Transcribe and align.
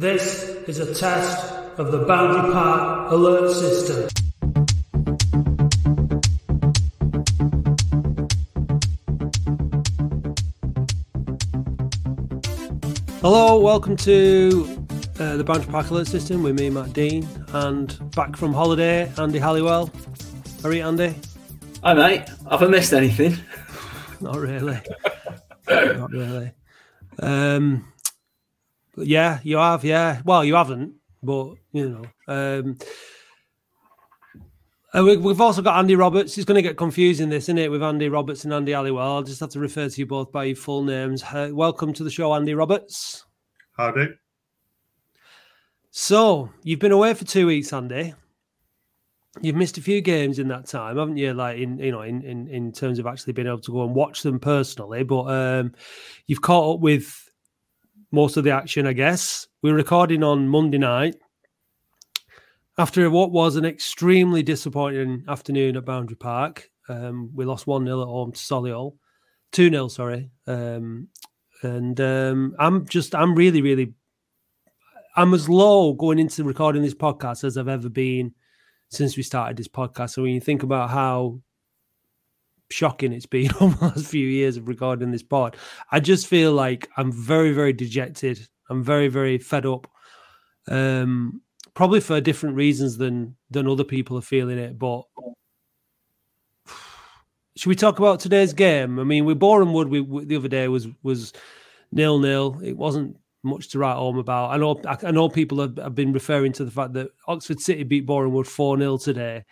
This 0.00 0.44
is 0.66 0.78
a 0.78 0.94
test 0.94 1.52
of 1.76 1.92
the 1.92 1.98
Boundary 2.06 2.50
Park 2.54 3.12
alert 3.12 3.52
system. 3.52 4.08
Hello, 13.20 13.60
welcome 13.60 13.94
to 13.98 14.86
uh, 15.18 15.36
the 15.36 15.44
Boundary 15.44 15.70
Park 15.70 15.90
alert 15.90 16.06
system 16.06 16.42
with 16.42 16.58
me, 16.58 16.70
Matt 16.70 16.94
Dean, 16.94 17.28
and 17.52 17.98
back 18.12 18.38
from 18.38 18.54
holiday, 18.54 19.12
Andy 19.18 19.38
Halliwell. 19.38 19.90
How 20.62 20.70
are 20.70 20.72
you, 20.72 20.82
Andy? 20.82 21.14
Hi, 21.84 21.92
mate. 21.92 22.26
Have 22.50 22.62
I 22.62 22.68
missed 22.68 22.94
anything? 22.94 23.36
Not 24.22 24.38
really. 24.38 24.80
Not 25.68 26.10
really. 26.10 26.52
Um, 27.18 27.84
yeah, 29.06 29.40
you 29.42 29.56
have. 29.56 29.84
Yeah. 29.84 30.22
Well, 30.24 30.44
you 30.44 30.54
haven't, 30.54 30.94
but 31.22 31.54
you 31.72 31.90
know. 31.90 32.04
Um, 32.32 32.78
and 34.92 35.04
we, 35.04 35.28
have 35.28 35.40
also 35.40 35.62
got 35.62 35.78
Andy 35.78 35.94
Roberts. 35.94 36.36
It's 36.36 36.44
going 36.44 36.56
to 36.56 36.68
get 36.68 36.76
confusing, 36.76 37.28
this, 37.28 37.44
isn't 37.44 37.58
it, 37.58 37.70
with 37.70 37.82
Andy 37.82 38.08
Roberts 38.08 38.44
and 38.44 38.52
Andy 38.52 38.72
Halliwell? 38.72 39.16
I'll 39.16 39.22
just 39.22 39.38
have 39.38 39.50
to 39.50 39.60
refer 39.60 39.88
to 39.88 40.00
you 40.00 40.06
both 40.06 40.32
by 40.32 40.44
your 40.44 40.56
full 40.56 40.82
names. 40.82 41.22
Uh, 41.22 41.50
welcome 41.52 41.92
to 41.92 42.02
the 42.02 42.10
show, 42.10 42.34
Andy 42.34 42.54
Roberts. 42.54 43.24
Howdy. 43.76 44.08
So, 45.92 46.50
you've 46.64 46.80
been 46.80 46.90
away 46.90 47.14
for 47.14 47.24
two 47.24 47.46
weeks, 47.46 47.72
Andy. 47.72 48.14
You've 49.40 49.54
missed 49.54 49.78
a 49.78 49.82
few 49.82 50.00
games 50.00 50.40
in 50.40 50.48
that 50.48 50.66
time, 50.66 50.96
haven't 50.96 51.16
you? 51.16 51.34
Like 51.34 51.58
in 51.58 51.78
you 51.78 51.92
know, 51.92 52.02
in 52.02 52.22
in, 52.22 52.48
in 52.48 52.72
terms 52.72 52.98
of 52.98 53.06
actually 53.06 53.32
being 53.32 53.46
able 53.46 53.60
to 53.60 53.72
go 53.72 53.84
and 53.84 53.94
watch 53.94 54.22
them 54.22 54.40
personally. 54.40 55.04
But 55.04 55.22
um, 55.26 55.72
you've 56.26 56.42
caught 56.42 56.74
up 56.74 56.80
with 56.80 57.29
most 58.12 58.36
of 58.36 58.44
the 58.44 58.50
action, 58.50 58.86
I 58.86 58.92
guess. 58.92 59.46
We're 59.62 59.74
recording 59.74 60.22
on 60.22 60.48
Monday 60.48 60.78
night 60.78 61.16
after 62.76 63.08
what 63.10 63.30
was 63.30 63.56
an 63.56 63.64
extremely 63.64 64.42
disappointing 64.42 65.24
afternoon 65.28 65.76
at 65.76 65.84
Boundary 65.84 66.16
Park. 66.16 66.68
Um, 66.88 67.30
we 67.34 67.44
lost 67.44 67.66
1 67.66 67.84
0 67.84 68.02
at 68.02 68.08
home 68.08 68.32
to 68.32 68.38
Solihull, 68.38 68.96
2 69.52 69.70
0, 69.70 69.88
sorry. 69.88 70.30
Um, 70.46 71.08
and 71.62 72.00
um, 72.00 72.56
I'm 72.58 72.86
just, 72.86 73.14
I'm 73.14 73.34
really, 73.34 73.62
really, 73.62 73.94
I'm 75.14 75.34
as 75.34 75.48
low 75.48 75.92
going 75.92 76.18
into 76.18 76.42
recording 76.42 76.82
this 76.82 76.94
podcast 76.94 77.44
as 77.44 77.56
I've 77.56 77.68
ever 77.68 77.88
been 77.88 78.34
since 78.88 79.16
we 79.16 79.22
started 79.22 79.56
this 79.56 79.68
podcast. 79.68 80.10
So 80.10 80.22
when 80.22 80.34
you 80.34 80.40
think 80.40 80.64
about 80.64 80.90
how 80.90 81.40
shocking 82.70 83.12
it's 83.12 83.26
been 83.26 83.50
over 83.60 83.76
the 83.76 83.84
last 83.86 84.06
few 84.06 84.26
years 84.26 84.56
of 84.56 84.68
recording 84.68 85.10
this 85.10 85.22
pod. 85.22 85.56
I 85.90 86.00
just 86.00 86.26
feel 86.26 86.52
like 86.52 86.88
I'm 86.96 87.12
very, 87.12 87.52
very 87.52 87.72
dejected. 87.72 88.46
I'm 88.68 88.82
very, 88.82 89.08
very 89.08 89.38
fed 89.38 89.66
up. 89.66 89.86
Um, 90.68 91.42
probably 91.74 92.00
for 92.00 92.20
different 92.20 92.56
reasons 92.56 92.96
than 92.96 93.36
than 93.50 93.66
other 93.66 93.84
people 93.84 94.16
are 94.16 94.22
feeling 94.22 94.58
it. 94.58 94.78
But 94.78 95.02
should 97.56 97.68
we 97.68 97.76
talk 97.76 97.98
about 97.98 98.20
today's 98.20 98.52
game? 98.52 98.98
I 98.98 99.04
mean, 99.04 99.24
with 99.24 99.38
Boreham 99.38 99.72
Wood, 99.72 99.88
we, 99.88 100.00
we, 100.00 100.24
the 100.24 100.36
other 100.36 100.48
day 100.48 100.68
was 100.68 100.86
was 101.02 101.32
nil 101.92 102.18
nil. 102.18 102.60
It 102.62 102.76
wasn't 102.76 103.16
much 103.42 103.70
to 103.70 103.78
write 103.78 103.96
home 103.96 104.18
about. 104.18 104.50
I 104.50 104.56
know 104.56 104.80
I 104.86 105.10
know 105.10 105.28
people 105.28 105.60
have, 105.60 105.76
have 105.78 105.94
been 105.94 106.12
referring 106.12 106.52
to 106.54 106.64
the 106.64 106.70
fact 106.70 106.92
that 106.94 107.10
Oxford 107.26 107.60
City 107.60 107.82
beat 107.82 108.06
Boreham 108.06 108.32
Wood 108.32 108.46
four 108.46 108.78
0 108.78 108.98
today. 108.98 109.44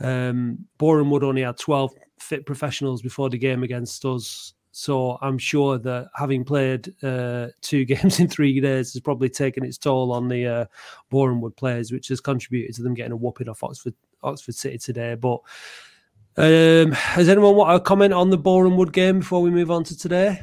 Um, 0.00 0.66
Boreham 0.78 1.10
Wood 1.10 1.22
only 1.22 1.42
had 1.42 1.58
twelve 1.58 1.94
fit 2.22 2.46
professionals 2.46 3.02
before 3.02 3.28
the 3.28 3.38
game 3.38 3.62
against 3.62 4.04
us. 4.04 4.54
So 4.70 5.18
I'm 5.20 5.36
sure 5.36 5.76
that 5.78 6.08
having 6.14 6.44
played 6.44 6.94
uh, 7.02 7.48
two 7.60 7.84
games 7.92 8.20
in 8.20 8.28
three 8.28 8.58
days 8.60 8.92
has 8.92 9.00
probably 9.00 9.28
taken 9.28 9.64
its 9.64 9.78
toll 9.78 10.12
on 10.12 10.28
the 10.28 10.46
uh, 10.46 10.64
Boreham 11.10 11.40
Wood 11.40 11.56
players, 11.56 11.92
which 11.92 12.08
has 12.08 12.20
contributed 12.20 12.74
to 12.76 12.82
them 12.82 12.94
getting 12.94 13.12
a 13.12 13.16
whooping 13.16 13.48
off 13.48 13.62
Oxford 13.62 13.94
Oxford 14.22 14.54
City 14.54 14.78
today. 14.78 15.14
But 15.14 15.40
um, 16.36 16.92
has 16.92 17.28
anyone 17.28 17.56
want 17.56 17.76
to 17.76 17.86
comment 17.86 18.14
on 18.14 18.30
the 18.30 18.38
Boreham 18.38 18.76
Wood 18.76 18.92
game 18.92 19.18
before 19.18 19.42
we 19.42 19.50
move 19.50 19.70
on 19.70 19.84
to 19.84 19.98
today? 19.98 20.40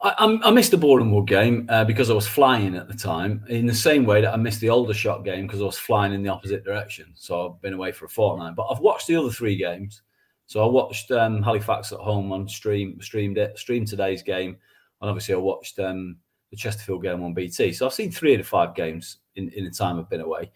I, 0.00 0.38
I 0.44 0.50
missed 0.52 0.70
the 0.70 0.78
Wood 0.78 1.26
game 1.26 1.66
uh, 1.68 1.84
because 1.84 2.08
I 2.08 2.14
was 2.14 2.26
flying 2.26 2.76
at 2.76 2.86
the 2.86 2.94
time, 2.94 3.44
in 3.48 3.66
the 3.66 3.74
same 3.74 4.04
way 4.04 4.20
that 4.20 4.32
I 4.32 4.36
missed 4.36 4.60
the 4.60 4.68
Aldershot 4.68 5.24
game 5.24 5.46
because 5.46 5.60
I 5.60 5.64
was 5.64 5.78
flying 5.78 6.12
in 6.12 6.22
the 6.22 6.28
opposite 6.28 6.64
direction. 6.64 7.12
So 7.14 7.48
I've 7.48 7.60
been 7.62 7.74
away 7.74 7.90
for 7.90 8.04
a 8.04 8.08
fortnight. 8.08 8.54
But 8.54 8.68
I've 8.70 8.78
watched 8.78 9.08
the 9.08 9.16
other 9.16 9.30
three 9.30 9.56
games. 9.56 10.02
So 10.48 10.64
I 10.64 10.66
watched 10.66 11.10
um, 11.10 11.42
Halifax 11.42 11.92
at 11.92 11.98
home 11.98 12.32
on 12.32 12.48
stream, 12.48 12.98
streamed 13.02 13.36
it, 13.36 13.58
streamed 13.58 13.86
today's 13.86 14.22
game, 14.22 14.56
and 15.02 15.10
obviously 15.10 15.34
I 15.34 15.38
watched 15.38 15.78
um, 15.78 16.16
the 16.50 16.56
Chesterfield 16.56 17.02
game 17.02 17.22
on 17.22 17.34
BT. 17.34 17.70
So 17.72 17.84
I've 17.84 17.92
seen 17.92 18.10
three 18.10 18.32
of 18.32 18.38
the 18.38 18.44
five 18.44 18.74
games 18.74 19.18
in, 19.36 19.50
in 19.50 19.66
the 19.66 19.70
time 19.70 19.98
I've 19.98 20.08
been 20.08 20.22
away. 20.22 20.50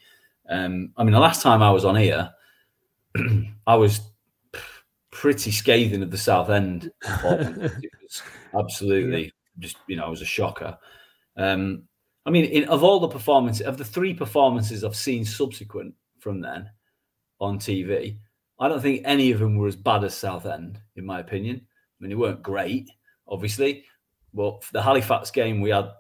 Um, 0.48 0.92
I 0.97 1.04
mean, 1.04 1.12
the 1.12 1.20
last 1.20 1.42
time 1.42 1.62
I 1.62 1.70
was 1.70 1.84
on 1.84 1.97
here, 1.97 2.30
I 3.66 3.75
was 3.75 4.00
pretty 5.10 5.50
scathing 5.50 6.03
of 6.03 6.10
the 6.10 6.16
Southend. 6.16 6.91
was 7.22 8.22
absolutely 8.59 9.30
just 9.59 9.76
you 9.88 9.97
know, 9.97 10.06
it 10.06 10.10
was 10.10 10.22
a 10.22 10.24
shocker. 10.24 10.78
Um, 11.36 11.82
I 12.24 12.30
mean, 12.30 12.47
in, 12.47 12.64
of 12.64 12.82
all 12.82 12.98
the 12.98 13.09
performances, 13.09 13.66
of 13.66 13.76
the 13.76 13.84
three 13.84 14.14
performances 14.14 14.84
I've 14.84 14.97
seen 14.97 15.26
subsequent 15.26 15.94
from 16.19 16.41
then 16.41 16.70
on 17.41 17.59
TV, 17.59 18.16
I 18.61 18.69
don't 18.69 18.81
think 18.81 19.03
any 19.05 19.33
of 19.33 19.41
them 19.41 19.57
were 19.57 19.69
as 19.69 19.77
bad 19.77 20.05
as 20.05 20.17
Southend, 20.17 20.81
in 20.97 21.05
my 21.05 21.21
opinion. 21.21 21.61
I 21.67 21.97
mean, 22.01 22.11
they 22.11 22.17
weren't 22.17 22.43
great, 22.43 22.91
obviously, 23.27 23.85
but 24.35 24.63
for 24.63 24.73
the 24.73 24.83
Halifax 24.83 25.31
game, 25.31 25.61
we 25.61 25.71
had 25.71 25.91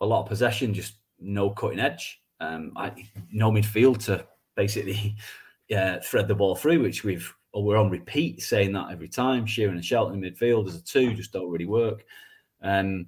a 0.00 0.06
lot 0.06 0.22
of 0.22 0.28
possession, 0.28 0.74
just 0.74 0.94
no 1.20 1.50
cutting 1.50 1.80
edge. 1.80 2.20
Um, 2.40 2.72
I, 2.76 2.92
no 3.30 3.50
midfield 3.50 4.04
to 4.04 4.26
basically 4.56 5.16
uh, 5.76 5.98
thread 6.00 6.28
the 6.28 6.34
ball 6.34 6.54
through, 6.54 6.82
which 6.82 7.04
we've 7.04 7.32
or 7.52 7.64
we're 7.64 7.78
on 7.78 7.90
repeat 7.90 8.42
saying 8.42 8.72
that 8.72 8.90
every 8.92 9.08
time. 9.08 9.46
Sheeran 9.46 9.70
and 9.70 9.84
Shelton 9.84 10.22
in 10.22 10.32
midfield 10.32 10.68
as 10.68 10.76
a 10.76 10.82
two 10.82 11.14
just 11.14 11.32
don't 11.32 11.50
really 11.50 11.66
work. 11.66 12.04
Um, 12.62 13.06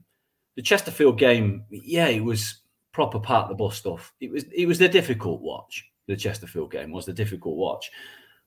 the 0.56 0.62
Chesterfield 0.62 1.18
game, 1.18 1.64
yeah, 1.70 2.08
it 2.08 2.24
was 2.24 2.62
proper 2.92 3.20
part 3.20 3.44
of 3.44 3.48
the 3.50 3.62
bus 3.62 3.76
stuff. 3.76 4.12
It 4.20 4.30
was 4.30 4.44
it 4.54 4.66
was 4.66 4.78
the 4.78 4.88
difficult 4.88 5.40
watch. 5.40 5.86
The 6.06 6.16
Chesterfield 6.16 6.72
game 6.72 6.90
was 6.90 7.06
the 7.06 7.12
difficult 7.12 7.56
watch, 7.56 7.90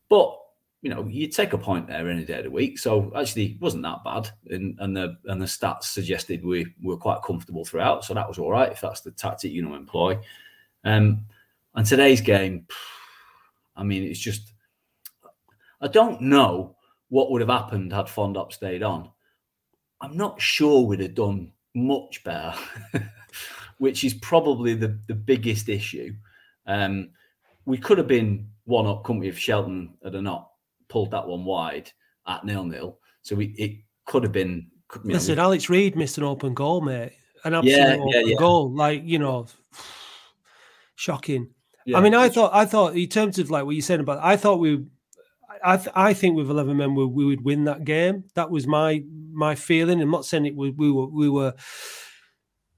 but 0.09 0.37
you 0.83 0.89
know, 0.89 1.07
you 1.07 1.27
take 1.27 1.53
a 1.53 1.57
point 1.57 1.87
there 1.87 2.09
any 2.09 2.25
day 2.25 2.39
of 2.39 2.43
the 2.43 2.51
week. 2.51 2.77
So 2.77 3.09
actually, 3.15 3.45
it 3.45 3.61
wasn't 3.61 3.83
that 3.83 4.03
bad, 4.03 4.29
and, 4.49 4.77
and 4.79 4.95
the 4.95 5.15
and 5.25 5.41
the 5.41 5.45
stats 5.45 5.85
suggested 5.85 6.43
we 6.43 6.67
were 6.83 6.97
quite 6.97 7.23
comfortable 7.23 7.63
throughout. 7.63 8.03
So 8.03 8.13
that 8.13 8.27
was 8.27 8.37
all 8.37 8.51
right 8.51 8.69
if 8.69 8.81
that's 8.81 8.99
the 8.99 9.11
tactic 9.11 9.53
you 9.53 9.61
know 9.61 9.75
employ. 9.75 10.19
Um, 10.83 11.25
and 11.73 11.85
today's 11.85 12.19
game, 12.19 12.67
I 13.77 13.83
mean, 13.83 14.03
it's 14.03 14.19
just 14.19 14.51
I 15.79 15.87
don't 15.87 16.19
know 16.19 16.75
what 17.07 17.31
would 17.31 17.39
have 17.39 17.49
happened 17.49 17.93
had 17.93 18.07
Fondop 18.07 18.51
stayed 18.51 18.83
on. 18.83 19.09
I'm 20.01 20.17
not 20.17 20.41
sure 20.41 20.85
we'd 20.85 20.99
have 20.99 21.15
done 21.15 21.53
much 21.73 22.25
better, 22.25 22.53
which 23.77 24.03
is 24.03 24.15
probably 24.15 24.73
the 24.73 24.99
the 25.07 25.15
biggest 25.15 25.69
issue. 25.69 26.13
Um, 26.67 27.11
we 27.63 27.77
could 27.77 27.97
have 27.99 28.07
been 28.07 28.49
one 28.65 28.85
up, 28.85 29.05
couldn't 29.05 29.21
we, 29.21 29.29
if 29.29 29.39
Shelton 29.39 29.93
had 30.03 30.13
not 30.15 30.49
pulled 30.93 31.11
that 31.11 31.27
one 31.27 31.43
wide 31.43 31.91
at 32.27 32.45
nil 32.45 32.63
nil. 32.63 32.99
So 33.23 33.35
we, 33.35 33.47
it 33.57 33.79
could 34.05 34.23
have 34.23 34.31
been. 34.31 34.67
Listen, 35.03 35.37
know, 35.37 35.43
Alex 35.43 35.69
Reid 35.69 35.95
missed 35.95 36.19
an 36.19 36.23
open 36.23 36.53
goal, 36.53 36.79
mate. 36.79 37.13
An 37.43 37.55
absolute 37.55 37.75
yeah, 37.75 37.95
open 37.95 38.07
yeah, 38.09 38.21
yeah. 38.23 38.35
goal. 38.37 38.71
Like, 38.73 39.01
you 39.03 39.17
know, 39.17 39.47
shocking. 40.95 41.49
I 41.93 41.99
mean, 41.99 42.13
I 42.13 42.29
thought, 42.29 42.53
I 42.53 42.65
thought, 42.65 42.95
in 42.95 43.09
terms 43.09 43.39
of 43.39 43.49
like 43.49 43.65
what 43.65 43.75
you 43.75 43.81
said 43.81 43.99
about, 43.99 44.19
I 44.23 44.37
thought 44.37 44.59
we, 44.59 44.85
I, 45.63 45.77
th- 45.77 45.89
I 45.95 46.13
think 46.13 46.37
with 46.37 46.49
eleven 46.49 46.77
men 46.77 46.95
we, 46.95 47.05
we 47.05 47.25
would 47.25 47.43
win 47.43 47.65
that 47.65 47.83
game. 47.83 48.25
That 48.35 48.51
was 48.51 48.67
my 48.67 49.03
my 49.33 49.55
feeling. 49.55 49.99
I'm 49.99 50.11
not 50.11 50.25
saying 50.25 50.45
it 50.45 50.55
was 50.55 50.71
we 50.77 50.91
were 50.91 51.07
we 51.07 51.27
were, 51.27 51.53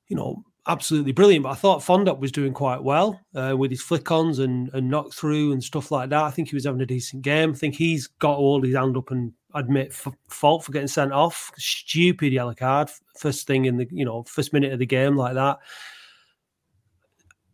you 0.07 0.15
know, 0.15 0.43
absolutely 0.67 1.11
brilliant. 1.11 1.43
But 1.43 1.51
I 1.51 1.55
thought 1.55 1.81
Fondop 1.81 2.19
was 2.19 2.31
doing 2.31 2.53
quite 2.53 2.83
well 2.83 3.19
uh, 3.35 3.55
with 3.57 3.71
his 3.71 3.81
flick 3.81 4.09
ons 4.11 4.39
and, 4.39 4.69
and 4.73 4.89
knock 4.89 5.13
through 5.13 5.51
and 5.51 5.63
stuff 5.63 5.91
like 5.91 6.09
that. 6.09 6.23
I 6.23 6.31
think 6.31 6.49
he 6.49 6.55
was 6.55 6.65
having 6.65 6.81
a 6.81 6.85
decent 6.85 7.21
game. 7.21 7.51
I 7.51 7.55
think 7.55 7.75
he's 7.75 8.07
got 8.07 8.37
all 8.37 8.61
his 8.61 8.75
hand 8.75 8.97
up 8.97 9.11
and 9.11 9.33
admit 9.53 9.87
f- 9.89 10.13
fault 10.29 10.63
for 10.63 10.71
getting 10.71 10.87
sent 10.87 11.11
off. 11.11 11.51
Stupid 11.57 12.33
yellow 12.33 12.53
card, 12.53 12.89
first 13.17 13.47
thing 13.47 13.65
in 13.65 13.77
the 13.77 13.87
you 13.91 14.05
know 14.05 14.23
first 14.23 14.53
minute 14.53 14.73
of 14.73 14.79
the 14.79 14.85
game 14.85 15.15
like 15.15 15.35
that. 15.35 15.59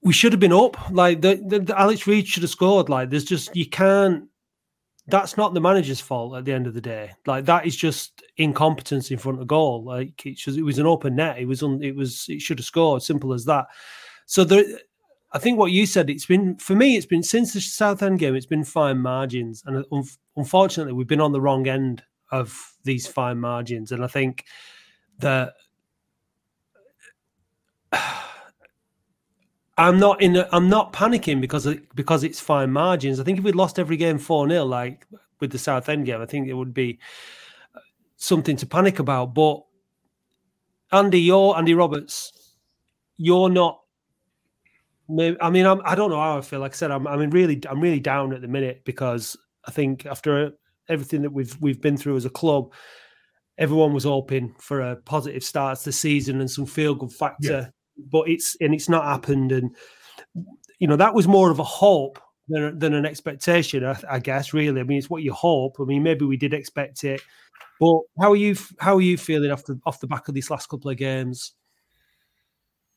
We 0.03 0.13
should 0.13 0.33
have 0.33 0.39
been 0.39 0.53
up. 0.53 0.89
Like 0.89 1.21
the, 1.21 1.43
the, 1.45 1.59
the 1.59 1.79
Alex 1.79 2.07
Reid 2.07 2.27
should 2.27 2.43
have 2.43 2.49
scored. 2.49 2.89
Like 2.89 3.09
there's 3.09 3.25
just 3.25 3.55
you 3.55 3.69
can't 3.69 4.27
that's 5.07 5.35
not 5.35 5.53
the 5.53 5.61
manager's 5.61 5.99
fault 5.99 6.37
at 6.37 6.45
the 6.45 6.53
end 6.53 6.67
of 6.67 6.73
the 6.73 6.81
day. 6.81 7.11
Like 7.25 7.45
that 7.45 7.65
is 7.65 7.75
just 7.75 8.23
incompetence 8.37 9.11
in 9.11 9.17
front 9.17 9.41
of 9.41 9.47
goal. 9.47 9.83
Like 9.83 10.25
it, 10.25 10.39
it 10.47 10.63
was 10.63 10.79
an 10.79 10.87
open 10.87 11.15
net. 11.15 11.39
It 11.39 11.45
was 11.45 11.63
un, 11.63 11.81
it 11.83 11.95
was 11.95 12.25
it 12.29 12.41
should 12.41 12.59
have 12.59 12.65
scored. 12.65 13.01
Simple 13.01 13.33
as 13.33 13.45
that. 13.45 13.65
So 14.25 14.43
there, 14.43 14.63
I 15.33 15.39
think 15.39 15.57
what 15.57 15.71
you 15.71 15.85
said. 15.85 16.09
It's 16.09 16.25
been 16.25 16.55
for 16.57 16.75
me. 16.75 16.95
It's 16.97 17.05
been 17.05 17.23
since 17.23 17.53
the 17.53 17.61
Southend 17.61 18.19
game. 18.19 18.35
It's 18.35 18.45
been 18.45 18.63
fine 18.63 18.99
margins, 18.99 19.63
and 19.65 19.77
uh, 19.77 19.83
un, 19.91 20.03
unfortunately, 20.35 20.93
we've 20.93 21.07
been 21.07 21.21
on 21.21 21.31
the 21.31 21.41
wrong 21.41 21.67
end 21.67 22.03
of 22.31 22.73
these 22.83 23.07
fine 23.07 23.39
margins. 23.39 23.91
And 23.91 24.03
I 24.03 24.07
think 24.07 24.45
that 25.19 25.53
I'm 29.81 29.97
not 29.97 30.21
in. 30.21 30.45
I'm 30.51 30.69
not 30.69 30.93
panicking 30.93 31.41
because 31.41 31.65
of, 31.65 31.79
because 31.95 32.23
it's 32.23 32.39
fine 32.39 32.71
margins. 32.71 33.19
I 33.19 33.23
think 33.23 33.39
if 33.39 33.43
we'd 33.43 33.55
lost 33.55 33.79
every 33.79 33.97
game 33.97 34.19
four 34.19 34.47
0 34.47 34.63
like 34.65 35.07
with 35.39 35.51
the 35.51 35.57
Southend 35.57 36.05
game, 36.05 36.21
I 36.21 36.27
think 36.27 36.47
it 36.47 36.53
would 36.53 36.71
be 36.71 36.99
uh, 37.75 37.79
something 38.15 38.55
to 38.57 38.67
panic 38.67 38.99
about. 38.99 39.33
But 39.33 39.63
Andy, 40.91 41.21
you're 41.21 41.57
Andy 41.57 41.73
Roberts. 41.73 42.53
You're 43.17 43.49
not. 43.49 43.81
I 45.09 45.49
mean, 45.49 45.65
I'm, 45.65 45.81
I 45.83 45.95
don't 45.95 46.11
know 46.11 46.21
how 46.21 46.37
I 46.37 46.41
feel. 46.41 46.59
Like 46.59 46.73
I 46.73 46.75
said, 46.75 46.91
I'm. 46.91 47.07
I 47.07 47.17
mean, 47.17 47.31
really, 47.31 47.59
I'm 47.67 47.81
really 47.81 47.99
down 47.99 48.33
at 48.33 48.41
the 48.41 48.47
minute 48.47 48.83
because 48.85 49.35
I 49.65 49.71
think 49.71 50.05
after 50.05 50.51
everything 50.89 51.23
that 51.23 51.33
we've 51.33 51.59
we've 51.59 51.81
been 51.81 51.97
through 51.97 52.17
as 52.17 52.25
a 52.25 52.29
club, 52.29 52.71
everyone 53.57 53.95
was 53.95 54.03
hoping 54.03 54.53
for 54.59 54.81
a 54.81 54.97
positive 54.97 55.43
start 55.43 55.79
to 55.79 55.85
the 55.85 55.91
season 55.91 56.39
and 56.39 56.51
some 56.51 56.67
feel 56.67 56.93
good 56.93 57.11
factor. 57.11 57.51
Yeah. 57.51 57.67
But 57.97 58.29
it's 58.29 58.55
and 58.59 58.73
it's 58.73 58.89
not 58.89 59.05
happened, 59.05 59.51
and 59.51 59.75
you 60.79 60.87
know 60.87 60.95
that 60.95 61.13
was 61.13 61.27
more 61.27 61.51
of 61.51 61.59
a 61.59 61.63
hope 61.63 62.19
than, 62.47 62.77
than 62.79 62.93
an 62.93 63.05
expectation, 63.05 63.85
I, 63.85 63.95
I, 64.09 64.19
guess. 64.19 64.53
Really, 64.53 64.81
I 64.81 64.83
mean, 64.83 64.97
it's 64.97 65.09
what 65.09 65.23
you 65.23 65.33
hope. 65.33 65.77
I 65.79 65.83
mean, 65.83 66.03
maybe 66.03 66.25
we 66.25 66.37
did 66.37 66.53
expect 66.53 67.03
it, 67.03 67.21
but 67.79 67.99
how 68.19 68.31
are 68.31 68.35
you? 68.35 68.55
How 68.79 68.95
are 68.95 69.01
you 69.01 69.17
feeling 69.17 69.51
after 69.51 69.77
off 69.85 69.99
the 69.99 70.07
back 70.07 70.27
of 70.27 70.33
these 70.33 70.49
last 70.49 70.67
couple 70.67 70.91
of 70.91 70.97
games? 70.97 71.53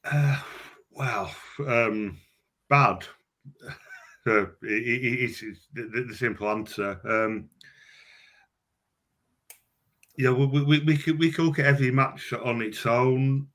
Uh, 0.05 0.41
well, 0.91 1.35
um, 1.67 2.19
bad. 2.69 3.05
Uh, 4.27 4.47
it, 4.63 4.89
it, 4.89 5.23
it's, 5.23 5.43
it's 5.43 5.69
the, 5.75 6.07
the, 6.09 6.15
simple 6.15 6.49
answer. 6.49 6.99
Um, 7.07 7.51
know, 10.17 10.33
we, 10.33 10.63
we, 10.63 10.81
we, 10.81 10.97
could 10.97 11.19
we 11.19 11.31
could 11.31 11.45
look 11.45 11.59
at 11.59 11.67
every 11.67 11.91
match 11.91 12.33
on 12.33 12.63
its 12.63 12.87
own. 12.87 13.49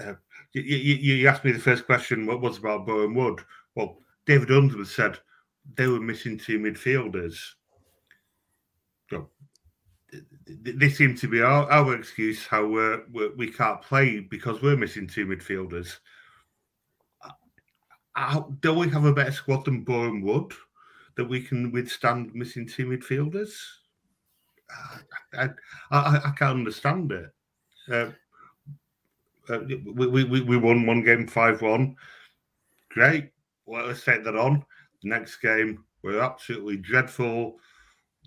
Uh, 0.00 0.14
you, 0.52 0.62
you, 0.62 1.14
you, 1.14 1.28
asked 1.28 1.44
me 1.44 1.52
the 1.52 1.58
first 1.58 1.86
question. 1.86 2.26
What 2.26 2.40
was 2.40 2.58
about 2.58 2.86
Boreham 2.86 3.14
Wood? 3.14 3.40
Well, 3.74 3.98
David 4.26 4.50
Unsworth 4.50 4.88
said 4.88 5.18
they 5.76 5.86
were 5.86 6.00
missing 6.00 6.38
two 6.38 6.58
midfielders. 6.58 7.38
So 9.10 9.30
this 10.46 10.96
seemed 10.96 11.18
to 11.18 11.28
be 11.28 11.40
our, 11.40 11.70
our 11.70 11.94
excuse 11.94 12.46
how 12.46 12.66
we're, 12.66 13.04
we're, 13.12 13.34
we 13.36 13.46
can 13.46 13.66
not 13.66 13.82
play 13.82 14.20
because 14.20 14.60
we're 14.62 14.76
missing 14.76 15.06
two 15.06 15.26
midfielders. 15.26 15.98
Uh, 18.14 18.42
do 18.60 18.74
we 18.74 18.90
have 18.90 19.06
a 19.06 19.12
better 19.12 19.32
squad 19.32 19.64
than 19.64 19.84
Boreham 19.84 20.20
Wood 20.20 20.52
that 21.16 21.24
we 21.24 21.40
can 21.42 21.72
withstand 21.72 22.34
missing 22.34 22.66
two 22.66 22.86
midfielders? 22.86 23.54
I, 25.34 25.48
I, 25.90 26.20
I 26.24 26.32
can't 26.36 26.58
understand 26.58 27.12
it. 27.12 27.30
Uh, 27.90 28.10
uh, 29.48 29.58
we, 29.94 30.24
we, 30.24 30.40
we 30.40 30.56
won 30.56 30.86
one 30.86 31.02
game 31.02 31.26
5 31.26 31.62
1. 31.62 31.96
Great. 32.90 33.30
Well, 33.66 33.86
let's 33.86 34.04
take 34.04 34.24
that 34.24 34.36
on. 34.36 34.64
Next 35.02 35.36
game, 35.36 35.84
we're 36.02 36.20
absolutely 36.20 36.76
dreadful. 36.76 37.56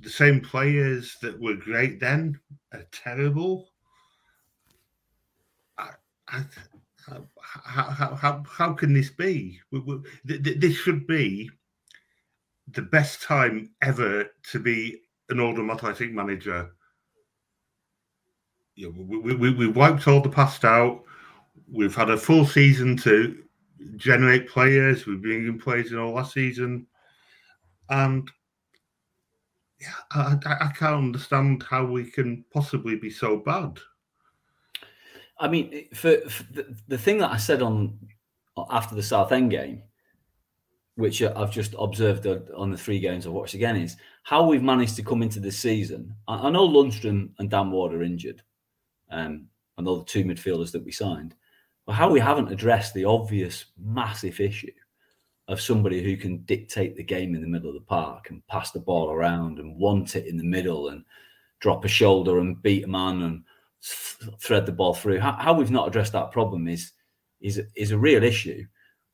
The 0.01 0.09
same 0.09 0.41
players 0.41 1.17
that 1.21 1.39
were 1.39 1.56
great 1.56 2.00
then 2.00 2.39
are 2.73 2.85
terrible. 2.91 3.69
I, 5.77 5.91
I, 6.27 6.44
how, 7.07 7.83
how, 7.83 8.15
how, 8.15 8.44
how 8.50 8.73
can 8.73 8.94
this 8.94 9.09
be? 9.09 9.59
This 10.25 10.75
should 10.75 11.07
be 11.07 11.50
the 12.71 12.81
best 12.81 13.21
time 13.21 13.71
ever 13.81 14.25
to 14.51 14.59
be 14.59 15.01
an 15.29 15.39
Oldham 15.39 15.69
Athletic 15.69 16.12
manager. 16.12 16.71
You 18.75 18.92
know, 18.92 19.19
we, 19.22 19.36
we, 19.36 19.51
we 19.51 19.68
wiped 19.68 20.07
all 20.07 20.22
the 20.22 20.30
past 20.30 20.66
out. 20.66 21.04
We've 21.72 21.95
had 21.95 22.10
a 22.10 22.18
full 22.18 22.45
season 22.45 22.98
to 22.98 23.44
generate 23.95 24.50
players. 24.50 25.06
We've 25.06 25.22
been 25.22 25.48
in 25.48 25.60
players 25.60 25.92
in 25.92 25.98
all 25.98 26.13
last 26.13 26.33
season. 26.33 26.88
And 27.89 28.30
yeah, 29.80 29.94
I, 30.12 30.38
I 30.62 30.72
can't 30.77 30.95
understand 30.95 31.63
how 31.69 31.86
we 31.86 32.10
can 32.10 32.44
possibly 32.51 32.95
be 32.95 33.10
so 33.10 33.38
bad. 33.38 33.80
I 35.39 35.48
mean, 35.48 35.88
for, 35.94 36.18
for 36.30 36.44
the, 36.51 36.75
the 36.88 36.98
thing 36.98 37.18
that 37.19 37.31
I 37.31 37.38
said 37.38 37.62
on 37.62 37.98
after 38.69 38.95
the 38.95 39.04
Southend 39.04 39.51
game 39.51 39.83
which 40.95 41.22
I've 41.22 41.51
just 41.51 41.75
observed 41.77 42.25
on 42.56 42.72
the 42.72 42.77
three 42.77 43.00
games 43.00 43.27
I've 43.27 43.33
watched 43.33 43.54
again, 43.54 43.75
is 43.75 43.98
how 44.24 44.48
we've 44.48 44.63
managed 44.63 44.95
to 44.95 45.04
come 45.04 45.22
into 45.22 45.39
this 45.39 45.60
season. 45.60 46.16
I, 46.27 46.50
know 46.50 46.68
Lundstrom 46.68 47.31
and 47.38 47.50
Dan 47.50 47.72
Ward 47.72 47.94
are 47.94 48.01
injured, 48.01 48.42
um, 49.12 49.48
and 49.78 49.88
the 49.88 50.04
two 50.06 50.24
midfielders 50.24 50.72
that 50.72 50.84
we 50.84 50.92
signed, 50.92 51.36
but 51.86 51.94
how 51.94 52.10
we 52.10 52.19
haven't 52.19 52.52
addressed 52.52 52.94
the 52.94 53.06
obvious 53.06 53.66
massive 53.78 54.40
issue 54.40 54.72
of 55.48 55.62
somebody 55.62 56.04
who 56.04 56.18
can 56.18 56.38
dictate 56.44 56.96
the 56.96 57.04
game 57.04 57.36
in 57.36 57.42
the 57.42 57.48
middle 57.48 57.69
of 57.69 57.75
the 57.75 57.81
park 57.81 58.30
and 58.30 58.46
pass 58.48 58.72
the 58.72 58.80
ball 58.80 59.12
around 59.12 59.60
and 59.60 59.78
want 59.78 60.16
it 60.16 60.25
in 60.25 60.38
the 60.38 60.44
middle 60.44 60.90
and 60.90 61.04
drop 61.60 61.86
a 61.86 61.88
shoulder 61.88 62.40
and 62.40 62.62
beat 62.63 62.84
a 62.84 62.88
man 62.88 63.22
and 63.22 63.44
thread 64.40 64.66
the 64.66 64.72
ball 64.72 64.94
through. 64.94 65.19
How, 65.19 65.34
how 65.34 65.54
we've 65.54 65.72
not 65.72 65.88
addressed 65.88 66.13
that 66.13 66.31
problem 66.31 66.68
is 66.68 66.92
is 67.42 67.62
is 67.75 67.92
a 67.92 67.98
real 67.98 68.24
issue. 68.24 68.66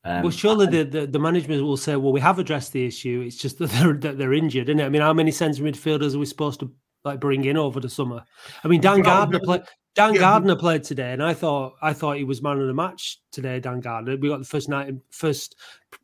Um, 0.04 0.22
well, 0.22 0.30
surely 0.32 0.66
the, 0.66 0.82
the, 0.82 1.06
the, 1.06 1.18
management 1.18 1.62
will 1.62 1.76
say, 1.76 1.94
"Well, 1.94 2.12
we 2.12 2.20
have 2.20 2.38
addressed 2.38 2.72
the 2.72 2.84
issue. 2.84 3.22
It's 3.24 3.36
just 3.36 3.58
that 3.58 3.70
they're 3.70 3.92
that 3.94 4.18
they're 4.18 4.32
injured, 4.32 4.68
isn't 4.68 4.80
it? 4.80 4.84
I 4.84 4.88
mean, 4.88 5.02
how 5.02 5.12
many 5.12 5.30
centre 5.30 5.62
midfielders 5.62 6.14
are 6.14 6.18
we 6.18 6.26
supposed 6.26 6.60
to 6.60 6.72
like 7.04 7.20
bring 7.20 7.44
in 7.44 7.56
over 7.56 7.78
the 7.78 7.90
summer? 7.90 8.24
I 8.64 8.68
mean, 8.68 8.80
Dan 8.80 9.02
Gardner 9.02 9.40
played. 9.40 9.62
Dan 9.94 10.14
yeah, 10.14 10.20
Gardner 10.20 10.56
played 10.56 10.84
today, 10.84 11.12
and 11.12 11.22
I 11.22 11.34
thought 11.34 11.74
I 11.82 11.92
thought 11.92 12.16
he 12.16 12.24
was 12.24 12.42
man 12.42 12.58
of 12.58 12.66
the 12.66 12.74
match 12.74 13.20
today. 13.30 13.60
Dan 13.60 13.80
Gardner. 13.80 14.16
We 14.16 14.28
got 14.28 14.38
the 14.38 14.44
first 14.44 14.68
ninety 14.68 14.98
first 15.10 15.56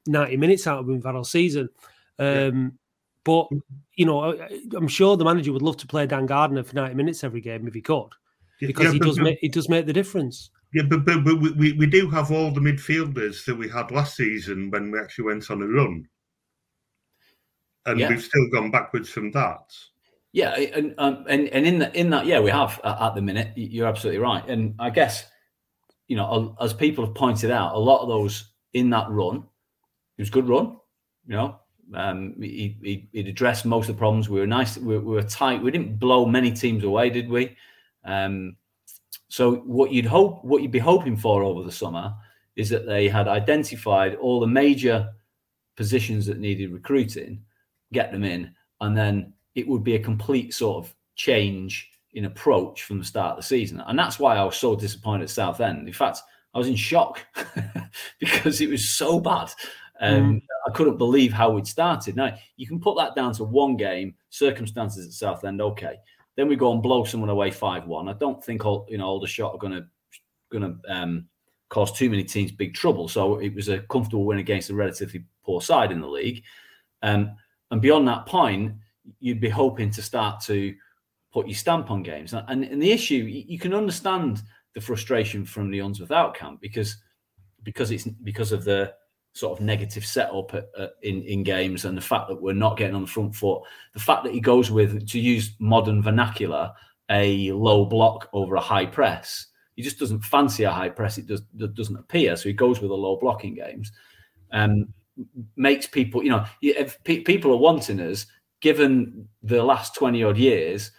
ninety 0.06 0.36
minutes 0.36 0.66
out 0.66 0.80
of 0.80 0.88
him 0.88 1.00
for 1.00 1.14
all 1.14 1.24
season. 1.24 1.68
Um, 2.18 2.26
yeah. 2.26 2.68
But 3.24 3.48
you 3.94 4.06
know, 4.06 4.38
I'm 4.76 4.88
sure 4.88 5.16
the 5.16 5.24
manager 5.24 5.52
would 5.52 5.62
love 5.62 5.78
to 5.78 5.86
play 5.86 6.06
Dan 6.06 6.26
Gardner 6.26 6.64
for 6.64 6.74
ninety 6.74 6.94
minutes 6.94 7.24
every 7.24 7.40
game 7.40 7.66
if 7.66 7.74
he 7.74 7.80
could, 7.80 8.10
because 8.60 8.86
yeah, 8.86 8.92
he 8.92 8.98
does 8.98 9.18
make 9.18 9.38
he 9.40 9.48
does 9.48 9.68
make 9.68 9.86
the 9.86 9.92
difference. 9.92 10.50
Yeah, 10.74 10.82
but, 10.82 11.06
but, 11.06 11.24
but 11.24 11.36
we, 11.40 11.72
we 11.72 11.86
do 11.86 12.10
have 12.10 12.30
all 12.30 12.50
the 12.50 12.60
midfielders 12.60 13.42
that 13.46 13.54
we 13.54 13.70
had 13.70 13.90
last 13.90 14.16
season 14.16 14.70
when 14.70 14.90
we 14.90 14.98
actually 14.98 15.24
went 15.24 15.50
on 15.50 15.62
a 15.62 15.66
run. 15.66 16.06
And 17.86 17.98
we've 17.98 18.22
still 18.22 18.50
gone 18.52 18.70
backwards 18.70 19.08
from 19.08 19.30
that. 19.30 19.62
Yeah, 20.32 20.54
and 20.54 20.94
um, 20.98 21.24
and 21.28 21.48
and 21.48 21.66
in 21.66 21.78
that 21.78 21.94
in 21.94 22.10
that 22.10 22.26
yeah 22.26 22.40
we 22.40 22.50
have 22.50 22.80
uh, 22.84 23.08
at 23.08 23.14
the 23.14 23.22
minute 23.22 23.52
you're 23.56 23.86
absolutely 23.86 24.20
right, 24.20 24.46
and 24.48 24.74
I 24.78 24.90
guess 24.90 25.26
you 26.06 26.16
know 26.16 26.56
as 26.60 26.74
people 26.74 27.06
have 27.06 27.14
pointed 27.14 27.50
out, 27.50 27.74
a 27.74 27.78
lot 27.78 28.02
of 28.02 28.08
those 28.08 28.52
in 28.74 28.90
that 28.90 29.08
run, 29.08 29.36
it 29.36 30.22
was 30.22 30.30
good 30.30 30.48
run, 30.48 30.76
you 31.26 31.34
know. 31.34 31.58
Um, 31.94 32.34
he, 32.38 33.08
he 33.12 33.20
addressed 33.20 33.64
most 33.64 33.88
of 33.88 33.96
the 33.96 33.98
problems. 33.98 34.28
We 34.28 34.40
were 34.40 34.46
nice. 34.46 34.76
We, 34.76 34.98
we, 34.98 35.14
were 35.14 35.22
tight. 35.22 35.62
We 35.62 35.70
didn't 35.70 35.98
blow 35.98 36.26
many 36.26 36.52
teams 36.52 36.84
away, 36.84 37.08
did 37.08 37.30
we? 37.30 37.56
Um, 38.04 38.56
so 39.28 39.56
what 39.56 39.90
you'd 39.90 40.04
hope, 40.04 40.44
what 40.44 40.60
you'd 40.60 40.70
be 40.70 40.78
hoping 40.78 41.16
for 41.16 41.42
over 41.42 41.62
the 41.62 41.72
summer, 41.72 42.14
is 42.56 42.68
that 42.70 42.86
they 42.86 43.08
had 43.08 43.28
identified 43.28 44.16
all 44.16 44.40
the 44.40 44.46
major 44.46 45.08
positions 45.76 46.26
that 46.26 46.38
needed 46.38 46.72
recruiting, 46.72 47.42
get 47.92 48.12
them 48.12 48.24
in, 48.24 48.52
and 48.80 48.96
then 48.96 49.32
it 49.54 49.66
would 49.66 49.84
be 49.84 49.94
a 49.94 50.02
complete 50.02 50.54
sort 50.54 50.84
of 50.84 50.94
change 51.16 51.90
in 52.12 52.24
approach 52.24 52.84
from 52.84 52.98
the 52.98 53.04
start 53.04 53.32
of 53.32 53.36
the 53.36 53.42
season. 53.42 53.82
And 53.86 53.98
that's 53.98 54.18
why 54.18 54.36
I 54.36 54.44
was 54.44 54.56
so 54.56 54.74
disappointed 54.74 55.24
at 55.24 55.30
Southend. 55.30 55.86
In 55.86 55.94
fact, 55.94 56.20
I 56.54 56.58
was 56.58 56.68
in 56.68 56.76
shock 56.76 57.24
because 58.20 58.60
it 58.60 58.70
was 58.70 58.88
so 58.88 59.20
bad. 59.20 59.50
Um, 60.00 60.34
mm. 60.34 60.42
I 60.66 60.70
couldn't 60.72 60.96
believe 60.96 61.32
how 61.32 61.50
we'd 61.50 61.66
started. 61.66 62.16
Now 62.16 62.36
you 62.56 62.66
can 62.66 62.80
put 62.80 62.96
that 62.98 63.14
down 63.14 63.32
to 63.34 63.44
one 63.44 63.76
game, 63.76 64.14
circumstances 64.30 65.06
at 65.06 65.12
Southend, 65.12 65.60
okay. 65.60 65.96
Then 66.36 66.48
we 66.48 66.56
go 66.56 66.72
and 66.72 66.82
blow 66.82 67.04
someone 67.04 67.30
away 67.30 67.50
five 67.50 67.86
one. 67.86 68.08
I 68.08 68.12
don't 68.12 68.42
think 68.42 68.64
all 68.64 68.86
you 68.88 68.98
know 68.98 69.06
Aldershot 69.06 69.54
are 69.54 69.58
going 69.58 69.72
to 69.72 69.86
going 70.50 70.62
to 70.62 70.92
um, 70.94 71.26
cause 71.68 71.92
too 71.92 72.08
many 72.08 72.22
teams 72.22 72.52
big 72.52 72.74
trouble. 72.74 73.08
So 73.08 73.38
it 73.38 73.54
was 73.54 73.68
a 73.68 73.80
comfortable 73.80 74.24
win 74.24 74.38
against 74.38 74.70
a 74.70 74.74
relatively 74.74 75.24
poor 75.44 75.60
side 75.60 75.90
in 75.90 76.00
the 76.00 76.06
league. 76.06 76.44
Um, 77.02 77.32
and 77.70 77.82
beyond 77.82 78.06
that 78.08 78.26
point, 78.26 78.74
you'd 79.20 79.40
be 79.40 79.48
hoping 79.48 79.90
to 79.90 80.02
start 80.02 80.40
to 80.44 80.74
put 81.32 81.46
your 81.46 81.56
stamp 81.56 81.90
on 81.90 82.02
games. 82.02 82.32
And, 82.32 82.64
and 82.64 82.82
the 82.82 82.92
issue, 82.92 83.24
you 83.24 83.58
can 83.58 83.74
understand 83.74 84.42
the 84.74 84.80
frustration 84.80 85.44
from 85.44 85.70
the 85.70 85.80
Unsworth 85.80 86.12
out 86.12 86.34
camp 86.34 86.60
because 86.60 86.96
because 87.64 87.90
it's 87.90 88.04
because 88.22 88.52
of 88.52 88.64
the 88.64 88.94
sort 89.32 89.58
of 89.58 89.64
negative 89.64 90.04
setup 90.06 90.54
at, 90.54 90.68
at, 90.78 90.90
in 91.02 91.22
in 91.22 91.42
games, 91.42 91.84
and 91.84 91.96
the 91.96 92.02
fact 92.02 92.28
that 92.28 92.40
we're 92.40 92.52
not 92.52 92.76
getting 92.76 92.94
on 92.94 93.02
the 93.02 93.08
front 93.08 93.34
foot, 93.34 93.62
the 93.94 94.00
fact 94.00 94.24
that 94.24 94.34
he 94.34 94.40
goes 94.40 94.70
with 94.70 95.08
to 95.08 95.18
use 95.18 95.54
modern 95.58 96.02
vernacular 96.02 96.72
a 97.10 97.50
low 97.52 97.84
block 97.84 98.28
over 98.32 98.56
a 98.56 98.60
high 98.60 98.86
press. 98.86 99.46
He 99.74 99.82
just 99.82 99.98
doesn't 99.98 100.20
fancy 100.20 100.64
a 100.64 100.70
high 100.70 100.88
press. 100.88 101.18
It 101.18 101.26
does 101.26 101.42
doesn't 101.56 101.96
appear, 101.96 102.36
so 102.36 102.48
he 102.48 102.52
goes 102.52 102.80
with 102.80 102.90
a 102.90 102.94
low 102.94 103.16
blocking 103.16 103.54
games. 103.54 103.92
Um, 104.52 104.92
makes 105.56 105.86
people, 105.86 106.22
you 106.22 106.30
know, 106.30 106.44
if 106.62 107.02
pe- 107.04 107.20
people 107.20 107.52
are 107.52 107.58
wanting 107.58 108.00
us, 108.00 108.26
given 108.60 109.28
the 109.42 109.62
last 109.62 109.94
twenty 109.94 110.22
odd 110.22 110.38
years, 110.38 110.90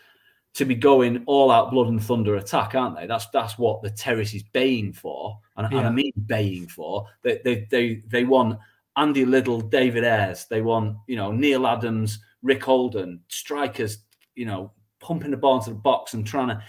to 0.56 0.66
be 0.66 0.75
going 0.75 1.24
all 1.25 1.51
out 1.51 1.72
blood 1.72 1.88
and 1.88 2.04
thunder 2.04 2.36
attack, 2.36 2.75
aren't 2.75 2.96
they? 2.96 3.08
That's 3.08 3.28
that's 3.30 3.58
what 3.58 3.82
the 3.82 3.89
terrace 3.89 4.34
is 4.34 4.44
baying 4.44 4.94
for, 4.94 5.39
and, 5.58 5.72
yeah. 5.72 5.80
and 5.80 5.88
I 5.88 5.92
mean 5.92 6.12
baying 6.25 6.68
for. 6.68 7.06
They, 7.24 7.39
they 7.44 7.68
they 7.70 8.04
they 8.08 8.24
want 8.25 8.60
Andy 8.98 9.25
Liddle, 9.25 9.62
David 9.62 10.04
Ayres. 10.04 10.48
They 10.50 10.62
want 10.62 10.98
you 11.08 11.16
know 11.16 11.32
Neil 11.32 11.68
Adams, 11.68 12.20
Rick 12.42 12.63
Holden, 12.63 13.22
strikers. 13.28 14.00
You 14.36 14.46
know, 14.46 14.72
pumping 15.00 15.32
the 15.32 15.38
ball 15.38 15.58
into 15.58 15.72
the 15.72 15.75
box 15.75 16.13
and 16.13 16.25
trying 16.25 16.50
to. 16.50 16.63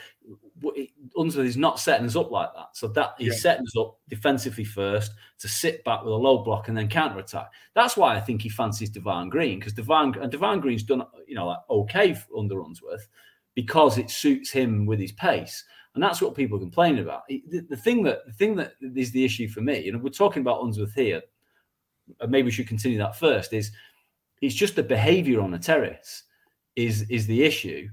Unsworth 1.16 1.46
is 1.46 1.56
not 1.56 1.80
setting 1.80 2.06
us 2.06 2.16
up 2.16 2.30
like 2.30 2.50
that. 2.54 2.68
So 2.72 2.88
that 2.88 3.14
he's 3.18 3.28
yeah. 3.28 3.40
setting 3.40 3.66
us 3.66 3.76
up 3.78 3.98
defensively 4.08 4.64
first 4.64 5.12
to 5.38 5.48
sit 5.48 5.82
back 5.84 6.02
with 6.02 6.12
a 6.12 6.16
low 6.16 6.38
block 6.38 6.68
and 6.68 6.76
then 6.76 6.88
counter 6.88 7.18
attack. 7.18 7.50
That's 7.74 7.96
why 7.96 8.16
I 8.16 8.20
think 8.20 8.42
he 8.42 8.48
fancies 8.48 8.90
Devine 8.90 9.28
Green 9.28 9.58
because 9.58 9.72
Devine 9.72 10.14
and 10.20 10.30
Devine 10.30 10.60
Green's 10.60 10.82
done 10.82 11.02
you 11.26 11.34
know 11.34 11.46
like 11.46 11.58
okay 11.70 12.16
under 12.36 12.60
Unsworth 12.60 13.08
because 13.54 13.98
it 13.98 14.10
suits 14.10 14.50
him 14.50 14.86
with 14.86 14.98
his 14.98 15.12
pace. 15.12 15.64
And 15.94 16.02
that's 16.02 16.22
what 16.22 16.36
people 16.36 16.58
complain 16.58 16.98
about. 16.98 17.22
The, 17.28 17.42
the, 17.68 17.76
thing 17.76 18.04
that 18.04 18.24
the 18.24 18.32
thing 18.32 18.54
that 18.56 18.74
is 18.80 19.10
the 19.10 19.24
issue 19.24 19.48
for 19.48 19.60
me, 19.60 19.88
and 19.88 20.00
we're 20.00 20.10
talking 20.10 20.40
about 20.40 20.62
Unsworth 20.62 20.94
here, 20.94 21.20
and 22.20 22.30
maybe 22.30 22.46
we 22.46 22.52
should 22.52 22.68
continue 22.68 22.98
that 22.98 23.18
first, 23.18 23.52
is 23.52 23.72
it's 24.40 24.54
just 24.54 24.76
the 24.76 24.82
behaviour 24.82 25.40
on 25.40 25.50
the 25.50 25.58
terrace 25.58 26.24
is 26.76 27.02
is 27.10 27.26
the 27.26 27.42
issue. 27.42 27.88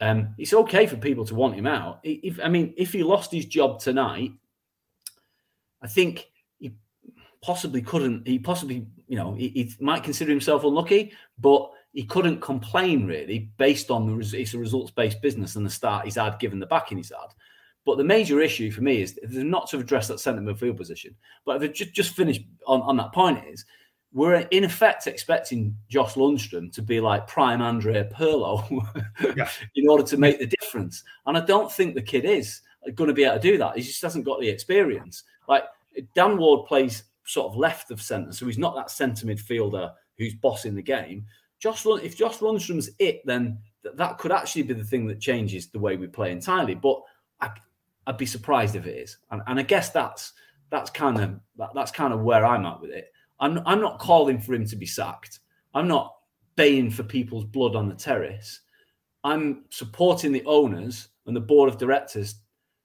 Um, 0.00 0.34
it's 0.36 0.52
okay 0.52 0.86
for 0.86 0.96
people 0.96 1.24
to 1.24 1.34
want 1.34 1.54
him 1.54 1.66
out. 1.66 2.00
If 2.02 2.38
I 2.42 2.48
mean, 2.48 2.74
if 2.76 2.92
he 2.92 3.02
lost 3.02 3.32
his 3.32 3.46
job 3.46 3.80
tonight, 3.80 4.32
I 5.82 5.86
think 5.86 6.26
he 6.58 6.74
possibly 7.42 7.80
couldn't. 7.80 8.26
He 8.26 8.38
possibly, 8.38 8.86
you 9.08 9.16
know, 9.16 9.34
he, 9.34 9.48
he 9.48 9.72
might 9.80 10.04
consider 10.04 10.30
himself 10.30 10.64
unlucky, 10.64 11.12
but 11.38 11.70
he 11.92 12.04
couldn't 12.04 12.42
complain 12.42 13.06
really 13.06 13.50
based 13.56 13.90
on 13.90 14.06
the 14.06 14.38
it's 14.38 14.52
a 14.52 14.58
results 14.58 14.90
based 14.90 15.22
business 15.22 15.56
and 15.56 15.64
the 15.64 15.70
start 15.70 16.04
he's 16.04 16.16
had 16.16 16.38
given 16.38 16.58
the 16.58 16.66
backing 16.66 16.98
he's 16.98 17.10
had. 17.10 17.32
But 17.86 17.96
the 17.96 18.04
major 18.04 18.40
issue 18.40 18.70
for 18.70 18.82
me 18.82 19.00
is 19.00 19.18
not 19.22 19.70
to 19.70 19.78
address 19.78 20.08
that 20.08 20.20
centre 20.20 20.42
midfield 20.42 20.76
position. 20.76 21.14
But 21.46 21.62
if 21.62 21.72
just, 21.72 21.94
just 21.94 22.14
finished 22.14 22.42
on, 22.66 22.82
on 22.82 22.96
that 22.98 23.12
point 23.12 23.42
is 23.48 23.64
we're 24.16 24.36
in 24.50 24.64
effect 24.64 25.06
expecting 25.06 25.76
Josh 25.90 26.14
Lundstrom 26.14 26.72
to 26.72 26.80
be 26.80 27.00
like 27.00 27.26
prime 27.26 27.60
Andrea 27.60 28.06
Pirlo 28.06 28.64
yeah. 29.36 29.50
in 29.74 29.90
order 29.90 30.04
to 30.04 30.16
make 30.16 30.38
the 30.38 30.46
difference. 30.46 31.04
And 31.26 31.36
I 31.36 31.42
don't 31.42 31.70
think 31.70 31.94
the 31.94 32.00
kid 32.00 32.24
is 32.24 32.62
going 32.94 33.08
to 33.08 33.14
be 33.14 33.24
able 33.24 33.34
to 33.34 33.40
do 33.42 33.58
that. 33.58 33.76
He 33.76 33.82
just 33.82 34.00
hasn't 34.00 34.24
got 34.24 34.40
the 34.40 34.48
experience. 34.48 35.24
Like 35.46 35.64
Dan 36.14 36.38
Ward 36.38 36.66
plays 36.66 37.02
sort 37.26 37.52
of 37.52 37.58
left 37.58 37.90
of 37.90 38.00
centre, 38.00 38.32
so 38.32 38.46
he's 38.46 38.56
not 38.56 38.74
that 38.74 38.90
centre 38.90 39.26
midfielder 39.26 39.92
who's 40.16 40.34
bossing 40.34 40.74
the 40.74 40.82
game. 40.82 41.26
Josh, 41.58 41.84
if 41.84 42.16
Josh 42.16 42.38
Lundstrom's 42.38 42.88
it, 42.98 43.20
then 43.26 43.58
th- 43.82 43.96
that 43.96 44.16
could 44.16 44.32
actually 44.32 44.62
be 44.62 44.72
the 44.72 44.82
thing 44.84 45.06
that 45.08 45.20
changes 45.20 45.66
the 45.66 45.78
way 45.78 45.96
we 45.96 46.06
play 46.06 46.32
entirely. 46.32 46.74
But 46.74 47.02
I, 47.42 47.50
would 48.06 48.16
be 48.16 48.24
surprised 48.24 48.76
if 48.76 48.86
it 48.86 48.96
is, 48.96 49.18
and, 49.30 49.42
and 49.46 49.58
I 49.58 49.62
guess 49.62 49.90
that's 49.90 50.32
that's 50.70 50.88
kind 50.88 51.20
of 51.20 51.38
that, 51.58 51.70
that's 51.74 51.92
kind 51.92 52.14
of 52.14 52.22
where 52.22 52.46
I'm 52.46 52.64
at 52.64 52.80
with 52.80 52.92
it. 52.92 53.12
I'm 53.40 53.60
I'm 53.66 53.80
not 53.80 53.98
calling 53.98 54.40
for 54.40 54.54
him 54.54 54.66
to 54.66 54.76
be 54.76 54.86
sacked. 54.86 55.40
I'm 55.74 55.88
not 55.88 56.14
baying 56.56 56.90
for 56.90 57.02
people's 57.02 57.44
blood 57.44 57.76
on 57.76 57.88
the 57.88 57.94
terrace. 57.94 58.60
I'm 59.24 59.64
supporting 59.70 60.32
the 60.32 60.44
owners 60.46 61.08
and 61.26 61.34
the 61.34 61.40
board 61.40 61.68
of 61.68 61.78
directors 61.78 62.36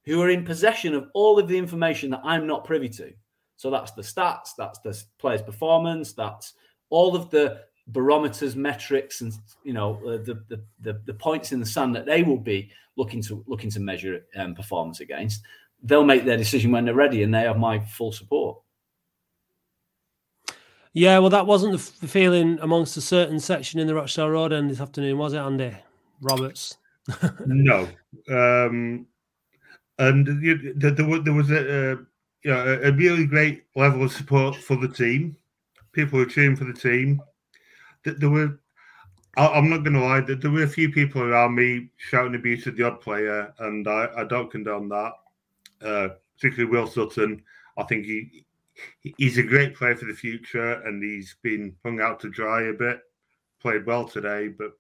who 0.05 0.21
are 0.21 0.29
in 0.29 0.43
possession 0.43 0.93
of 0.93 1.07
all 1.13 1.39
of 1.39 1.47
the 1.47 1.57
information 1.57 2.09
that 2.09 2.21
I'm 2.23 2.47
not 2.47 2.65
privy 2.65 2.89
to. 2.89 3.13
So 3.55 3.69
that's 3.69 3.91
the 3.91 4.01
stats, 4.01 4.49
that's 4.57 4.79
the 4.79 4.99
player's 5.19 5.43
performance, 5.43 6.13
that's 6.13 6.53
all 6.89 7.15
of 7.15 7.29
the 7.29 7.61
barometers, 7.87 8.55
metrics, 8.55 9.21
and 9.21 9.33
you 9.63 9.73
know 9.73 9.95
uh, 10.05 10.17
the, 10.23 10.43
the, 10.49 10.63
the 10.81 11.01
the 11.05 11.13
points 11.13 11.51
in 11.51 11.59
the 11.59 11.65
sand 11.65 11.95
that 11.95 12.05
they 12.05 12.23
will 12.23 12.39
be 12.39 12.71
looking 12.95 13.21
to 13.23 13.43
looking 13.47 13.69
to 13.71 13.79
measure 13.79 14.25
um, 14.35 14.55
performance 14.55 14.99
against. 14.99 15.43
They'll 15.83 16.03
make 16.03 16.25
their 16.25 16.37
decision 16.37 16.71
when 16.71 16.85
they're 16.85 16.93
ready, 16.93 17.23
and 17.23 17.33
they 17.33 17.41
have 17.41 17.57
my 17.57 17.79
full 17.79 18.11
support. 18.11 18.59
Yeah, 20.93 21.19
well, 21.19 21.29
that 21.29 21.45
wasn't 21.45 21.79
the 22.01 22.07
feeling 22.07 22.59
amongst 22.61 22.97
a 22.97 23.01
certain 23.01 23.39
section 23.39 23.79
in 23.79 23.87
the 23.87 23.95
Rochdale 23.95 24.29
Road 24.29 24.51
end 24.51 24.69
this 24.69 24.81
afternoon, 24.81 25.17
was 25.17 25.33
it, 25.33 25.37
Andy 25.37 25.75
Roberts? 26.21 26.77
no, 27.45 27.87
um, 28.29 29.05
and 29.97 30.43
you, 30.43 30.73
there, 30.75 30.91
there 30.91 31.33
was 31.33 31.49
a, 31.49 31.97
you 32.43 32.51
know, 32.51 32.79
a 32.83 32.91
really 32.91 33.25
great 33.25 33.63
level 33.75 34.03
of 34.03 34.11
support 34.11 34.55
for 34.55 34.75
the 34.75 34.87
team. 34.87 35.35
People 35.93 36.19
were 36.19 36.25
cheering 36.25 36.55
for 36.55 36.65
the 36.65 36.73
team 36.73 37.21
there 38.03 38.29
were. 38.29 38.59
I'm 39.37 39.69
not 39.69 39.83
going 39.83 39.93
to 39.93 40.01
lie. 40.01 40.19
There 40.19 40.51
were 40.51 40.63
a 40.63 40.67
few 40.67 40.91
people 40.91 41.21
around 41.21 41.55
me 41.55 41.89
shouting 41.95 42.35
abuse 42.35 42.67
at 42.67 42.75
the 42.75 42.83
odd 42.83 42.99
player, 42.99 43.53
and 43.59 43.87
I, 43.87 44.09
I 44.17 44.23
don't 44.25 44.51
condone 44.51 44.89
that. 44.89 45.13
Uh, 45.81 46.09
particularly 46.35 46.69
Will 46.69 46.85
Sutton. 46.85 47.41
I 47.77 47.83
think 47.83 48.05
he 48.05 48.45
he's 49.17 49.37
a 49.37 49.43
great 49.43 49.75
player 49.75 49.95
for 49.95 50.05
the 50.05 50.13
future, 50.13 50.81
and 50.83 51.03
he's 51.03 51.35
been 51.41 51.75
hung 51.83 52.01
out 52.01 52.19
to 52.21 52.29
dry 52.29 52.63
a 52.63 52.73
bit. 52.73 52.99
Played 53.61 53.85
well 53.85 54.07
today, 54.07 54.47
but 54.47 54.71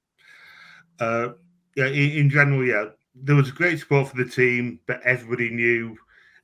uh, 0.99 1.33
yeah, 1.75 1.87
in, 1.87 2.11
in, 2.11 2.29
general, 2.29 2.65
yeah, 2.65 2.85
there 3.15 3.35
was 3.35 3.51
great 3.51 3.79
support 3.79 4.09
for 4.09 4.17
the 4.17 4.29
team, 4.29 4.79
but 4.87 5.01
everybody 5.03 5.49
knew 5.49 5.95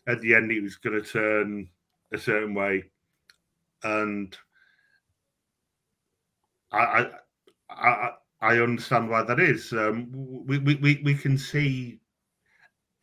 at 0.07 0.21
the 0.21 0.35
end 0.35 0.51
it 0.51 0.61
was 0.61 0.75
going 0.75 1.01
to 1.01 1.07
turn 1.07 1.69
a 2.13 2.17
certain 2.17 2.53
way, 2.53 2.83
and 3.83 4.37
I, 6.71 7.09
I, 7.69 8.11
I 8.41 8.59
understand 8.59 9.09
why 9.09 9.23
that 9.23 9.39
is. 9.39 9.73
Um, 9.73 10.09
we, 10.45 10.59
we, 10.59 11.01
we 11.03 11.15
can 11.15 11.37
see, 11.37 11.99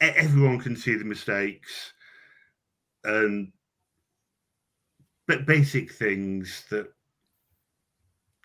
everyone 0.01 0.61
can 0.61 0.77
see 0.77 0.95
the 0.95 1.05
mistakes 1.05 1.93
and 3.05 3.53
but 5.27 5.47
basic 5.47 5.93
things 5.93 6.65
that 6.71 6.93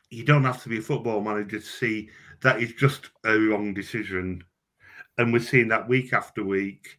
you 0.10 0.24
don't 0.24 0.44
have 0.44 0.62
to 0.64 0.70
be 0.70 0.80
a 0.80 0.82
football 0.82 1.22
manager 1.22 1.60
to 1.60 1.66
see 1.66 2.10
that 2.42 2.62
is 2.62 2.74
just 2.74 3.10
a 3.26 3.38
wrong 3.38 3.74
decision. 3.74 4.44
And 5.18 5.34
we're 5.34 5.40
seeing 5.40 5.68
that 5.68 5.88
week 5.88 6.14
after 6.14 6.44
week. 6.44 6.98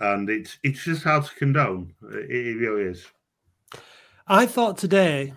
And 0.00 0.28
it's 0.28 0.58
it's 0.62 0.84
just 0.84 1.04
hard 1.04 1.24
to 1.24 1.34
condone. 1.34 1.94
It, 2.12 2.30
it 2.30 2.56
really 2.56 2.84
is. 2.84 3.06
I 4.26 4.46
thought 4.46 4.78
today 4.78 5.32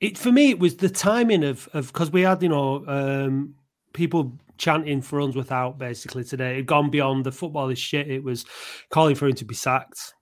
it 0.00 0.16
for 0.16 0.32
me 0.32 0.50
it 0.50 0.58
was 0.58 0.76
the 0.76 0.88
timing 0.88 1.44
of 1.44 1.68
of 1.74 1.92
because 1.92 2.10
we 2.10 2.22
had 2.22 2.42
you 2.42 2.48
know 2.48 2.84
um, 2.86 3.54
people 3.92 4.38
chanting 4.58 5.02
for 5.02 5.20
us 5.20 5.34
without 5.34 5.78
basically 5.78 6.24
today. 6.24 6.52
It 6.52 6.56
had 6.56 6.66
gone 6.66 6.90
beyond 6.90 7.24
the 7.24 7.32
football 7.32 7.68
is 7.68 7.78
shit. 7.78 8.10
It 8.10 8.24
was 8.24 8.44
calling 8.90 9.14
for 9.14 9.26
him 9.26 9.34
to 9.34 9.44
be 9.44 9.54
sacked. 9.54 10.14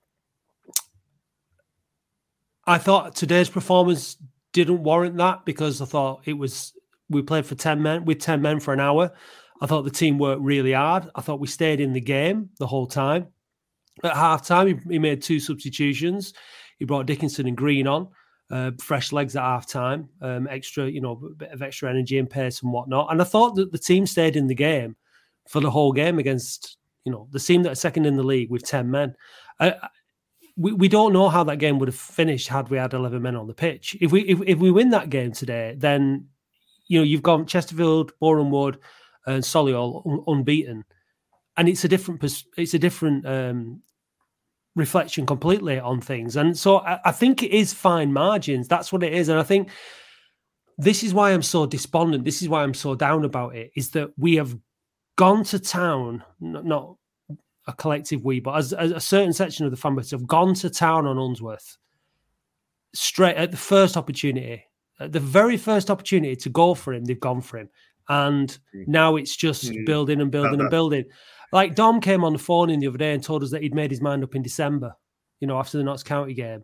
I 2.65 2.77
thought 2.77 3.15
today's 3.15 3.49
performance 3.49 4.17
didn't 4.53 4.83
warrant 4.83 5.17
that 5.17 5.45
because 5.45 5.81
I 5.81 5.85
thought 5.85 6.21
it 6.25 6.33
was 6.33 6.73
we 7.09 7.21
played 7.21 7.45
for 7.45 7.55
10 7.55 7.81
men 7.81 8.05
with 8.05 8.19
10 8.19 8.41
men 8.41 8.59
for 8.59 8.73
an 8.73 8.79
hour. 8.79 9.11
I 9.61 9.65
thought 9.65 9.83
the 9.83 9.91
team 9.91 10.17
worked 10.17 10.41
really 10.41 10.73
hard. 10.73 11.09
I 11.13 11.21
thought 11.21 11.39
we 11.39 11.47
stayed 11.47 11.79
in 11.79 11.93
the 11.93 12.01
game 12.01 12.49
the 12.57 12.67
whole 12.67 12.87
time. 12.87 13.27
At 14.03 14.15
half 14.15 14.45
time, 14.45 14.67
he, 14.67 14.93
he 14.93 14.99
made 14.99 15.21
two 15.21 15.39
substitutions. 15.39 16.33
He 16.79 16.85
brought 16.85 17.05
Dickinson 17.05 17.47
and 17.47 17.57
Green 17.57 17.85
on 17.85 18.07
uh, 18.51 18.71
fresh 18.79 19.11
legs 19.11 19.35
at 19.35 19.43
half 19.43 19.67
time, 19.67 20.09
um, 20.21 20.47
extra, 20.49 20.87
you 20.87 20.99
know, 20.99 21.19
a 21.31 21.35
bit 21.35 21.51
of 21.51 21.61
extra 21.61 21.89
energy 21.89 22.17
and 22.17 22.29
pace 22.29 22.61
and 22.61 22.71
whatnot. 22.71 23.11
And 23.11 23.21
I 23.21 23.23
thought 23.23 23.55
that 23.55 23.71
the 23.71 23.77
team 23.77 24.05
stayed 24.05 24.35
in 24.35 24.47
the 24.47 24.55
game 24.55 24.95
for 25.47 25.61
the 25.61 25.71
whole 25.71 25.93
game 25.93 26.19
against, 26.19 26.77
you 27.05 27.11
know, 27.11 27.27
the 27.31 27.39
team 27.39 27.63
that 27.63 27.71
are 27.71 27.75
second 27.75 28.05
in 28.05 28.17
the 28.17 28.23
league 28.23 28.51
with 28.51 28.63
10 28.63 28.91
men. 28.91 29.15
I, 29.59 29.75
we, 30.55 30.73
we 30.73 30.87
don't 30.87 31.13
know 31.13 31.29
how 31.29 31.43
that 31.45 31.59
game 31.59 31.79
would 31.79 31.87
have 31.87 31.95
finished 31.95 32.47
had 32.47 32.69
we 32.69 32.77
had 32.77 32.93
11 32.93 33.21
men 33.21 33.35
on 33.35 33.47
the 33.47 33.53
pitch. 33.53 33.95
If 34.01 34.11
we 34.11 34.21
if, 34.21 34.39
if 34.45 34.59
we 34.59 34.71
win 34.71 34.89
that 34.89 35.09
game 35.09 35.31
today, 35.31 35.75
then, 35.77 36.27
you 36.87 36.99
know, 36.99 37.03
you've 37.03 37.23
gone 37.23 37.45
Chesterfield, 37.45 38.13
Boreham 38.19 38.51
Wood, 38.51 38.79
and 39.25 39.43
Solihull 39.43 40.05
un- 40.05 40.23
unbeaten. 40.27 40.83
And 41.57 41.69
it's 41.69 41.83
a 41.83 41.87
different, 41.87 42.23
it's 42.57 42.73
a 42.73 42.79
different 42.79 43.25
um, 43.27 43.81
reflection 44.75 45.25
completely 45.25 45.79
on 45.79 46.01
things. 46.01 46.35
And 46.35 46.57
so 46.57 46.79
I, 46.79 46.99
I, 47.05 47.11
think 47.11 47.43
it 47.43 47.51
is 47.51 47.73
fine 47.73 48.13
margins. 48.13 48.67
That's 48.67 48.91
what 48.91 49.03
it 49.03 49.13
is. 49.13 49.29
And 49.29 49.39
I 49.39 49.43
think 49.43 49.69
this 50.77 51.03
is 51.03 51.13
why 51.13 51.31
I'm 51.31 51.41
so 51.41 51.65
despondent. 51.65 52.23
This 52.23 52.41
is 52.41 52.49
why 52.49 52.63
I'm 52.63 52.73
so 52.73 52.95
down 52.95 53.25
about 53.25 53.55
it 53.55 53.71
is 53.75 53.91
that 53.91 54.11
we 54.17 54.35
have 54.37 54.57
gone 55.17 55.43
to 55.45 55.59
town, 55.59 56.23
not, 56.39 56.95
a 57.67 57.73
collective 57.73 58.23
we, 58.23 58.39
but 58.39 58.55
as, 58.55 58.73
as, 58.73 58.91
a 58.91 58.99
certain 58.99 59.33
section 59.33 59.65
of 59.65 59.71
the 59.71 59.77
fan 59.77 59.95
base 59.95 60.11
have 60.11 60.27
gone 60.27 60.53
to 60.55 60.69
town 60.69 61.05
on 61.05 61.17
Unsworth 61.17 61.77
straight 62.93 63.35
at 63.35 63.51
the 63.51 63.57
first 63.57 63.97
opportunity. 63.97 64.63
At 64.99 65.11
the 65.11 65.19
very 65.19 65.57
first 65.57 65.89
opportunity 65.89 66.35
to 66.35 66.49
go 66.49 66.73
for 66.73 66.93
him, 66.93 67.05
they've 67.05 67.19
gone 67.19 67.41
for 67.41 67.57
him. 67.57 67.69
And 68.09 68.49
mm. 68.75 68.87
now 68.87 69.15
it's 69.15 69.35
just 69.35 69.65
mm. 69.65 69.85
building 69.85 70.21
and 70.21 70.31
building 70.31 70.59
and 70.59 70.69
building. 70.69 71.05
Like 71.51 71.75
Dom 71.75 72.01
came 72.01 72.23
on 72.23 72.33
the 72.33 72.39
phone 72.39 72.69
in 72.69 72.79
the 72.79 72.87
other 72.87 72.97
day 72.97 73.13
and 73.13 73.23
told 73.23 73.43
us 73.43 73.51
that 73.51 73.61
he'd 73.61 73.75
made 73.75 73.91
his 73.91 74.01
mind 74.01 74.23
up 74.23 74.35
in 74.35 74.41
December, 74.41 74.95
you 75.39 75.47
know, 75.47 75.57
after 75.57 75.77
the 75.77 75.83
Notts 75.83 76.03
County 76.03 76.33
game. 76.33 76.63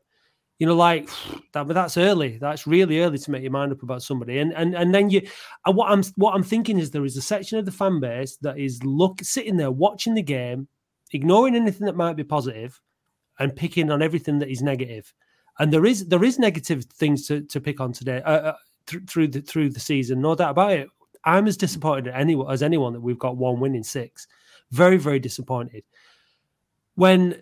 You 0.60 0.68
know, 0.68 0.76
like 0.76 1.10
that, 1.54 1.68
but 1.68 1.74
that's 1.74 1.98
early. 1.98 2.38
That's 2.38 2.68
really 2.68 3.02
early 3.02 3.18
to 3.18 3.32
make 3.32 3.44
your 3.44 3.52
mind 3.52 3.72
up 3.72 3.84
about 3.84 4.04
somebody. 4.04 4.40
And 4.40 4.54
and 4.54 4.76
and 4.76 4.94
then 4.94 5.10
you, 5.10 5.28
and 5.66 5.76
what 5.76 5.92
I'm 5.92 6.04
what 6.16 6.34
I'm 6.34 6.44
thinking 6.44 6.80
is 6.80 6.92
there 6.92 7.06
is 7.06 7.18
a 7.18 7.22
section 7.22 7.60
of 7.60 7.66
the 7.66 7.72
fan 7.72 8.00
base 8.00 8.38
that 8.42 8.58
is 8.58 8.84
look 8.84 9.20
sitting 9.22 9.58
there 9.58 9.72
watching 9.72 10.16
the 10.16 10.24
game, 10.24 10.68
ignoring 11.14 11.56
anything 11.56 11.86
that 11.86 11.96
might 11.96 12.16
be 12.16 12.24
positive, 12.24 12.82
and 13.40 13.56
picking 13.56 13.92
on 13.92 14.02
everything 14.02 14.40
that 14.40 14.50
is 14.50 14.62
negative. 14.62 15.14
And 15.60 15.72
there 15.72 15.86
is 15.86 16.08
there 16.08 16.24
is 16.24 16.40
negative 16.40 16.86
things 16.86 17.28
to, 17.28 17.42
to 17.42 17.62
pick 17.62 17.80
on 17.80 17.92
today 17.92 18.22
uh, 18.24 18.32
uh, 18.32 18.56
th- 18.86 19.04
through 19.08 19.30
the 19.30 19.42
through 19.42 19.70
the 19.70 19.80
season, 19.80 20.22
no 20.22 20.36
doubt 20.36 20.52
about 20.52 20.74
it. 20.74 20.90
I'm 21.24 21.48
as 21.48 21.58
disappointed 21.58 22.08
as 22.08 22.14
anyone 22.16 22.52
as 22.52 22.64
anyone 22.64 22.94
that 22.94 23.02
we've 23.02 23.20
got 23.20 23.38
one 23.38 23.60
win 23.60 23.76
in 23.76 23.84
six. 23.84 24.28
Very 24.72 24.98
very 24.98 25.20
disappointed. 25.20 25.84
When 26.96 27.42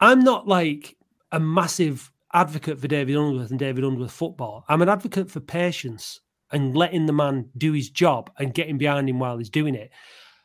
I'm 0.00 0.20
not 0.20 0.48
like 0.48 0.96
a 1.32 1.40
massive 1.40 2.12
advocate 2.32 2.78
for 2.78 2.88
David 2.88 3.16
Unsworth 3.16 3.50
and 3.50 3.58
David 3.58 3.84
Unsworth 3.84 4.12
football. 4.12 4.64
I'm 4.68 4.82
an 4.82 4.88
advocate 4.88 5.30
for 5.30 5.40
patience 5.40 6.20
and 6.50 6.76
letting 6.76 7.06
the 7.06 7.12
man 7.12 7.48
do 7.56 7.72
his 7.72 7.90
job 7.90 8.30
and 8.38 8.54
getting 8.54 8.78
behind 8.78 9.08
him 9.08 9.18
while 9.18 9.38
he's 9.38 9.50
doing 9.50 9.74
it. 9.74 9.90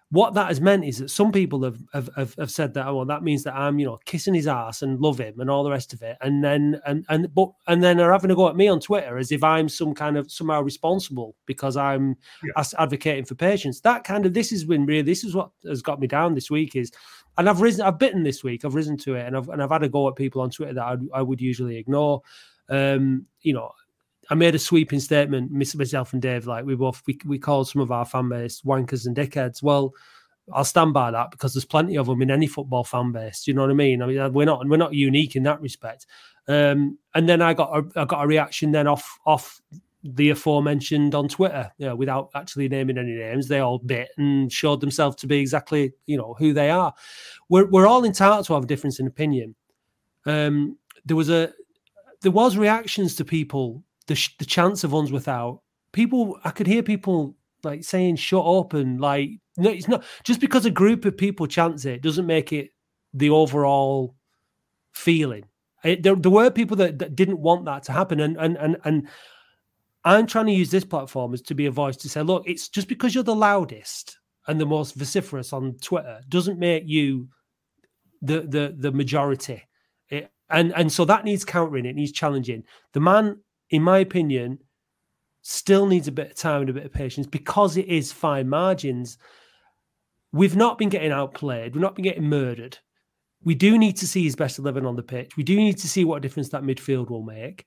What 0.09 0.35
that 0.35 0.47
has 0.47 0.61
meant 0.61 0.85
is 0.85 0.99
that 0.99 1.09
some 1.09 1.33
people 1.33 1.63
have 1.63 1.81
have, 1.93 2.09
have, 2.15 2.35
have 2.35 2.51
said 2.51 2.73
that, 2.75 2.87
oh, 2.87 2.95
well, 2.95 3.05
that 3.05 3.23
means 3.23 3.43
that 3.43 3.55
I'm, 3.55 3.77
you 3.77 3.85
know, 3.85 3.99
kissing 4.05 4.33
his 4.33 4.47
ass 4.47 4.81
and 4.81 5.01
love 5.01 5.19
him 5.19 5.39
and 5.41 5.49
all 5.49 5.65
the 5.65 5.69
rest 5.69 5.91
of 5.91 6.01
it. 6.01 6.17
And 6.21 6.41
then 6.43 6.79
and 6.85 7.05
and 7.09 7.33
but 7.33 7.49
and 7.67 7.83
then 7.83 7.99
are 7.99 8.13
having 8.13 8.31
a 8.31 8.35
go 8.35 8.47
at 8.47 8.55
me 8.55 8.69
on 8.69 8.79
Twitter 8.79 9.17
as 9.17 9.31
if 9.31 9.43
I'm 9.43 9.67
some 9.67 9.93
kind 9.93 10.17
of 10.17 10.31
somehow 10.31 10.61
responsible 10.61 11.35
because 11.45 11.75
I'm 11.75 12.15
yeah. 12.43 12.63
advocating 12.77 13.25
for 13.25 13.35
patience 13.35 13.81
That 13.81 14.05
kind 14.05 14.25
of 14.25 14.33
this 14.33 14.49
has 14.51 14.63
been 14.63 14.85
really 14.85 15.01
this 15.01 15.25
is 15.25 15.35
what 15.35 15.51
has 15.65 15.81
got 15.81 15.99
me 15.99 16.07
down 16.07 16.35
this 16.35 16.49
week 16.49 16.75
is 16.75 16.91
and 17.37 17.47
I've 17.47 17.61
risen, 17.61 17.81
I've 17.81 17.99
bitten 17.99 18.23
this 18.23 18.43
week. 18.43 18.65
I've 18.65 18.75
risen 18.75 18.97
to 18.97 19.15
it, 19.15 19.25
and 19.25 19.37
I've 19.37 19.49
and 19.49 19.61
I've 19.61 19.69
had 19.69 19.83
a 19.83 19.89
go 19.89 20.07
at 20.07 20.15
people 20.15 20.41
on 20.41 20.49
Twitter 20.49 20.73
that 20.73 20.83
I, 20.83 20.95
I 21.13 21.21
would 21.21 21.39
usually 21.39 21.77
ignore. 21.77 22.21
Um, 22.69 23.25
you 23.41 23.53
know, 23.53 23.71
I 24.29 24.36
made 24.36 24.55
a 24.55 24.60
sweeping 24.60 25.00
statement, 25.00 25.51
myself 25.51 26.13
and 26.13 26.22
Dave, 26.22 26.48
like 26.48 26.65
we 26.65 26.75
both 26.75 27.01
we, 27.07 27.17
we 27.25 27.39
called 27.39 27.69
some 27.69 27.81
of 27.81 27.91
our 27.91 28.05
fan 28.05 28.29
base 28.29 28.62
wankers 28.62 29.05
and 29.05 29.15
dickheads. 29.15 29.63
Well, 29.63 29.93
I'll 30.53 30.65
stand 30.65 30.93
by 30.93 31.12
that 31.12 31.31
because 31.31 31.53
there's 31.53 31.65
plenty 31.65 31.98
of 31.98 32.07
them 32.07 32.22
in 32.22 32.31
any 32.31 32.48
football 32.48 32.84
fan 32.84 33.12
base. 33.12 33.43
Do 33.43 33.51
you 33.51 33.55
know 33.55 33.62
what 33.62 33.72
I 33.72 33.75
mean? 33.75 34.01
I 34.01 34.07
mean, 34.07 34.34
we're 34.34 34.46
not 34.46 34.67
we're 34.67 34.77
not 34.77 34.93
unique 34.93 35.36
in 35.36 35.43
that 35.43 35.62
respect. 35.62 36.05
Um, 36.48 36.98
and 37.13 37.27
then 37.27 37.41
I 37.41 37.53
got 37.53 37.77
a, 37.77 38.01
I 38.01 38.05
got 38.05 38.24
a 38.24 38.27
reaction 38.27 38.72
then 38.72 38.88
off 38.88 39.19
off 39.25 39.62
the 40.03 40.29
aforementioned 40.29 41.15
on 41.15 41.27
Twitter, 41.27 41.72
you 41.77 41.86
know, 41.86 41.96
without 41.96 42.29
actually 42.36 42.69
naming 42.69 42.98
any 42.98 43.15
names, 43.15 43.48
they 43.48 43.60
all 43.60 43.79
bit 43.79 44.10
and 44.17 44.51
showed 44.51 44.79
themselves 44.79 45.15
to 45.17 45.27
be 45.27 45.39
exactly, 45.39 45.93
you 46.05 46.17
know, 46.17 46.36
who 46.38 46.53
they 46.53 46.69
are. 46.69 46.93
We're, 47.50 47.65
we're 47.65 47.88
all 47.88 48.05
entitled 48.05 48.46
to 48.46 48.53
have 48.53 48.63
a 48.63 48.67
difference 48.67 49.00
in 49.00 49.07
opinion. 49.07 49.55
Um, 50.25 50.77
there 51.05 51.17
was 51.17 51.29
a, 51.29 51.51
there 52.22 52.31
was 52.31 52.57
reactions 52.57 53.15
to 53.15 53.25
people, 53.25 53.84
the, 54.07 54.29
the 54.39 54.45
chance 54.45 54.83
of 54.83 54.93
uns 54.93 55.11
without 55.11 55.61
people. 55.91 56.37
I 56.43 56.51
could 56.51 56.67
hear 56.67 56.83
people 56.83 57.35
like 57.63 57.83
saying, 57.83 58.17
shut 58.17 58.45
up. 58.45 58.73
And 58.73 58.99
like, 58.99 59.29
no, 59.57 59.69
it's 59.69 59.87
not 59.87 60.03
just 60.23 60.39
because 60.39 60.65
a 60.65 60.71
group 60.71 61.05
of 61.05 61.17
people 61.17 61.47
chants 61.47 61.85
it 61.85 62.01
doesn't 62.01 62.25
make 62.25 62.51
it 62.51 62.69
the 63.13 63.29
overall 63.29 64.15
feeling. 64.93 65.45
It, 65.83 66.03
there, 66.03 66.15
there 66.15 66.31
were 66.31 66.51
people 66.51 66.77
that, 66.77 66.99
that 66.99 67.15
didn't 67.15 67.39
want 67.39 67.65
that 67.65 67.83
to 67.83 67.91
happen. 67.91 68.19
And, 68.19 68.37
and, 68.37 68.57
and, 68.57 68.77
and, 68.83 69.07
I'm 70.05 70.25
trying 70.25 70.45
to 70.45 70.53
use 70.53 70.71
this 70.71 70.85
platform 70.85 71.33
as 71.33 71.41
to 71.41 71.55
be 71.55 71.65
a 71.65 71.71
voice 71.71 71.97
to 71.97 72.07
say, 72.07 72.21
look, 72.21 72.43
it's 72.47 72.69
just 72.69 72.87
because 72.87 73.13
you're 73.13 73.25
the 73.25 73.35
loudest 73.35 74.17
and 74.47 74.59
the 74.59 74.65
most 74.65 74.95
vociferous 74.95 75.51
on 75.51 75.75
Twitter 75.81 76.21
doesn't 76.29 76.57
make 76.57 76.83
you 76.85 77.27
the 78.21 78.41
the 78.41 78.75
the 78.77 78.91
majority. 78.91 79.63
It, 80.09 80.31
and 80.49 80.73
and 80.75 80.91
so 80.91 81.03
that 81.05 81.25
needs 81.25 81.43
countering, 81.43 81.85
it 81.85 81.95
needs 81.95 82.13
challenging. 82.13 82.63
The 82.93 83.01
man, 83.01 83.39
in 83.69 83.81
my 83.81 84.00
opinion, 84.00 84.59
still 85.41 85.86
needs 85.86 86.07
a 86.07 86.12
bit 86.12 86.31
of 86.31 86.36
time 86.36 86.62
and 86.62 86.69
a 86.69 86.74
bit 86.74 86.86
of 86.86 86.91
patience 86.91 87.27
because 87.27 87.77
it 87.77 87.88
is 87.88 88.12
fine 88.12 88.50
margins. 88.50 89.17
We've 90.31 90.55
not 90.55 90.77
been 90.77 90.89
getting 90.89 91.12
outplayed, 91.12 91.74
we've 91.74 91.81
not 91.81 91.95
been 91.95 92.03
getting 92.03 92.29
murdered. 92.29 92.77
We 93.43 93.55
do 93.55 93.77
need 93.77 93.97
to 93.97 94.07
see 94.07 94.24
his 94.24 94.36
best 94.36 94.59
11 94.59 94.86
on 94.86 94.95
the 94.95 95.03
pitch. 95.03 95.38
We 95.38 95.43
do 95.43 95.55
need 95.55 95.77
to 95.77 95.88
see 95.88 96.03
what 96.03 96.21
difference 96.21 96.50
that 96.50 96.63
midfield 96.63 97.09
will 97.09 97.24
make. 97.24 97.65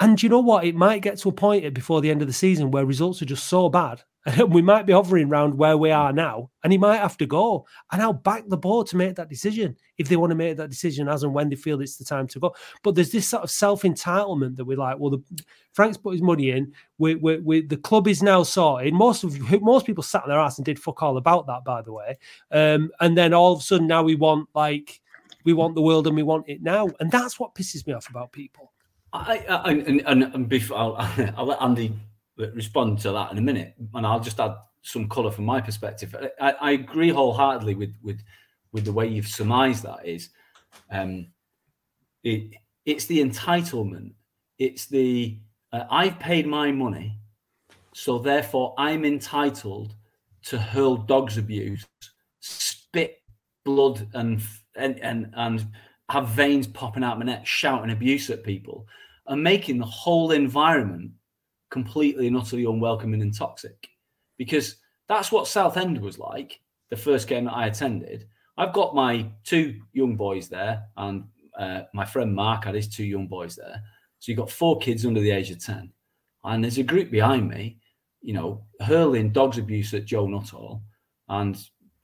And 0.00 0.22
you 0.22 0.30
know 0.30 0.40
what? 0.40 0.64
It 0.64 0.74
might 0.74 1.02
get 1.02 1.18
to 1.18 1.28
a 1.28 1.32
point 1.32 1.72
before 1.74 2.00
the 2.00 2.10
end 2.10 2.22
of 2.22 2.26
the 2.26 2.34
season 2.34 2.70
where 2.70 2.86
results 2.86 3.20
are 3.20 3.26
just 3.26 3.46
so 3.46 3.68
bad. 3.68 4.02
And 4.26 4.52
we 4.52 4.60
might 4.60 4.84
be 4.84 4.92
hovering 4.92 5.30
around 5.30 5.56
where 5.56 5.78
we 5.78 5.90
are 5.90 6.12
now. 6.12 6.50
And 6.62 6.74
he 6.74 6.78
might 6.78 6.98
have 6.98 7.16
to 7.18 7.26
go. 7.26 7.66
And 7.90 8.02
I'll 8.02 8.12
back 8.12 8.44
the 8.46 8.58
board 8.58 8.86
to 8.88 8.98
make 8.98 9.14
that 9.16 9.30
decision 9.30 9.76
if 9.96 10.08
they 10.10 10.16
want 10.16 10.30
to 10.30 10.36
make 10.36 10.58
that 10.58 10.68
decision 10.68 11.08
as 11.08 11.22
and 11.22 11.32
when 11.32 11.48
they 11.48 11.56
feel 11.56 11.80
it's 11.80 11.96
the 11.96 12.04
time 12.04 12.28
to 12.28 12.38
go. 12.38 12.54
But 12.82 12.96
there's 12.96 13.12
this 13.12 13.26
sort 13.26 13.44
of 13.44 13.50
self 13.50 13.80
entitlement 13.80 14.56
that 14.56 14.66
we're 14.66 14.76
like, 14.76 14.98
well, 14.98 15.12
the, 15.12 15.22
Frank's 15.72 15.96
put 15.96 16.12
his 16.12 16.20
money 16.20 16.50
in. 16.50 16.74
We, 16.98 17.14
we, 17.14 17.38
we, 17.38 17.62
the 17.62 17.78
club 17.78 18.06
is 18.08 18.22
now 18.22 18.42
sorted. 18.42 18.92
Most 18.92 19.24
of 19.24 19.38
most 19.62 19.86
people 19.86 20.02
sat 20.02 20.24
on 20.24 20.28
their 20.28 20.38
ass 20.38 20.58
and 20.58 20.66
did 20.66 20.78
fuck 20.78 21.02
all 21.02 21.16
about 21.16 21.46
that, 21.46 21.64
by 21.64 21.80
the 21.80 21.94
way. 21.94 22.18
Um, 22.50 22.90
and 23.00 23.16
then 23.16 23.32
all 23.32 23.54
of 23.54 23.60
a 23.60 23.62
sudden 23.62 23.86
now 23.86 24.02
we 24.02 24.16
want 24.16 24.50
like 24.54 25.00
we 25.44 25.54
want 25.54 25.74
the 25.74 25.82
world 25.82 26.06
and 26.06 26.14
we 26.14 26.22
want 26.22 26.46
it 26.46 26.62
now. 26.62 26.90
And 27.00 27.10
that's 27.10 27.40
what 27.40 27.54
pisses 27.54 27.86
me 27.86 27.94
off 27.94 28.10
about 28.10 28.32
people. 28.32 28.70
I, 29.12 29.44
I 29.48 29.70
and, 29.72 30.02
and, 30.06 30.22
and 30.22 30.48
before 30.48 30.76
I'll, 30.76 30.96
I'll 31.36 31.46
let 31.46 31.62
Andy 31.62 31.92
respond 32.36 32.98
to 33.00 33.12
that 33.12 33.32
in 33.32 33.38
a 33.38 33.42
minute, 33.42 33.74
and 33.94 34.06
I'll 34.06 34.20
just 34.20 34.40
add 34.40 34.54
some 34.82 35.08
colour 35.08 35.30
from 35.30 35.44
my 35.44 35.60
perspective. 35.60 36.14
I, 36.40 36.52
I, 36.60 36.70
agree 36.72 37.10
wholeheartedly 37.10 37.74
with 37.74 37.94
with 38.02 38.20
with 38.72 38.84
the 38.84 38.92
way 38.92 39.06
you've 39.06 39.28
surmised 39.28 39.82
that 39.82 40.06
is, 40.06 40.30
um, 40.90 41.26
it 42.22 42.54
it's 42.86 43.06
the 43.06 43.20
entitlement. 43.20 44.12
It's 44.58 44.86
the 44.86 45.38
uh, 45.72 45.84
I've 45.90 46.18
paid 46.18 46.46
my 46.46 46.72
money, 46.72 47.18
so 47.92 48.18
therefore 48.18 48.74
I'm 48.78 49.04
entitled 49.04 49.94
to 50.44 50.58
hurl 50.58 50.96
dogs 50.96 51.36
abuse, 51.36 51.86
spit 52.40 53.20
blood, 53.64 54.08
and 54.14 54.42
and 54.76 54.98
and 55.00 55.32
and 55.34 55.66
have 56.10 56.28
veins 56.28 56.66
popping 56.66 57.04
out 57.04 57.18
my 57.18 57.24
neck, 57.24 57.46
shouting 57.46 57.92
abuse 57.92 58.30
at 58.30 58.42
people, 58.42 58.86
and 59.28 59.42
making 59.42 59.78
the 59.78 59.86
whole 59.86 60.32
environment 60.32 61.12
completely 61.70 62.26
and 62.26 62.36
utterly 62.36 62.64
unwelcoming 62.64 63.22
and 63.22 63.34
toxic. 63.34 63.88
Because 64.36 64.76
that's 65.08 65.30
what 65.30 65.46
Southend 65.46 66.00
was 66.00 66.18
like 66.18 66.60
the 66.90 66.96
first 66.96 67.28
game 67.28 67.44
that 67.44 67.54
I 67.54 67.66
attended. 67.66 68.26
I've 68.58 68.72
got 68.72 68.94
my 68.94 69.30
two 69.44 69.80
young 69.92 70.16
boys 70.16 70.48
there, 70.48 70.84
and 70.96 71.24
uh, 71.58 71.82
my 71.94 72.04
friend 72.04 72.34
Mark 72.34 72.64
had 72.64 72.74
his 72.74 72.88
two 72.88 73.04
young 73.04 73.28
boys 73.28 73.54
there. 73.54 73.80
So 74.18 74.32
you've 74.32 74.38
got 74.38 74.50
four 74.50 74.78
kids 74.78 75.06
under 75.06 75.20
the 75.20 75.30
age 75.30 75.50
of 75.50 75.64
10. 75.64 75.92
And 76.44 76.64
there's 76.64 76.78
a 76.78 76.82
group 76.82 77.10
behind 77.10 77.48
me, 77.48 77.78
you 78.20 78.34
know, 78.34 78.64
hurling 78.80 79.30
dogs 79.30 79.58
abuse 79.58 79.94
at 79.94 80.04
Joe 80.04 80.26
Nuttall 80.26 80.82
and 81.28 81.56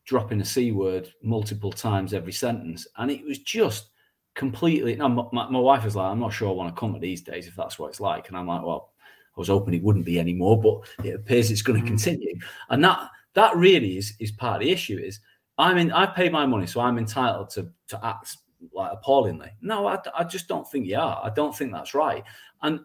dropping 0.06 0.40
a 0.40 0.44
C 0.44 0.72
word 0.72 1.12
multiple 1.22 1.72
times 1.72 2.14
every 2.14 2.32
sentence. 2.32 2.86
And 2.96 3.10
it 3.10 3.24
was 3.24 3.40
just 3.40 3.90
completely. 4.36 4.94
No, 4.94 5.08
my, 5.08 5.48
my 5.48 5.58
wife 5.58 5.84
is 5.84 5.96
like, 5.96 6.12
I'm 6.12 6.20
not 6.20 6.32
sure 6.32 6.48
I 6.48 6.52
want 6.52 6.72
to 6.72 6.78
come 6.78 6.94
at 6.94 7.00
these 7.00 7.22
days 7.22 7.48
if 7.48 7.56
that's 7.56 7.78
what 7.78 7.88
it's 7.88 8.00
like. 8.00 8.28
And 8.28 8.36
I'm 8.36 8.46
like, 8.46 8.62
well, 8.62 8.92
I 9.36 9.40
was 9.40 9.48
hoping 9.48 9.74
it 9.74 9.82
wouldn't 9.82 10.04
be 10.04 10.20
anymore, 10.20 10.60
but 10.60 11.04
it 11.04 11.14
appears 11.14 11.50
it's 11.50 11.62
going 11.62 11.80
to 11.80 11.84
mm. 11.84 11.88
continue. 11.88 12.38
And 12.70 12.84
that 12.84 13.10
that 13.34 13.56
really 13.56 13.98
is 13.98 14.14
is 14.20 14.30
part 14.30 14.56
of 14.56 14.66
the 14.66 14.70
issue. 14.70 14.98
Is 14.98 15.20
I'm 15.58 15.78
in. 15.78 15.90
I 15.90 16.06
paid 16.06 16.32
my 16.32 16.46
money, 16.46 16.66
so 16.66 16.80
I'm 16.80 16.98
entitled 16.98 17.50
to 17.50 17.68
to 17.88 18.06
act 18.06 18.36
like 18.72 18.92
appallingly. 18.92 19.50
No, 19.60 19.86
I, 19.86 19.98
I 20.16 20.24
just 20.24 20.48
don't 20.48 20.68
think 20.70 20.86
you 20.86 20.96
are. 20.96 21.20
I 21.24 21.30
don't 21.30 21.56
think 21.56 21.72
that's 21.72 21.94
right. 21.94 22.22
And 22.62 22.80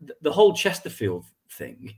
th- 0.00 0.18
the 0.22 0.32
whole 0.32 0.54
Chesterfield 0.54 1.24
thing. 1.50 1.94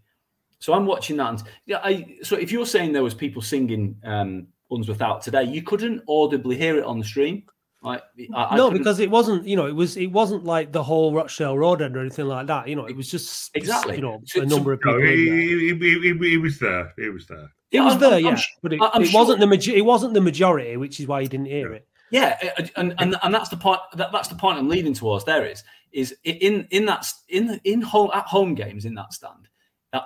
So 0.59 0.73
I'm 0.73 0.87
watching 0.87 1.17
that, 1.17 1.29
and 1.29 1.43
yeah, 1.67 1.81
I. 1.83 2.17
So 2.23 2.37
if 2.37 2.53
you're 2.53 2.67
saying 2.67 2.93
there 2.93 3.03
was 3.03 3.15
people 3.15 3.43
singing 3.43 3.97
um, 4.05 4.47
"Unsworth 4.71 5.03
Out" 5.03 5.23
today, 5.23 5.45
you 5.45 5.63
couldn't 5.63 6.03
audibly 6.09 6.57
hear 6.57 6.79
it 6.79 6.85
on 6.85 6.99
the 6.99 7.05
stream. 7.05 7.45
I, 7.87 8.01
I, 8.35 8.57
no, 8.57 8.71
because 8.71 8.99
it 8.99 9.11
wasn't, 9.11 9.47
you 9.47 9.55
know, 9.55 9.67
it 9.67 9.75
was 9.75 9.97
it 9.97 10.09
wasn't 10.09 10.45
like 10.45 10.73
the 10.73 10.83
whole 10.83 11.15
Rochdale 11.15 11.57
Road 11.57 11.81
end 11.81 11.97
or 11.97 12.01
anything 12.01 12.27
like 12.27 12.49
that. 12.49 12.69
You 12.69 12.75
know, 12.75 12.87
it 12.87 12.97
was 12.97 13.09
just 13.11 13.55
exactly, 13.55 13.97
you 13.97 14.03
know, 14.03 14.23
a 14.35 14.45
number 14.45 14.73
of 14.73 14.81
people. 14.81 14.99
No, 14.99 15.07
he, 15.07 15.71
he, 15.71 15.75
he, 15.75 16.15
he, 16.31 16.37
was 16.37 16.59
there. 16.59 16.93
He 16.97 17.09
was 17.09 17.27
there. 17.27 17.49
It 17.71 17.81
was 17.81 17.99
there, 17.99 18.15
I'm, 18.15 18.25
yeah, 18.25 18.31
I'm, 18.31 18.39
but 18.63 18.73
it, 18.73 18.81
it 18.83 19.07
sure. 19.07 19.21
wasn't 19.21 19.41
the 19.41 19.47
major- 19.47 19.75
it 19.75 19.85
wasn't 19.85 20.15
the 20.15 20.21
majority, 20.21 20.77
which 20.77 20.99
is 21.01 21.07
why 21.07 21.21
you 21.21 21.29
didn't 21.29 21.47
hear 21.47 21.73
it. 21.73 21.87
Yeah, 22.11 22.39
and, 22.77 22.95
and 22.99 23.17
and 23.23 23.35
that's 23.35 23.49
the 23.49 23.57
point. 23.57 23.81
That, 23.95 24.13
that's 24.13 24.29
the 24.29 24.37
point 24.37 24.59
I'm 24.59 24.69
leading 24.69 24.95
towards. 24.95 25.25
There 25.25 25.45
is 25.45 25.65
is 25.93 26.15
in 26.25 26.67
in 26.71 26.87
that 26.87 27.13
in 27.29 27.61
in 27.65 27.81
home 27.81 28.11
at 28.15 28.27
home 28.27 28.55
games 28.55 28.85
in 28.85 28.95
that 28.95 29.13
stand. 29.13 29.49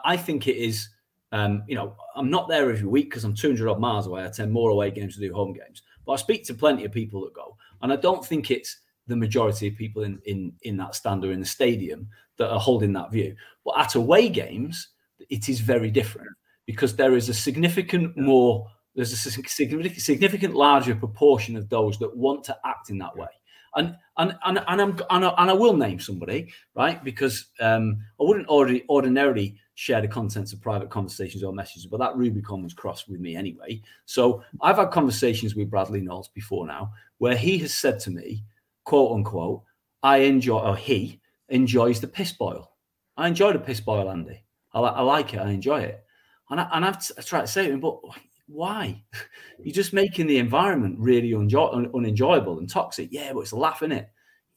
I 0.04 0.16
think 0.16 0.46
it 0.46 0.56
is. 0.56 0.88
Um, 1.32 1.62
you 1.68 1.76
know, 1.76 1.94
I'm 2.16 2.28
not 2.28 2.48
there 2.48 2.70
every 2.70 2.88
week 2.88 3.10
because 3.10 3.22
I'm 3.22 3.34
200 3.34 3.68
odd 3.68 3.78
miles 3.78 4.08
away. 4.08 4.22
I 4.22 4.26
attend 4.26 4.50
more 4.50 4.70
away 4.70 4.90
games 4.90 5.14
to 5.14 5.20
do 5.20 5.32
home 5.32 5.52
games, 5.52 5.82
but 6.04 6.12
I 6.12 6.16
speak 6.16 6.44
to 6.46 6.54
plenty 6.54 6.84
of 6.84 6.90
people 6.90 7.20
that 7.20 7.34
go. 7.34 7.56
And 7.82 7.92
I 7.92 7.96
don't 7.96 8.24
think 8.24 8.50
it's 8.50 8.78
the 9.06 9.16
majority 9.16 9.68
of 9.68 9.76
people 9.76 10.02
in, 10.02 10.20
in, 10.24 10.52
in 10.62 10.76
that 10.78 10.94
stand 10.94 11.24
or 11.24 11.32
in 11.32 11.40
the 11.40 11.46
stadium 11.46 12.08
that 12.38 12.50
are 12.50 12.60
holding 12.60 12.92
that 12.94 13.10
view. 13.10 13.34
But 13.64 13.78
at 13.78 13.94
away 13.94 14.28
games, 14.28 14.88
it 15.28 15.48
is 15.48 15.60
very 15.60 15.90
different 15.90 16.30
because 16.66 16.96
there 16.96 17.16
is 17.16 17.28
a 17.28 17.34
significant 17.34 18.16
more, 18.16 18.66
there's 18.94 19.12
a 19.12 19.16
significant, 19.16 20.00
significant 20.00 20.54
larger 20.54 20.94
proportion 20.94 21.56
of 21.56 21.68
those 21.68 21.98
that 21.98 22.16
want 22.16 22.44
to 22.44 22.56
act 22.64 22.90
in 22.90 22.98
that 22.98 23.16
way. 23.16 23.28
And 23.76 23.96
and 24.16 24.36
and 24.44 24.58
and 24.66 24.80
I'm 24.80 24.98
and 25.10 25.24
I, 25.24 25.34
and 25.38 25.50
I 25.50 25.52
will 25.52 25.76
name 25.76 26.00
somebody, 26.00 26.52
right? 26.74 27.02
Because 27.04 27.46
um, 27.60 28.02
I 28.20 28.24
wouldn't 28.24 28.48
already 28.48 28.84
ordinarily 28.88 29.58
share 29.80 30.02
the 30.02 30.08
contents 30.08 30.52
of 30.52 30.60
private 30.60 30.90
conversations 30.90 31.42
or 31.42 31.54
messages, 31.54 31.86
but 31.86 31.98
that 31.98 32.14
Rubicon 32.14 32.62
was 32.62 32.74
crossed 32.74 33.08
with 33.08 33.18
me 33.18 33.34
anyway. 33.34 33.80
So 34.04 34.44
I've 34.60 34.76
had 34.76 34.90
conversations 34.90 35.56
with 35.56 35.70
Bradley 35.70 36.02
Knowles 36.02 36.28
before 36.28 36.66
now, 36.66 36.92
where 37.16 37.34
he 37.34 37.56
has 37.60 37.72
said 37.72 37.98
to 38.00 38.10
me, 38.10 38.44
quote 38.84 39.12
unquote, 39.12 39.62
I 40.02 40.18
enjoy, 40.18 40.58
or 40.58 40.76
he 40.76 41.18
enjoys 41.48 41.98
the 41.98 42.08
piss 42.08 42.30
boil. 42.30 42.72
I 43.16 43.26
enjoy 43.26 43.54
the 43.54 43.58
piss 43.58 43.80
boil, 43.80 44.10
Andy. 44.10 44.44
I, 44.74 44.80
I 44.80 45.00
like 45.00 45.32
it. 45.32 45.40
I 45.40 45.48
enjoy 45.48 45.80
it. 45.80 46.04
And, 46.50 46.60
I, 46.60 46.68
and 46.74 46.84
I've 46.84 47.02
t- 47.02 47.14
I 47.16 47.22
tried 47.22 47.42
to 47.42 47.46
say 47.46 47.66
to 47.66 47.72
him, 47.72 47.80
but 47.80 48.00
why? 48.48 49.02
You're 49.64 49.72
just 49.72 49.94
making 49.94 50.26
the 50.26 50.36
environment 50.36 50.98
really 50.98 51.30
unjo- 51.30 51.74
un- 51.74 51.90
unenjoyable 51.94 52.58
and 52.58 52.68
toxic. 52.68 53.08
Yeah, 53.10 53.32
but 53.32 53.40
it's 53.40 53.54
laughing 53.54 53.92
it 53.92 54.10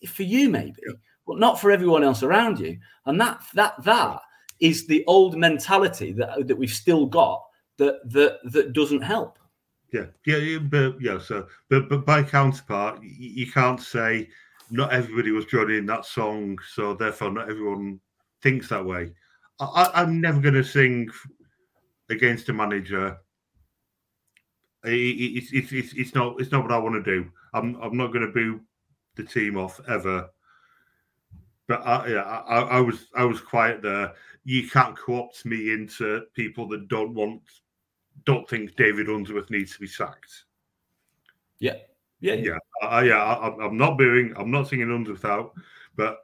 for 0.06 0.24
you, 0.24 0.50
maybe, 0.50 0.82
but 1.26 1.40
not 1.40 1.62
for 1.62 1.72
everyone 1.72 2.04
else 2.04 2.24
around 2.24 2.60
you. 2.60 2.78
And 3.06 3.22
that 3.22 3.42
that 3.54 3.82
that 3.86 4.20
is 4.64 4.88
the 4.88 5.04
old 5.06 5.38
mentality 5.38 6.12
that 6.14 6.48
that 6.48 6.58
we've 6.58 6.72
still 6.72 7.06
got 7.06 7.44
that 7.78 8.00
that 8.10 8.40
that 8.52 8.74
doesn't 8.74 9.02
help. 9.02 9.38
Yeah, 9.92 10.08
yeah, 10.26 10.58
but 10.58 11.00
yeah. 11.00 11.20
So, 11.20 11.48
but 11.70 11.90
but 11.90 12.06
by 12.06 12.24
counterpart, 12.24 13.04
you, 13.04 13.52
can't 13.52 13.80
say 13.80 14.30
not 14.72 14.92
everybody 14.92 15.30
was 15.30 15.46
joining 15.46 15.86
that 15.86 16.06
song, 16.06 16.58
so 16.74 16.96
therefore 16.96 17.32
not 17.32 17.50
everyone 17.50 18.00
thinks 18.42 18.70
that 18.70 18.84
way. 18.84 19.12
I, 19.60 19.92
I'm 19.94 20.20
never 20.20 20.42
going 20.42 20.56
to 20.56 20.64
sing 20.64 21.10
against 22.10 22.50
a 22.50 22.54
manager 22.54 23.20
it's, 24.84 25.52
it's, 25.54 25.72
it's, 25.72 25.94
it's 25.94 26.16
not 26.16 26.40
it's 26.40 26.52
not 26.52 26.64
what 26.64 26.72
I 26.72 26.78
want 26.78 27.04
to 27.04 27.12
do. 27.12 27.30
I'm 27.54 27.76
I'm 27.82 27.96
not 27.98 28.12
going 28.12 28.26
to 28.26 28.34
boo 28.34 28.62
the 29.16 29.24
team 29.24 29.58
off 29.58 29.80
ever. 29.88 30.30
But 31.68 31.86
I, 31.86 32.08
yeah, 32.08 32.22
I, 32.22 32.62
I 32.62 32.80
was 32.82 33.08
I 33.16 33.24
was 33.24 33.40
quiet 33.40 33.82
there. 33.82 34.14
You 34.46 34.70
can't 34.70 34.98
co-opt 34.98 35.46
me 35.46 35.72
into 35.72 36.24
people 36.34 36.68
that 36.70 36.88
don't 36.88 37.14
want 37.14 37.42
don't 38.26 38.48
think 38.48 38.76
David 38.76 39.08
Unsworth 39.08 39.50
needs 39.50 39.74
to 39.74 39.80
be 39.80 39.88
sacked. 39.88 40.46
Yeah, 41.60 41.78
yeah, 42.20 42.34
yeah, 42.34 42.58
I, 42.82 43.04
yeah. 43.04 43.18
I, 43.18 43.66
am 43.66 43.78
not 43.78 43.98
booing. 43.98 44.34
I'm 44.38 44.52
not 44.52 44.68
singing 44.68 44.92
Unsworth 44.92 45.26
out, 45.26 45.54
but 45.96 46.22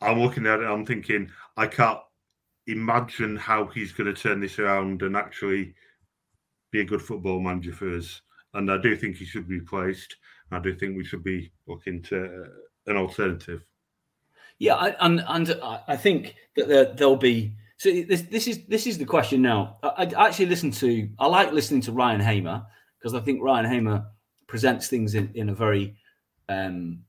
I'm 0.00 0.20
looking 0.20 0.46
at 0.46 0.60
it. 0.60 0.66
I'm 0.66 0.84
thinking 0.84 1.30
I 1.56 1.66
can't 1.66 2.00
imagine 2.66 3.36
how 3.36 3.66
he's 3.66 3.92
going 3.92 4.12
to 4.12 4.20
turn 4.20 4.40
this 4.40 4.58
around 4.58 5.02
and 5.02 5.16
actually 5.16 5.74
be 6.70 6.80
a 6.80 6.84
good 6.84 7.02
football 7.02 7.40
manager 7.40 7.72
for 7.72 7.96
us. 7.96 8.20
And 8.54 8.70
I 8.70 8.78
do 8.78 8.96
think 8.96 9.16
he 9.16 9.24
should 9.24 9.48
be 9.48 9.60
replaced. 9.60 10.16
I 10.50 10.58
do 10.60 10.74
think 10.74 10.96
we 10.96 11.04
should 11.04 11.24
be 11.24 11.52
looking 11.66 12.02
to 12.04 12.24
uh, 12.24 12.90
an 12.90 12.96
alternative. 12.96 13.64
Yeah, 14.58 14.74
I, 14.74 14.94
and 15.00 15.22
and 15.28 15.60
I 15.62 15.96
think 15.96 16.34
that 16.56 16.68
there, 16.68 16.86
there'll 16.94 17.16
be. 17.16 17.54
So 17.76 17.90
this 17.90 18.22
this 18.22 18.46
is 18.46 18.66
this 18.66 18.86
is 18.86 18.98
the 18.98 19.04
question 19.04 19.42
now. 19.42 19.78
I, 19.82 20.10
I 20.16 20.28
actually 20.28 20.46
listen 20.46 20.70
to. 20.72 21.08
I 21.18 21.26
like 21.26 21.52
listening 21.52 21.80
to 21.82 21.92
Ryan 21.92 22.20
Hamer 22.20 22.64
because 22.98 23.14
I 23.14 23.20
think 23.20 23.42
Ryan 23.42 23.66
Hamer 23.66 24.06
presents 24.46 24.88
things 24.88 25.14
in, 25.14 25.30
in 25.34 25.48
a 25.48 25.54
very, 25.54 25.96
um, 26.48 27.00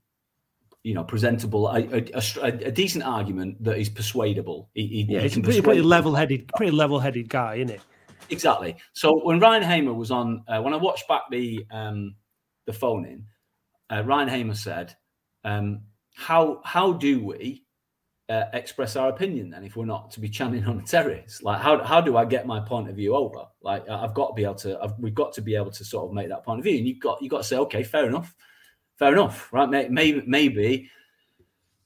you 0.83 0.93
know, 0.93 1.03
presentable, 1.03 1.67
a, 1.67 1.81
a, 1.81 2.21
a, 2.41 2.47
a 2.47 2.71
decent 2.71 3.03
argument 3.03 3.63
that 3.63 3.77
is 3.77 3.89
persuadable. 3.89 4.69
He, 4.73 4.87
he, 4.87 5.05
yeah, 5.09 5.21
he's 5.21 5.37
a 5.37 5.41
pretty, 5.41 5.61
pretty 5.61 5.81
level-headed, 5.81 6.49
pretty 6.55 6.71
level-headed 6.71 7.29
guy, 7.29 7.55
isn't 7.55 7.69
it? 7.69 7.81
Exactly. 8.29 8.75
So 8.93 9.19
when 9.23 9.39
Ryan 9.39 9.63
Hamer 9.63 9.93
was 9.93 10.11
on, 10.11 10.43
uh, 10.47 10.61
when 10.61 10.73
I 10.73 10.77
watched 10.77 11.07
back 11.07 11.21
the 11.29 11.65
um, 11.71 12.15
the 12.65 12.73
phone 12.73 13.05
in, 13.05 13.25
uh, 13.95 14.03
Ryan 14.03 14.27
Hamer 14.27 14.55
said, 14.55 14.95
um, 15.43 15.81
"How 16.15 16.61
how 16.63 16.93
do 16.93 17.23
we 17.23 17.63
uh, 18.27 18.45
express 18.53 18.95
our 18.95 19.09
opinion 19.09 19.49
then 19.49 19.63
if 19.63 19.75
we're 19.75 19.85
not 19.85 20.09
to 20.11 20.19
be 20.19 20.29
chanting 20.29 20.65
on 20.65 20.79
a 20.79 20.83
terrace? 20.83 21.41
Like 21.43 21.61
how 21.61 21.83
how 21.83 22.01
do 22.01 22.17
I 22.17 22.25
get 22.25 22.47
my 22.47 22.59
point 22.59 22.89
of 22.89 22.95
view 22.95 23.15
over? 23.15 23.45
Like 23.61 23.87
I've 23.89 24.13
got 24.13 24.29
to 24.29 24.33
be 24.33 24.43
able 24.43 24.55
to, 24.55 24.79
I've, 24.81 24.97
we've 24.97 25.13
got 25.13 25.33
to 25.33 25.41
be 25.41 25.55
able 25.55 25.71
to 25.71 25.85
sort 25.85 26.07
of 26.07 26.13
make 26.13 26.29
that 26.29 26.43
point 26.43 26.59
of 26.59 26.63
view, 26.63 26.77
and 26.77 26.87
you've 26.87 26.99
got 26.99 27.21
you 27.21 27.25
have 27.25 27.31
got 27.31 27.37
to 27.39 27.43
say, 27.43 27.57
okay, 27.57 27.83
fair 27.83 28.07
enough, 28.07 28.33
fair 28.97 29.13
enough, 29.13 29.51
right? 29.53 29.69
Maybe 29.91 30.23
maybe." 30.25 30.89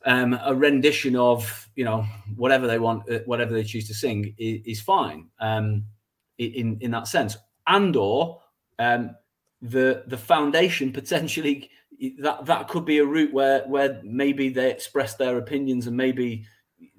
Um, 0.05 0.39
a 0.45 0.55
rendition 0.55 1.17
of 1.17 1.69
you 1.75 1.83
know 1.83 2.05
whatever 2.37 2.67
they 2.67 2.79
want, 2.79 3.11
uh, 3.11 3.19
whatever 3.25 3.53
they 3.53 3.65
choose 3.65 3.85
to 3.89 3.93
sing 3.93 4.33
is, 4.37 4.61
is 4.65 4.81
fine. 4.81 5.27
Um, 5.41 5.83
in 6.37 6.77
in 6.79 6.91
that 6.91 7.07
sense, 7.07 7.35
and 7.67 7.95
or 7.97 8.41
um, 8.79 9.15
the 9.61 10.03
the 10.07 10.17
foundation 10.17 10.91
potentially 10.91 11.69
that 12.19 12.45
that 12.45 12.67
could 12.67 12.85
be 12.85 12.99
a 12.99 13.05
route 13.05 13.33
where 13.33 13.63
where 13.67 13.99
maybe 14.03 14.49
they 14.49 14.71
express 14.71 15.15
their 15.15 15.37
opinions 15.37 15.87
and 15.87 15.97
maybe 15.97 16.45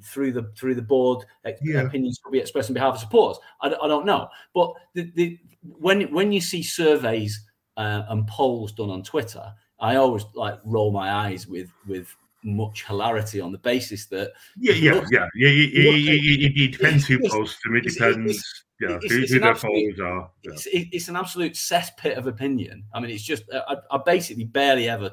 through 0.03 0.33
the 0.33 0.51
through 0.57 0.75
the 0.75 0.83
board 0.83 1.25
yeah. 1.63 1.81
opinions 1.81 2.21
could 2.23 2.33
be 2.33 2.39
expressed 2.39 2.71
on 2.71 2.75
behalf 2.75 2.95
of 2.95 3.01
supporters. 3.01 3.43
I, 3.63 3.69
I 3.69 3.89
don't 3.89 4.07
know, 4.07 4.29
but 4.55 4.75
the, 4.95 5.11
the 5.15 5.39
when 5.79 6.13
when 6.13 6.33
you 6.33 6.41
see 6.41 6.63
surveys 6.63 7.47
uh, 7.77 8.03
and 8.09 8.27
polls 8.27 8.73
done 8.73 8.91
on 8.91 9.03
Twitter, 9.03 9.53
I 9.79 9.97
always 9.97 10.25
like 10.35 10.59
roll 10.65 10.91
my 10.91 11.13
eyes 11.13 11.47
with 11.47 11.71
with 11.87 12.15
much 12.43 12.87
hilarity 12.87 13.41
on 13.41 13.53
the 13.53 13.59
basis 13.59 14.07
that 14.07 14.33
yeah 14.59 14.73
yeah 14.73 14.93
look, 14.93 15.05
yeah 15.11 15.27
yeah, 15.35 15.49
yeah, 15.49 15.91
yeah, 15.91 16.13
yeah, 16.13 16.49
it 16.65 16.73
depends 16.73 17.07
who 17.07 17.19
posts 17.29 17.59
them 17.63 17.77
it 17.77 17.85
depends 17.85 18.65
yeah, 18.81 18.99
it's, 19.03 19.13
who, 19.13 19.21
it's 19.21 19.33
who 19.33 19.41
their 19.41 19.51
absolute, 19.51 20.01
are. 20.01 20.31
Yeah. 20.43 20.53
It's, 20.53 20.69
it's, 20.73 21.09
an 21.09 21.17
absolute 21.17 21.53
cesspit 21.53 22.17
of 22.17 22.27
opinion. 22.27 22.85
I 22.95 23.01
mean, 23.01 23.11
it's 23.11 23.23
just 23.23 23.45
I, 23.53 23.77
I, 23.91 23.99
basically 23.99 24.45
barely 24.45 24.89
ever 24.89 25.13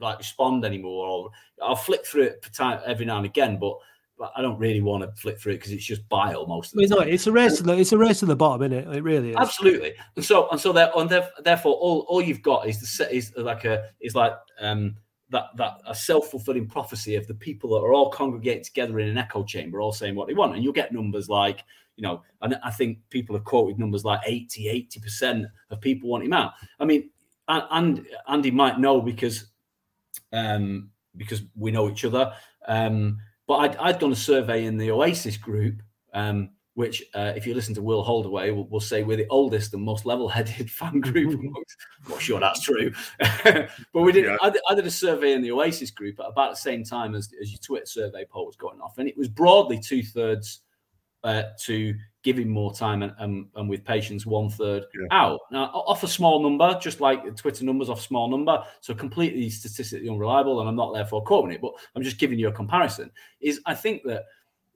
like 0.00 0.18
respond 0.18 0.64
anymore, 0.64 1.06
or 1.06 1.30
I'll 1.62 1.76
flick 1.76 2.06
through 2.06 2.24
it 2.24 2.46
every 2.86 3.06
now 3.06 3.16
and 3.18 3.26
again, 3.26 3.58
but. 3.58 3.76
but 4.18 4.32
I 4.34 4.40
don't 4.40 4.58
really 4.58 4.80
want 4.80 5.02
to 5.02 5.12
flick 5.20 5.38
through 5.38 5.52
it 5.52 5.56
because 5.56 5.72
it's 5.72 5.84
just 5.84 6.08
bile 6.08 6.46
most 6.46 6.72
of 6.72 6.78
the 6.78 6.84
it's 6.84 6.90
time. 6.90 7.00
Not, 7.00 7.08
it's 7.08 7.26
a 7.26 7.32
race 7.32 7.58
to 7.58 7.62
the 7.62 7.76
it's 7.76 7.92
a 7.92 7.98
race 7.98 8.20
to 8.20 8.26
the 8.26 8.34
bottom, 8.34 8.72
isn't 8.72 8.88
it? 8.88 8.96
It 8.96 9.02
really 9.02 9.30
is. 9.30 9.36
Absolutely. 9.36 9.92
And 10.16 10.24
so 10.24 10.48
and 10.48 10.58
so 10.58 10.72
there 10.72 10.90
and 10.96 11.10
therefore 11.44 11.74
all, 11.74 12.06
all 12.08 12.22
you've 12.22 12.40
got 12.40 12.66
is 12.66 12.80
the 12.80 12.86
set 12.86 13.12
is 13.12 13.34
like 13.36 13.66
a 13.66 13.90
is 14.00 14.14
like 14.14 14.32
um 14.60 14.96
that 15.30 15.46
that 15.56 15.78
a 15.86 15.94
self-fulfilling 15.94 16.68
prophecy 16.68 17.16
of 17.16 17.26
the 17.26 17.34
people 17.34 17.70
that 17.70 17.84
are 17.84 17.92
all 17.92 18.10
congregated 18.10 18.64
together 18.64 19.00
in 19.00 19.08
an 19.08 19.18
echo 19.18 19.42
chamber 19.42 19.80
all 19.80 19.92
saying 19.92 20.14
what 20.14 20.28
they 20.28 20.34
want 20.34 20.54
and 20.54 20.62
you'll 20.62 20.72
get 20.72 20.92
numbers 20.92 21.28
like 21.28 21.64
you 21.96 22.02
know, 22.02 22.22
and 22.42 22.58
I 22.62 22.70
think 22.70 22.98
people 23.10 23.34
have 23.34 23.44
quoted 23.44 23.78
numbers 23.78 24.04
like 24.04 24.20
80, 24.26 24.88
80% 24.94 25.46
of 25.70 25.80
people 25.80 26.10
want 26.10 26.24
him 26.24 26.34
out. 26.34 26.52
I 26.78 26.84
mean, 26.84 27.10
and 27.48 28.06
Andy 28.28 28.50
might 28.50 28.78
know 28.78 29.00
because 29.00 29.46
um, 30.32 30.90
because 31.16 31.42
we 31.54 31.70
know 31.70 31.88
each 31.88 32.04
other. 32.04 32.32
Um, 32.68 33.18
but 33.46 33.54
I'd, 33.56 33.76
I'd, 33.76 33.98
done 33.98 34.12
a 34.12 34.16
survey 34.16 34.64
in 34.64 34.76
the 34.76 34.90
Oasis 34.90 35.36
group, 35.36 35.80
um, 36.12 36.50
which, 36.76 37.02
uh, 37.14 37.32
if 37.34 37.46
you 37.46 37.54
listen 37.54 37.74
to 37.74 37.80
Will 37.80 38.02
Holdaway, 38.02 38.50
will 38.50 38.66
we'll 38.66 38.80
say 38.80 39.02
we're 39.02 39.16
the 39.16 39.26
oldest 39.30 39.72
and 39.72 39.82
most 39.82 40.04
level-headed 40.04 40.70
fan 40.80 41.00
group. 41.00 41.40
I'm 41.40 41.54
not 42.06 42.20
sure 42.20 42.38
that's 42.38 42.60
true, 42.60 42.92
but 43.18 43.70
we 43.94 44.12
did. 44.12 44.26
Yeah. 44.26 44.36
I, 44.42 44.52
I, 44.68 44.74
did 44.74 44.86
a 44.86 44.90
survey 44.90 45.32
in 45.32 45.40
the 45.40 45.52
Oasis 45.52 45.90
group 45.90 46.20
at 46.20 46.26
about 46.26 46.50
the 46.50 46.56
same 46.56 46.84
time 46.84 47.14
as, 47.14 47.30
as 47.40 47.50
your 47.50 47.60
Twitter 47.60 47.86
survey 47.86 48.26
poll 48.28 48.44
was 48.44 48.56
going 48.56 48.78
off, 48.82 48.98
and 48.98 49.08
it 49.08 49.16
was 49.16 49.26
broadly 49.26 49.80
two 49.80 50.02
thirds 50.02 50.60
uh, 51.24 51.44
to 51.60 51.94
give 52.22 52.38
him 52.38 52.50
more 52.50 52.74
time 52.74 53.02
and, 53.02 53.14
and, 53.20 53.46
and 53.56 53.70
with 53.70 53.82
patience, 53.82 54.26
one 54.26 54.50
third 54.50 54.84
yeah. 54.94 55.06
out. 55.18 55.40
Now, 55.50 55.70
off 55.72 56.02
a 56.02 56.08
small 56.08 56.42
number, 56.42 56.78
just 56.78 57.00
like 57.00 57.36
Twitter 57.36 57.64
numbers 57.64 57.88
off 57.88 58.02
small 58.02 58.28
number, 58.28 58.62
so 58.82 58.94
completely 58.94 59.48
statistically 59.48 60.10
unreliable, 60.10 60.60
and 60.60 60.68
I'm 60.68 60.76
not 60.76 60.92
therefore 60.92 61.24
quoting 61.24 61.52
it, 61.52 61.62
but 61.62 61.72
I'm 61.94 62.02
just 62.02 62.18
giving 62.18 62.38
you 62.38 62.48
a 62.48 62.52
comparison. 62.52 63.10
Is 63.40 63.62
I 63.64 63.74
think 63.74 64.02
that, 64.04 64.24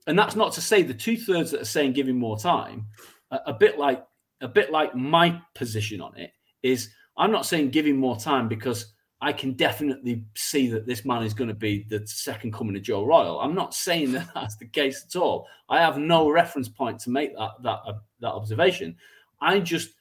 and 0.07 0.17
that's 0.17 0.35
not 0.35 0.53
to 0.53 0.61
say 0.61 0.81
the 0.81 0.93
two 0.93 1.17
thirds 1.17 1.51
that 1.51 1.61
are 1.61 1.65
saying 1.65 1.93
giving 1.93 2.17
more 2.17 2.37
time, 2.37 2.87
a, 3.31 3.39
a 3.47 3.53
bit 3.53 3.77
like 3.77 4.03
a 4.41 4.47
bit 4.47 4.71
like 4.71 4.95
my 4.95 5.39
position 5.53 6.01
on 6.01 6.17
it 6.17 6.31
is 6.63 6.89
I'm 7.17 7.31
not 7.31 7.45
saying 7.45 7.69
giving 7.69 7.97
more 7.97 8.17
time 8.17 8.47
because 8.47 8.93
I 9.23 9.31
can 9.33 9.53
definitely 9.53 10.25
see 10.35 10.67
that 10.69 10.87
this 10.87 11.05
man 11.05 11.23
is 11.23 11.35
going 11.35 11.47
to 11.49 11.53
be 11.53 11.85
the 11.87 12.05
second 12.07 12.53
coming 12.53 12.75
of 12.75 12.81
Joe 12.81 13.05
Royle. 13.05 13.39
I'm 13.39 13.53
not 13.53 13.75
saying 13.75 14.13
that 14.13 14.29
that's 14.35 14.57
the 14.57 14.65
case 14.65 15.05
at 15.07 15.19
all. 15.19 15.47
I 15.69 15.79
have 15.79 15.97
no 15.97 16.29
reference 16.29 16.67
point 16.67 16.99
to 17.01 17.11
make 17.11 17.35
that 17.37 17.51
that 17.63 17.79
uh, 17.85 17.93
that 18.21 18.31
observation. 18.31 18.95
I 19.39 19.59
just 19.59 19.91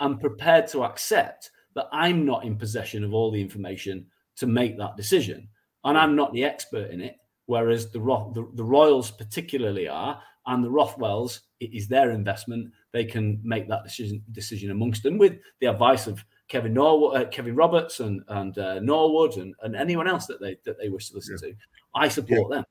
am 0.00 0.18
prepared 0.18 0.66
to 0.68 0.84
accept 0.84 1.50
that 1.74 1.88
I'm 1.92 2.24
not 2.24 2.44
in 2.44 2.56
possession 2.56 3.04
of 3.04 3.12
all 3.12 3.30
the 3.30 3.40
information 3.40 4.06
to 4.36 4.46
make 4.46 4.78
that 4.78 4.96
decision, 4.96 5.48
and 5.84 5.98
I'm 5.98 6.16
not 6.16 6.32
the 6.32 6.44
expert 6.44 6.90
in 6.90 7.02
it. 7.02 7.16
Whereas 7.50 7.90
the 7.90 7.98
the, 7.98 8.48
the 8.54 8.62
Royals 8.62 9.10
particularly 9.10 9.88
are, 9.88 10.22
and 10.46 10.62
the 10.62 10.70
Rothwells, 10.70 11.40
it 11.58 11.74
is 11.74 11.88
their 11.88 12.12
investment. 12.12 12.70
They 12.92 13.04
can 13.04 13.40
make 13.42 13.68
that 13.68 13.82
decision 13.82 14.22
decision 14.30 14.70
amongst 14.70 15.02
them 15.02 15.18
with 15.18 15.38
the 15.58 15.66
advice 15.66 16.06
of 16.06 16.24
Kevin 16.46 16.74
Norwood, 16.74 17.16
uh, 17.16 17.28
Kevin 17.30 17.56
Roberts, 17.56 17.98
and 17.98 18.22
and 18.28 18.56
uh, 18.56 18.78
Norwood, 18.78 19.36
and, 19.36 19.52
and 19.64 19.74
anyone 19.74 20.06
else 20.06 20.26
that 20.26 20.40
they 20.40 20.58
that 20.64 20.78
they 20.78 20.90
wish 20.90 21.08
to 21.08 21.16
listen 21.16 21.38
yeah. 21.42 21.48
to. 21.48 21.56
I 21.92 22.06
support 22.06 22.46
yeah. 22.50 22.56
them. 22.56 22.64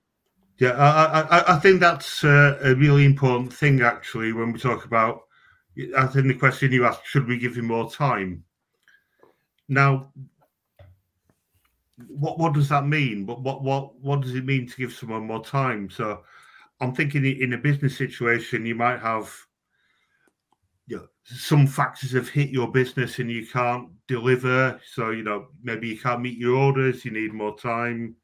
Yeah, 0.60 0.72
I, 0.72 1.22
I, 1.24 1.56
I 1.56 1.60
think 1.60 1.82
that's 1.82 2.24
uh, 2.24 2.58
a 2.64 2.74
really 2.74 3.04
important 3.04 3.52
thing 3.52 3.82
actually 3.82 4.32
when 4.32 4.54
we 4.54 4.60
talk 4.60 4.86
about. 4.86 5.24
I 5.98 6.06
think 6.06 6.28
the 6.28 6.36
question 6.36 6.72
you 6.72 6.86
asked: 6.86 7.06
Should 7.06 7.28
we 7.28 7.38
give 7.38 7.58
him 7.58 7.66
more 7.66 7.92
time? 7.92 8.46
Now, 9.68 10.14
what 12.08 12.40
what 12.40 12.54
does 12.54 12.70
that 12.70 12.88
mean? 12.88 13.26
What 13.26 13.42
what 13.42 13.64
what 13.64 14.00
what 14.00 14.22
does 14.22 14.36
it 14.36 14.46
mean 14.46 14.68
to 14.68 14.78
give 14.78 14.94
someone 14.94 15.26
more 15.28 15.44
time? 15.44 15.90
So 15.90 16.24
I'm 16.80 16.94
thinking 16.94 17.26
in 17.26 17.54
a 17.54 17.58
business 17.58 17.98
situation, 17.98 18.66
you 18.66 18.76
might 18.76 19.00
have 19.00 19.34
you 20.88 20.98
know, 20.98 21.08
some 21.24 21.68
factors 21.68 22.12
have 22.14 22.30
hit 22.30 22.50
your 22.50 22.72
business 22.72 23.20
and 23.20 23.30
you 23.30 23.46
can't 23.46 23.90
deliver. 24.08 24.80
So 24.94 25.12
you 25.12 25.24
know 25.24 25.48
maybe 25.64 25.90
you 25.90 26.00
can't 26.00 26.22
meet 26.22 26.38
your 26.38 26.56
orders. 26.56 27.04
You 27.04 27.12
need 27.12 27.34
more 27.34 27.58
time. 27.58 28.16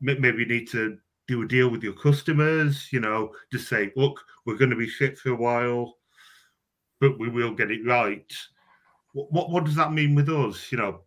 Maybe 0.00 0.38
you 0.38 0.46
need 0.46 0.68
to 0.70 0.98
do 1.26 1.42
a 1.42 1.48
deal 1.48 1.68
with 1.68 1.82
your 1.82 1.92
customers. 1.92 2.88
You 2.92 3.00
know, 3.00 3.32
just 3.52 3.68
say, 3.68 3.92
look, 3.96 4.20
we're 4.46 4.56
going 4.56 4.70
to 4.70 4.76
be 4.76 4.88
shit 4.88 5.18
for 5.18 5.30
a 5.30 5.36
while, 5.36 5.98
but 7.00 7.18
we 7.18 7.28
will 7.28 7.52
get 7.52 7.70
it 7.70 7.84
right. 7.84 8.32
What 9.12 9.32
what, 9.32 9.50
what 9.50 9.64
does 9.64 9.74
that 9.74 9.92
mean 9.92 10.14
with 10.14 10.28
us? 10.28 10.72
You 10.72 10.78
know, 10.78 11.00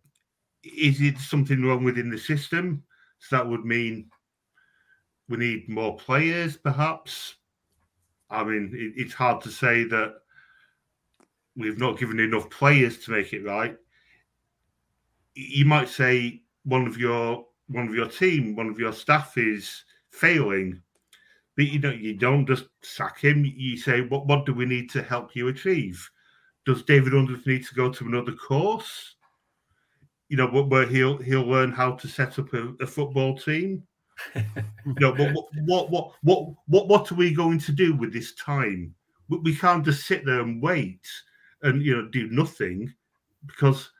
is 0.62 1.00
it 1.00 1.18
something 1.18 1.62
wrong 1.62 1.84
within 1.84 2.10
the 2.10 2.18
system? 2.18 2.82
So 3.18 3.36
that 3.36 3.48
would 3.48 3.64
mean 3.64 4.10
we 5.28 5.36
need 5.38 5.68
more 5.68 5.96
players, 5.96 6.56
perhaps. 6.56 7.36
I 8.30 8.44
mean, 8.44 8.72
it, 8.74 9.00
it's 9.00 9.14
hard 9.14 9.42
to 9.42 9.50
say 9.50 9.84
that 9.84 10.14
we've 11.56 11.78
not 11.78 11.98
given 11.98 12.20
enough 12.20 12.48
players 12.50 12.98
to 13.04 13.12
make 13.12 13.32
it 13.32 13.44
right. 13.44 13.76
You 15.34 15.64
might 15.64 15.88
say 15.88 16.42
one 16.64 16.86
of 16.86 16.98
your 16.98 17.46
one 17.68 17.88
of 17.88 17.94
your 17.94 18.08
team, 18.08 18.54
one 18.54 18.68
of 18.68 18.78
your 18.78 18.92
staff 18.92 19.38
is 19.38 19.84
failing, 20.10 20.82
but 21.56 21.66
you 21.66 21.78
know 21.78 21.90
you 21.90 22.14
don't 22.14 22.46
just 22.46 22.64
sack 22.82 23.20
him. 23.20 23.44
You 23.44 23.76
say, 23.76 24.02
what 24.02 24.26
what 24.26 24.46
do 24.46 24.54
we 24.54 24.66
need 24.66 24.90
to 24.90 25.02
help 25.02 25.34
you 25.34 25.48
achieve? 25.48 26.10
Does 26.64 26.82
David 26.82 27.14
Unsworth 27.14 27.46
need 27.46 27.66
to 27.66 27.74
go 27.74 27.90
to 27.90 28.04
another 28.04 28.32
course? 28.32 29.16
You 30.32 30.38
know, 30.38 30.46
where 30.46 30.86
he'll 30.86 31.18
he'll 31.18 31.46
learn 31.46 31.72
how 31.72 31.92
to 31.92 32.08
set 32.08 32.38
up 32.38 32.54
a, 32.54 32.72
a 32.80 32.86
football 32.86 33.36
team. 33.36 33.82
you 34.34 34.42
know, 34.98 35.12
but 35.12 35.34
what, 35.34 35.44
what 35.66 35.90
what 35.90 36.12
what 36.22 36.54
what 36.68 36.88
what 36.88 37.12
are 37.12 37.16
we 37.16 37.34
going 37.34 37.58
to 37.58 37.70
do 37.70 37.94
with 37.94 38.14
this 38.14 38.32
time? 38.36 38.94
We 39.28 39.54
can't 39.54 39.84
just 39.84 40.06
sit 40.06 40.24
there 40.24 40.40
and 40.40 40.62
wait 40.62 41.06
and 41.60 41.82
you 41.82 41.94
know 41.94 42.08
do 42.08 42.28
nothing 42.30 42.94
because 43.44 43.90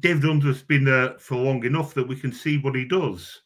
David 0.00 0.24
Unsworth's 0.24 0.64
been 0.64 0.82
there 0.82 1.16
for 1.20 1.36
long 1.36 1.64
enough 1.64 1.94
that 1.94 2.08
we 2.08 2.16
can 2.16 2.32
see 2.32 2.58
what 2.58 2.74
he 2.74 2.84
does. 2.84 3.42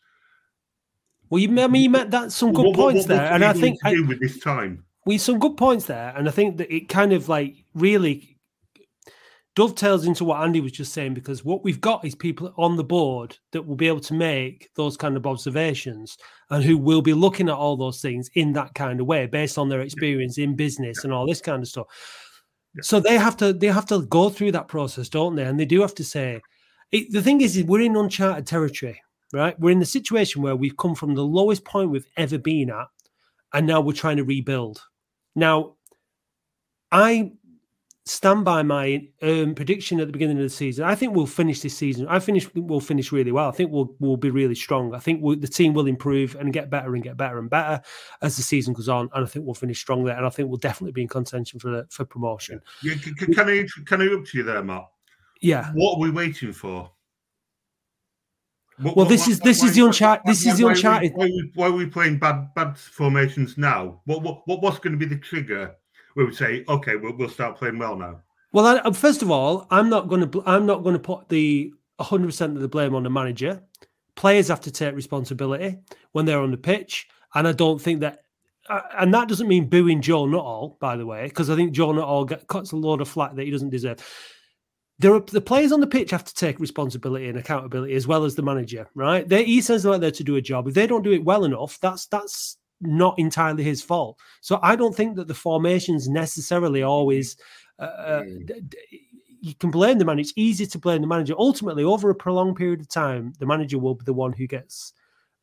Well, 1.28 1.40
you, 1.40 1.48
I 1.60 1.66
mean, 1.66 1.82
you 1.82 1.90
met 1.90 2.10
that 2.12 2.32
some 2.32 2.54
good 2.54 2.68
what, 2.68 2.76
points 2.76 3.06
what, 3.06 3.16
what, 3.16 3.22
there, 3.22 3.32
and 3.34 3.44
I 3.44 3.52
think 3.52 3.80
I, 3.84 4.00
with 4.08 4.18
this 4.18 4.38
time, 4.40 4.82
we 5.04 5.18
some 5.18 5.38
good 5.38 5.58
points 5.58 5.84
there, 5.84 6.14
and 6.16 6.26
I 6.26 6.30
think 6.30 6.56
that 6.56 6.74
it 6.74 6.88
kind 6.88 7.12
of 7.12 7.28
like 7.28 7.66
really 7.74 8.31
dovetails 9.54 10.06
into 10.06 10.24
what 10.24 10.42
Andy 10.42 10.60
was 10.60 10.72
just 10.72 10.92
saying 10.92 11.14
because 11.14 11.44
what 11.44 11.62
we've 11.62 11.80
got 11.80 12.04
is 12.04 12.14
people 12.14 12.54
on 12.56 12.76
the 12.76 12.84
board 12.84 13.36
that 13.52 13.66
will 13.66 13.76
be 13.76 13.88
able 13.88 14.00
to 14.00 14.14
make 14.14 14.70
those 14.76 14.96
kind 14.96 15.16
of 15.16 15.26
observations 15.26 16.16
and 16.50 16.64
who 16.64 16.78
will 16.78 17.02
be 17.02 17.12
looking 17.12 17.48
at 17.48 17.54
all 17.54 17.76
those 17.76 18.00
things 18.00 18.30
in 18.34 18.52
that 18.54 18.74
kind 18.74 19.00
of 19.00 19.06
way 19.06 19.26
based 19.26 19.58
on 19.58 19.68
their 19.68 19.82
experience 19.82 20.38
in 20.38 20.56
business 20.56 21.04
and 21.04 21.12
all 21.12 21.26
this 21.26 21.42
kind 21.42 21.62
of 21.62 21.68
stuff. 21.68 21.86
So 22.80 23.00
they 23.00 23.18
have 23.18 23.36
to 23.38 23.52
they 23.52 23.66
have 23.66 23.86
to 23.86 24.06
go 24.06 24.30
through 24.30 24.52
that 24.52 24.68
process, 24.68 25.10
don't 25.10 25.36
they? 25.36 25.44
And 25.44 25.60
they 25.60 25.66
do 25.66 25.82
have 25.82 25.94
to 25.96 26.04
say 26.04 26.40
it, 26.92 27.10
the 27.10 27.22
thing 27.22 27.40
is, 27.40 27.56
is 27.56 27.64
we're 27.64 27.82
in 27.82 27.96
uncharted 27.96 28.46
territory, 28.46 29.00
right? 29.32 29.58
We're 29.58 29.70
in 29.72 29.80
the 29.80 29.86
situation 29.86 30.42
where 30.42 30.56
we've 30.56 30.76
come 30.76 30.94
from 30.94 31.14
the 31.14 31.24
lowest 31.24 31.64
point 31.64 31.90
we've 31.90 32.06
ever 32.16 32.38
been 32.38 32.70
at, 32.70 32.86
and 33.52 33.66
now 33.66 33.80
we're 33.80 33.92
trying 33.92 34.18
to 34.18 34.24
rebuild. 34.24 34.80
Now, 35.34 35.74
I 36.90 37.32
stand 38.04 38.44
by 38.44 38.62
my 38.62 39.06
um, 39.22 39.54
prediction 39.54 40.00
at 40.00 40.08
the 40.08 40.12
beginning 40.12 40.38
of 40.38 40.42
the 40.42 40.50
season. 40.50 40.84
I 40.84 40.94
think 40.94 41.14
we'll 41.14 41.26
finish 41.26 41.60
this 41.60 41.76
season. 41.76 42.06
I 42.08 42.18
finish. 42.18 42.48
We'll 42.54 42.80
finish 42.80 43.12
really 43.12 43.32
well. 43.32 43.48
I 43.48 43.52
think 43.52 43.70
we'll 43.70 43.94
we'll 44.00 44.16
be 44.16 44.30
really 44.30 44.54
strong. 44.54 44.94
I 44.94 44.98
think 44.98 45.22
we'll, 45.22 45.36
the 45.36 45.48
team 45.48 45.74
will 45.74 45.86
improve 45.86 46.34
and 46.36 46.52
get 46.52 46.70
better 46.70 46.94
and 46.94 47.02
get 47.02 47.16
better 47.16 47.38
and 47.38 47.48
better 47.48 47.80
as 48.20 48.36
the 48.36 48.42
season 48.42 48.74
goes 48.74 48.88
on. 48.88 49.08
And 49.14 49.24
I 49.24 49.28
think 49.28 49.44
we'll 49.44 49.54
finish 49.54 49.80
strong 49.80 50.04
there. 50.04 50.16
And 50.16 50.26
I 50.26 50.30
think 50.30 50.48
we'll 50.48 50.58
definitely 50.58 50.92
be 50.92 51.02
in 51.02 51.08
contention 51.08 51.60
for 51.60 51.86
for 51.90 52.04
promotion. 52.04 52.60
Yeah, 52.82 52.94
can, 52.94 53.34
can 53.34 53.48
I 53.48 53.66
can 53.86 54.02
I 54.02 54.12
up 54.14 54.24
to 54.26 54.38
you 54.38 54.44
there, 54.44 54.62
Matt? 54.62 54.86
Yeah. 55.40 55.70
What 55.74 55.96
are 55.96 56.00
we 56.00 56.10
waiting 56.10 56.52
for? 56.52 56.90
What, 58.78 58.96
well, 58.96 59.06
this 59.06 59.28
is 59.28 59.38
this 59.38 59.62
is 59.62 59.74
the 59.74 59.84
uncharted. 59.84 60.24
This 60.26 60.46
is 60.46 60.58
the 60.58 60.66
uncharted. 60.66 61.12
Why, 61.14 61.26
why, 61.26 61.42
why, 61.54 61.66
are 61.66 61.72
we 61.72 61.86
playing 61.86 62.18
bad 62.18 62.48
bad 62.54 62.76
formations 62.76 63.56
now? 63.56 64.00
What 64.06 64.22
what, 64.22 64.42
what 64.46 64.62
what's 64.62 64.78
going 64.78 64.98
to 64.98 64.98
be 64.98 65.06
the 65.06 65.20
trigger 65.20 65.76
we 66.14 66.24
would 66.24 66.34
say, 66.34 66.64
okay, 66.68 66.96
we'll, 66.96 67.16
we'll 67.16 67.28
start 67.28 67.56
playing 67.56 67.78
well 67.78 67.96
now. 67.96 68.20
Well, 68.52 68.66
I, 68.66 68.76
uh, 68.78 68.92
first 68.92 69.22
of 69.22 69.30
all, 69.30 69.66
I'm 69.70 69.88
not 69.88 70.08
going 70.08 70.30
to 70.30 70.42
I'm 70.44 70.66
not 70.66 70.82
going 70.82 70.94
to 70.94 70.98
put 70.98 71.28
the 71.28 71.72
100 71.96 72.26
percent 72.26 72.56
of 72.56 72.62
the 72.62 72.68
blame 72.68 72.94
on 72.94 73.02
the 73.02 73.10
manager. 73.10 73.62
Players 74.14 74.48
have 74.48 74.60
to 74.62 74.70
take 74.70 74.94
responsibility 74.94 75.78
when 76.12 76.26
they're 76.26 76.40
on 76.40 76.50
the 76.50 76.58
pitch, 76.58 77.08
and 77.34 77.48
I 77.48 77.52
don't 77.52 77.80
think 77.80 78.00
that. 78.00 78.20
Uh, 78.68 78.80
and 78.96 79.12
that 79.12 79.28
doesn't 79.28 79.48
mean 79.48 79.68
booing 79.68 80.00
Joe 80.00 80.24
Nuttall, 80.24 80.76
by 80.80 80.96
the 80.96 81.04
way, 81.04 81.24
because 81.24 81.50
I 81.50 81.56
think 81.56 81.72
Joe 81.72 81.90
Nuttall 81.90 82.26
get, 82.26 82.46
cuts 82.46 82.70
a 82.70 82.76
load 82.76 83.00
of 83.00 83.08
flack 83.08 83.34
that 83.34 83.44
he 83.44 83.50
doesn't 83.50 83.70
deserve. 83.70 83.98
There 85.00 85.12
are, 85.14 85.20
the 85.20 85.40
players 85.40 85.72
on 85.72 85.80
the 85.80 85.86
pitch 85.88 86.12
have 86.12 86.22
to 86.22 86.34
take 86.34 86.60
responsibility 86.60 87.28
and 87.28 87.36
accountability 87.36 87.94
as 87.94 88.06
well 88.06 88.24
as 88.24 88.36
the 88.36 88.42
manager, 88.42 88.86
right? 88.94 89.28
They, 89.28 89.42
he 89.42 89.62
says 89.62 89.82
they're 89.82 89.98
there 89.98 90.12
to 90.12 90.22
do 90.22 90.36
a 90.36 90.40
job. 90.40 90.68
If 90.68 90.74
they 90.74 90.86
don't 90.86 91.02
do 91.02 91.10
it 91.10 91.24
well 91.24 91.44
enough, 91.44 91.80
that's 91.80 92.06
that's 92.06 92.56
not 92.82 93.18
entirely 93.18 93.64
his 93.64 93.82
fault. 93.82 94.18
So 94.40 94.58
I 94.62 94.76
don't 94.76 94.94
think 94.94 95.16
that 95.16 95.28
the 95.28 95.34
formations 95.34 96.08
necessarily 96.08 96.82
always. 96.82 97.36
Uh, 97.78 97.82
uh 97.82 98.24
you 99.44 99.54
can 99.56 99.72
blame 99.72 99.98
the 99.98 100.04
manager. 100.04 100.20
It's 100.20 100.32
easy 100.36 100.66
to 100.66 100.78
blame 100.78 101.00
the 101.00 101.08
manager. 101.08 101.34
Ultimately, 101.36 101.82
over 101.82 102.08
a 102.08 102.14
prolonged 102.14 102.54
period 102.54 102.80
of 102.80 102.88
time, 102.88 103.32
the 103.40 103.46
manager 103.46 103.76
will 103.76 103.96
be 103.96 104.04
the 104.04 104.12
one 104.12 104.32
who 104.32 104.46
gets 104.46 104.92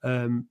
um, 0.03 0.47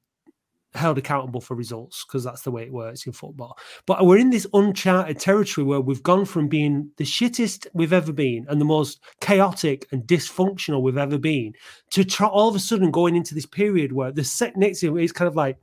held 0.74 0.98
accountable 0.98 1.40
for 1.40 1.54
results 1.54 2.04
because 2.04 2.22
that's 2.22 2.42
the 2.42 2.50
way 2.50 2.62
it 2.62 2.72
works 2.72 3.06
in 3.06 3.12
football. 3.12 3.58
But 3.86 4.04
we're 4.04 4.18
in 4.18 4.30
this 4.30 4.46
uncharted 4.52 5.18
territory 5.18 5.64
where 5.64 5.80
we've 5.80 6.02
gone 6.02 6.24
from 6.24 6.48
being 6.48 6.90
the 6.96 7.04
shittest 7.04 7.66
we've 7.72 7.92
ever 7.92 8.12
been 8.12 8.46
and 8.48 8.60
the 8.60 8.66
most 8.66 9.00
chaotic 9.20 9.86
and 9.92 10.02
dysfunctional 10.02 10.82
we've 10.82 10.98
ever 10.98 11.18
been 11.18 11.54
to 11.90 12.04
try, 12.04 12.28
all 12.28 12.48
of 12.48 12.54
a 12.54 12.60
sudden 12.60 12.90
going 12.90 13.16
into 13.16 13.34
this 13.34 13.46
period 13.46 13.92
where 13.92 14.12
the 14.12 14.24
set 14.24 14.56
next 14.56 14.82
year 14.82 14.98
is 14.98 15.12
kind 15.12 15.28
of 15.28 15.36
like 15.36 15.58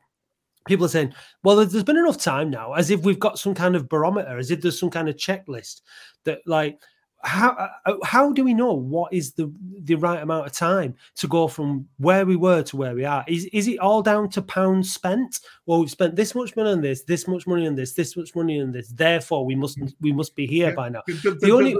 people 0.66 0.86
are 0.86 0.90
saying, 0.90 1.14
well, 1.44 1.56
there's 1.56 1.84
been 1.84 1.98
enough 1.98 2.18
time 2.18 2.50
now, 2.50 2.74
as 2.74 2.90
if 2.90 3.02
we've 3.04 3.20
got 3.20 3.40
some 3.40 3.54
kind 3.54 3.76
of 3.76 3.90
barometer, 3.90 4.38
as 4.38 4.52
if 4.52 4.62
there's 4.62 4.80
some 4.80 4.90
kind 4.90 5.10
of 5.10 5.16
checklist 5.16 5.82
that, 6.26 6.40
like, 6.46 6.80
how 7.26 7.52
uh, 7.52 7.70
uh, 7.86 7.96
how 8.04 8.32
do 8.32 8.44
we 8.44 8.54
know 8.54 8.74
what 8.74 9.12
is 9.12 9.34
the 9.34 9.52
the 9.82 9.96
right 9.96 10.22
amount 10.22 10.46
of 10.46 10.54
time 10.54 10.96
to 11.16 11.28
go 11.28 11.48
from 11.48 11.88
where 11.98 12.26
we 12.26 12.36
were 12.36 12.62
to 12.64 12.78
where 12.78 12.94
we 12.94 13.04
are? 13.04 13.26
Is 13.28 13.46
is 13.46 13.68
it 13.68 13.80
all 13.80 14.02
down 14.02 14.30
to 14.30 14.42
pounds 14.42 14.94
spent? 14.94 15.40
Well, 15.66 15.80
we've 15.80 15.90
spent 15.90 16.16
this 16.16 16.36
much 16.36 16.56
money 16.56 16.72
on 16.72 16.82
this, 16.82 17.04
this 17.04 17.28
much 17.28 17.48
money 17.48 17.68
on 17.68 17.76
this, 17.76 17.94
this 17.94 18.16
much 18.16 18.36
money 18.36 18.62
on 18.62 18.72
this. 18.72 18.90
Therefore, 18.90 19.46
we 19.46 19.56
must 19.56 19.80
we 20.00 20.12
must 20.12 20.36
be 20.36 20.46
here 20.46 20.70
yeah. 20.70 20.76
by 20.76 20.90
now. 20.90 21.02
the 21.08 21.52
only 21.52 21.76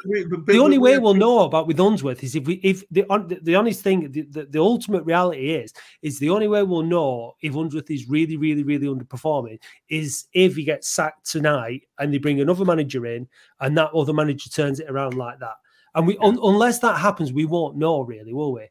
the 0.46 0.60
only 0.60 0.78
way 0.78 0.98
we'll 0.98 1.14
know 1.14 1.44
about 1.44 1.68
with 1.68 1.80
Unsworth 1.80 2.24
is 2.24 2.36
if 2.36 2.46
we 2.46 2.56
if 2.56 2.84
the 2.90 3.06
the 3.42 3.56
honest 3.56 3.82
thing 3.82 4.12
the, 4.12 4.22
the, 4.24 4.46
the 4.46 4.60
ultimate 4.60 5.04
reality 5.04 5.52
is 5.52 5.74
is 6.02 6.20
the 6.20 6.30
only 6.30 6.48
way 6.48 6.64
we'll 6.64 6.84
know 6.84 7.36
if 7.42 7.56
Unsworth 7.56 7.92
is 7.92 8.10
really 8.10 8.38
really 8.38 8.64
really 8.64 8.88
underperforming 8.88 9.60
is 9.90 10.26
if 10.34 10.56
he 10.56 10.64
gets 10.64 10.88
sacked 10.88 11.30
tonight 11.30 11.84
and 12.00 12.14
they 12.14 12.18
bring 12.18 12.42
another 12.42 12.66
manager 12.66 13.06
in 13.06 13.28
and 13.60 13.78
that 13.78 13.94
other 13.94 14.14
manager 14.14 14.50
turns 14.50 14.80
it 14.80 14.90
around 14.90 15.14
like 15.16 15.40
that. 15.40 15.56
And 15.94 16.06
we, 16.06 16.18
un, 16.18 16.38
unless 16.44 16.80
that 16.80 16.98
happens, 16.98 17.32
we 17.32 17.46
won't 17.46 17.78
know 17.78 18.02
really, 18.02 18.34
will 18.34 18.54
we? 18.54 18.68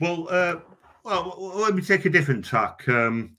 Well, 0.00 0.26
uh, 0.30 0.56
well, 1.04 1.34
let 1.38 1.74
me 1.74 1.82
take 1.82 2.04
a 2.04 2.10
different 2.10 2.44
tack. 2.44 2.86
Um, 2.88 3.36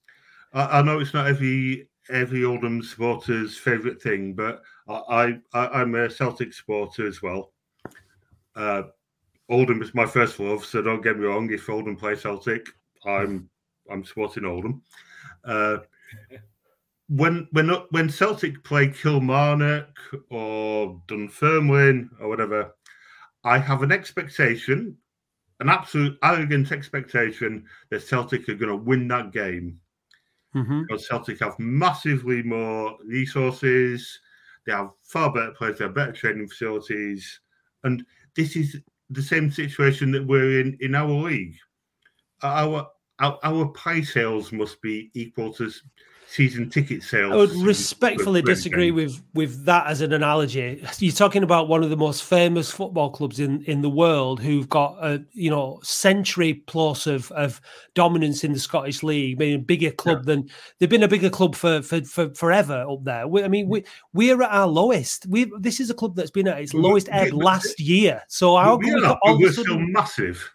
I, 0.54 0.80
I, 0.80 0.82
know 0.82 1.00
it's 1.00 1.14
not 1.14 1.28
every 1.28 1.90
every 2.10 2.46
Oldham 2.46 2.82
supporter's 2.82 3.58
favourite 3.58 4.02
thing, 4.02 4.34
but 4.34 4.62
I, 4.88 5.40
I 5.54 5.82
am 5.82 5.96
a 5.96 6.10
Celtic 6.10 6.54
supporter 6.54 7.08
as 7.08 7.22
well. 7.22 7.54
Uh, 8.56 8.84
Oldham 9.50 9.82
is 9.82 9.94
my 9.94 10.06
first 10.06 10.40
love, 10.40 10.66
so 10.66 10.82
don't 10.82 11.04
get 11.04 11.18
me 11.18 11.26
wrong. 11.26 11.52
If 11.52 11.70
Oldham 11.70 11.96
play 11.96 12.16
Celtic, 12.16 12.68
I'm 13.06 13.50
I'm 13.92 14.04
supporting 14.04 14.46
Oldham. 14.46 14.82
Uh, 15.44 15.78
when 17.08 17.48
when 17.52 17.70
when 17.92 18.10
Celtic 18.10 18.64
play 18.64 18.90
Kilmarnock 18.90 19.98
or 20.30 21.02
Dunfermline 21.08 22.10
or 22.20 22.30
whatever, 22.30 22.76
I 23.44 23.60
have 23.60 23.84
an 23.84 23.92
expectation, 23.92 24.98
an 25.60 25.70
absolute 25.70 26.18
arrogant 26.24 26.72
expectation 26.72 27.66
that 27.92 28.02
Celtic 28.02 28.50
are 28.50 28.56
going 28.56 28.72
to 28.72 28.84
win 28.84 29.08
that 29.10 29.32
game. 29.32 29.80
Mm-hmm. 30.56 30.84
Because 30.84 31.08
Celtic 31.08 31.40
have 31.42 31.60
massively 31.60 32.42
more 32.42 32.98
resources, 33.06 34.20
they 34.66 34.72
have 34.72 34.92
far 35.04 35.32
better 35.32 35.52
players, 35.52 35.78
they 35.78 35.86
have 35.86 35.94
better 35.94 36.14
training 36.14 36.48
facilities, 36.48 37.42
and 37.84 38.04
this 38.36 38.56
is 38.56 38.78
the 39.10 39.22
same 39.22 39.52
situation 39.52 40.12
that 40.12 40.26
we're 40.26 40.62
in 40.62 40.78
in 40.80 40.96
our 40.96 41.12
league. 41.12 41.56
Our 42.42 42.88
our, 43.20 43.40
our 43.44 43.68
pie 43.70 44.02
sales 44.02 44.52
must 44.52 44.82
be 44.82 45.12
equal 45.14 45.54
to 45.54 45.72
season 46.28 46.70
ticket 46.70 47.04
sales. 47.04 47.32
I 47.32 47.36
would 47.36 47.52
respectfully 47.52 48.42
disagree 48.42 48.92
with 48.92 49.22
with 49.34 49.66
that 49.66 49.88
as 49.88 50.02
an 50.02 50.14
analogy. 50.14 50.84
You're 51.00 51.14
talking 51.14 51.44
about 51.44 51.68
one 51.68 51.84
of 51.84 51.90
the 51.90 51.98
most 51.98 52.24
famous 52.24 52.72
football 52.72 53.10
clubs 53.10 53.40
in 53.40 53.64
in 53.64 53.82
the 53.82 53.90
world 53.90 54.42
who've 54.42 54.68
got 54.70 54.98
a 55.02 55.24
you 55.34 55.50
know 55.50 55.80
century 55.84 56.56
plus 56.66 57.08
of 57.08 57.32
of 57.34 57.62
dominance 57.94 58.44
in 58.44 58.54
the 58.54 58.60
Scottish 58.60 59.04
league, 59.04 59.38
being 59.38 59.56
a 59.56 59.60
bigger 59.60 59.92
club 59.92 60.20
yeah. 60.20 60.36
than 60.36 60.50
they've 60.80 60.90
been 60.90 61.04
a 61.04 61.08
bigger 61.08 61.30
club 61.30 61.56
for 61.56 61.82
for, 61.82 62.02
for 62.02 62.34
forever 62.34 62.86
up 62.90 63.04
there. 63.04 63.28
We, 63.28 63.44
I 63.44 63.48
mean, 63.48 63.68
we 63.68 63.84
we're 64.14 64.42
at 64.42 64.52
our 64.52 64.68
lowest. 64.68 65.26
We 65.28 65.52
this 65.60 65.80
is 65.80 65.90
a 65.90 65.94
club 65.94 66.16
that's 66.16 66.32
been 66.32 66.48
at 66.48 66.60
its 66.60 66.74
lowest 66.74 67.10
ebb 67.12 67.34
last 67.34 67.80
year. 67.80 68.24
So 68.28 68.58
how 68.58 68.78
we, 68.78 68.94
we, 68.94 69.06
all 69.06 69.40
we're 69.40 69.52
still 69.52 69.80
massive. 69.80 70.52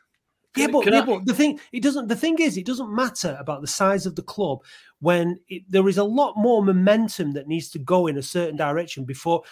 Yeah, 0.57 0.67
but, 0.67 0.85
yeah, 0.87 1.05
but 1.05 1.27
the 1.27 1.35
thing 1.35 1.61
it 1.71 1.81
doesn't. 1.81 2.09
The 2.09 2.17
thing 2.17 2.41
is, 2.41 2.57
it 2.57 2.67
doesn't 2.67 2.93
matter 2.93 3.37
about 3.39 3.61
the 3.61 3.69
size 3.69 4.05
of 4.05 4.17
the 4.17 4.23
club 4.23 4.65
when 4.99 5.39
it, 5.49 5.63
there 5.69 5.89
is 5.89 5.97
a 5.97 6.05
lot 6.05 6.37
more 6.37 6.65
momentum 6.65 7.33
that 7.33 7.47
needs 7.47 7.71
to 7.71 7.79
go 7.79 8.09
in 8.09 8.19
a 8.19 8.23
certain 8.23 8.57
direction 8.57 9.05
before. 9.05 9.43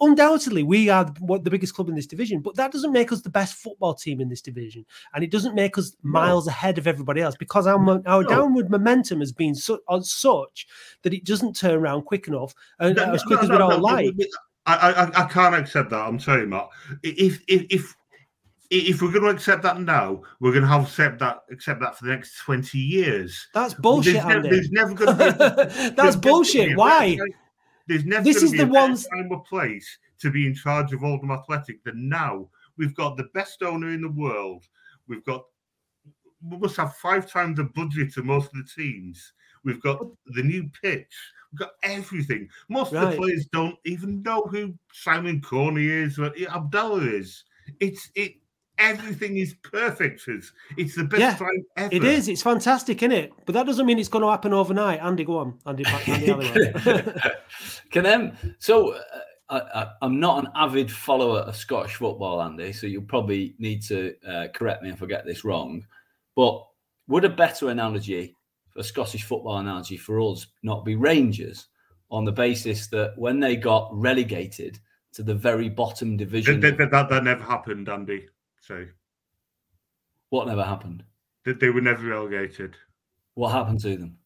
Undoubtedly, 0.00 0.62
we 0.62 0.88
are 0.88 1.04
the, 1.04 1.40
the 1.42 1.50
biggest 1.50 1.74
club 1.74 1.90
in 1.90 1.94
this 1.94 2.06
division, 2.06 2.40
but 2.40 2.56
that 2.56 2.72
doesn't 2.72 2.92
make 2.92 3.12
us 3.12 3.20
the 3.20 3.28
best 3.28 3.56
football 3.56 3.92
team 3.92 4.18
in 4.18 4.30
this 4.30 4.40
division, 4.40 4.86
and 5.12 5.22
it 5.22 5.30
doesn't 5.30 5.54
make 5.54 5.76
us 5.76 5.94
miles 6.02 6.46
no. 6.46 6.50
ahead 6.50 6.78
of 6.78 6.86
everybody 6.86 7.20
else 7.20 7.36
because 7.36 7.66
our 7.66 7.78
our 8.06 8.22
no. 8.22 8.28
downward 8.28 8.70
momentum 8.70 9.20
has 9.20 9.32
been 9.32 9.54
su- 9.54 9.82
such 10.00 10.66
that 11.02 11.12
it 11.12 11.24
doesn't 11.24 11.54
turn 11.54 11.74
around 11.74 12.02
quick 12.02 12.28
enough 12.28 12.54
and 12.78 12.96
no, 12.96 13.12
as 13.12 13.22
quick 13.24 13.42
as 13.42 13.50
we'd 13.50 13.60
all 13.60 13.78
like. 13.78 14.14
I, 14.64 14.74
I, 14.74 15.24
I 15.24 15.28
can't 15.28 15.54
accept 15.54 15.90
that. 15.90 16.00
I'm 16.00 16.18
sorry, 16.18 16.46
Matt. 16.46 16.68
If 17.02 17.42
if 17.46 17.66
if 17.68 17.94
if 18.70 19.02
we're 19.02 19.12
going 19.12 19.24
to 19.24 19.30
accept 19.30 19.62
that 19.62 19.80
now, 19.80 20.22
we're 20.40 20.52
going 20.52 20.62
to 20.62 20.68
have 20.68 20.84
accept 20.84 21.18
that 21.20 21.42
accept 21.50 21.80
that 21.80 21.96
for 21.96 22.04
the 22.04 22.10
next 22.10 22.38
twenty 22.38 22.78
years. 22.78 23.48
That's 23.54 23.74
bullshit. 23.74 24.14
There's, 24.14 24.26
never, 24.26 24.48
there's 24.48 24.70
never 24.70 24.94
going 24.94 25.16
to 25.16 25.66
be. 25.66 25.88
That's 25.96 26.16
bullshit. 26.16 26.76
Why? 26.76 27.18
There's 27.86 28.04
never 28.04 28.24
this 28.24 28.42
is 28.42 28.52
the 28.52 28.66
one 28.66 28.96
time 28.96 29.28
or 29.30 29.42
place 29.42 29.98
to 30.20 30.30
be 30.30 30.46
in 30.46 30.54
charge 30.54 30.92
of 30.92 31.04
Oldham 31.04 31.30
Athletic 31.30 31.84
than 31.84 32.08
now. 32.08 32.48
We've 32.76 32.94
got 32.94 33.16
the 33.16 33.28
best 33.34 33.62
owner 33.62 33.90
in 33.90 34.02
the 34.02 34.10
world. 34.10 34.64
We've 35.08 35.24
got 35.24 35.44
we 36.42 36.58
must 36.58 36.76
have 36.76 36.96
five 36.96 37.30
times 37.30 37.56
the 37.56 37.64
budget 37.64 38.16
of 38.16 38.24
most 38.24 38.46
of 38.46 38.52
the 38.54 38.82
teams. 38.82 39.32
We've 39.64 39.82
got 39.82 40.00
the 40.26 40.42
new 40.42 40.70
pitch. 40.82 41.12
We've 41.52 41.60
got 41.60 41.72
everything. 41.82 42.48
Most 42.68 42.92
right. 42.92 43.04
of 43.04 43.10
the 43.10 43.16
players 43.16 43.46
don't 43.52 43.76
even 43.84 44.22
know 44.22 44.42
who 44.42 44.74
Simon 44.92 45.40
Corney 45.40 45.86
is 45.86 46.18
or 46.18 46.32
Abdallah 46.54 47.06
is. 47.06 47.44
It's 47.80 48.10
it 48.14 48.34
everything 48.78 49.36
is 49.38 49.54
perfect. 49.62 50.22
It's, 50.28 50.52
it's 50.76 50.96
the 50.96 51.04
best 51.04 51.20
yeah, 51.20 51.34
time 51.34 51.64
ever. 51.76 51.94
It 51.94 52.04
is. 52.04 52.28
It's 52.28 52.42
fantastic, 52.42 53.02
isn't 53.02 53.12
it? 53.12 53.32
But 53.44 53.54
that 53.54 53.66
doesn't 53.66 53.86
mean 53.86 53.98
it's 53.98 54.08
going 54.08 54.22
to 54.22 54.30
happen 54.30 54.52
overnight. 54.52 55.00
Andy, 55.00 55.24
go 55.24 55.38
on. 55.38 55.58
Andy, 55.66 55.84
Andy 56.06 56.72
Can 57.90 58.06
um, 58.06 58.32
so 58.58 58.98
uh, 59.48 59.86
I, 60.02 60.04
am 60.04 60.20
not 60.20 60.44
an 60.44 60.50
avid 60.54 60.90
follower 60.90 61.40
of 61.40 61.56
Scottish 61.56 61.96
football, 61.96 62.42
Andy. 62.42 62.72
So 62.72 62.86
you'll 62.86 63.02
probably 63.02 63.54
need 63.58 63.82
to 63.84 64.14
uh, 64.28 64.48
correct 64.54 64.82
me 64.82 64.90
if 64.90 65.02
I 65.02 65.06
get 65.06 65.24
this 65.24 65.44
wrong. 65.44 65.84
But 66.34 66.64
would 67.08 67.24
a 67.24 67.30
better 67.30 67.70
analogy, 67.70 68.34
a 68.76 68.84
Scottish 68.84 69.24
football 69.24 69.58
analogy 69.58 69.96
for 69.96 70.20
us, 70.20 70.46
not 70.62 70.84
be 70.84 70.96
Rangers? 70.96 71.68
On 72.08 72.24
the 72.24 72.30
basis 72.30 72.86
that 72.88 73.14
when 73.16 73.40
they 73.40 73.56
got 73.56 73.88
relegated 73.92 74.78
to 75.12 75.24
the 75.24 75.34
very 75.34 75.68
bottom 75.68 76.16
division, 76.16 76.60
that, 76.60 76.78
that, 76.78 76.92
that, 76.92 77.08
that 77.08 77.24
never 77.24 77.42
happened, 77.42 77.88
Andy. 77.88 78.28
So, 78.66 78.84
what 80.30 80.48
never 80.48 80.64
happened? 80.64 81.04
That 81.44 81.60
they 81.60 81.70
were 81.70 81.80
never 81.80 82.08
relegated. 82.08 82.74
What 83.34 83.50
happened 83.50 83.80
to 83.82 83.96
them? 83.96 84.18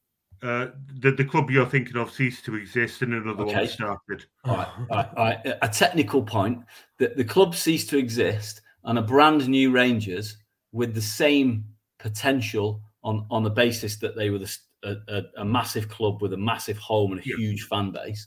Uh, 0.43 0.69
the, 1.01 1.11
the 1.11 1.25
club 1.25 1.51
you're 1.51 1.67
thinking 1.67 1.99
of 1.99 2.11
ceased 2.11 2.47
to 2.47 2.55
exist 2.55 3.03
and 3.03 3.13
another 3.13 3.43
okay. 3.43 3.55
one 3.55 3.69
started. 3.69 4.25
All 4.47 4.57
right, 4.57 4.69
all 4.79 4.87
right, 4.97 5.09
all 5.15 5.25
right. 5.25 5.59
A 5.61 5.69
technical 5.69 6.23
point 6.23 6.65
that 6.99 7.19
the 7.19 7.25
club 7.25 7.55
ceased 7.55 7.91
to 7.91 7.99
exist 7.99 8.63
and 8.85 8.99
a 8.99 9.03
brand 9.03 9.47
new 9.47 9.71
Rangers 9.71 10.39
with 10.73 10.95
the 10.95 11.03
same 11.03 11.67
potential 11.99 12.81
on, 13.05 13.27
on 13.31 13.43
the 13.43 13.51
basis 13.51 13.97
that 13.97 14.17
they 14.17 14.31
were 14.31 14.39
the, 14.39 14.57
a, 14.85 14.97
a, 15.09 15.23
a, 15.43 15.45
massive 15.45 15.91
club 15.91 16.23
with 16.23 16.33
a 16.33 16.39
massive 16.39 16.79
home 16.79 17.13
and 17.13 17.21
a 17.21 17.29
yeah. 17.29 17.37
huge 17.37 17.65
fan 17.65 17.91
base. 17.91 18.27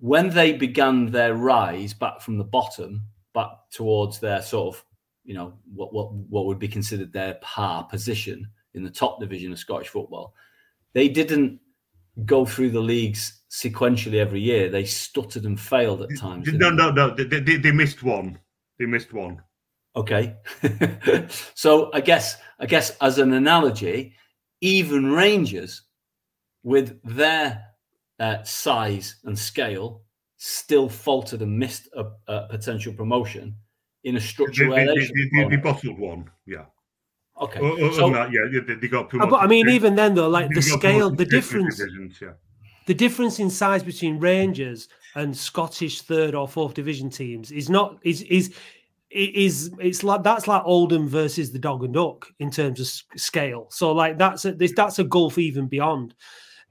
When 0.00 0.30
they 0.30 0.52
began 0.54 1.06
their 1.12 1.34
rise 1.34 1.94
back 1.94 2.20
from 2.20 2.38
the 2.38 2.44
bottom, 2.44 3.02
back 3.32 3.50
towards 3.70 4.18
their 4.18 4.42
sort 4.42 4.74
of 4.74 4.84
you 5.26 5.34
know 5.34 5.52
what 5.74 5.92
what 5.92 6.12
what 6.12 6.46
would 6.46 6.58
be 6.58 6.68
considered 6.68 7.12
their 7.12 7.34
par 7.42 7.84
position 7.84 8.48
in 8.74 8.84
the 8.84 8.90
top 8.90 9.20
division 9.20 9.52
of 9.52 9.58
Scottish 9.58 9.88
football. 9.88 10.34
They 10.94 11.08
didn't 11.08 11.60
go 12.24 12.46
through 12.46 12.70
the 12.70 12.80
leagues 12.80 13.42
sequentially 13.50 14.18
every 14.18 14.40
year. 14.40 14.70
They 14.70 14.84
stuttered 14.84 15.44
and 15.44 15.60
failed 15.60 16.02
at 16.02 16.16
times. 16.18 16.50
No, 16.52 16.70
no, 16.70 16.90
no. 16.90 17.14
They, 17.14 17.24
they, 17.24 17.56
they 17.56 17.72
missed 17.72 18.02
one. 18.02 18.38
They 18.78 18.86
missed 18.86 19.12
one. 19.12 19.42
Okay. 19.94 20.36
so 21.54 21.90
I 21.92 22.00
guess 22.00 22.36
I 22.60 22.66
guess 22.66 22.96
as 23.00 23.18
an 23.18 23.32
analogy, 23.32 24.14
even 24.60 25.10
Rangers 25.10 25.82
with 26.62 27.00
their 27.02 27.62
uh, 28.18 28.42
size 28.44 29.16
and 29.24 29.38
scale 29.38 30.02
still 30.36 30.88
faltered 30.88 31.42
and 31.42 31.58
missed 31.58 31.88
a, 31.94 32.04
a 32.28 32.46
potential 32.48 32.92
promotion 32.92 33.56
in 34.06 34.16
a 34.16 34.20
structure 34.20 34.70
they, 34.70 34.86
they, 34.86 35.08
they, 35.34 35.48
they, 35.50 35.56
bottled 35.56 35.98
one, 35.98 36.30
yeah. 36.46 36.66
Okay. 37.40 37.58
so, 37.92 38.08
that, 38.10 38.30
yeah, 38.32 38.60
they, 38.66 38.74
they 38.74 38.88
got. 38.88 39.12
Uh, 39.12 39.26
but 39.26 39.42
I 39.42 39.46
mean, 39.48 39.68
even 39.68 39.96
then, 39.96 40.14
though, 40.14 40.28
like 40.28 40.48
the 40.50 40.62
scale, 40.62 41.10
the 41.10 41.24
difference, 41.24 41.82
yeah. 42.22 42.32
the 42.86 42.94
difference 42.94 43.40
in 43.40 43.50
size 43.50 43.82
between 43.82 44.18
Rangers 44.18 44.88
and 45.16 45.36
Scottish 45.36 46.02
third 46.02 46.34
or 46.34 46.46
fourth 46.46 46.74
division 46.74 47.10
teams 47.10 47.50
is 47.50 47.68
not 47.68 47.98
is 48.04 48.22
is 48.22 48.54
is 49.10 49.72
it's 49.80 50.04
like 50.04 50.22
that's 50.22 50.46
like 50.46 50.62
Oldham 50.64 51.08
versus 51.08 51.52
the 51.52 51.58
Dog 51.58 51.82
and 51.84 51.92
Duck 51.92 52.26
in 52.38 52.50
terms 52.50 52.80
of 52.80 53.20
scale. 53.20 53.66
So 53.70 53.92
like 53.92 54.18
that's 54.18 54.44
a 54.44 54.52
this 54.52 54.72
that's 54.74 55.00
a 55.00 55.04
gulf 55.04 55.36
even 55.36 55.66
beyond. 55.66 56.14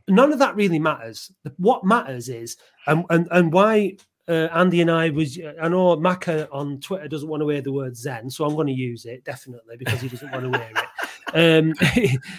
None 0.07 0.31
of 0.31 0.39
that 0.39 0.55
really 0.55 0.79
matters. 0.79 1.31
What 1.57 1.83
matters 1.83 2.29
is 2.29 2.55
and 2.87 3.03
and, 3.09 3.27
and 3.29 3.51
why 3.51 3.97
uh, 4.27 4.47
Andy 4.53 4.81
and 4.81 4.91
I 4.91 5.09
was, 5.09 5.39
I 5.61 5.67
know 5.67 5.95
Macca 5.97 6.47
on 6.51 6.79
Twitter 6.79 7.07
doesn't 7.07 7.29
want 7.29 7.41
to 7.41 7.49
hear 7.49 7.61
the 7.61 7.71
word 7.71 7.95
Zen, 7.95 8.29
so 8.29 8.45
I'm 8.45 8.55
going 8.55 8.67
to 8.67 8.73
use 8.73 9.05
it 9.05 9.23
definitely 9.23 9.77
because 9.77 10.01
he 10.01 10.09
doesn't 10.09 10.31
want 10.31 10.51
to 10.51 10.59
hear 10.59 10.71
it. 10.75 10.85
Um, 11.33 11.73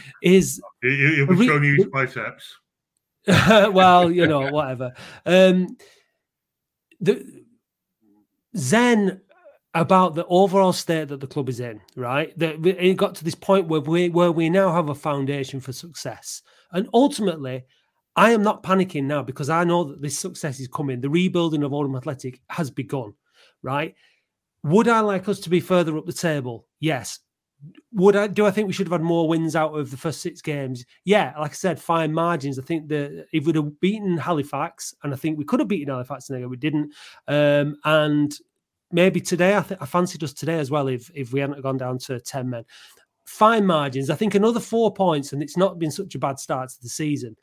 is 0.22 0.60
will 0.82 1.36
be 1.36 1.46
showing 1.46 1.64
you 1.64 1.76
his 1.76 1.86
biceps. 1.92 2.56
well, 3.26 4.10
you 4.10 4.26
know, 4.26 4.50
whatever. 4.50 4.92
Um, 5.24 5.76
the 7.00 7.44
Zen 8.56 9.20
about 9.74 10.14
the 10.14 10.24
overall 10.26 10.72
state 10.72 11.08
that 11.08 11.20
the 11.20 11.26
club 11.26 11.48
is 11.48 11.60
in, 11.60 11.80
right? 11.96 12.36
That 12.38 12.64
it 12.64 12.96
got 12.96 13.16
to 13.16 13.24
this 13.24 13.34
point 13.34 13.68
where 13.68 13.80
we 13.80 14.08
where 14.08 14.32
we 14.32 14.48
now 14.48 14.72
have 14.72 14.88
a 14.88 14.94
foundation 14.94 15.60
for 15.60 15.72
success, 15.72 16.42
and 16.72 16.88
ultimately 16.94 17.64
I 18.16 18.30
am 18.30 18.42
not 18.42 18.62
panicking 18.62 19.04
now 19.04 19.22
because 19.22 19.50
I 19.50 19.64
know 19.64 19.84
that 19.84 20.00
this 20.00 20.18
success 20.18 20.58
is 20.58 20.68
coming. 20.68 21.00
The 21.00 21.10
rebuilding 21.10 21.62
of 21.62 21.74
Oldham 21.74 21.96
Athletic 21.96 22.40
has 22.48 22.70
begun, 22.70 23.12
right? 23.62 23.94
Would 24.64 24.88
I 24.88 25.00
like 25.00 25.28
us 25.28 25.38
to 25.40 25.50
be 25.50 25.60
further 25.60 25.96
up 25.98 26.06
the 26.06 26.12
table? 26.12 26.66
Yes. 26.80 27.20
Would 27.92 28.16
I 28.16 28.26
do 28.26 28.46
I 28.46 28.50
think 28.50 28.66
we 28.66 28.72
should 28.72 28.86
have 28.86 28.92
had 28.92 29.02
more 29.02 29.28
wins 29.28 29.56
out 29.56 29.72
of 29.72 29.90
the 29.90 29.96
first 29.96 30.20
six 30.20 30.42
games? 30.42 30.84
Yeah, 31.04 31.32
like 31.38 31.52
I 31.52 31.54
said, 31.54 31.80
fine 31.80 32.12
margins. 32.12 32.58
I 32.58 32.62
think 32.62 32.88
that 32.88 33.26
if 33.32 33.46
we'd 33.46 33.56
have 33.56 33.80
beaten 33.80 34.18
Halifax, 34.18 34.94
and 35.02 35.12
I 35.12 35.16
think 35.16 35.38
we 35.38 35.44
could 35.44 35.60
have 35.60 35.68
beaten 35.68 35.88
Halifax, 35.92 36.28
and 36.28 36.50
we 36.50 36.56
didn't. 36.58 36.92
Um, 37.28 37.76
and 37.84 38.36
maybe 38.92 39.20
today, 39.22 39.56
I 39.56 39.62
think 39.62 39.80
I 39.80 39.86
fancied 39.86 40.22
us 40.22 40.34
today 40.34 40.58
as 40.58 40.70
well. 40.70 40.88
If 40.88 41.10
if 41.14 41.32
we 41.32 41.40
hadn't 41.40 41.62
gone 41.62 41.78
down 41.78 41.96
to 42.00 42.20
ten 42.20 42.50
men, 42.50 42.64
fine 43.24 43.64
margins. 43.64 44.10
I 44.10 44.16
think 44.16 44.34
another 44.34 44.60
four 44.60 44.92
points, 44.92 45.32
and 45.32 45.42
it's 45.42 45.56
not 45.56 45.78
been 45.78 45.90
such 45.90 46.14
a 46.14 46.18
bad 46.18 46.38
start 46.38 46.68
to 46.68 46.82
the 46.82 46.90
season 46.90 47.36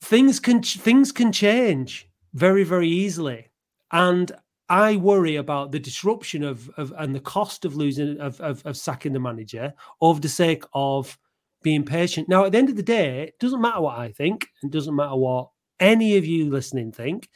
things 0.00 0.40
can 0.40 0.62
things 0.62 1.12
can 1.12 1.32
change 1.32 2.08
very 2.34 2.64
very 2.64 2.88
easily. 2.88 3.48
And 3.92 4.32
i 4.68 4.94
worry 4.94 5.34
about 5.34 5.72
the 5.72 5.80
disruption 5.80 6.44
of, 6.44 6.70
of 6.76 6.92
and 6.98 7.12
the 7.14 7.20
cost 7.20 7.64
of 7.64 7.74
losing 7.74 8.20
of, 8.20 8.40
of, 8.40 8.64
of 8.64 8.76
sacking 8.76 9.12
the 9.12 9.18
manager 9.18 9.74
over 10.00 10.20
the 10.20 10.28
sake 10.28 10.64
of 10.74 11.18
being 11.62 11.84
patient. 11.84 12.28
Now 12.28 12.44
at 12.44 12.52
the 12.52 12.58
end 12.58 12.70
of 12.70 12.76
the 12.76 12.82
day 12.82 13.24
it 13.24 13.38
doesn't 13.38 13.60
matter 13.60 13.80
what 13.80 13.98
i 13.98 14.12
think 14.12 14.46
it 14.62 14.70
doesn't 14.70 14.94
matter 14.94 15.16
what 15.16 15.50
any 15.80 16.16
of 16.16 16.24
you 16.24 16.50
listening 16.50 16.92
think. 16.92 17.28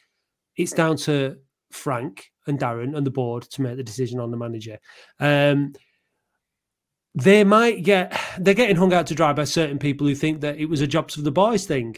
It's 0.57 0.73
down 0.73 0.97
to 0.99 1.39
frank 1.73 2.31
and 2.47 2.59
darren 2.59 2.97
and 2.97 3.05
the 3.05 3.11
board 3.11 3.43
to 3.43 3.63
make 3.63 3.77
the 3.77 3.83
decision 3.83 4.21
on 4.21 4.31
the 4.31 4.37
manager. 4.37 4.79
Um, 5.19 5.73
they 7.15 7.43
might 7.43 7.83
get 7.83 8.19
they're 8.39 8.55
getting 8.55 8.77
hung 8.77 8.93
out 8.93 9.07
to 9.09 9.15
dry 9.15 9.33
by 9.33 9.45
certain 9.45 9.79
people 9.79 10.07
who 10.07 10.15
think 10.15 10.41
that 10.43 10.59
it 10.59 10.67
was 10.67 10.81
a 10.81 10.87
jobs 10.87 11.15
for 11.15 11.23
the 11.23 11.31
boys 11.31 11.67
thing 11.67 11.97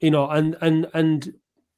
you 0.00 0.10
know, 0.10 0.28
and 0.28 0.56
and 0.60 0.86
and 0.94 1.34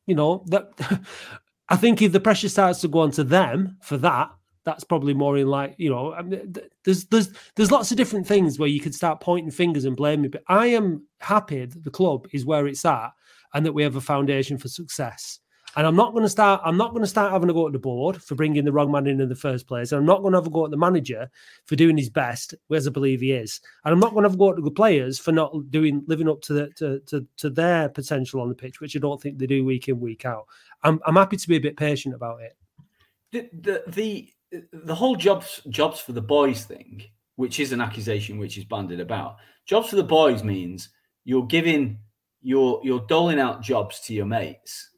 you 0.07 0.15
know 0.15 0.45
that 0.49 0.73
I 1.69 1.77
think 1.77 2.03
if 2.03 2.13
the 2.13 2.21
pressure 2.21 2.49
starts 2.49 2.81
to 2.81 2.89
go 2.89 3.01
on 3.01 3.13
to 3.13 3.25
them 3.25 3.77
for 3.81 3.97
that, 3.99 4.31
that's 4.65 4.85
probably 4.85 5.15
more 5.15 5.37
in 5.37 5.47
like 5.47 5.75
you 5.79 5.91
know 5.91 6.13
I 6.13 6.23
mean, 6.23 6.55
there's 6.85 7.07
there's 7.07 7.31
there's 7.57 7.71
lots 7.71 7.91
of 7.91 7.97
different 7.97 8.27
things 8.27 8.59
where 8.59 8.69
you 8.69 8.81
could 8.81 8.95
start 8.95 9.21
pointing 9.21 9.51
fingers 9.51 9.85
and 9.85 9.97
blaming 9.97 10.31
but 10.31 10.43
i 10.49 10.67
am 10.67 11.07
happy 11.21 11.65
that 11.65 11.85
the 11.85 11.91
club 11.91 12.27
is 12.33 12.45
where 12.45 12.67
it's 12.67 12.85
at 12.85 13.11
and 13.55 13.65
that 13.65 13.73
we 13.73 13.83
have 13.83 13.97
a 13.97 14.01
foundation 14.01 14.59
for 14.59 14.69
success 14.69 15.41
and 15.77 15.87
i'm 15.87 15.97
not 15.97 16.13
going 16.13 16.23
to 16.23 16.29
start 16.29 16.61
i'm 16.65 16.77
not 16.77 16.91
going 16.91 17.03
to 17.03 17.09
start 17.09 17.33
having 17.33 17.51
a 17.51 17.53
go 17.53 17.67
at 17.67 17.73
the 17.73 17.79
board 17.79 18.21
for 18.23 18.35
bringing 18.35 18.65
the 18.65 18.73
wrong 18.73 18.91
man 18.91 19.07
in 19.07 19.21
in 19.21 19.29
the 19.29 19.35
first 19.35 19.67
place. 19.67 19.93
And 19.93 19.99
i'm 19.99 20.07
not 20.07 20.21
going 20.21 20.33
to 20.33 20.39
have 20.39 20.47
a 20.47 20.51
go 20.51 20.65
at 20.65 20.71
the 20.71 20.77
manager 20.77 21.31
for 21.67 21.77
doing 21.77 21.97
his 21.97 22.11
best 22.11 22.55
as 22.73 22.87
i 22.87 22.91
believe 22.91 23.21
he 23.21 23.33
is. 23.33 23.61
And 23.85 23.93
i'm 23.93 24.01
not 24.01 24.13
going 24.13 24.25
to 24.25 24.29
have 24.29 24.35
a 24.35 24.39
go 24.39 24.51
at 24.51 24.63
the 24.63 24.71
players 24.71 25.19
for 25.19 25.33
not 25.33 25.71
doing 25.71 26.03
living 26.07 26.29
up 26.29 26.41
to 26.43 26.53
the 26.53 26.71
to, 26.77 27.01
to, 27.07 27.27
to 27.39 27.51
their 27.51 27.89
potential 27.89 28.41
on 28.41 28.49
the 28.49 28.55
pitch 28.55 28.81
which 28.81 28.97
i 28.97 28.99
don't 28.99 29.21
think 29.21 29.39
they 29.39 29.47
do 29.47 29.65
week 29.65 29.89
in 29.89 30.01
week 30.01 30.25
out. 30.25 30.47
I'm, 30.83 31.01
I'm 31.07 31.17
happy 31.17 31.37
to 31.37 31.49
be 31.49 31.57
a 31.57 31.61
bit 31.61 31.77
patient 31.77 32.15
about 32.15 32.41
it. 32.41 32.57
The 33.33 33.49
the 33.53 33.83
the 33.87 34.33
the 34.73 34.95
whole 34.95 35.15
jobs 35.15 35.63
jobs 35.69 36.01
for 36.01 36.13
the 36.13 36.23
boys 36.23 36.65
thing, 36.65 37.03
which 37.37 37.61
is 37.61 37.73
an 37.73 37.81
accusation 37.81 38.39
which 38.39 38.59
is 38.59 38.65
banded 38.65 39.01
about. 39.01 39.37
Jobs 39.67 39.91
for 39.91 39.97
the 39.97 40.03
boys 40.03 40.43
means 40.43 40.89
you're 41.25 41.47
giving 41.47 41.99
you're 42.43 42.81
you're 42.83 43.07
doling 43.07 43.39
out 43.39 43.63
jobs 43.63 44.01
to 44.01 44.15
your 44.15 44.27
mates 44.27 44.91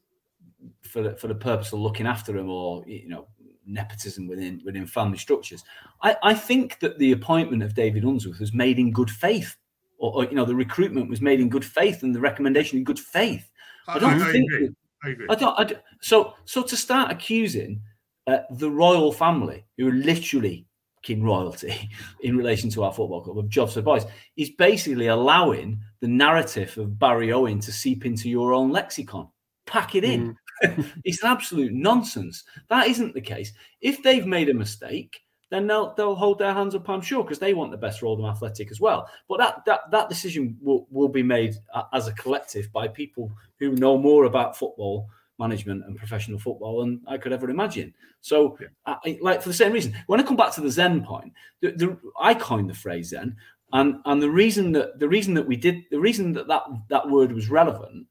for 0.93 1.01
the, 1.01 1.15
for 1.15 1.27
the 1.27 1.35
purpose 1.35 1.73
of 1.73 1.79
looking 1.79 2.05
after 2.05 2.31
them 2.33 2.49
or 2.49 2.83
you 2.85 3.09
know 3.09 3.27
nepotism 3.65 4.27
within 4.27 4.61
within 4.63 4.85
family 4.85 5.17
structures. 5.17 5.63
I, 6.03 6.15
I 6.21 6.33
think 6.35 6.79
that 6.79 6.99
the 6.99 7.11
appointment 7.11 7.63
of 7.63 7.73
David 7.73 8.03
Unsworth 8.03 8.39
was 8.39 8.53
made 8.53 8.77
in 8.77 8.91
good 8.91 9.09
faith, 9.09 9.55
or, 9.97 10.13
or 10.13 10.25
you 10.25 10.35
know 10.35 10.45
the 10.45 10.55
recruitment 10.55 11.09
was 11.09 11.19
made 11.19 11.41
in 11.41 11.49
good 11.49 11.65
faith 11.65 12.03
and 12.03 12.13
the 12.13 12.19
recommendation 12.19 12.77
in 12.77 12.83
good 12.83 12.99
faith. 12.99 13.49
I 13.87 13.97
don't 13.97 14.21
I, 14.21 14.31
think. 14.31 14.53
I 14.53 14.55
agree. 14.55 14.69
I 15.03 15.09
agree. 15.09 15.27
I 15.29 15.35
don't, 15.35 15.59
I 15.59 15.63
don't. 15.63 15.81
So 16.01 16.35
so 16.45 16.61
to 16.61 16.77
start 16.77 17.11
accusing 17.11 17.81
uh, 18.27 18.39
the 18.51 18.69
Royle 18.69 19.11
family, 19.11 19.65
who 19.77 19.89
are 19.89 19.93
literally 19.93 20.67
king 21.01 21.23
royalty 21.23 21.89
in 22.21 22.37
relation 22.37 22.69
to 22.69 22.83
our 22.83 22.93
football 22.93 23.21
club 23.21 23.39
of 23.39 23.49
jobs 23.49 23.73
for 23.73 23.81
boys, 23.81 24.05
is 24.37 24.51
basically 24.51 25.07
allowing 25.07 25.79
the 26.01 26.07
narrative 26.07 26.77
of 26.77 26.99
Barry 26.99 27.33
Owen 27.33 27.59
to 27.61 27.71
seep 27.71 28.05
into 28.05 28.29
your 28.29 28.53
own 28.53 28.71
lexicon. 28.71 29.27
Pack 29.65 29.95
it 29.95 30.03
in. 30.03 30.29
Mm. 30.29 30.35
it's 31.03 31.23
an 31.23 31.29
absolute 31.29 31.73
nonsense. 31.73 32.43
That 32.69 32.87
isn't 32.87 33.13
the 33.13 33.21
case. 33.21 33.53
If 33.81 34.01
they've 34.03 34.25
made 34.25 34.49
a 34.49 34.53
mistake, 34.53 35.19
then 35.49 35.67
they'll 35.67 35.93
they'll 35.93 36.15
hold 36.15 36.39
their 36.39 36.53
hands 36.53 36.73
up, 36.73 36.89
I'm 36.89 37.01
sure, 37.01 37.23
because 37.23 37.39
they 37.39 37.53
want 37.53 37.71
the 37.71 37.77
best 37.77 37.99
for 37.99 38.07
Oldham 38.07 38.25
Athletic 38.25 38.71
as 38.71 38.81
well. 38.81 39.07
But 39.29 39.37
that 39.37 39.65
that 39.65 39.91
that 39.91 40.09
decision 40.09 40.57
will, 40.61 40.87
will 40.89 41.09
be 41.09 41.23
made 41.23 41.55
as 41.93 42.07
a 42.07 42.13
collective 42.13 42.71
by 42.71 42.87
people 42.87 43.31
who 43.59 43.73
know 43.73 43.97
more 43.97 44.25
about 44.25 44.57
football 44.57 45.07
management 45.39 45.83
and 45.85 45.95
professional 45.95 46.39
football 46.39 46.79
than 46.79 47.01
I 47.07 47.17
could 47.17 47.33
ever 47.33 47.49
imagine. 47.49 47.93
So, 48.21 48.57
yeah. 48.59 48.67
I, 48.85 49.19
like 49.21 49.41
for 49.41 49.49
the 49.49 49.53
same 49.53 49.73
reason, 49.73 49.95
when 50.07 50.19
I 50.19 50.23
come 50.23 50.37
back 50.37 50.53
to 50.53 50.61
the 50.61 50.71
Zen 50.71 51.03
point, 51.03 51.33
the, 51.61 51.71
the, 51.71 51.97
I 52.19 52.33
coined 52.33 52.69
the 52.69 52.73
phrase 52.73 53.09
Zen, 53.09 53.35
and 53.73 53.97
and 54.05 54.21
the 54.21 54.29
reason 54.29 54.71
that 54.71 54.99
the 54.99 55.09
reason 55.09 55.33
that 55.33 55.47
we 55.47 55.55
did 55.55 55.83
the 55.91 55.99
reason 55.99 56.33
that 56.33 56.47
that, 56.47 56.63
that 56.89 57.09
word 57.09 57.31
was 57.31 57.49
relevant 57.49 58.07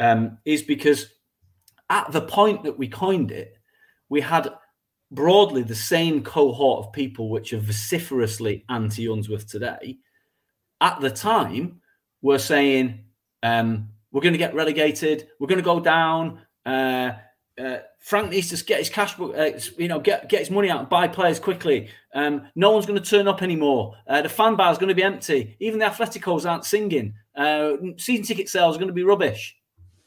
um, 0.00 0.38
is 0.44 0.62
because 0.62 1.06
at 1.90 2.10
the 2.12 2.22
point 2.22 2.62
that 2.64 2.78
we 2.78 2.88
coined 2.88 3.30
it, 3.30 3.58
we 4.08 4.20
had 4.20 4.48
broadly 5.10 5.62
the 5.62 5.74
same 5.74 6.22
cohort 6.22 6.86
of 6.86 6.92
people 6.92 7.28
which 7.28 7.52
are 7.52 7.60
vociferously 7.60 8.64
anti 8.68 9.06
Unsworth 9.12 9.46
today. 9.46 9.98
At 10.80 11.00
the 11.00 11.10
time, 11.10 11.82
we 12.22 12.32
were 12.32 12.38
saying. 12.38 13.04
Um, 13.42 13.90
we're 14.12 14.22
going 14.22 14.34
to 14.34 14.38
get 14.38 14.54
relegated. 14.54 15.28
We're 15.38 15.46
going 15.46 15.60
to 15.60 15.64
go 15.64 15.80
down. 15.80 16.40
Uh, 16.66 17.12
uh, 17.58 17.78
Frank 18.00 18.30
needs 18.30 18.48
to 18.48 18.64
get 18.64 18.78
his 18.78 18.88
cash 18.88 19.18
uh, 19.18 19.50
you 19.76 19.88
know, 19.88 20.00
get 20.00 20.28
get 20.28 20.40
his 20.40 20.50
money 20.50 20.70
out 20.70 20.80
and 20.80 20.88
buy 20.88 21.06
players 21.06 21.38
quickly. 21.38 21.90
Um, 22.14 22.48
no 22.54 22.70
one's 22.70 22.86
going 22.86 23.00
to 23.00 23.08
turn 23.08 23.28
up 23.28 23.42
anymore. 23.42 23.94
Uh, 24.06 24.22
the 24.22 24.28
fan 24.28 24.56
bar 24.56 24.72
is 24.72 24.78
going 24.78 24.88
to 24.88 24.94
be 24.94 25.02
empty. 25.02 25.56
Even 25.60 25.78
the 25.78 25.84
Atleticos 25.86 26.48
aren't 26.48 26.64
singing. 26.64 27.14
Uh, 27.36 27.72
season 27.98 28.24
ticket 28.24 28.48
sales 28.48 28.76
are 28.76 28.78
going 28.78 28.88
to 28.88 28.94
be 28.94 29.02
rubbish. 29.02 29.56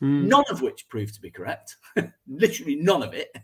Mm. 0.03 0.27
None 0.27 0.43
of 0.49 0.61
which 0.61 0.87
proved 0.89 1.13
to 1.15 1.21
be 1.21 1.31
correct. 1.31 1.77
Literally 2.27 2.75
none 2.75 3.01
of 3.01 3.13
it. 3.13 3.35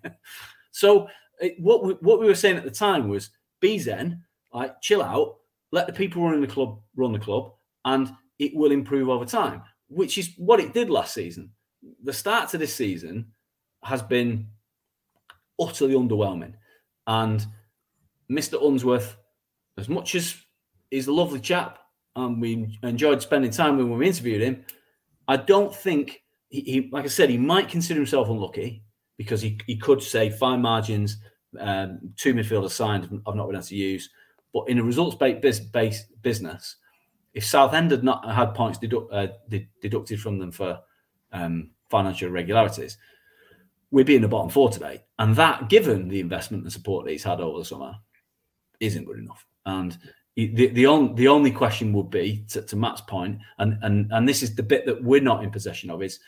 so 0.71 1.07
it, 1.39 1.55
what 1.59 1.83
we, 1.83 1.93
what 2.01 2.19
we 2.19 2.25
were 2.27 2.35
saying 2.35 2.57
at 2.57 2.63
the 2.63 2.71
time 2.71 3.07
was, 3.07 3.29
be 3.61 3.79
zen, 3.79 4.23
like 4.53 4.81
chill 4.81 5.01
out, 5.01 5.37
let 5.71 5.87
the 5.87 5.93
people 5.93 6.23
running 6.23 6.41
the 6.41 6.47
club 6.47 6.79
run 6.95 7.13
the 7.13 7.19
club, 7.19 7.53
and 7.85 8.11
it 8.39 8.53
will 8.55 8.71
improve 8.71 9.09
over 9.09 9.25
time 9.25 9.63
which 9.89 10.17
is 10.17 10.33
what 10.37 10.59
it 10.59 10.73
did 10.73 10.89
last 10.89 11.13
season. 11.13 11.51
The 12.03 12.13
start 12.13 12.49
to 12.49 12.57
this 12.57 12.75
season 12.75 13.31
has 13.83 14.01
been 14.01 14.47
utterly 15.59 15.95
underwhelming. 15.95 16.53
And 17.07 17.45
Mr. 18.31 18.63
Unsworth, 18.63 19.17
as 19.77 19.89
much 19.89 20.15
as 20.15 20.35
he's 20.91 21.07
a 21.07 21.11
lovely 21.11 21.39
chap 21.39 21.79
and 22.15 22.39
we 22.39 22.77
enjoyed 22.83 23.21
spending 23.21 23.51
time 23.51 23.77
when 23.77 23.97
we 23.97 24.07
interviewed 24.07 24.41
him, 24.41 24.63
I 25.27 25.37
don't 25.37 25.75
think 25.75 26.21
he, 26.49 26.89
like 26.91 27.05
I 27.05 27.09
said, 27.09 27.29
he 27.29 27.37
might 27.37 27.69
consider 27.69 27.99
himself 27.99 28.29
unlucky 28.29 28.83
because 29.17 29.41
he, 29.41 29.59
he 29.67 29.77
could 29.77 30.01
say 30.01 30.29
fine 30.29 30.61
margins, 30.61 31.17
um, 31.59 31.99
two 32.15 32.33
midfielders 32.33 32.71
signed, 32.71 33.03
I've 33.27 33.35
not 33.35 33.47
been 33.47 33.55
able 33.55 33.63
to 33.63 33.75
use. 33.75 34.09
But 34.53 34.67
in 34.67 34.79
a 34.79 34.83
results 34.83 35.15
based 35.15 36.21
business, 36.21 36.75
if 37.33 37.45
Southend 37.45 37.91
had 37.91 38.03
not 38.03 38.27
had 38.29 38.55
points 38.55 38.79
dedu- 38.79 39.07
uh, 39.11 39.27
deducted 39.81 40.19
from 40.19 40.39
them 40.39 40.51
for 40.51 40.79
um, 41.31 41.71
financial 41.89 42.29
irregularities, 42.29 42.97
we'd 43.91 44.07
be 44.07 44.15
in 44.15 44.21
the 44.21 44.27
bottom 44.27 44.49
four 44.49 44.69
today. 44.69 45.03
And 45.19 45.35
that, 45.35 45.69
given 45.69 46.07
the 46.07 46.19
investment 46.19 46.63
and 46.63 46.73
support 46.73 47.05
that 47.05 47.11
he's 47.11 47.23
had 47.23 47.41
over 47.41 47.59
the 47.59 47.65
summer, 47.65 47.95
isn't 48.79 49.05
good 49.05 49.19
enough. 49.19 49.45
And 49.65 49.97
the 50.35 50.67
the, 50.67 50.85
on, 50.85 51.15
the 51.15 51.27
only 51.27 51.51
question 51.51 51.93
would 51.93 52.09
be 52.09 52.45
to, 52.49 52.61
to, 52.61 52.75
Matt's 52.75 53.01
point, 53.01 53.39
and 53.57 53.77
and 53.81 54.11
and 54.11 54.27
this 54.27 54.41
is 54.41 54.55
the 54.55 54.63
bit 54.63 54.85
that 54.85 55.03
we're 55.03 55.21
not 55.21 55.43
in 55.43 55.51
possession 55.51 55.89
of 55.89 56.01
is, 56.01 56.19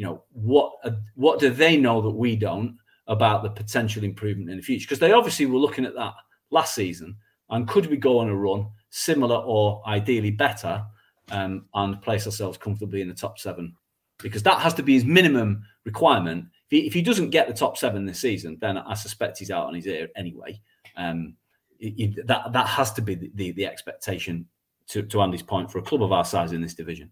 you 0.00 0.06
know, 0.06 0.22
what 0.32 0.72
uh, 0.84 0.92
what 1.14 1.40
do 1.40 1.50
they 1.50 1.76
know 1.76 2.00
that 2.00 2.10
we 2.10 2.34
don't 2.36 2.78
about 3.06 3.42
the 3.42 3.50
potential 3.50 4.04
improvement 4.04 4.50
in 4.50 4.56
the 4.56 4.62
future? 4.62 4.86
Because 4.86 4.98
they 4.98 5.12
obviously 5.12 5.46
were 5.46 5.58
looking 5.58 5.84
at 5.84 5.94
that 5.94 6.14
last 6.50 6.74
season, 6.74 7.16
and 7.50 7.68
could 7.68 7.86
we 7.86 7.96
go 7.96 8.18
on 8.18 8.28
a 8.28 8.34
run? 8.34 8.66
similar 8.90 9.36
or 9.36 9.82
ideally 9.86 10.30
better 10.30 10.84
um, 11.30 11.64
and 11.74 12.02
place 12.02 12.26
ourselves 12.26 12.58
comfortably 12.58 13.00
in 13.00 13.08
the 13.08 13.14
top 13.14 13.38
seven 13.38 13.74
because 14.18 14.42
that 14.42 14.58
has 14.58 14.74
to 14.74 14.82
be 14.82 14.94
his 14.94 15.04
minimum 15.04 15.62
requirement. 15.84 16.44
If 16.66 16.70
he, 16.70 16.86
if 16.86 16.92
he 16.92 17.02
doesn't 17.02 17.30
get 17.30 17.48
the 17.48 17.54
top 17.54 17.78
seven 17.78 18.04
this 18.04 18.20
season, 18.20 18.58
then 18.60 18.76
I 18.76 18.94
suspect 18.94 19.38
he's 19.38 19.50
out 19.50 19.66
on 19.66 19.74
his 19.74 19.86
ear 19.86 20.08
anyway. 20.16 20.60
Um, 20.96 21.34
that 21.80 22.52
that 22.52 22.66
has 22.66 22.92
to 22.92 23.00
be 23.00 23.14
the, 23.14 23.30
the, 23.34 23.52
the, 23.52 23.64
expectation 23.64 24.46
to, 24.88 25.02
to 25.02 25.22
Andy's 25.22 25.40
point 25.40 25.72
for 25.72 25.78
a 25.78 25.82
club 25.82 26.02
of 26.02 26.12
our 26.12 26.26
size 26.26 26.52
in 26.52 26.60
this 26.60 26.74
division. 26.74 27.10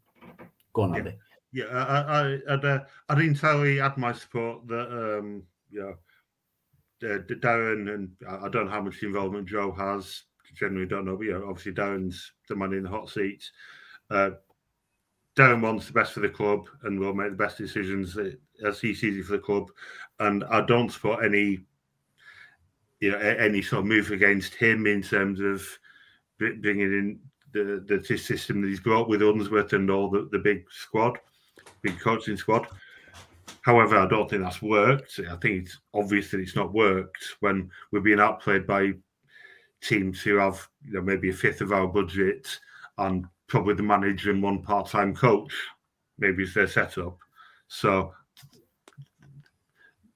Go 0.74 0.82
on, 0.82 0.95
Andy. 0.95 1.11
Yeah, 1.11 1.16
yeah 1.53 1.64
I, 1.66 2.01
I, 2.01 2.38
I'd, 2.51 2.64
uh, 2.64 2.80
I'd 3.09 3.18
entirely 3.18 3.80
add 3.80 3.96
my 3.96 4.12
support 4.12 4.66
that 4.68 5.18
um, 5.18 5.42
you 5.70 5.80
know, 5.80 5.94
uh, 7.09 7.18
Darren 7.40 7.94
and 7.94 8.11
I 8.28 8.49
don't 8.49 8.66
know 8.66 8.72
how 8.72 8.82
much 8.82 9.03
involvement 9.03 9.49
Joe 9.49 9.72
has 9.72 10.24
generally 10.55 10.86
don't 10.86 11.05
know. 11.05 11.16
But 11.16 11.26
yeah, 11.26 11.40
obviously 11.46 11.72
Darren's 11.72 12.32
the 12.49 12.57
man 12.57 12.72
in 12.72 12.82
the 12.82 12.88
hot 12.88 13.09
seat. 13.09 13.44
Uh, 14.11 14.30
Darren 15.36 15.62
wants 15.62 15.86
the 15.86 15.92
best 15.92 16.12
for 16.12 16.20
the 16.20 16.28
club 16.28 16.68
and 16.82 16.99
will 16.99 17.14
make 17.14 17.30
the 17.30 17.36
best 17.36 17.59
decisions 17.59 18.16
as 18.66 18.80
he 18.80 18.94
sees 18.94 19.16
it 19.16 19.24
for 19.24 19.32
the 19.32 19.38
club. 19.38 19.70
And 20.18 20.42
I 20.44 20.62
don't 20.62 20.90
support 20.90 21.24
any, 21.24 21.61
you 23.01 23.12
know, 23.12 23.18
any 23.18 23.62
sort 23.62 23.80
of 23.80 23.86
move 23.86 24.11
against 24.11 24.55
him 24.55 24.86
in 24.86 25.03
terms 25.03 25.38
of 25.40 25.64
bringing 26.38 26.80
in 26.80 27.20
the, 27.53 27.84
the 27.86 28.18
system 28.18 28.61
that 28.62 28.68
he's 28.68 28.80
got 28.80 29.09
with 29.09 29.22
Unsworth 29.22 29.72
and 29.74 29.90
all 29.90 30.11
the, 30.11 30.28
the 30.32 30.38
big 30.40 30.64
squad, 30.70 31.18
big 31.83 31.99
coaching 32.01 32.37
squad. 32.37 32.66
However, 33.62 33.97
I 33.97 34.07
don't 34.07 34.29
think 34.29 34.43
that's 34.43 34.62
worked. 34.62 35.20
I 35.31 35.37
think 35.37 35.64
it's 35.64 35.79
obvious 35.95 36.31
that 36.31 36.41
it's 36.41 36.57
not 36.57 36.72
worked 36.72 37.37
when 37.41 37.70
we're 37.91 38.01
being 38.01 38.20
outplayed 38.20 38.66
by 38.66 38.93
teams 39.81 40.20
who 40.20 40.37
have 40.37 40.68
you 40.85 40.95
know 40.95 41.03
maybe 41.03 41.31
a 41.31 41.33
fifth 41.33 41.61
of 41.61 41.72
our 41.72 41.87
budget 41.87 42.59
and 42.99 43.26
probably 43.47 43.74
the 43.74 43.83
manager 43.83 44.31
and 44.31 44.43
one 44.43 44.62
part-time 44.62 45.14
coach 45.14 45.53
maybe 46.18 46.43
is 46.43 46.55
their 46.55 46.66
setup 46.66 47.16
so 47.68 48.12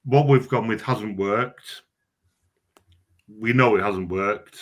what 0.05 0.27
we've 0.27 0.49
gone 0.49 0.67
with 0.67 0.83
hasn't 0.83 1.17
worked 1.17 1.83
we 3.39 3.53
know 3.53 3.77
it 3.77 3.83
hasn't 3.83 4.09
worked 4.09 4.59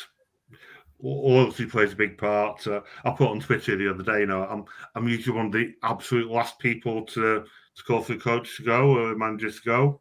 loyalty 1.03 1.67
plays 1.67 1.93
a 1.93 1.97
big 1.97 2.19
part 2.19 2.67
uh, 2.67 2.81
i 3.05 3.11
put 3.11 3.29
on 3.29 3.41
twitter 3.41 3.77
the 3.77 3.89
other 3.89 4.03
day 4.03 4.21
you 4.21 4.27
know 4.27 4.45
i'm 4.45 4.65
i'm 4.95 5.09
usually 5.09 5.37
one 5.37 5.47
of 5.47 5.53
the 5.53 5.75
absolute 5.83 6.31
last 6.31 6.59
people 6.59 7.05
to 7.05 7.45
to 7.75 7.85
call 7.85 8.03
for 8.03 8.15
the 8.15 8.21
coach 8.21 8.57
to 8.57 8.63
go 8.63 8.91
or 8.91 9.09
the 9.11 9.17
manager 9.17 9.51
to 9.51 9.61
go 9.65 10.01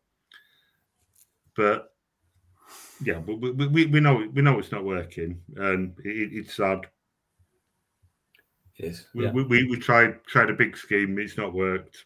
but 1.56 1.94
yeah, 3.02 3.20
but 3.20 3.36
we, 3.40 3.52
we, 3.52 3.86
we 3.86 4.00
know 4.00 4.28
we 4.34 4.42
know 4.42 4.60
it's 4.60 4.72
not 4.72 4.84
working, 4.84 5.42
and 5.56 5.94
it, 6.04 6.30
it's 6.34 6.56
sad. 6.56 6.88
It 8.78 8.86
is. 8.86 9.08
Yeah. 9.14 9.32
We, 9.32 9.44
we, 9.44 9.68
we 9.68 9.80
tried 9.80 10.24
tried 10.26 10.50
a 10.50 10.54
big 10.54 10.76
scheme, 10.76 11.18
it's 11.20 11.38
not 11.38 11.54
worked. 11.54 12.06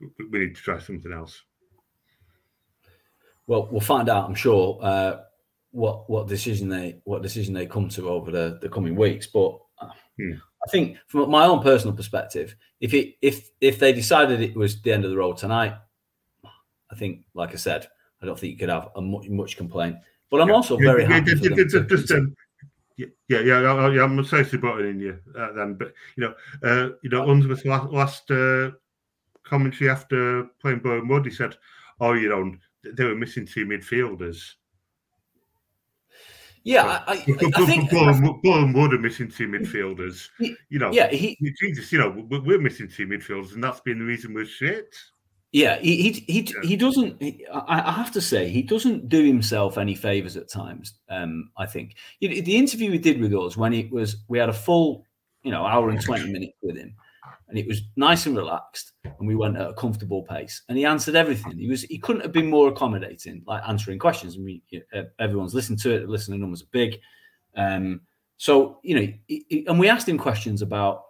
We, 0.00 0.08
we 0.30 0.38
need 0.40 0.56
to 0.56 0.62
try 0.62 0.78
something 0.78 1.12
else. 1.12 1.42
Well, 3.46 3.68
we'll 3.70 3.80
find 3.80 4.08
out. 4.08 4.28
I'm 4.28 4.34
sure. 4.34 4.78
Uh, 4.82 5.20
what 5.74 6.08
what 6.08 6.28
decision 6.28 6.68
they 6.68 7.00
what 7.04 7.22
decision 7.22 7.52
they 7.52 7.66
come 7.66 7.88
to 7.88 8.08
over 8.08 8.30
the, 8.30 8.58
the 8.62 8.68
coming 8.68 8.94
weeks. 8.94 9.26
But 9.26 9.58
hmm. 10.16 10.34
I 10.64 10.70
think 10.70 10.98
from 11.08 11.30
my 11.30 11.44
own 11.44 11.62
personal 11.62 11.96
perspective, 11.96 12.54
if 12.80 12.94
it 12.94 13.16
if 13.20 13.50
if 13.60 13.78
they 13.80 13.92
decided 13.92 14.40
it 14.40 14.56
was 14.56 14.80
the 14.80 14.92
end 14.92 15.04
of 15.04 15.10
the 15.10 15.16
road 15.16 15.36
tonight, 15.36 15.74
I 16.90 16.94
think, 16.96 17.24
like 17.34 17.52
I 17.52 17.56
said, 17.56 17.88
I 18.22 18.26
don't 18.26 18.38
think 18.38 18.52
you 18.52 18.58
could 18.58 18.68
have 18.68 18.88
a 18.94 19.02
much, 19.02 19.28
much 19.28 19.56
complaint. 19.56 19.96
But 20.30 20.40
I'm 20.40 20.50
also 20.52 20.76
very 20.76 21.02
yeah, 21.02 21.08
happy. 21.08 21.32
Yeah, 21.42 21.64
just, 21.64 21.88
just, 21.88 22.10
um, 22.12 22.36
yeah, 22.96 23.06
yeah, 23.28 23.40
yeah, 23.40 23.90
yeah, 23.90 24.02
I'm 24.04 24.24
to 24.24 24.58
put 24.58 24.80
in 24.84 25.00
you 25.00 25.18
uh, 25.36 25.52
then, 25.52 25.74
but 25.74 25.92
you 26.16 26.22
know, 26.22 26.34
uh, 26.62 26.90
you 27.02 27.10
know, 27.10 27.28
Unsworth's 27.28 27.64
last, 27.64 27.92
last 27.92 28.30
uh, 28.30 28.70
commentary 29.42 29.90
after 29.90 30.44
playing 30.60 30.80
Wood, 31.08 31.26
he 31.26 31.32
said, 31.32 31.56
"Oh, 32.00 32.12
you 32.12 32.28
know, 32.28 32.54
they 32.84 33.04
were 33.04 33.16
missing 33.16 33.46
two 33.46 33.66
midfielders." 33.66 34.52
Yeah, 36.64 37.02
I, 37.06 37.12
I, 37.12 37.24
I 37.56 37.66
think 37.66 37.90
Boreham, 37.90 38.72
Wood 38.72 38.94
are 38.94 38.98
missing 38.98 39.28
two 39.28 39.48
midfielders. 39.48 40.30
You 40.38 40.78
know, 40.78 40.90
yeah, 40.92 41.08
he, 41.08 41.36
Jesus, 41.60 41.92
you 41.92 41.98
know, 41.98 42.26
we're 42.30 42.58
missing 42.58 42.88
two 42.88 43.06
midfielders, 43.06 43.52
and 43.52 43.62
that's 43.62 43.80
been 43.80 43.98
the 43.98 44.04
reason 44.04 44.32
we're 44.32 44.46
shit. 44.46 44.94
Yeah, 45.52 45.78
he 45.78 46.02
he 46.02 46.24
he, 46.26 46.40
yeah. 46.40 46.68
he 46.68 46.76
doesn't. 46.76 47.22
He, 47.22 47.46
I, 47.52 47.88
I, 47.88 47.92
have 47.92 48.10
to 48.12 48.20
say, 48.20 48.48
he 48.48 48.62
doesn't 48.62 49.08
do 49.08 49.22
himself 49.22 49.78
any 49.78 49.94
favors 49.94 50.36
at 50.36 50.48
times. 50.48 50.94
Um, 51.08 51.50
I 51.56 51.66
think 51.66 51.96
you 52.18 52.28
know, 52.28 52.40
the 52.40 52.56
interview 52.56 52.90
we 52.90 52.98
did 52.98 53.20
with 53.20 53.32
us 53.34 53.56
when 53.56 53.72
it 53.72 53.92
was 53.92 54.16
we 54.26 54.38
had 54.38 54.48
a 54.48 54.54
full, 54.54 55.04
you 55.42 55.52
know, 55.52 55.64
hour 55.64 55.90
and 55.90 56.00
twenty 56.00 56.32
minutes 56.32 56.54
with 56.62 56.76
him, 56.76 56.96
and 57.48 57.58
it 57.58 57.66
was 57.66 57.82
nice 57.96 58.26
and 58.26 58.36
relaxed, 58.36 58.92
and 59.04 59.28
we 59.28 59.34
went 59.34 59.56
at 59.56 59.70
a 59.70 59.74
comfortable 59.74 60.22
pace, 60.22 60.62
and 60.68 60.78
he 60.78 60.84
answered 60.84 61.14
everything. 61.14 61.58
He 61.58 61.68
was 61.68 61.82
he 61.82 61.98
couldn't 61.98 62.22
have 62.22 62.32
been 62.32 62.48
more 62.48 62.68
accommodating, 62.68 63.42
like 63.46 63.62
answering 63.66 63.98
questions. 63.98 64.36
And 64.36 64.44
we 64.44 64.62
everyone's 65.18 65.54
listened 65.54 65.78
to 65.80 65.92
it. 65.92 66.00
The 66.00 66.06
listening 66.06 66.40
numbers 66.40 66.62
are 66.62 66.70
big. 66.70 67.00
Um, 67.56 68.00
so 68.36 68.80
you 68.82 68.94
know, 68.94 69.12
he, 69.26 69.46
he, 69.48 69.66
and 69.66 69.78
we 69.78 69.88
asked 69.88 70.08
him 70.08 70.18
questions 70.18 70.62
about 70.62 71.04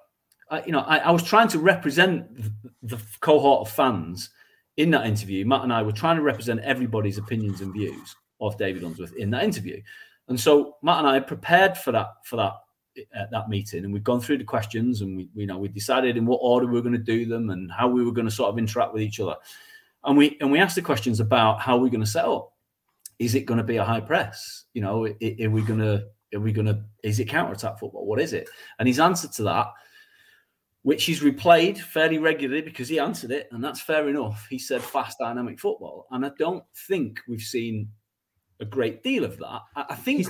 you 0.66 0.72
know, 0.72 0.80
I, 0.80 0.98
I, 0.98 1.10
was 1.10 1.22
trying 1.22 1.48
to 1.48 1.58
represent 1.58 2.26
the 2.82 3.00
cohort 3.20 3.66
of 3.66 3.74
fans 3.74 4.30
in 4.76 4.90
that 4.92 5.06
interview. 5.06 5.44
Matt 5.44 5.62
and 5.62 5.72
I 5.72 5.82
were 5.82 5.92
trying 5.92 6.16
to 6.16 6.22
represent 6.22 6.60
everybody's 6.60 7.18
opinions 7.18 7.60
and 7.60 7.72
views 7.72 8.14
of 8.40 8.56
David 8.56 8.82
Unsworth 8.82 9.14
in 9.16 9.30
that 9.30 9.42
interview, 9.42 9.80
and 10.28 10.38
so 10.38 10.76
Matt 10.82 10.98
and 10.98 11.08
I 11.08 11.20
prepared 11.20 11.76
for 11.76 11.92
that 11.92 12.08
for 12.24 12.36
that 12.36 12.54
uh, 12.98 13.24
that 13.30 13.48
meeting, 13.48 13.84
and 13.84 13.92
we've 13.92 14.04
gone 14.04 14.20
through 14.20 14.38
the 14.38 14.44
questions, 14.44 15.00
and 15.00 15.16
we 15.16 15.28
you 15.34 15.46
know 15.46 15.58
we 15.58 15.68
decided 15.68 16.16
in 16.16 16.26
what 16.26 16.38
order 16.38 16.66
we 16.66 16.74
were 16.74 16.82
going 16.82 16.92
to 16.92 16.98
do 16.98 17.26
them 17.26 17.50
and 17.50 17.70
how 17.70 17.88
we 17.88 18.04
were 18.04 18.12
going 18.12 18.26
to 18.26 18.34
sort 18.34 18.50
of 18.50 18.58
interact 18.58 18.92
with 18.92 19.02
each 19.02 19.20
other, 19.20 19.36
and 20.04 20.16
we 20.16 20.36
and 20.40 20.50
we 20.50 20.58
asked 20.58 20.76
the 20.76 20.82
questions 20.82 21.20
about 21.20 21.60
how 21.60 21.76
we're 21.76 21.90
going 21.90 22.00
to 22.00 22.06
set 22.06 22.24
up. 22.24 22.52
Is 23.18 23.34
it 23.34 23.46
going 23.46 23.58
to 23.58 23.64
be 23.64 23.76
a 23.76 23.84
high 23.84 24.00
press? 24.00 24.64
You 24.74 24.82
know, 24.82 25.06
are, 25.06 25.50
we 25.50 25.62
going 25.62 25.78
to 25.78 26.04
are 26.34 26.40
we 26.40 26.52
going 26.52 26.66
to 26.66 26.82
is 27.02 27.20
it 27.20 27.28
counter 27.28 27.52
attack 27.52 27.78
football? 27.78 28.06
What 28.06 28.20
is 28.20 28.32
it? 28.32 28.48
And 28.78 28.88
his 28.88 29.00
answer 29.00 29.28
to 29.28 29.42
that 29.44 29.68
which 30.84 31.04
he's 31.04 31.22
replayed 31.22 31.78
fairly 31.78 32.18
regularly 32.18 32.60
because 32.60 32.90
he 32.90 32.98
answered 32.98 33.30
it, 33.30 33.48
and 33.52 33.64
that's 33.64 33.80
fair 33.80 34.06
enough. 34.06 34.46
He 34.50 34.58
said 34.58 34.82
fast, 34.82 35.18
dynamic 35.18 35.58
football, 35.58 36.06
and 36.10 36.26
I 36.26 36.30
don't 36.38 36.62
think 36.86 37.20
we've 37.26 37.40
seen 37.40 37.88
a 38.60 38.66
great 38.66 39.02
deal 39.02 39.24
of 39.24 39.38
that. 39.38 39.62
I, 39.74 39.86
I 39.90 39.94
think. 39.94 40.26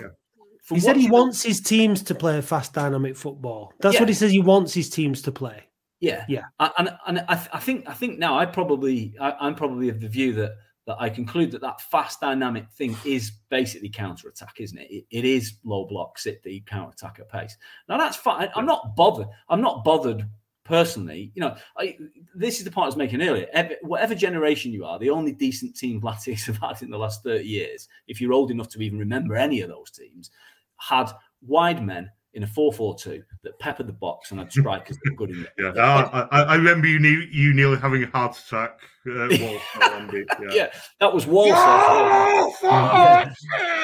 He 0.70 0.80
said 0.80 0.96
he 0.96 1.10
wants 1.10 1.42
his 1.42 1.60
teams 1.60 2.02
to 2.04 2.14
play 2.14 2.40
fast, 2.40 2.72
dynamic 2.72 3.16
football. 3.16 3.72
That's 3.80 3.94
yeah. 3.94 4.00
what 4.00 4.08
he 4.08 4.14
says. 4.14 4.30
He 4.30 4.40
wants 4.40 4.72
his 4.72 4.88
teams 4.88 5.20
to 5.22 5.32
play. 5.32 5.64
Yeah, 6.00 6.24
yeah, 6.28 6.44
and 6.58 6.90
and 7.06 7.18
I, 7.28 7.48
I 7.52 7.58
think 7.60 7.88
I 7.88 7.94
think 7.94 8.18
now 8.18 8.38
I 8.38 8.46
probably 8.46 9.14
I, 9.20 9.48
am 9.48 9.54
probably 9.54 9.88
of 9.88 10.00
the 10.00 10.08
view 10.08 10.32
that 10.34 10.52
that 10.86 10.96
I 11.00 11.08
conclude 11.08 11.50
that 11.52 11.62
that 11.62 11.80
fast 11.80 12.20
dynamic 12.20 12.70
thing 12.72 12.96
is 13.04 13.32
basically 13.48 13.88
counter 13.88 14.28
attack, 14.28 14.56
isn't 14.58 14.76
it? 14.76 14.90
it? 14.90 15.04
It 15.10 15.24
is 15.24 15.54
low 15.64 15.86
block, 15.86 16.18
sit 16.18 16.42
the 16.42 16.62
counter 16.66 16.92
attack 16.92 17.20
at 17.20 17.30
pace. 17.30 17.56
Now 17.88 17.96
that's 17.96 18.16
fine. 18.16 18.50
I'm 18.54 18.66
not 18.66 18.96
bothered. 18.96 19.28
I'm 19.48 19.62
not 19.62 19.84
bothered 19.84 20.28
personally, 20.64 21.30
you 21.34 21.42
know, 21.42 21.54
I, 21.76 21.96
this 22.34 22.58
is 22.58 22.64
the 22.64 22.70
point 22.70 22.84
I 22.84 22.88
was 22.88 22.96
making 22.96 23.22
earlier. 23.22 23.46
Every, 23.52 23.76
whatever 23.82 24.14
generation 24.14 24.72
you 24.72 24.84
are, 24.84 24.98
the 24.98 25.10
only 25.10 25.32
decent 25.32 25.76
team 25.76 26.00
Latics 26.00 26.46
have 26.46 26.56
had 26.58 26.82
in 26.82 26.90
the 26.90 26.98
last 26.98 27.22
30 27.22 27.44
years, 27.44 27.88
if 28.08 28.20
you're 28.20 28.32
old 28.32 28.50
enough 28.50 28.68
to 28.70 28.80
even 28.80 28.98
remember 28.98 29.36
any 29.36 29.60
of 29.60 29.68
those 29.68 29.90
teams, 29.90 30.30
had 30.78 31.10
wide 31.46 31.84
men 31.84 32.10
in 32.34 32.42
a 32.42 32.46
4-4-2 32.46 33.22
that 33.42 33.58
peppered 33.58 33.86
the 33.86 33.92
box 33.92 34.30
and 34.30 34.40
had 34.40 34.50
strikers 34.50 34.96
that 34.96 35.10
were 35.10 35.16
good 35.16 35.30
in 35.30 35.42
it. 35.42 35.52
Yeah, 35.58 35.72
I, 36.32 36.42
I, 36.42 36.54
remember 36.56 36.86
you, 36.86 36.98
you 36.98 37.54
nearly 37.54 37.78
having 37.78 38.02
a 38.02 38.08
heart 38.08 38.36
attack. 38.38 38.80
Uh, 39.06 39.28
yeah. 39.28 40.30
yeah. 40.50 40.70
that 41.00 41.12
was 41.12 41.26
Walsall. 41.26 42.54
Yeah, 42.62 43.32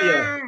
yeah, 0.03 0.41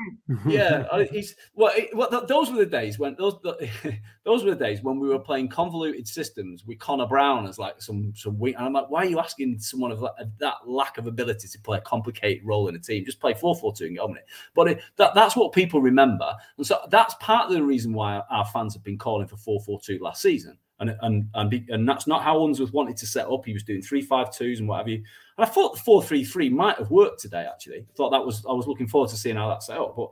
yeah. 0.46 1.04
He's, 1.10 1.36
well, 1.54 1.72
it, 1.76 1.94
well, 1.94 2.24
those 2.26 2.50
were 2.50 2.56
the 2.56 2.66
days 2.66 2.98
when 2.98 3.14
those 3.18 3.36
those 4.24 4.44
were 4.44 4.54
the 4.54 4.64
days 4.64 4.82
when 4.82 4.98
we 4.98 5.08
were 5.08 5.18
playing 5.18 5.48
convoluted 5.48 6.08
systems 6.08 6.64
with 6.64 6.78
Connor 6.78 7.06
Brown 7.06 7.46
as 7.46 7.58
like 7.58 7.82
some 7.82 8.14
some 8.16 8.38
weak. 8.38 8.56
And 8.56 8.64
I'm 8.64 8.72
like, 8.72 8.88
why 8.88 9.02
are 9.02 9.08
you 9.08 9.18
asking 9.18 9.58
someone 9.58 9.92
of 9.92 10.00
that, 10.00 10.30
that 10.38 10.54
lack 10.66 10.96
of 10.96 11.06
ability 11.06 11.48
to 11.48 11.60
play 11.60 11.78
a 11.78 11.82
complicated 11.82 12.46
role 12.46 12.68
in 12.68 12.74
a 12.74 12.78
team? 12.78 13.04
Just 13.04 13.20
play 13.20 13.34
4-4-2 13.34 13.80
and 13.82 13.94
get 13.96 14.00
on 14.00 14.10
with 14.12 14.20
it. 14.20 14.26
But 14.54 14.68
it, 14.68 14.80
that, 14.96 15.14
that's 15.14 15.36
what 15.36 15.52
people 15.52 15.82
remember, 15.82 16.32
and 16.56 16.66
so 16.66 16.78
that's 16.88 17.14
part 17.20 17.46
of 17.46 17.52
the 17.52 17.62
reason 17.62 17.92
why 17.92 18.22
our 18.30 18.46
fans 18.46 18.72
have 18.74 18.84
been 18.84 18.98
calling 18.98 19.26
for 19.26 19.36
4-4-2 19.36 20.00
last 20.00 20.22
season 20.22 20.56
and 20.82 20.96
and 21.00 21.28
and, 21.34 21.50
be, 21.50 21.64
and 21.70 21.88
that's 21.88 22.06
not 22.06 22.22
how 22.22 22.44
Unsworth 22.44 22.74
wanted 22.74 22.98
to 22.98 23.06
set 23.06 23.26
up. 23.26 23.46
He 23.46 23.54
was 23.54 23.62
doing 23.62 23.80
three 23.80 24.02
five 24.02 24.36
twos 24.36 24.58
and 24.58 24.68
what 24.68 24.78
have 24.78 24.88
you. 24.88 24.96
And 25.38 25.46
I 25.46 25.46
thought 25.46 25.74
the 25.74 25.80
four 25.80 26.02
three 26.02 26.24
three 26.24 26.50
might 26.50 26.76
have 26.76 26.90
worked 26.90 27.20
today. 27.20 27.46
Actually, 27.50 27.78
I 27.78 27.94
thought 27.96 28.10
that 28.10 28.24
was 28.24 28.44
I 28.46 28.52
was 28.52 28.66
looking 28.66 28.88
forward 28.88 29.08
to 29.10 29.16
seeing 29.16 29.36
how 29.36 29.48
that 29.48 29.62
set 29.62 29.78
up, 29.78 29.96
but. 29.96 30.10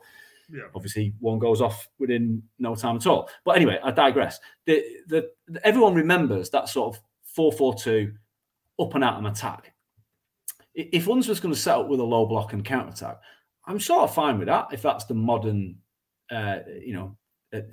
Yeah. 0.53 0.63
Obviously, 0.75 1.15
one 1.21 1.39
goes 1.39 1.61
off 1.61 1.89
within 2.01 2.43
no 2.59 2.75
time 2.75 2.97
at 2.97 3.07
all. 3.07 3.31
But 3.45 3.55
anyway, 3.55 3.79
I 3.85 3.93
digress. 3.93 4.41
The, 4.67 4.85
the, 5.07 5.31
the 5.47 5.65
everyone 5.65 5.95
remembers 5.95 6.51
that 6.51 6.69
sort 6.69 6.97
of 6.97 7.01
four 7.23 7.53
four 7.53 7.73
two 7.77 8.15
up 8.81 8.93
and 8.97 9.05
out 9.05 9.21
of 9.21 9.25
attack. 9.27 9.73
If 10.75 11.07
Unsworth's 11.07 11.39
going 11.39 11.55
to 11.55 11.61
set 11.61 11.79
up 11.79 11.87
with 11.87 12.01
a 12.01 12.05
low 12.05 12.27
block 12.27 12.53
and 12.53 12.65
counter 12.65 12.91
attack, 12.91 13.21
I'm 13.65 13.79
sort 13.79 14.03
of 14.03 14.13
fine 14.13 14.41
with 14.41 14.49
that. 14.49 14.69
If 14.73 14.83
that's 14.83 15.05
the 15.05 15.15
modern, 15.15 15.77
uh, 16.33 16.59
you 16.83 16.95
know, 16.95 17.17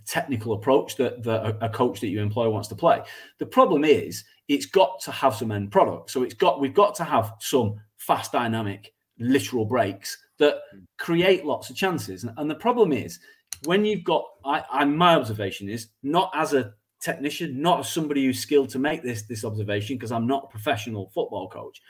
technical 0.07 0.53
approach 0.53 0.95
that, 0.97 1.23
that 1.23 1.57
a, 1.61 1.69
coach 1.69 1.99
that 1.99 2.07
you 2.07 2.21
employ 2.21 2.49
wants 2.49 2.67
to 2.69 2.75
play. 2.75 3.01
The 3.37 3.45
problem 3.45 3.85
is 3.85 4.23
it's 4.47 4.65
got 4.65 4.99
to 5.01 5.11
have 5.11 5.35
some 5.35 5.51
end 5.51 5.71
product. 5.71 6.09
So 6.09 6.23
it's 6.23 6.33
got 6.33 6.59
we've 6.59 6.73
got 6.73 6.95
to 6.95 7.03
have 7.03 7.33
some 7.39 7.75
fast 7.97 8.31
dynamic 8.31 8.93
literal 9.19 9.65
breaks 9.65 10.17
that 10.39 10.57
hmm. 10.71 10.79
create 10.97 11.45
lots 11.45 11.69
of 11.69 11.75
chances. 11.75 12.23
And, 12.23 12.33
and 12.37 12.49
the 12.49 12.55
problem 12.55 12.91
is 12.91 13.19
when 13.65 13.85
you've 13.85 14.03
got 14.03 14.23
I, 14.45 14.63
I 14.71 14.85
my 14.85 15.15
observation 15.15 15.69
is 15.69 15.89
not 16.03 16.31
as 16.33 16.53
a 16.53 16.73
technician, 16.99 17.61
not 17.61 17.81
as 17.81 17.89
somebody 17.89 18.25
who's 18.25 18.39
skilled 18.39 18.69
to 18.69 18.79
make 18.79 19.03
this 19.03 19.23
this 19.23 19.45
observation 19.45 19.95
because 19.95 20.11
I'm 20.11 20.27
not 20.27 20.45
a 20.45 20.51
professional 20.51 21.11
football 21.13 21.49
coach, 21.49 21.81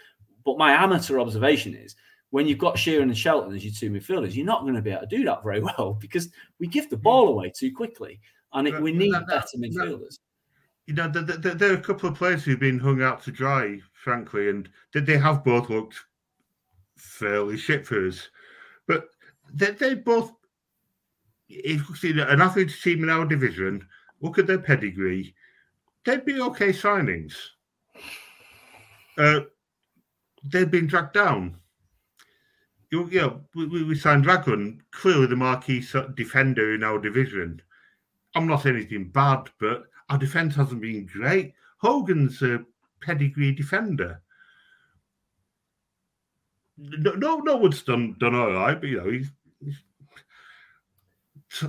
but 0.45 0.57
my 0.57 0.71
amateur 0.71 1.19
observation 1.19 1.73
is 1.75 1.95
when 2.31 2.47
you've 2.47 2.57
got 2.57 2.75
Sheron 2.75 3.03
and 3.03 3.17
Shelton 3.17 3.55
as 3.55 3.63
your 3.63 3.73
two 3.73 3.89
midfielders, 3.89 4.35
you're 4.35 4.45
not 4.45 4.61
going 4.61 4.75
to 4.75 4.81
be 4.81 4.91
able 4.91 5.01
to 5.01 5.07
do 5.07 5.23
that 5.25 5.43
very 5.43 5.61
well 5.61 5.93
because 5.99 6.29
we 6.59 6.67
give 6.67 6.89
the 6.89 6.97
ball 6.97 7.29
away 7.29 7.51
too 7.55 7.73
quickly, 7.73 8.19
and 8.53 8.67
it, 8.67 8.81
we 8.81 8.91
need 8.91 9.13
that, 9.13 9.27
that, 9.27 9.47
better 9.53 9.57
midfielders. 9.57 10.19
you 10.85 10.93
know, 10.93 11.07
there, 11.07 11.23
there, 11.23 11.53
there, 11.53 11.71
are 11.71 11.77
a 11.77 11.81
couple 11.81 12.09
of 12.09 12.15
players 12.15 12.43
who've 12.43 12.59
been 12.59 12.79
hung 12.79 13.01
out 13.01 13.23
to 13.23 13.31
dry, 13.31 13.79
frankly, 13.93 14.49
and 14.49 14.69
they 14.93 15.17
have 15.17 15.43
both 15.43 15.69
looked 15.69 15.95
fairly 16.97 17.57
shit 17.57 17.85
for 17.85 18.07
us. 18.07 18.29
But 18.87 19.07
they, 19.53 19.71
they 19.71 19.95
both, 19.95 20.33
if 21.49 21.87
you 21.87 21.95
see 21.95 22.19
an 22.19 22.41
athletes 22.41 22.81
team 22.81 23.03
in 23.03 23.09
our 23.09 23.25
division, 23.25 23.87
look 24.21 24.37
at 24.37 24.47
their 24.47 24.59
pedigree, 24.59 25.33
they'd 26.05 26.25
be 26.25 26.41
okay 26.41 26.69
signings. 26.69 27.35
Uh, 29.17 29.41
they've 30.43 30.69
been 30.69 30.87
dragged 30.87 31.13
down 31.13 31.57
you, 32.91 33.09
know, 33.11 33.41
we, 33.55 33.83
we 33.83 33.95
signed 33.95 34.25
Raglan, 34.25 34.81
clearly 34.91 35.27
the 35.27 35.35
marquee 35.35 35.85
defender 36.15 36.73
in 36.73 36.83
our 36.83 36.99
division. 36.99 37.61
I'm 38.35 38.47
not 38.47 38.61
saying 38.61 38.75
anything 38.75 39.09
bad, 39.09 39.49
but 39.59 39.85
our 40.09 40.17
defence 40.17 40.55
hasn't 40.55 40.81
been 40.81 41.05
great. 41.05 41.53
Hogan's 41.79 42.41
a 42.41 42.63
pedigree 43.01 43.53
defender. 43.53 44.21
No, 46.77 47.13
no, 47.13 47.37
no 47.37 47.57
one's 47.57 47.81
done 47.81 48.15
done 48.19 48.35
all 48.35 48.51
right, 48.51 48.79
but 48.79 48.87
you 48.87 48.97
know 48.97 49.09
he's. 49.09 49.31
he's 49.63 49.81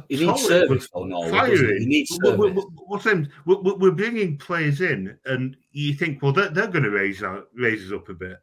he 0.09 0.27
needs 0.27 0.43
service, 0.43 0.89
though, 0.93 1.05
no, 1.05 1.23
he? 1.47 1.87
needs 1.87 2.15
service. 2.23 2.39
We're, 2.39 2.53
we're, 2.53 3.27
we're, 3.47 3.77
we're, 3.77 3.91
bringing 3.93 4.37
players 4.37 4.83
in, 4.83 5.17
and 5.25 5.57
you 5.73 5.95
think, 5.95 6.21
well, 6.21 6.33
they're, 6.33 6.51
they're 6.51 6.67
going 6.67 6.85
to 6.85 6.91
raise 6.91 7.23
our, 7.23 7.45
raise 7.55 7.87
us 7.87 7.97
up 7.97 8.11
a 8.11 8.15
bit, 8.15 8.37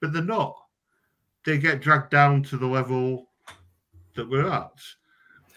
but 0.00 0.12
they're 0.12 0.22
not 0.22 0.56
they 1.44 1.58
get 1.58 1.80
dragged 1.80 2.10
down 2.10 2.42
to 2.44 2.56
the 2.56 2.66
level 2.66 3.28
that 4.14 4.28
we're 4.28 4.48
at. 4.50 4.72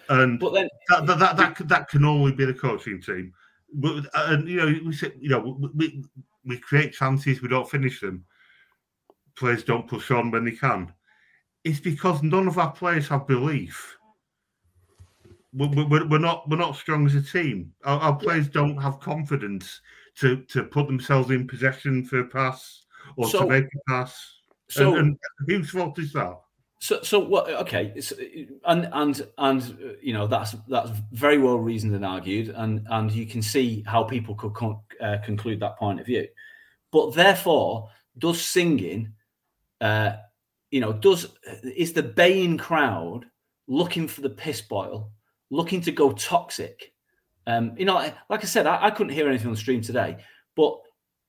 And 0.10 0.40
but 0.40 0.54
then 0.54 0.68
that 0.90 1.06
that, 1.08 1.20
that, 1.20 1.38
that, 1.38 1.68
that 1.68 1.90
can 1.90 2.06
only 2.06 2.32
be 2.32 2.46
the 2.46 2.54
coaching 2.54 3.02
team. 3.02 3.34
But, 3.74 4.06
and 4.14 4.48
you 4.48 4.58
know, 4.58 4.80
we 4.86 4.94
say, 4.94 5.12
you 5.20 5.30
know, 5.30 5.58
we, 5.74 6.04
we 6.46 6.58
create 6.58 6.94
chances, 6.94 7.42
we 7.42 7.48
don't 7.48 7.70
finish 7.70 8.02
them. 8.02 8.26
Players 9.36 9.64
don't 9.64 9.88
push 9.88 10.12
on 10.12 10.30
when 10.30 10.46
they 10.46 10.52
can. 10.52 10.94
it's 11.64 11.80
because 11.80 12.22
none 12.24 12.48
of 12.48 12.58
our 12.58 12.72
players 12.72 13.08
have 13.08 13.28
belief. 13.28 13.98
We're, 15.54 15.86
we're, 15.86 16.08
we're 16.08 16.20
not 16.20 16.50
we're 16.50 16.58
not 16.58 16.76
strong 16.76 17.06
as 17.06 17.16
a 17.16 17.22
team. 17.22 17.74
Our, 17.84 18.00
our 18.00 18.16
players 18.16 18.48
don't 18.48 18.78
have 18.78 19.00
confidence 19.00 19.82
to 20.20 20.38
to 20.44 20.64
put 20.64 20.88
themselves 20.88 21.30
in 21.32 21.48
possession 21.48 22.04
for 22.06 22.20
a 22.20 22.26
pass 22.28 22.84
or 23.18 23.28
So- 23.30 23.42
to 23.42 23.48
make 23.48 23.66
a 23.66 23.92
pass. 23.92 24.40
So, 24.74 24.96
and, 24.96 25.08
and 25.08 25.18
whose 25.48 25.70
fault 25.70 26.00
is 26.00 26.14
that? 26.14 26.38
so, 26.84 27.02
so 27.02 27.18
what? 27.18 27.50
Okay, 27.50 28.02
so, 28.02 28.14
and 28.66 28.90
and 28.92 29.26
and 29.38 29.98
you 30.02 30.12
know 30.12 30.28
that's 30.28 30.54
that's 30.68 30.92
very 31.14 31.38
well 31.38 31.58
reasoned 31.58 31.96
and 31.96 32.06
argued, 32.06 32.50
and 32.50 32.86
and 32.90 33.10
you 33.10 33.26
can 33.26 33.42
see 33.42 33.86
how 33.88 34.04
people 34.04 34.36
could 34.36 34.54
con- 34.54 34.82
uh, 35.00 35.20
conclude 35.24 35.62
that 35.62 35.78
point 35.78 36.02
of 36.02 36.06
view. 36.06 36.28
But 36.92 37.14
therefore, 37.14 37.90
does 38.18 38.42
singing, 38.42 39.14
uh, 39.80 40.18
you 40.72 40.82
know, 40.82 40.92
does 40.92 41.28
is 41.64 41.94
the 41.94 42.04
baying 42.04 42.58
crowd 42.58 43.28
looking 43.68 44.06
for 44.06 44.20
the 44.20 44.30
piss 44.30 44.60
boil, 44.60 45.10
looking 45.52 45.80
to 45.84 45.92
go 45.94 46.12
toxic? 46.12 46.92
Um, 47.48 47.76
you 47.78 47.86
know, 47.86 47.96
like 48.30 48.44
I 48.44 48.48
said, 48.48 48.68
I, 48.68 48.88
I 48.88 48.92
couldn't 48.92 49.14
hear 49.14 49.30
anything 49.30 49.48
on 49.48 49.54
the 49.54 49.60
stream 49.60 49.82
today, 49.82 50.18
but 50.58 50.78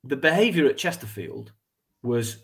the 0.03 0.17
behaviour 0.17 0.67
at 0.67 0.77
Chesterfield 0.77 1.53
was 2.03 2.39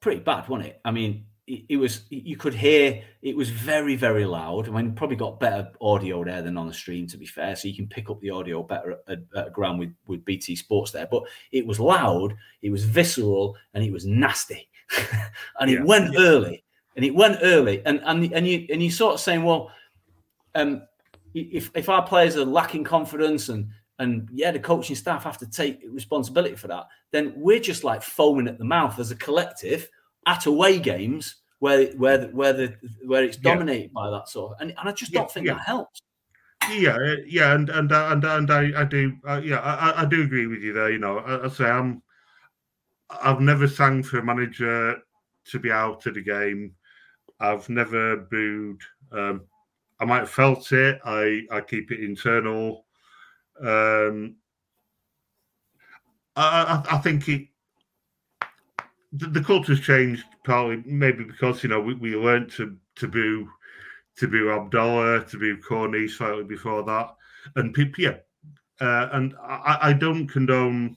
pretty 0.00 0.20
bad, 0.20 0.48
wasn't 0.48 0.68
it? 0.68 0.80
I 0.84 0.90
mean, 0.90 1.24
it, 1.46 1.64
it 1.70 1.76
was 1.76 2.02
you 2.10 2.36
could 2.36 2.54
hear 2.54 3.02
it 3.22 3.36
was 3.36 3.50
very, 3.50 3.96
very 3.96 4.24
loud. 4.24 4.68
I 4.68 4.70
mean, 4.70 4.94
probably 4.94 5.16
got 5.16 5.40
better 5.40 5.70
audio 5.80 6.22
there 6.24 6.42
than 6.42 6.56
on 6.56 6.68
the 6.68 6.74
stream, 6.74 7.06
to 7.08 7.16
be 7.16 7.26
fair. 7.26 7.56
So 7.56 7.68
you 7.68 7.74
can 7.74 7.88
pick 7.88 8.10
up 8.10 8.20
the 8.20 8.30
audio 8.30 8.62
better 8.62 8.98
at, 9.08 9.20
at, 9.34 9.52
ground 9.52 9.78
with, 9.78 9.92
with 10.06 10.24
BT 10.24 10.56
Sports 10.56 10.92
there. 10.92 11.08
But 11.10 11.24
it 11.52 11.66
was 11.66 11.80
loud, 11.80 12.36
it 12.62 12.70
was 12.70 12.84
visceral, 12.84 13.56
and 13.74 13.82
it 13.82 13.92
was 13.92 14.06
nasty. 14.06 14.68
and 15.60 15.70
it 15.70 15.78
Yeah. 15.78 15.84
went 15.84 16.14
early. 16.16 16.64
And 16.96 17.04
it 17.04 17.14
went 17.14 17.38
early. 17.42 17.84
And 17.86 18.00
and 18.04 18.32
and 18.32 18.46
you 18.46 18.66
and 18.70 18.82
you 18.82 18.90
sort 18.90 19.14
of 19.14 19.20
saying, 19.20 19.44
well, 19.44 19.70
um, 20.54 20.82
if 21.34 21.70
if 21.74 21.88
our 21.88 22.04
players 22.06 22.36
are 22.36 22.44
lacking 22.44 22.84
confidence 22.84 23.48
and 23.48 23.68
and 23.98 24.28
yeah, 24.32 24.50
the 24.52 24.60
coaching 24.60 24.96
staff 24.96 25.24
have 25.24 25.38
to 25.38 25.46
take 25.50 25.80
responsibility 25.90 26.54
for 26.56 26.68
that, 26.68 26.86
then 27.10 27.32
we're 27.36 27.60
just 27.60 27.82
like 27.84 28.02
foaming 28.02 28.48
at 28.48 28.58
the 28.58 28.64
mouth 28.64 28.98
as 28.98 29.10
a 29.10 29.16
collective 29.16 29.88
at 30.26 30.46
away 30.46 30.78
games 30.78 31.36
where 31.60 31.88
where 31.96 32.18
the, 32.18 32.26
where 32.28 32.52
the 32.52 32.74
where 33.06 33.24
it's 33.24 33.38
Yeah. 33.42 33.54
dominated 33.54 33.92
by 33.92 34.10
that 34.10 34.28
sort 34.28 34.52
of, 34.52 34.60
and, 34.60 34.70
and 34.78 34.88
I 34.88 34.92
just 34.92 35.12
Yeah, 35.12 35.20
don't 35.20 35.30
think 35.30 35.46
yeah. 35.46 35.54
that 35.54 35.62
helps. 35.66 36.00
Yeah, 36.70 36.96
uh, 36.96 37.16
yeah, 37.26 37.54
and 37.54 37.68
and 37.70 37.90
uh, 37.90 38.08
and 38.10 38.24
and 38.24 38.50
I, 38.50 38.82
I 38.82 38.84
do, 38.84 39.12
uh, 39.26 39.40
yeah, 39.42 39.60
I, 39.60 39.90
I- 39.90 40.02
I 40.02 40.04
do 40.04 40.22
agree 40.22 40.46
with 40.46 40.60
you 40.62 40.72
there. 40.72 40.90
You 40.90 40.98
know, 40.98 41.18
I, 41.18 41.46
I 41.46 41.48
say 41.48 41.64
I'm, 41.64 42.02
I've 43.10 43.40
never 43.40 43.66
sang 43.66 44.02
for 44.02 44.18
a 44.18 44.24
manager 44.24 44.96
to 45.46 45.58
be 45.58 45.70
out 45.72 46.04
of 46.06 46.14
the 46.14 46.22
game. 46.22 46.74
I've 47.40 47.68
never 47.68 48.16
booed. 48.16 48.82
Um, 49.12 49.42
I 50.00 50.04
might 50.04 50.18
have 50.20 50.30
felt 50.30 50.70
it. 50.72 51.00
I 51.04 51.42
I 51.50 51.60
keep 51.62 51.90
it 51.90 52.00
internal. 52.00 52.84
Um, 53.60 54.36
I 56.36 56.82
I, 56.90 56.98
think 56.98 57.28
it. 57.28 57.48
The, 59.12 59.26
the 59.26 59.42
culture's 59.42 59.80
changed 59.80 60.24
partly, 60.44 60.82
maybe 60.86 61.24
because 61.24 61.62
you 61.62 61.68
know 61.68 61.80
we, 61.80 61.94
we 61.94 62.14
learned 62.14 62.50
to 62.52 62.76
to 62.96 63.08
boo 63.08 63.48
to 64.16 64.28
boo 64.28 64.50
Abdallah, 64.50 65.24
to 65.26 65.38
boo 65.38 65.58
Corney 65.66 66.06
slightly 66.08 66.44
before 66.44 66.82
that, 66.84 67.14
and 67.56 67.72
people, 67.74 68.04
yeah, 68.04 68.16
uh, 68.80 69.08
and 69.12 69.34
I, 69.42 69.78
I 69.82 69.92
don't 69.94 70.28
condone 70.28 70.96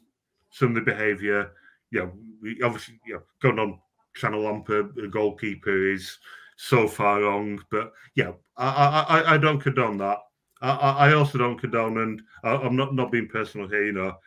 some 0.51 0.69
of 0.69 0.75
the 0.75 0.81
behaviour. 0.81 1.51
Yeah, 1.91 2.07
we 2.41 2.61
obviously, 2.61 2.99
yeah, 3.07 3.17
going 3.41 3.59
on 3.59 3.79
Channel 4.15 4.41
Lamper, 4.41 4.93
the 4.95 5.07
goalkeeper 5.07 5.91
is 5.91 6.17
so 6.57 6.87
far 6.87 7.21
wrong, 7.21 7.63
but 7.71 7.93
yeah, 8.15 8.31
I, 8.57 9.05
I- 9.09 9.33
I 9.33 9.37
don't 9.37 9.59
condone 9.59 9.97
that. 9.97 10.19
I, 10.61 11.09
I 11.09 11.13
also 11.13 11.37
don't 11.37 11.59
condone, 11.59 11.97
and 11.97 12.21
I, 12.43 12.55
I'm 12.55 12.75
not 12.75 12.93
not 12.93 13.11
being 13.11 13.27
personal 13.27 13.67
here. 13.67 13.85
You 13.85 13.93
know, 13.93 14.17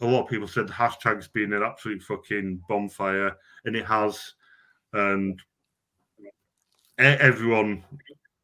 a 0.00 0.06
lot 0.06 0.24
of 0.24 0.28
people 0.28 0.48
said 0.48 0.68
the 0.68 0.72
hashtag's 0.72 1.28
been 1.28 1.52
an 1.52 1.62
absolute 1.62 2.02
fucking 2.02 2.62
bonfire, 2.68 3.36
and 3.64 3.76
it 3.76 3.86
has, 3.86 4.34
and 4.92 5.40
everyone 6.98 7.82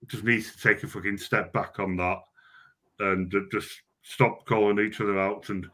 just 0.06 0.24
needs 0.24 0.52
to 0.52 0.60
take 0.60 0.82
a 0.82 0.86
fucking 0.86 1.18
step 1.18 1.52
back 1.52 1.78
on 1.78 1.96
that 1.96 2.18
and 3.00 3.32
just 3.52 3.82
stop 4.02 4.44
calling 4.46 4.78
each 4.78 5.00
other 5.00 5.18
out 5.18 5.48
and 5.50 5.66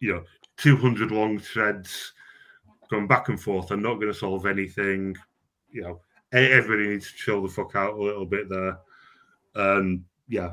you 0.00 0.12
know 0.12 0.22
200 0.58 1.10
long 1.10 1.38
threads 1.38 2.12
going 2.90 3.06
back 3.06 3.28
and 3.28 3.40
forth 3.40 3.70
are 3.70 3.76
not 3.76 3.94
going 3.94 4.12
to 4.12 4.18
solve 4.18 4.46
anything 4.46 5.16
you 5.70 5.80
know 5.80 6.00
everybody 6.32 6.88
needs 6.88 7.10
to 7.10 7.16
chill 7.16 7.42
the 7.42 7.48
fuck 7.48 7.74
out 7.74 7.94
a 7.94 8.02
little 8.02 8.26
bit 8.26 8.48
there 8.48 8.78
and 9.54 10.04
yeah 10.28 10.52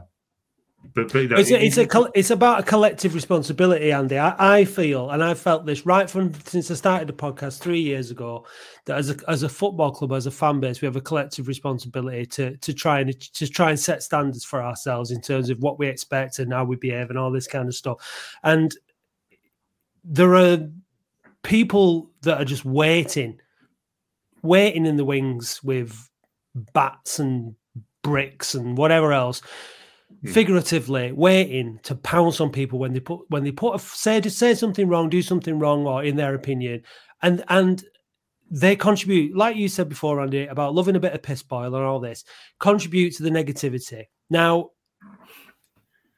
but, 0.93 1.13
know, 1.13 1.37
It's 1.37 1.51
a, 1.51 1.63
it's 1.63 1.77
a 1.77 1.85
col- 1.85 2.09
it's 2.15 2.31
about 2.31 2.61
a 2.61 2.63
collective 2.63 3.13
responsibility, 3.13 3.91
Andy. 3.91 4.17
I, 4.17 4.59
I 4.59 4.65
feel, 4.65 5.09
and 5.09 5.23
I 5.23 5.33
felt 5.33 5.65
this 5.65 5.85
right 5.85 6.09
from 6.09 6.33
since 6.45 6.71
I 6.71 6.73
started 6.75 7.07
the 7.07 7.13
podcast 7.13 7.59
three 7.59 7.81
years 7.81 8.11
ago, 8.11 8.45
that 8.85 8.97
as 8.97 9.09
a 9.09 9.15
as 9.27 9.43
a 9.43 9.49
football 9.49 9.91
club, 9.91 10.13
as 10.13 10.25
a 10.25 10.31
fan 10.31 10.59
base, 10.59 10.81
we 10.81 10.85
have 10.85 10.95
a 10.95 11.01
collective 11.01 11.47
responsibility 11.47 12.25
to 12.27 12.57
to 12.57 12.73
try 12.73 13.01
and 13.01 13.19
to 13.33 13.47
try 13.47 13.69
and 13.69 13.79
set 13.79 14.03
standards 14.03 14.43
for 14.43 14.63
ourselves 14.63 15.11
in 15.11 15.21
terms 15.21 15.49
of 15.49 15.59
what 15.59 15.77
we 15.79 15.87
expect 15.87 16.39
and 16.39 16.53
how 16.53 16.63
we 16.63 16.75
behave 16.75 17.09
and 17.09 17.19
all 17.19 17.31
this 17.31 17.47
kind 17.47 17.67
of 17.67 17.75
stuff. 17.75 18.37
And 18.43 18.73
there 20.03 20.33
are 20.35 20.59
people 21.43 22.09
that 22.21 22.41
are 22.41 22.45
just 22.45 22.65
waiting, 22.65 23.39
waiting 24.41 24.85
in 24.85 24.97
the 24.97 25.05
wings 25.05 25.61
with 25.63 26.09
bats 26.73 27.19
and 27.19 27.55
bricks 28.01 28.55
and 28.55 28.77
whatever 28.77 29.11
else 29.11 29.41
Hmm. 30.21 30.31
figuratively 30.31 31.11
waiting 31.11 31.79
to 31.83 31.95
pounce 31.95 32.41
on 32.41 32.49
people 32.51 32.77
when 32.77 32.91
they 32.93 32.99
put 32.99 33.21
when 33.29 33.43
they 33.43 33.51
put 33.51 33.75
a, 33.75 33.79
say 33.79 34.19
say 34.21 34.53
something 34.53 34.87
wrong, 34.87 35.07
do 35.07 35.21
something 35.21 35.57
wrong, 35.57 35.85
or 35.85 36.03
in 36.03 36.17
their 36.17 36.35
opinion, 36.35 36.83
and 37.21 37.43
and 37.47 37.83
they 38.51 38.75
contribute, 38.75 39.37
like 39.37 39.55
you 39.55 39.69
said 39.69 39.87
before, 39.87 40.19
Andy, 40.21 40.47
about 40.47 40.73
loving 40.73 40.95
a 40.95 40.99
bit 40.99 41.13
of 41.13 41.21
piss 41.21 41.43
boil 41.43 41.75
and 41.75 41.85
all 41.85 41.99
this, 41.99 42.25
contribute 42.59 43.15
to 43.15 43.23
the 43.23 43.29
negativity. 43.29 44.05
Now, 44.29 44.71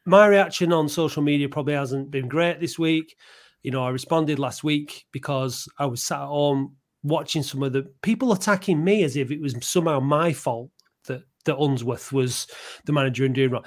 my 0.05 0.25
reaction 0.27 0.71
on 0.71 0.87
social 0.87 1.21
media 1.21 1.49
probably 1.49 1.73
hasn't 1.73 2.09
been 2.09 2.27
great 2.27 2.59
this 2.59 2.79
week. 2.79 3.15
You 3.63 3.71
know, 3.71 3.83
I 3.83 3.89
responded 3.89 4.39
last 4.39 4.63
week 4.63 5.05
because 5.11 5.67
I 5.77 5.85
was 5.85 6.01
sat 6.01 6.21
at 6.21 6.27
home 6.27 6.77
watching 7.03 7.43
some 7.43 7.61
of 7.61 7.73
the 7.73 7.83
people 8.01 8.31
attacking 8.31 8.83
me 8.83 9.03
as 9.03 9.15
if 9.15 9.29
it 9.29 9.41
was 9.41 9.55
somehow 9.61 9.99
my 9.99 10.31
fault 10.33 10.71
that 11.45 11.57
Unsworth 11.57 12.11
was 12.11 12.47
the 12.85 12.93
manager 12.93 13.25
and 13.25 13.35
doing 13.35 13.51
wrong. 13.51 13.65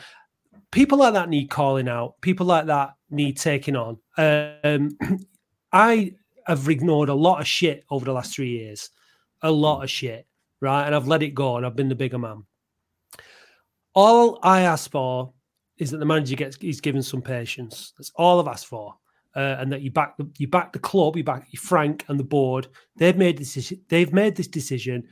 People 0.71 0.99
like 0.99 1.15
that 1.15 1.29
need 1.29 1.51
calling 1.51 1.89
out. 1.89 2.21
People 2.21 2.47
like 2.47 2.67
that 2.67 2.95
need 3.11 3.37
taking 3.39 3.77
on. 3.77 3.99
Um, 4.17 4.97
I 5.73 6.13
have 6.47 6.69
ignored 6.69 7.09
a 7.09 7.15
lot 7.15 7.41
of 7.41 7.47
shit 7.47 7.85
over 7.91 8.05
the 8.05 8.13
last 8.13 8.35
three 8.35 8.51
years, 8.51 8.91
a 9.43 9.51
lot 9.51 9.83
of 9.83 9.91
shit, 9.91 10.27
right? 10.61 10.87
And 10.87 10.95
I've 10.95 11.09
let 11.09 11.23
it 11.23 11.35
go, 11.35 11.57
and 11.57 11.67
I've 11.67 11.77
been 11.77 11.89
the 11.89 11.95
bigger 11.95 12.19
man. 12.19 12.45
All 13.95 14.39
I 14.43 14.63
ask 14.63 14.91
for 14.91 15.33
is 15.79 15.91
that 15.91 15.99
the 15.99 16.05
manager 16.05 16.37
gets 16.37 16.57
he's 16.57 16.81
given 16.81 17.03
some 17.03 17.23
patience. 17.23 17.93
That's 17.97 18.13
all 18.17 18.41
I've 18.41 18.49
asked 18.49 18.67
for, 18.67 18.95
uh, 19.35 19.57
and 19.59 19.73
that 19.73 19.83
you 19.83 19.91
back 19.91 20.17
the 20.17 20.29
you 20.39 20.49
back 20.49 20.73
the 20.73 20.79
club, 20.79 21.17
you 21.17 21.25
back 21.25 21.49
Frank 21.57 22.05
and 22.09 22.19
the 22.19 22.25
board. 22.25 22.69
They've 22.97 23.17
made 23.17 23.39
this. 23.39 23.73
They've 23.89 24.13
made 24.13 24.37
this 24.37 24.49
decision. 24.49 25.09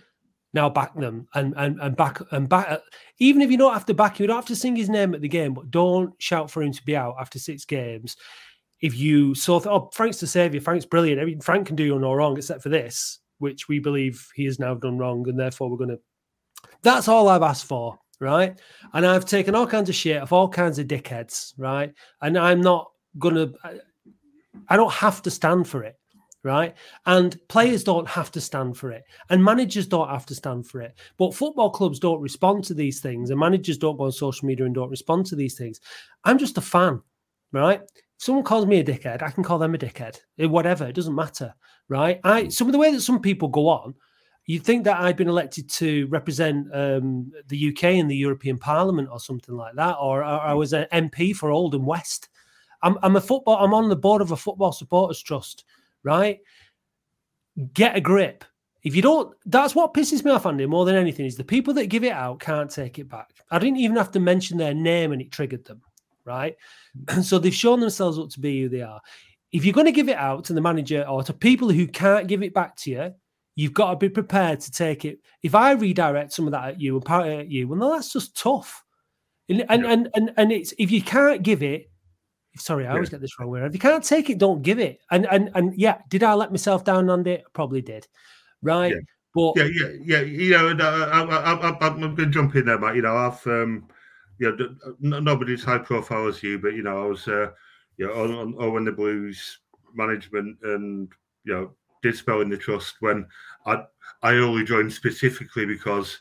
Now 0.54 0.68
back 0.68 0.94
them 0.94 1.28
and 1.34 1.54
and 1.56 1.80
and 1.80 1.96
back 1.96 2.20
and 2.30 2.48
back. 2.48 2.70
Uh, 2.70 2.78
even 3.18 3.40
if 3.40 3.50
you 3.50 3.56
don't 3.56 3.72
have 3.72 3.86
to 3.86 3.94
back 3.94 4.18
him, 4.18 4.24
you 4.24 4.26
don't 4.26 4.36
have 4.36 4.46
to 4.46 4.56
sing 4.56 4.76
his 4.76 4.90
name 4.90 5.14
at 5.14 5.22
the 5.22 5.28
game, 5.28 5.54
but 5.54 5.70
don't 5.70 6.12
shout 6.18 6.50
for 6.50 6.62
him 6.62 6.72
to 6.72 6.84
be 6.84 6.94
out 6.94 7.16
after 7.18 7.38
six 7.38 7.64
games. 7.64 8.16
If 8.80 8.98
you 8.98 9.34
saw, 9.34 9.60
th- 9.60 9.68
oh, 9.68 9.90
Frank's 9.94 10.20
the 10.20 10.26
savior, 10.26 10.60
Frank's 10.60 10.84
brilliant. 10.84 11.20
I 11.20 11.24
mean, 11.24 11.40
Frank 11.40 11.68
can 11.68 11.76
do 11.76 11.84
you 11.84 11.98
no 11.98 12.12
wrong 12.12 12.36
except 12.36 12.62
for 12.62 12.68
this, 12.68 13.20
which 13.38 13.68
we 13.68 13.78
believe 13.78 14.28
he 14.34 14.44
has 14.44 14.58
now 14.58 14.74
done 14.74 14.98
wrong, 14.98 15.26
and 15.28 15.38
therefore 15.38 15.70
we're 15.70 15.76
going 15.76 15.90
to. 15.90 16.00
That's 16.82 17.08
all 17.08 17.28
I've 17.28 17.42
asked 17.42 17.66
for, 17.66 17.98
right? 18.20 18.60
And 18.92 19.06
I've 19.06 19.24
taken 19.24 19.54
all 19.54 19.66
kinds 19.66 19.88
of 19.88 19.94
shit 19.94 20.20
of 20.20 20.32
all 20.32 20.48
kinds 20.48 20.78
of 20.78 20.88
dickheads, 20.88 21.54
right? 21.56 21.94
And 22.20 22.36
I'm 22.36 22.60
not 22.60 22.90
going 23.18 23.36
to. 23.36 23.54
I 24.68 24.76
don't 24.76 24.92
have 24.92 25.22
to 25.22 25.30
stand 25.30 25.66
for 25.66 25.82
it 25.84 25.96
right? 26.42 26.74
And 27.06 27.38
players 27.48 27.84
don't 27.84 28.08
have 28.08 28.30
to 28.32 28.40
stand 28.40 28.76
for 28.76 28.90
it, 28.90 29.04
and 29.30 29.42
managers 29.42 29.86
don't 29.86 30.08
have 30.08 30.26
to 30.26 30.34
stand 30.34 30.66
for 30.66 30.80
it. 30.80 30.94
But 31.16 31.34
football 31.34 31.70
clubs 31.70 31.98
don't 31.98 32.20
respond 32.20 32.64
to 32.64 32.74
these 32.74 33.00
things, 33.00 33.30
and 33.30 33.38
managers 33.38 33.78
don't 33.78 33.96
go 33.96 34.04
on 34.04 34.12
social 34.12 34.46
media 34.46 34.66
and 34.66 34.74
don't 34.74 34.90
respond 34.90 35.26
to 35.26 35.36
these 35.36 35.56
things. 35.56 35.80
I'm 36.24 36.38
just 36.38 36.58
a 36.58 36.62
fan, 36.62 37.00
right? 37.52 37.80
If 37.80 38.00
someone 38.18 38.44
calls 38.44 38.66
me 38.66 38.80
a 38.80 38.84
dickhead, 38.84 39.22
I 39.22 39.30
can 39.30 39.44
call 39.44 39.58
them 39.58 39.74
a 39.74 39.78
dickhead. 39.78 40.20
Eh, 40.38 40.46
Whatever, 40.46 40.86
it 40.86 40.94
doesn't 40.94 41.14
matter, 41.14 41.54
right? 41.88 42.20
I 42.24 42.48
some 42.48 42.68
of 42.68 42.72
the 42.72 42.78
way 42.78 42.92
that 42.92 43.00
some 43.02 43.20
people 43.20 43.48
go 43.48 43.68
on. 43.68 43.94
You'd 44.44 44.64
think 44.64 44.82
that 44.84 44.98
I'd 44.98 45.16
been 45.16 45.28
elected 45.28 45.70
to 45.70 46.08
represent 46.08 46.66
um, 46.74 47.30
the 47.46 47.68
UK 47.68 47.84
in 47.84 48.08
the 48.08 48.16
European 48.16 48.58
Parliament 48.58 49.08
or 49.12 49.20
something 49.20 49.54
like 49.54 49.76
that, 49.76 49.96
or, 50.00 50.18
or 50.18 50.24
I 50.24 50.52
was 50.52 50.72
an 50.72 50.88
MP 50.92 51.32
for 51.32 51.52
Oldham 51.52 51.86
West. 51.86 52.28
I'm, 52.82 52.98
I'm 53.04 53.14
a 53.14 53.20
football. 53.20 53.64
I'm 53.64 53.72
on 53.72 53.88
the 53.88 53.94
board 53.94 54.20
of 54.20 54.32
a 54.32 54.36
football 54.36 54.72
supporters 54.72 55.22
trust 55.22 55.64
right? 56.04 56.40
Get 57.74 57.96
a 57.96 58.00
grip. 58.00 58.44
If 58.82 58.96
you 58.96 59.02
don't, 59.02 59.34
that's 59.46 59.74
what 59.74 59.94
pisses 59.94 60.24
me 60.24 60.32
off, 60.32 60.46
Andy, 60.46 60.66
more 60.66 60.84
than 60.84 60.96
anything, 60.96 61.26
is 61.26 61.36
the 61.36 61.44
people 61.44 61.72
that 61.74 61.86
give 61.86 62.02
it 62.02 62.12
out 62.12 62.40
can't 62.40 62.70
take 62.70 62.98
it 62.98 63.08
back. 63.08 63.30
I 63.50 63.58
didn't 63.58 63.78
even 63.78 63.96
have 63.96 64.10
to 64.12 64.20
mention 64.20 64.58
their 64.58 64.74
name 64.74 65.12
and 65.12 65.22
it 65.22 65.30
triggered 65.30 65.64
them, 65.64 65.82
right? 66.24 66.56
so 67.22 67.38
they've 67.38 67.54
shown 67.54 67.78
themselves 67.78 68.18
up 68.18 68.30
to 68.30 68.40
be 68.40 68.62
who 68.62 68.68
they 68.68 68.82
are. 68.82 69.00
If 69.52 69.64
you're 69.64 69.74
going 69.74 69.86
to 69.86 69.92
give 69.92 70.08
it 70.08 70.16
out 70.16 70.44
to 70.46 70.52
the 70.52 70.60
manager 70.60 71.06
or 71.08 71.22
to 71.22 71.32
people 71.32 71.70
who 71.70 71.86
can't 71.86 72.26
give 72.26 72.42
it 72.42 72.54
back 72.54 72.74
to 72.76 72.90
you, 72.90 73.14
you've 73.54 73.74
got 73.74 73.90
to 73.90 73.96
be 73.96 74.08
prepared 74.08 74.60
to 74.60 74.72
take 74.72 75.04
it. 75.04 75.20
If 75.42 75.54
I 75.54 75.72
redirect 75.72 76.32
some 76.32 76.46
of 76.46 76.52
that 76.52 76.68
at 76.70 76.80
you 76.80 76.96
and 76.96 77.04
part 77.04 77.26
at 77.26 77.50
you, 77.50 77.68
well, 77.68 77.78
no, 77.78 77.90
that's 77.92 78.12
just 78.12 78.36
tough. 78.36 78.82
And 79.48 79.64
and, 79.68 79.84
and 79.84 80.08
and 80.14 80.32
and 80.36 80.52
it's 80.52 80.72
if 80.78 80.90
you 80.90 81.02
can't 81.02 81.42
give 81.42 81.62
it, 81.62 81.90
sorry, 82.56 82.86
I 82.86 82.92
always 82.92 83.10
get 83.10 83.20
this 83.20 83.38
wrong. 83.38 83.50
Where 83.50 83.66
if 83.66 83.72
you 83.72 83.80
can't 83.80 84.04
take 84.04 84.30
it, 84.30 84.38
don't 84.38 84.62
give 84.62 84.78
it. 84.78 85.00
And 85.10 85.26
and 85.30 85.50
and 85.54 85.74
yeah, 85.76 85.98
did 86.08 86.22
I 86.22 86.34
let 86.34 86.50
myself 86.50 86.84
down 86.84 87.08
on 87.10 87.26
it? 87.26 87.44
Probably 87.52 87.82
did 87.82 88.06
right? 88.62 88.92
Yeah. 88.92 89.00
But 89.34 89.56
yeah, 89.56 89.88
yeah, 90.04 90.20
yeah. 90.20 90.62
You 90.62 90.74
know, 90.74 90.84
uh, 90.84 91.08
I, 91.80 91.86
am 91.86 91.98
going 91.98 92.16
to 92.16 92.26
jump 92.26 92.54
in 92.54 92.66
there, 92.66 92.78
Matt. 92.78 92.96
You 92.96 93.02
know, 93.02 93.16
I've, 93.16 93.46
um, 93.46 93.88
you 94.38 94.54
know, 95.00 95.20
nobody's 95.20 95.64
high 95.64 95.78
profile 95.78 96.28
as 96.28 96.42
you, 96.42 96.58
but 96.58 96.74
you 96.74 96.82
know, 96.82 97.02
I 97.02 97.06
was, 97.06 97.26
uh, 97.28 97.50
you 97.96 98.06
know, 98.06 98.12
on, 98.12 98.34
on 98.34 98.54
Owen 98.58 98.84
the 98.84 98.92
Blues 98.92 99.60
management, 99.94 100.58
and 100.62 101.10
you 101.44 101.54
know, 101.54 101.72
did 102.02 102.16
spell 102.16 102.42
in 102.42 102.50
the 102.50 102.58
trust 102.58 102.96
when 103.00 103.26
I 103.64 103.84
I 104.22 104.34
only 104.34 104.64
joined 104.64 104.92
specifically 104.92 105.64
because 105.64 106.18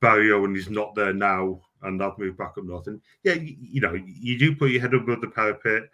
Barry 0.00 0.32
Owen 0.32 0.56
is 0.56 0.68
not 0.68 0.96
there 0.96 1.14
now, 1.14 1.60
and 1.82 2.02
I've 2.02 2.18
moved 2.18 2.38
back 2.38 2.54
up 2.58 2.64
north. 2.64 2.86
And 2.86 3.00
yeah, 3.22 3.34
you, 3.34 3.56
you 3.60 3.80
know, 3.80 3.94
you 3.94 4.38
do 4.38 4.54
put 4.54 4.70
your 4.70 4.80
head 4.80 4.94
above 4.94 5.20
the 5.20 5.28
parapet, 5.28 5.84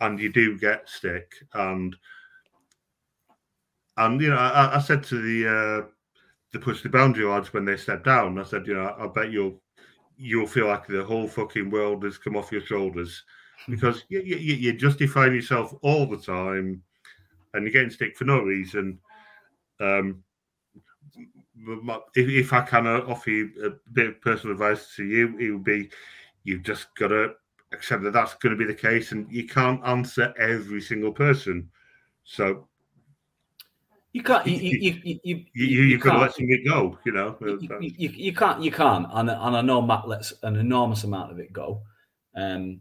and 0.00 0.18
you 0.18 0.32
do 0.32 0.58
get 0.58 0.88
stick, 0.88 1.32
and 1.54 1.96
and 3.96 4.20
you 4.20 4.30
know, 4.30 4.36
I, 4.36 4.76
I 4.76 4.80
said 4.80 5.02
to 5.04 5.20
the 5.20 5.48
uh, 5.48 5.86
the 6.52 6.58
push 6.58 6.82
the 6.82 6.88
boundary 6.88 7.24
lads 7.24 7.52
when 7.52 7.64
they 7.64 7.76
stepped 7.76 8.04
down, 8.04 8.38
I 8.38 8.44
said, 8.44 8.66
you 8.66 8.74
know, 8.74 8.94
I 8.98 9.06
bet 9.06 9.30
you'll 9.30 9.60
you'll 10.16 10.46
feel 10.46 10.68
like 10.68 10.86
the 10.86 11.04
whole 11.04 11.28
fucking 11.28 11.70
world 11.70 12.04
has 12.04 12.18
come 12.18 12.36
off 12.36 12.52
your 12.52 12.60
shoulders 12.60 13.24
hmm. 13.66 13.72
because 13.74 14.04
you, 14.08 14.20
you, 14.20 14.36
you're 14.36 14.74
justifying 14.74 15.34
yourself 15.34 15.74
all 15.82 16.06
the 16.06 16.18
time, 16.18 16.82
and 17.52 17.62
you're 17.62 17.72
getting 17.72 17.90
stick 17.90 18.16
for 18.16 18.24
no 18.24 18.40
reason. 18.40 18.98
Um, 19.80 20.22
if, 22.14 22.28
if 22.28 22.52
I 22.52 22.62
can 22.62 22.86
offer 22.86 23.30
you 23.30 23.50
a 23.64 23.90
bit 23.92 24.08
of 24.08 24.20
personal 24.20 24.52
advice 24.52 24.94
to 24.96 25.04
you, 25.04 25.38
it 25.38 25.50
would 25.50 25.64
be 25.64 25.90
you've 26.44 26.62
just 26.62 26.94
got 26.96 27.08
to 27.08 27.34
accept 27.72 28.02
that 28.04 28.12
that's 28.12 28.34
going 28.34 28.56
to 28.56 28.58
be 28.58 28.70
the 28.70 28.78
case, 28.78 29.12
and 29.12 29.30
you 29.30 29.46
can't 29.46 29.84
answer 29.84 30.34
every 30.38 30.80
single 30.80 31.12
person. 31.12 31.70
So 32.24 32.68
you 34.12 34.22
can't. 34.22 34.46
You 34.46 34.56
you 34.56 34.78
you 34.78 35.00
you, 35.02 35.20
you, 35.24 35.44
you, 35.54 35.82
you 35.82 35.98
could 35.98 36.14
let 36.14 36.32
it 36.38 36.68
go. 36.68 36.98
You 37.04 37.12
know. 37.12 37.36
You, 37.40 37.80
you, 37.80 38.08
you, 38.10 38.32
can't. 38.32 38.62
You 38.62 38.70
can't. 38.70 39.08
And 39.10 39.28
and 39.28 39.56
I 39.56 39.60
know 39.60 39.82
Matt 39.82 40.08
lets 40.08 40.32
an 40.42 40.56
enormous 40.56 41.04
amount 41.04 41.32
of 41.32 41.38
it 41.40 41.52
go. 41.52 41.82
Um, 42.36 42.80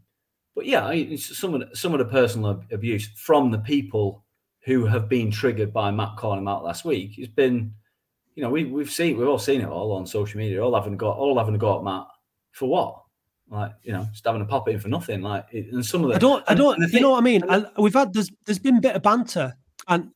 but 0.55 0.67
yeah, 0.67 0.93
some 1.17 1.55
of 1.55 1.61
the, 1.61 1.75
some 1.75 1.93
of 1.93 1.99
the 1.99 2.05
personal 2.05 2.63
abuse 2.71 3.09
from 3.15 3.49
the 3.49 3.57
people 3.57 4.23
who 4.65 4.85
have 4.85 5.09
been 5.09 5.31
triggered 5.31 5.73
by 5.73 5.89
Matt 5.91 6.15
calling 6.17 6.39
him 6.39 6.47
out 6.47 6.63
last 6.63 6.85
week 6.85 7.15
has 7.17 7.27
been, 7.27 7.73
you 8.35 8.43
know, 8.43 8.49
we 8.49 8.65
we've 8.65 8.91
seen 8.91 9.17
we've 9.17 9.27
all 9.27 9.39
seen 9.39 9.61
it 9.61 9.67
all 9.67 9.91
on 9.93 10.05
social 10.05 10.39
media. 10.39 10.63
All 10.63 10.75
having 10.75 10.97
got 10.97 11.17
all 11.17 11.37
having 11.37 11.55
a 11.55 11.57
go 11.57 11.81
Matt 11.81 12.07
for 12.51 12.67
what? 12.67 13.03
Like 13.49 13.71
you 13.83 13.93
know, 13.93 14.07
just 14.11 14.25
having 14.25 14.41
a 14.41 14.45
pop 14.45 14.67
in 14.69 14.79
for 14.79 14.87
nothing. 14.87 15.21
Like 15.21 15.45
and 15.51 15.85
some 15.85 16.03
of 16.03 16.09
the 16.09 16.15
I 16.15 16.19
don't 16.19 16.43
I 16.47 16.55
don't. 16.55 16.79
you 16.91 16.99
know 16.99 17.11
what 17.11 17.19
I 17.19 17.21
mean? 17.21 17.43
I, 17.49 17.65
we've 17.77 17.93
had 17.93 18.13
there's 18.13 18.31
there's 18.45 18.59
been 18.59 18.77
a 18.77 18.81
bit 18.81 18.95
of 18.95 19.03
banter 19.03 19.53
and 19.87 20.11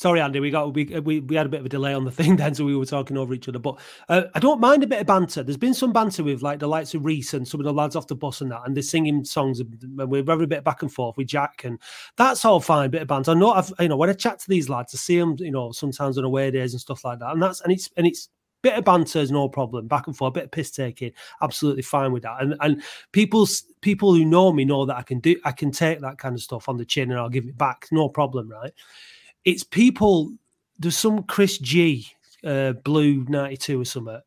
Sorry, 0.00 0.18
Andy, 0.18 0.40
we 0.40 0.50
got 0.50 0.72
we, 0.72 0.86
we 0.86 1.20
we 1.20 1.36
had 1.36 1.44
a 1.44 1.50
bit 1.50 1.60
of 1.60 1.66
a 1.66 1.68
delay 1.68 1.92
on 1.92 2.06
the 2.06 2.10
thing 2.22 2.36
then, 2.36 2.54
so 2.54 2.64
we 2.64 2.74
were 2.74 2.86
talking 2.86 3.18
over 3.18 3.34
each 3.34 3.50
other. 3.50 3.58
But 3.58 3.78
uh, 4.08 4.22
I 4.34 4.38
don't 4.38 4.58
mind 4.58 4.82
a 4.82 4.86
bit 4.86 5.02
of 5.02 5.06
banter. 5.06 5.42
There's 5.42 5.58
been 5.58 5.74
some 5.74 5.92
banter 5.92 6.24
with 6.24 6.40
like 6.40 6.58
the 6.58 6.66
likes 6.66 6.94
of 6.94 7.04
Reese 7.04 7.34
and 7.34 7.46
some 7.46 7.60
of 7.60 7.66
the 7.66 7.72
lads 7.74 7.96
off 7.96 8.06
the 8.06 8.14
bus 8.14 8.40
and 8.40 8.50
that, 8.50 8.62
and 8.64 8.74
they're 8.74 8.82
singing 8.82 9.26
songs. 9.26 9.60
And 9.60 9.68
we're 10.10 10.22
very 10.22 10.46
bit 10.46 10.64
back 10.64 10.80
and 10.80 10.90
forth 10.90 11.18
with 11.18 11.26
Jack, 11.26 11.64
and 11.64 11.78
that's 12.16 12.46
all 12.46 12.60
fine. 12.60 12.86
A 12.86 12.88
bit 12.88 13.02
of 13.02 13.08
banter. 13.08 13.32
I 13.32 13.34
know, 13.34 13.50
I've 13.50 13.70
you 13.78 13.88
know 13.88 13.98
when 13.98 14.08
I 14.08 14.14
chat 14.14 14.38
to 14.38 14.48
these 14.48 14.70
lads, 14.70 14.94
I 14.94 14.96
see 14.96 15.18
them, 15.18 15.36
you 15.38 15.50
know, 15.50 15.70
sometimes 15.70 16.16
on 16.16 16.24
away 16.24 16.50
days 16.50 16.72
and 16.72 16.80
stuff 16.80 17.04
like 17.04 17.18
that, 17.18 17.32
and 17.32 17.42
that's 17.42 17.60
and 17.60 17.70
it's 17.70 17.90
and 17.98 18.06
it's 18.06 18.24
a 18.24 18.30
bit 18.62 18.78
of 18.78 18.86
banter 18.86 19.18
is 19.18 19.30
no 19.30 19.50
problem 19.50 19.86
back 19.86 20.06
and 20.06 20.16
forth 20.16 20.30
a 20.30 20.38
bit 20.40 20.44
of 20.44 20.50
piss 20.50 20.70
taking 20.70 21.12
absolutely 21.42 21.82
fine 21.82 22.10
with 22.10 22.22
that 22.22 22.40
and 22.40 22.54
and 22.60 22.82
people 23.12 23.46
people 23.82 24.14
who 24.14 24.24
know 24.24 24.52
me 24.52 24.66
know 24.66 24.84
that 24.84 24.96
i 24.96 25.02
can 25.02 25.18
do 25.18 25.34
i 25.46 25.52
can 25.52 25.70
take 25.70 26.00
that 26.00 26.18
kind 26.18 26.34
of 26.34 26.42
stuff 26.42 26.68
on 26.68 26.76
the 26.76 26.84
chin 26.84 27.10
and 27.10 27.18
i'll 27.18 27.30
give 27.30 27.46
it 27.46 27.56
back 27.56 27.86
no 27.90 28.06
problem 28.06 28.50
right 28.50 28.74
it's 29.44 29.64
people. 29.64 30.32
There's 30.78 30.96
some 30.96 31.24
Chris 31.24 31.58
G, 31.58 32.06
uh, 32.44 32.72
Blue 32.72 33.24
ninety 33.28 33.56
two 33.56 33.80
or 33.80 33.84
something, 33.84 34.20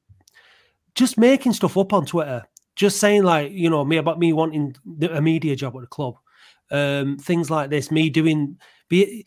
just 0.96 1.18
making 1.18 1.54
stuff 1.54 1.78
up 1.78 1.94
on 1.94 2.06
Twitter, 2.06 2.44
just 2.76 3.00
saying 3.00 3.24
like 3.24 3.52
you 3.52 3.70
know 3.70 3.84
me 3.84 3.98
about 3.98 4.20
me 4.20 4.34
wanting 4.34 4.76
a 5.12 5.22
media 5.22 5.56
job 5.56 5.76
at 5.76 5.82
the 5.82 5.88
club, 5.88 6.16
um, 6.72 7.18
things 7.18 7.50
like 7.50 7.70
this. 7.70 7.92
Me 7.92 8.10
doing 8.10 8.58
be 8.90 9.26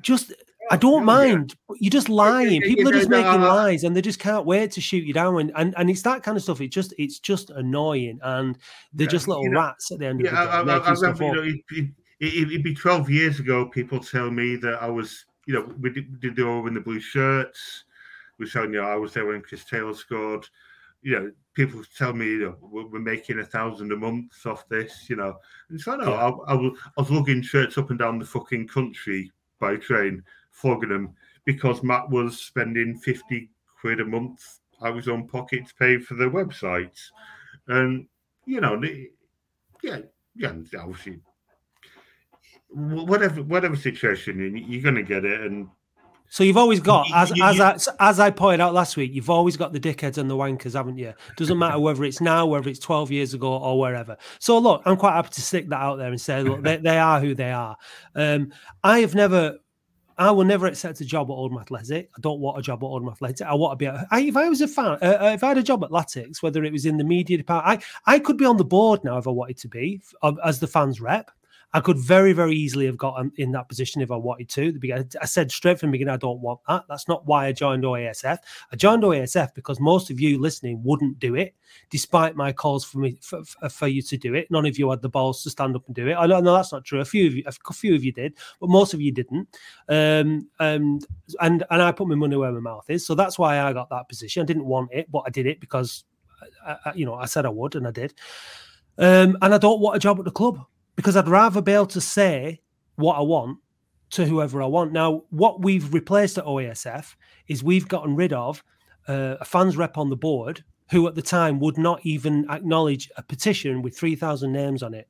just. 0.00 0.32
I 0.70 0.76
don't 0.76 1.04
mind. 1.04 1.56
You're 1.80 1.90
just 1.90 2.08
lying. 2.08 2.62
People 2.62 2.88
are 2.88 2.92
just 2.92 3.10
making 3.10 3.40
lies, 3.40 3.82
and 3.84 3.96
they 3.96 4.00
just 4.00 4.20
can't 4.20 4.46
wait 4.46 4.70
to 4.70 4.80
shoot 4.80 5.04
you 5.04 5.12
down. 5.12 5.38
And, 5.38 5.52
and 5.56 5.74
and 5.76 5.90
it's 5.90 6.02
that 6.02 6.22
kind 6.22 6.36
of 6.36 6.42
stuff. 6.42 6.60
It's 6.60 6.72
just 6.72 6.94
it's 6.98 7.18
just 7.18 7.50
annoying, 7.50 8.20
and 8.22 8.56
they're 8.94 9.08
just 9.08 9.26
little 9.28 9.46
rats 9.50 9.90
at 9.90 9.98
the 9.98 10.06
end 10.06 10.20
of 10.20 10.30
the 10.30 10.30
day. 10.30 10.36
I, 10.36 10.60
I, 10.60 10.78
I 10.78 10.92
remember, 10.92 11.44
you 11.44 11.52
know, 11.82 11.88
it, 12.22 12.48
would 12.48 12.62
be 12.62 12.74
12 12.74 13.10
years 13.10 13.40
ago, 13.40 13.66
people 13.66 13.98
tell 13.98 14.30
me 14.30 14.54
that 14.56 14.80
I 14.80 14.88
was, 14.88 15.24
you 15.46 15.54
know, 15.54 15.74
we 15.80 15.90
did, 15.90 16.20
did 16.20 16.36
the 16.36 16.46
all 16.46 16.68
in 16.68 16.74
the 16.74 16.80
blue 16.80 17.00
shirts. 17.00 17.84
We're 18.38 18.46
showing, 18.46 18.72
you 18.72 18.80
know, 18.80 18.86
I 18.86 18.94
was 18.94 19.12
there 19.12 19.26
when 19.26 19.42
Chris 19.42 19.64
Taylor 19.64 19.92
scored. 19.92 20.46
You 21.02 21.18
know, 21.18 21.32
people 21.54 21.82
tell 21.98 22.12
me, 22.12 22.26
you 22.26 22.38
know, 22.38 22.56
we're, 22.60 22.86
we're 22.86 23.00
making 23.00 23.40
a 23.40 23.44
thousand 23.44 23.90
a 23.90 23.96
month 23.96 24.46
off 24.46 24.68
this, 24.68 25.10
you 25.10 25.16
know. 25.16 25.36
And 25.68 25.80
so, 25.80 25.96
no, 25.96 26.10
yeah. 26.10 26.14
I, 26.14 26.52
I, 26.52 26.54
was, 26.54 26.78
I 26.96 27.00
was 27.00 27.10
lugging 27.10 27.42
shirts 27.42 27.76
up 27.76 27.90
and 27.90 27.98
down 27.98 28.20
the 28.20 28.24
fucking 28.24 28.68
country 28.68 29.32
by 29.58 29.76
train, 29.76 30.22
flogging 30.52 30.90
them 30.90 31.14
because 31.44 31.82
Matt 31.82 32.08
was 32.08 32.38
spending 32.38 32.96
50 32.98 33.50
quid 33.80 33.98
a 33.98 34.04
month 34.04 34.60
out 34.80 34.90
of 34.90 34.96
his 34.96 35.08
own 35.08 35.26
pocket 35.26 35.66
to 35.66 35.74
pay 35.74 35.98
for 35.98 36.14
the 36.14 36.26
websites. 36.26 37.00
And, 37.66 38.06
you 38.46 38.60
know, 38.60 38.80
yeah, 39.82 39.98
yeah, 40.36 40.52
obviously 40.78 41.18
whatever 42.74 43.42
whatever 43.42 43.76
situation 43.76 44.56
you're 44.56 44.82
going 44.82 44.94
to 44.94 45.02
get 45.02 45.24
it 45.24 45.40
and 45.40 45.68
so 46.32 46.44
you've 46.44 46.56
always 46.56 46.80
got, 46.80 47.06
as 47.14 47.28
you, 47.28 47.44
you, 47.44 47.44
as 47.44 47.60
I, 47.60 48.08
as 48.08 48.18
I 48.18 48.30
pointed 48.30 48.62
out 48.62 48.72
last 48.72 48.96
week, 48.96 49.12
you've 49.12 49.28
always 49.28 49.54
got 49.54 49.74
the 49.74 49.78
dickheads 49.78 50.16
and 50.16 50.30
the 50.30 50.34
wankers, 50.34 50.72
haven't 50.72 50.96
you? 50.96 51.12
Doesn't 51.36 51.58
matter 51.58 51.78
whether 51.78 52.04
it's 52.04 52.22
now, 52.22 52.46
whether 52.46 52.70
it's 52.70 52.78
twelve 52.78 53.10
years 53.10 53.34
ago, 53.34 53.54
or 53.54 53.78
wherever. 53.78 54.16
So 54.38 54.56
look, 54.56 54.80
I'm 54.86 54.96
quite 54.96 55.12
happy 55.12 55.28
to 55.28 55.42
stick 55.42 55.68
that 55.68 55.78
out 55.78 55.96
there 55.96 56.08
and 56.08 56.18
say, 56.18 56.42
look, 56.42 56.62
they, 56.62 56.78
they 56.78 56.98
are 56.98 57.20
who 57.20 57.34
they 57.34 57.52
are. 57.52 57.76
Um, 58.14 58.50
I 58.82 59.00
have 59.00 59.14
never, 59.14 59.58
I 60.16 60.30
will 60.30 60.44
never 60.44 60.66
accept 60.66 61.02
a 61.02 61.04
job 61.04 61.28
at 61.28 61.34
Oldham 61.34 61.58
Athletic. 61.58 62.08
I 62.16 62.20
don't 62.22 62.40
want 62.40 62.58
a 62.58 62.62
job 62.62 62.82
at 62.82 62.86
Oldham 62.86 63.10
Athletic. 63.10 63.46
I 63.46 63.52
want 63.52 63.72
to 63.72 63.76
be. 63.76 63.84
A, 63.84 64.08
I, 64.10 64.20
if 64.22 64.34
I 64.38 64.48
was 64.48 64.62
a 64.62 64.68
fan, 64.68 64.96
uh, 65.02 65.18
uh 65.20 65.32
if 65.34 65.44
I 65.44 65.48
had 65.48 65.58
a 65.58 65.62
job 65.62 65.84
at 65.84 65.90
Latics, 65.90 66.42
whether 66.42 66.64
it 66.64 66.72
was 66.72 66.86
in 66.86 66.96
the 66.96 67.04
media 67.04 67.36
department, 67.36 67.84
I 68.06 68.14
I 68.14 68.18
could 68.18 68.38
be 68.38 68.46
on 68.46 68.56
the 68.56 68.64
board 68.64 69.04
now 69.04 69.18
if 69.18 69.26
I 69.26 69.30
wanted 69.32 69.58
to 69.58 69.68
be 69.68 70.00
as 70.42 70.60
the 70.60 70.66
fans 70.66 70.98
rep. 70.98 71.30
I 71.74 71.80
could 71.80 71.98
very, 71.98 72.32
very 72.32 72.54
easily 72.54 72.86
have 72.86 72.98
gotten 72.98 73.32
in 73.36 73.52
that 73.52 73.68
position 73.68 74.02
if 74.02 74.10
I 74.10 74.16
wanted 74.16 74.48
to. 74.50 74.78
I 75.20 75.26
said 75.26 75.50
straight 75.50 75.78
from 75.78 75.88
the 75.88 75.92
beginning, 75.92 76.12
I 76.12 76.18
don't 76.18 76.40
want 76.40 76.60
that. 76.68 76.84
That's 76.88 77.08
not 77.08 77.26
why 77.26 77.46
I 77.46 77.52
joined 77.52 77.84
OASF. 77.84 78.38
I 78.70 78.76
joined 78.76 79.02
OASF 79.02 79.54
because 79.54 79.80
most 79.80 80.10
of 80.10 80.20
you 80.20 80.38
listening 80.38 80.82
wouldn't 80.84 81.18
do 81.18 81.34
it, 81.34 81.54
despite 81.88 82.36
my 82.36 82.52
calls 82.52 82.84
for 82.84 82.98
me 82.98 83.16
for, 83.22 83.42
for 83.70 83.88
you 83.88 84.02
to 84.02 84.16
do 84.18 84.34
it. 84.34 84.50
None 84.50 84.66
of 84.66 84.78
you 84.78 84.90
had 84.90 85.00
the 85.00 85.08
balls 85.08 85.42
to 85.44 85.50
stand 85.50 85.74
up 85.74 85.86
and 85.86 85.94
do 85.94 86.08
it. 86.08 86.14
I 86.14 86.26
know, 86.26 86.40
no, 86.40 86.54
that's 86.54 86.72
not 86.72 86.84
true. 86.84 87.00
A 87.00 87.04
few 87.06 87.26
of 87.26 87.34
you, 87.34 87.44
a 87.46 87.72
few 87.72 87.94
of 87.94 88.04
you 88.04 88.12
did, 88.12 88.34
but 88.60 88.68
most 88.68 88.92
of 88.92 89.00
you 89.00 89.12
didn't. 89.12 89.48
Um, 89.88 90.48
and 90.60 91.06
and 91.40 91.64
and 91.70 91.82
I 91.82 91.92
put 91.92 92.08
my 92.08 92.14
money 92.14 92.36
where 92.36 92.52
my 92.52 92.60
mouth 92.60 92.84
is, 92.90 93.06
so 93.06 93.14
that's 93.14 93.38
why 93.38 93.60
I 93.60 93.72
got 93.72 93.88
that 93.90 94.08
position. 94.08 94.42
I 94.42 94.46
didn't 94.46 94.66
want 94.66 94.90
it, 94.92 95.10
but 95.10 95.24
I 95.26 95.30
did 95.30 95.46
it 95.46 95.58
because, 95.58 96.04
I, 96.66 96.76
I, 96.84 96.92
you 96.94 97.06
know, 97.06 97.14
I 97.14 97.24
said 97.24 97.46
I 97.46 97.50
would, 97.50 97.76
and 97.76 97.86
I 97.86 97.92
did. 97.92 98.12
Um, 98.98 99.38
and 99.40 99.54
I 99.54 99.58
don't 99.58 99.80
want 99.80 99.96
a 99.96 99.98
job 99.98 100.18
at 100.18 100.26
the 100.26 100.30
club 100.30 100.66
because 101.02 101.16
I'd 101.16 101.26
rather 101.26 101.60
be 101.60 101.72
able 101.72 101.86
to 101.86 102.00
say 102.00 102.60
what 102.94 103.16
I 103.16 103.22
want 103.22 103.58
to 104.10 104.24
whoever 104.24 104.62
I 104.62 104.66
want. 104.66 104.92
Now, 104.92 105.24
what 105.30 105.60
we've 105.60 105.92
replaced 105.92 106.38
at 106.38 106.44
OASF 106.44 107.16
is 107.48 107.64
we've 107.64 107.88
gotten 107.88 108.14
rid 108.14 108.32
of 108.32 108.62
uh, 109.08 109.34
a 109.40 109.44
fans 109.44 109.76
rep 109.76 109.98
on 109.98 110.10
the 110.10 110.16
board 110.16 110.62
who 110.92 111.08
at 111.08 111.16
the 111.16 111.22
time 111.22 111.58
would 111.58 111.76
not 111.76 111.98
even 112.06 112.48
acknowledge 112.48 113.10
a 113.16 113.22
petition 113.22 113.82
with 113.82 113.98
3,000 113.98 114.52
names 114.52 114.80
on 114.80 114.94
it, 114.94 115.08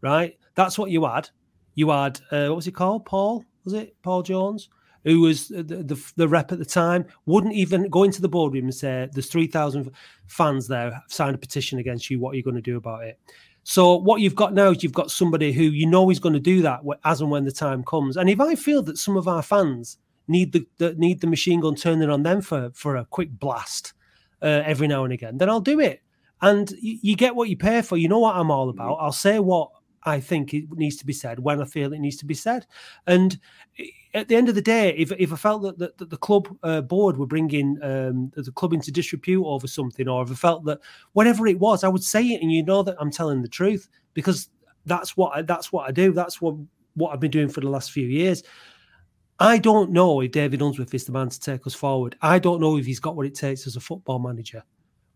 right? 0.00 0.38
That's 0.54 0.78
what 0.78 0.92
you 0.92 1.06
had. 1.06 1.28
You 1.74 1.90
had, 1.90 2.20
uh, 2.30 2.46
what 2.46 2.56
was 2.56 2.64
he 2.66 2.70
called? 2.70 3.04
Paul? 3.04 3.44
Was 3.64 3.74
it 3.74 3.96
Paul 4.02 4.22
Jones? 4.22 4.68
Who 5.04 5.22
was 5.22 5.48
the, 5.48 5.64
the, 5.64 6.12
the 6.14 6.28
rep 6.28 6.52
at 6.52 6.60
the 6.60 6.64
time, 6.64 7.06
wouldn't 7.26 7.54
even 7.54 7.88
go 7.88 8.04
into 8.04 8.22
the 8.22 8.28
boardroom 8.28 8.66
and 8.66 8.74
say, 8.74 9.08
There's 9.12 9.26
3,000 9.26 9.90
fans 10.28 10.68
there 10.68 10.92
have 10.92 11.02
signed 11.08 11.34
a 11.34 11.38
petition 11.38 11.80
against 11.80 12.10
you. 12.10 12.20
What 12.20 12.34
are 12.34 12.36
you 12.36 12.44
going 12.44 12.54
to 12.54 12.62
do 12.62 12.76
about 12.76 13.02
it? 13.02 13.18
So 13.64 13.96
what 13.96 14.20
you've 14.20 14.34
got 14.34 14.54
now 14.54 14.70
is 14.70 14.82
you've 14.82 14.92
got 14.92 15.10
somebody 15.10 15.52
who 15.52 15.62
you 15.62 15.86
know 15.86 16.10
is 16.10 16.18
going 16.18 16.32
to 16.32 16.40
do 16.40 16.62
that 16.62 16.80
as 17.04 17.20
and 17.20 17.30
when 17.30 17.44
the 17.44 17.52
time 17.52 17.84
comes. 17.84 18.16
And 18.16 18.28
if 18.28 18.40
I 18.40 18.54
feel 18.54 18.82
that 18.82 18.98
some 18.98 19.16
of 19.16 19.28
our 19.28 19.42
fans 19.42 19.98
need 20.28 20.52
the, 20.52 20.66
the 20.78 20.94
need 20.94 21.20
the 21.20 21.26
machine 21.26 21.60
gun 21.60 21.74
turning 21.74 22.10
on 22.10 22.22
them 22.22 22.40
for 22.40 22.70
for 22.74 22.96
a 22.96 23.04
quick 23.06 23.30
blast 23.38 23.92
uh, 24.40 24.62
every 24.64 24.88
now 24.88 25.04
and 25.04 25.12
again, 25.12 25.38
then 25.38 25.48
I'll 25.48 25.60
do 25.60 25.78
it. 25.80 26.02
And 26.40 26.70
you, 26.72 26.98
you 27.02 27.16
get 27.16 27.36
what 27.36 27.48
you 27.48 27.56
pay 27.56 27.82
for. 27.82 27.96
You 27.96 28.08
know 28.08 28.18
what 28.18 28.36
I'm 28.36 28.50
all 28.50 28.68
about. 28.68 28.96
I'll 28.96 29.12
say 29.12 29.38
what 29.38 29.70
I 30.04 30.20
think 30.20 30.52
it 30.52 30.64
needs 30.72 30.96
to 30.96 31.06
be 31.06 31.12
said 31.12 31.38
when 31.38 31.60
I 31.60 31.64
feel 31.64 31.92
it 31.92 32.00
needs 32.00 32.16
to 32.18 32.26
be 32.26 32.34
said. 32.34 32.66
And 33.06 33.38
at 34.14 34.28
the 34.28 34.36
end 34.36 34.48
of 34.48 34.54
the 34.54 34.62
day, 34.62 34.94
if, 34.96 35.12
if 35.12 35.32
I 35.32 35.36
felt 35.36 35.62
that, 35.62 35.78
that, 35.78 35.98
that 35.98 36.10
the 36.10 36.16
club 36.16 36.48
uh, 36.62 36.80
board 36.80 37.16
were 37.16 37.26
bringing 37.26 37.78
um, 37.82 38.32
the 38.34 38.52
club 38.52 38.72
into 38.72 38.90
disrepute 38.90 39.44
over 39.44 39.66
something, 39.66 40.08
or 40.08 40.22
if 40.22 40.30
I 40.30 40.34
felt 40.34 40.64
that 40.64 40.80
whatever 41.12 41.46
it 41.46 41.58
was, 41.58 41.84
I 41.84 41.88
would 41.88 42.04
say 42.04 42.22
it, 42.24 42.42
and 42.42 42.52
you 42.52 42.64
know 42.64 42.82
that 42.82 42.96
I'm 42.98 43.10
telling 43.10 43.42
the 43.42 43.48
truth 43.48 43.88
because 44.14 44.50
that's 44.86 45.16
what 45.16 45.36
I, 45.36 45.42
that's 45.42 45.72
what 45.72 45.88
I 45.88 45.92
do. 45.92 46.12
That's 46.12 46.40
what 46.40 46.56
what 46.94 47.12
I've 47.12 47.20
been 47.20 47.30
doing 47.30 47.48
for 47.48 47.60
the 47.60 47.70
last 47.70 47.92
few 47.92 48.06
years. 48.06 48.42
I 49.38 49.58
don't 49.58 49.90
know 49.90 50.20
if 50.20 50.30
David 50.30 50.62
Unsworth 50.62 50.94
is 50.94 51.04
the 51.04 51.12
man 51.12 51.28
to 51.28 51.40
take 51.40 51.66
us 51.66 51.74
forward. 51.74 52.16
I 52.20 52.38
don't 52.38 52.60
know 52.60 52.76
if 52.76 52.86
he's 52.86 53.00
got 53.00 53.16
what 53.16 53.26
it 53.26 53.34
takes 53.34 53.66
as 53.66 53.76
a 53.76 53.80
football 53.80 54.18
manager. 54.18 54.62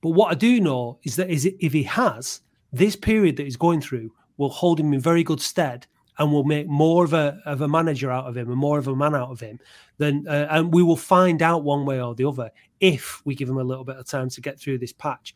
But 0.00 0.10
what 0.10 0.30
I 0.30 0.34
do 0.34 0.60
know 0.60 0.98
is 1.04 1.16
that 1.16 1.30
is 1.30 1.48
if 1.60 1.72
he 1.72 1.82
has, 1.84 2.40
this 2.72 2.96
period 2.96 3.36
that 3.36 3.44
he's 3.44 3.56
going 3.56 3.80
through 3.80 4.10
will 4.36 4.50
hold 4.50 4.80
him 4.80 4.92
in 4.92 5.00
very 5.00 5.22
good 5.22 5.40
stead 5.40 5.86
and 6.18 6.32
will 6.32 6.44
make 6.44 6.66
more 6.66 7.04
of 7.04 7.12
a 7.12 7.40
of 7.44 7.60
a 7.60 7.68
manager 7.68 8.10
out 8.10 8.26
of 8.26 8.36
him 8.36 8.48
and 8.48 8.58
more 8.58 8.78
of 8.78 8.88
a 8.88 8.96
man 8.96 9.14
out 9.14 9.30
of 9.30 9.40
him 9.40 9.58
than 9.98 10.26
uh, 10.28 10.46
and 10.50 10.72
we 10.72 10.82
will 10.82 10.96
find 10.96 11.42
out 11.42 11.62
one 11.62 11.84
way 11.84 12.00
or 12.00 12.14
the 12.14 12.24
other 12.24 12.50
if 12.80 13.24
we 13.24 13.34
give 13.34 13.48
him 13.48 13.58
a 13.58 13.64
little 13.64 13.84
bit 13.84 13.96
of 13.96 14.06
time 14.06 14.28
to 14.30 14.40
get 14.40 14.58
through 14.58 14.78
this 14.78 14.92
patch. 14.92 15.34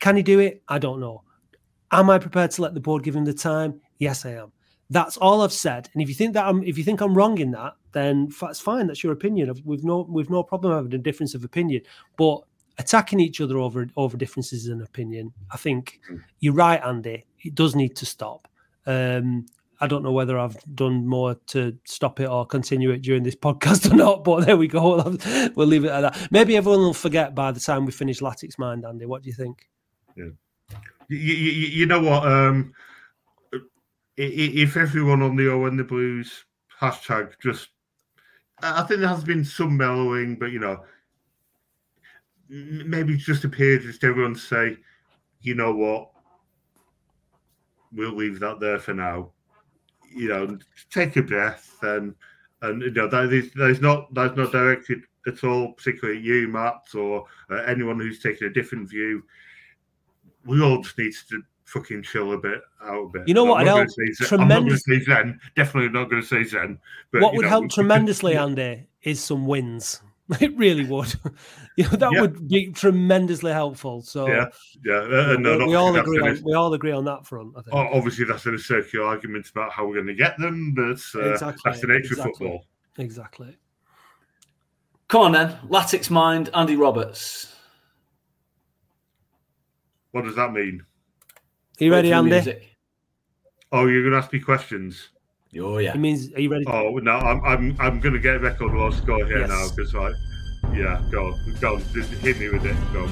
Can 0.00 0.16
he 0.16 0.22
do 0.22 0.40
it? 0.40 0.62
I 0.68 0.78
don't 0.78 1.00
know. 1.00 1.22
Am 1.90 2.10
I 2.10 2.18
prepared 2.18 2.50
to 2.52 2.62
let 2.62 2.74
the 2.74 2.80
board 2.80 3.02
give 3.02 3.14
him 3.14 3.24
the 3.24 3.34
time? 3.34 3.80
Yes, 3.98 4.26
I 4.26 4.32
am. 4.32 4.52
That's 4.90 5.16
all 5.16 5.42
I've 5.42 5.52
said. 5.52 5.88
And 5.94 6.02
if 6.02 6.08
you 6.08 6.14
think 6.14 6.34
that 6.34 6.44
I'm, 6.44 6.62
if 6.64 6.76
you 6.76 6.84
think 6.84 7.00
I'm 7.00 7.14
wrong 7.16 7.38
in 7.38 7.52
that, 7.52 7.74
then 7.92 8.28
that's 8.40 8.60
fine. 8.60 8.86
That's 8.86 9.02
your 9.02 9.12
opinion. 9.12 9.54
We've 9.64 9.84
no, 9.84 10.06
we've 10.08 10.30
no 10.30 10.42
problem 10.42 10.72
having 10.72 10.94
a 10.94 11.02
difference 11.02 11.34
of 11.34 11.44
opinion. 11.44 11.82
But 12.16 12.40
attacking 12.78 13.20
each 13.20 13.40
other 13.40 13.58
over 13.58 13.88
over 13.96 14.16
differences 14.16 14.66
in 14.68 14.82
opinion, 14.82 15.32
I 15.50 15.56
think 15.56 16.00
mm. 16.10 16.20
you're 16.40 16.54
right, 16.54 16.82
Andy. 16.84 17.24
It 17.44 17.54
does 17.54 17.76
need 17.76 17.96
to 17.96 18.06
stop. 18.06 18.48
Um, 18.86 19.46
I 19.80 19.86
don't 19.86 20.02
know 20.02 20.12
whether 20.12 20.38
I've 20.38 20.56
done 20.74 21.06
more 21.06 21.34
to 21.48 21.76
stop 21.84 22.20
it 22.20 22.26
or 22.26 22.46
continue 22.46 22.90
it 22.90 23.02
during 23.02 23.22
this 23.22 23.34
podcast 23.46 23.90
or 23.90 23.94
not, 23.94 24.24
but 24.24 24.46
there 24.46 24.56
we 24.56 24.68
go. 24.68 25.16
We'll 25.54 25.66
leave 25.66 25.84
it 25.84 25.90
at 25.90 26.00
that. 26.00 26.28
Maybe 26.30 26.56
everyone 26.56 26.80
will 26.80 26.94
forget 26.94 27.34
by 27.34 27.52
the 27.52 27.60
time 27.60 27.84
we 27.84 27.92
finish 27.92 28.20
Latics 28.20 28.58
Mind, 28.58 28.84
Andy. 28.84 29.06
What 29.06 29.22
do 29.22 29.28
you 29.28 29.34
think? 29.34 29.68
Yeah. 30.16 30.30
You, 31.08 31.18
you, 31.18 31.68
you 31.68 31.86
know 31.86 32.00
what? 32.00 32.26
Um, 32.26 32.72
if 34.16 34.76
everyone 34.76 35.22
on 35.22 35.36
the 35.36 35.50
O 35.50 35.66
and 35.66 35.78
the 35.78 35.84
Blues 35.84 36.44
hashtag 36.80 37.32
just, 37.42 37.68
I 38.62 38.82
think 38.84 39.00
there 39.00 39.08
has 39.08 39.24
been 39.24 39.44
some 39.44 39.76
mellowing, 39.76 40.36
but 40.36 40.52
you 40.52 40.60
know, 40.60 40.82
maybe 42.48 43.16
just 43.16 43.44
appeared 43.44 43.82
just 43.82 44.04
everyone 44.04 44.36
say, 44.36 44.76
you 45.40 45.54
know 45.54 45.74
what, 45.74 46.10
we'll 47.94 48.14
leave 48.14 48.40
that 48.40 48.60
there 48.60 48.78
for 48.78 48.94
now. 48.94 49.30
You 50.14 50.28
know, 50.28 50.58
take 50.90 51.16
a 51.16 51.22
breath 51.22 51.76
and 51.82 52.14
and 52.62 52.82
you 52.82 52.90
know 52.90 53.08
that 53.08 53.32
is 53.32 53.52
there's 53.54 53.80
not 53.80 54.12
that's 54.14 54.36
not 54.36 54.52
directed 54.52 55.02
at 55.26 55.42
all, 55.44 55.72
particularly 55.72 56.18
at 56.18 56.24
you, 56.24 56.48
Matt, 56.48 56.94
or 56.94 57.26
uh, 57.50 57.62
anyone 57.66 57.98
who's 57.98 58.20
taken 58.20 58.46
a 58.46 58.50
different 58.50 58.88
view. 58.88 59.22
We 60.44 60.60
all 60.62 60.82
just 60.82 60.98
need 60.98 61.14
to 61.30 61.42
fucking 61.64 62.02
chill 62.02 62.32
a 62.32 62.38
bit 62.38 62.60
out 62.82 63.04
a 63.04 63.08
bit. 63.08 63.28
You 63.28 63.34
know 63.34 63.44
what? 63.44 63.60
I'd 63.60 63.66
help 63.66 63.88
tremendously. 64.16 65.02
Zen. 65.02 65.40
Definitely 65.56 65.90
not 65.90 66.10
going 66.10 66.22
to 66.22 66.28
say 66.28 66.44
Zen. 66.44 66.78
But, 67.10 67.22
what 67.22 67.34
would 67.34 67.42
know, 67.42 67.48
help 67.48 67.70
tremendously, 67.70 68.36
Andy, 68.36 68.86
is 69.02 69.20
some 69.22 69.46
wins. 69.46 70.02
It 70.40 70.56
really 70.56 70.84
would. 70.86 71.14
you 71.76 71.84
know, 71.84 71.90
that 71.90 72.12
yeah. 72.12 72.20
would 72.20 72.48
be 72.48 72.72
tremendously 72.72 73.52
helpful. 73.52 74.00
So 74.00 74.26
yeah, 74.26 74.46
yeah, 74.84 75.00
uh, 75.00 75.36
no, 75.38 75.58
we, 75.58 75.66
we 75.66 75.74
all 75.74 75.94
agree. 75.94 76.18
On, 76.18 76.42
we 76.42 76.54
all 76.54 76.72
agree 76.72 76.92
on 76.92 77.04
that 77.04 77.26
front. 77.26 77.52
I 77.56 77.60
think. 77.60 77.74
Oh, 77.74 77.88
obviously, 77.92 78.24
that's 78.24 78.46
in 78.46 78.54
a 78.54 78.58
circular 78.58 79.04
argument 79.06 79.50
about 79.50 79.70
how 79.70 79.86
we're 79.86 79.94
going 79.94 80.06
to 80.06 80.14
get 80.14 80.38
them, 80.38 80.72
but 80.74 80.98
uh, 81.14 81.32
exactly. 81.32 81.60
that's 81.64 81.80
the 81.80 81.88
nature 81.88 82.14
exactly. 82.14 82.30
of 82.30 82.36
football. 82.38 82.66
Exactly. 82.96 83.58
Come 85.08 85.20
on 85.22 85.32
then, 85.32 85.58
Latics 85.68 86.08
mind, 86.08 86.48
Andy 86.54 86.76
Roberts. 86.76 87.54
What 90.12 90.24
does 90.24 90.36
that 90.36 90.52
mean? 90.52 90.82
Are 91.80 91.84
you 91.84 91.92
ready, 91.92 92.12
Andy? 92.12 92.30
Music. 92.30 92.76
Oh, 93.72 93.86
you're 93.86 94.02
going 94.02 94.12
to 94.12 94.18
ask 94.18 94.32
me 94.32 94.40
questions. 94.40 95.10
Oh 95.60 95.78
yeah. 95.78 95.94
It 95.94 95.98
means, 95.98 96.32
are 96.32 96.40
you 96.40 96.50
ready? 96.50 96.64
Oh 96.66 96.98
no, 96.98 97.12
I'm 97.12 97.44
I'm 97.44 97.76
I'm 97.78 98.00
going 98.00 98.14
to 98.14 98.20
get 98.20 98.36
a 98.36 98.38
record 98.40 98.74
low 98.74 98.90
score 98.90 99.24
here 99.24 99.40
yes. 99.40 99.48
now 99.48 99.68
because 99.74 99.94
I, 99.94 100.12
yeah, 100.74 101.02
go 101.10 101.38
go, 101.60 101.76
hit 101.76 102.38
me 102.38 102.48
with 102.48 102.66
it, 102.66 102.76
go. 102.92 103.08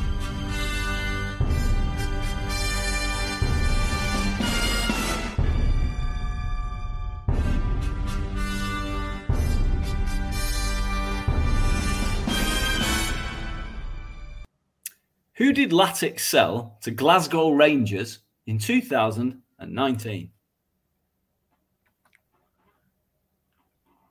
Who 15.37 15.53
did 15.53 15.71
Latics 15.71 16.21
sell 16.21 16.79
to 16.83 16.91
Glasgow 16.91 17.51
Rangers 17.51 18.21
in 18.47 18.59
2019? 18.59 20.31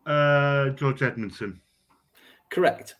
Uh, 0.05 0.69
George 0.69 0.99
Edmundson. 1.01 1.59
Correct. 2.49 2.95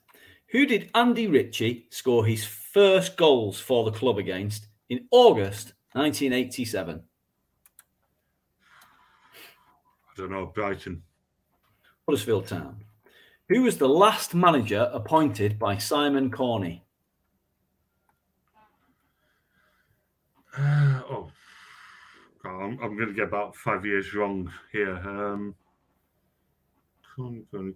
Who 0.47 0.65
did 0.65 0.89
Andy 0.93 1.27
Ritchie 1.27 1.87
score 1.89 2.25
his 2.25 2.45
first 2.45 3.17
goals 3.17 3.59
for 3.59 3.85
the 3.85 3.91
club 3.91 4.17
against 4.17 4.67
in 4.89 5.07
August 5.11 5.73
1987? 5.93 7.01
I 10.09 10.17
don't 10.17 10.31
know, 10.31 10.45
Brighton. 10.47 11.03
Huddersfield 12.07 12.47
Town. 12.47 12.83
Who 13.49 13.63
was 13.63 13.77
the 13.77 13.89
last 13.89 14.33
manager 14.33 14.89
appointed 14.93 15.57
by 15.57 15.77
Simon 15.77 16.31
Corney? 16.31 16.83
Uh, 20.57 21.01
oh, 21.09 21.31
I'm, 22.43 22.77
I'm 22.81 22.97
going 22.97 23.07
to 23.07 23.13
get 23.13 23.27
about 23.27 23.55
five 23.55 23.85
years 23.85 24.13
wrong 24.13 24.51
here. 24.71 24.95
Um, 24.97 25.55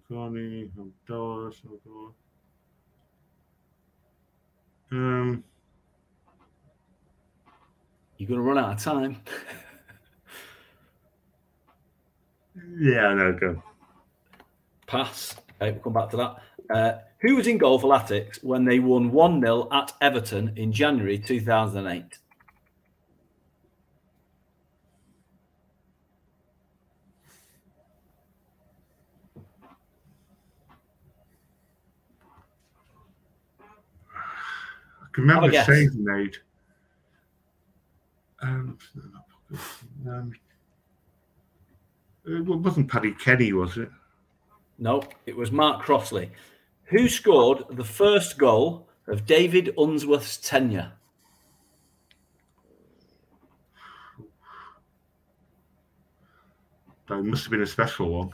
Connie, 0.08 0.72
Dallas, 1.08 1.62
Um, 4.92 5.44
You're 8.18 8.28
going 8.30 8.40
to 8.40 8.44
run 8.44 8.58
out 8.58 8.74
of 8.74 8.84
time. 8.84 9.22
yeah, 12.80 13.14
no, 13.14 13.34
go. 13.34 13.62
Pass. 14.88 15.36
Okay, 15.62 15.72
we'll 15.72 15.82
come 15.82 15.94
back 15.94 16.10
to 16.12 16.18
that. 16.18 16.36
Uh, 16.70 17.00
who 17.22 17.36
was 17.36 17.48
in 17.48 17.58
goal 17.58 17.80
for 17.80 17.88
Latics 17.92 18.44
when 18.44 18.66
they 18.66 18.80
won 18.80 19.12
1 19.12 19.42
0 19.42 19.68
at 19.72 19.92
Everton 20.02 20.54
in 20.56 20.72
January 20.72 21.18
2008? 21.18 22.20
Remember 35.18 35.50
the 35.50 35.92
made. 35.96 36.38
Um, 38.42 38.78
um, 40.08 40.34
it 42.26 42.42
wasn't 42.42 42.92
Paddy 42.92 43.14
Kenny, 43.14 43.54
was 43.54 43.78
it? 43.78 43.90
No, 44.78 45.04
it 45.26 45.36
was 45.36 45.52
Mark 45.52 45.82
Crossley, 45.82 46.32
who 46.86 47.08
scored 47.08 47.64
the 47.72 47.84
first 47.84 48.38
goal 48.38 48.88
of 49.08 49.26
David 49.26 49.74
Unsworth's 49.78 50.38
tenure. 50.38 50.92
That 57.08 57.22
must 57.22 57.44
have 57.44 57.52
been 57.52 57.62
a 57.62 57.68
special 57.68 58.10
one. 58.10 58.30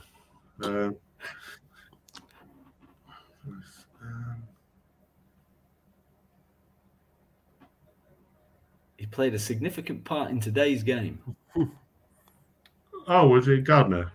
Uh, 0.62 0.90
played 9.12 9.34
a 9.34 9.38
significant 9.38 10.04
part 10.04 10.30
in 10.30 10.40
today's 10.40 10.82
game. 10.82 11.36
Oh, 13.08 13.26
was 13.26 13.48
it 13.48 13.64
Gardner? 13.64 14.12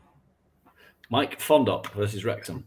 Mike 1.10 1.39
Fondop 1.39 1.91
versus 1.91 2.24
Wrexham. 2.24 2.66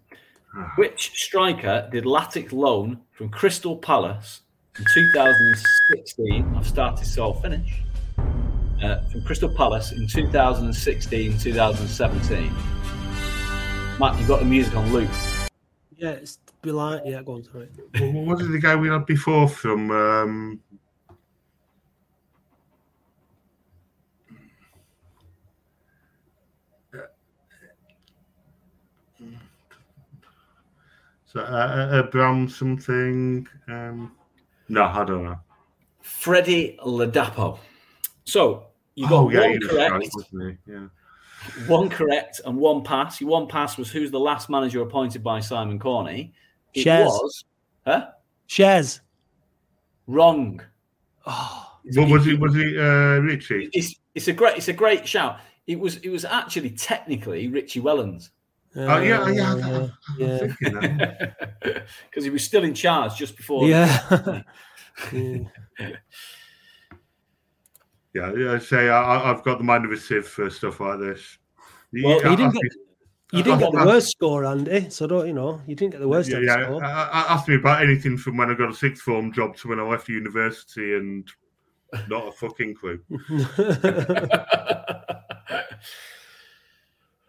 Ah. 0.55 0.71
Which 0.77 1.13
striker 1.15 1.89
did 1.91 2.05
Latics 2.05 2.53
loan 2.53 3.01
from 3.13 3.31
Crystal 3.31 3.75
Palace 3.75 4.43
in 4.79 4.85
2016? 4.93 6.55
I've 6.55 6.67
started, 6.67 7.07
so 7.07 7.23
I'll 7.23 7.41
finish. 7.41 7.83
Uh, 8.83 9.01
from 9.09 9.25
Crystal 9.25 9.49
Palace 9.49 9.93
in 9.93 10.07
2016 10.07 11.39
2017. 11.39 12.53
Matt, 13.99 14.19
you've 14.19 14.29
got 14.29 14.41
the 14.41 14.45
music 14.45 14.77
on 14.77 14.93
loop. 14.93 15.11
Yeah, 15.97 16.11
it's 16.11 16.39
be 16.63 16.73
like 16.73 17.03
yeah. 17.05 17.23
Go 17.23 17.35
on, 17.35 17.45
sorry. 17.45 17.69
What 18.13 18.39
was 18.39 18.47
it 18.47 18.53
the 18.53 18.59
guy 18.59 18.77
we 18.77 18.89
had 18.89 19.07
before 19.07 19.49
from? 19.49 19.91
Um, 19.91 20.61
so 31.33 31.41
uh, 31.41 32.03
Abraham 32.05 32.49
something. 32.49 33.47
Um, 33.69 34.13
no, 34.69 34.85
I 34.85 35.05
don't 35.05 35.25
know. 35.25 35.39
Freddie 36.01 36.79
Ladapo. 36.85 37.59
So 38.25 38.67
you 38.95 39.09
got 39.09 39.15
Oh, 39.25 39.31
yeah, 39.31 39.41
one 39.41 39.61
correct, 39.61 40.15
right. 40.33 40.57
Yeah. 40.67 40.87
one 41.67 41.89
correct, 41.89 42.41
and 42.45 42.57
one 42.57 42.83
pass. 42.83 43.21
Your 43.21 43.31
one 43.31 43.47
pass 43.49 43.77
was 43.77 43.91
who's 43.91 44.11
the 44.11 44.21
last 44.21 44.51
manager 44.51 44.83
appointed 44.83 45.23
by 45.23 45.41
Simon 45.41 45.79
Corney? 45.79 46.33
It 46.75 46.87
Shez. 46.87 47.07
was 47.07 47.45
huh? 47.87 48.09
Shares. 48.47 49.01
Wrong. 50.07 50.61
Oh, 51.27 51.79
What 51.95 52.09
was 52.11 52.27
it? 52.27 52.39
Was 52.41 52.57
it 52.57 52.77
uh, 52.79 53.21
Richie? 53.23 53.69
It's 53.73 53.95
it's 54.15 54.29
a 54.29 54.33
great 54.33 54.57
it's 54.57 54.69
a 54.69 54.73
great 54.73 55.07
shout. 55.07 55.39
It 55.67 55.79
was 55.79 55.97
it 55.99 56.09
was 56.09 56.25
actually 56.25 56.71
technically 56.71 57.49
Richie 57.49 57.81
Wellens 57.81 58.31
Oh 58.77 58.99
yeah, 59.01 59.29
yeah. 59.31 59.53
uh, 59.55 59.89
I'm 60.09 60.19
yeah. 60.19 60.47
because 62.09 62.25
he 62.25 62.31
was 62.31 62.45
still 62.45 62.63
in 62.65 62.75
charge 62.75 63.17
just 63.17 63.37
before. 63.37 63.67
yeah. 63.67 64.43
Yeah. 65.13 65.39
Yeah, 68.13 68.33
yeah. 68.35 68.53
I 68.55 68.59
say 68.59 68.89
I, 68.89 69.03
I- 69.03 69.31
I've 69.31 69.43
got 69.45 69.59
the 69.59 69.65
mind 69.65 69.85
of 69.87 69.93
a 69.93 69.97
sieve 69.97 70.27
for 70.27 70.51
stuff 70.51 70.81
like 70.81 70.99
this. 70.99 71.39
Well, 71.93 72.21
Yeah, 72.21 72.31
you 72.31 72.37
didn't 72.37 72.53
get- 72.53 72.63
me- 72.63 72.71
You 73.33 73.43
didn't 73.45 73.61
get 73.61 73.73
the 73.73 73.87
worst 73.87 74.09
score, 74.11 74.45
Andy. 74.45 74.91
So 74.91 75.07
don't 75.07 75.27
you 75.27 75.33
know? 75.33 75.61
You 75.67 75.75
didn't 75.77 75.93
get 75.93 76.01
the 76.01 76.09
worst 76.09 76.29
Yeah, 76.29 76.41
yeah. 76.41 76.65
score. 76.67 76.85
I, 76.85 77.09
I, 77.09 77.33
asked 77.35 77.49
me 77.49 77.55
about 77.55 77.83
anything 77.83 78.17
from 78.19 78.37
when 78.37 78.51
I 78.51 78.55
got 78.55 78.71
a 78.71 78.75
sixth 78.75 79.03
form 79.05 79.33
job 79.33 79.57
to 79.59 79.69
when 79.69 79.79
I 79.81 79.85
left 79.85 80.09
university, 80.09 80.95
and 80.97 81.27
not 82.09 82.29
a 82.29 82.33
fucking 82.33 82.75
clue. 82.75 83.01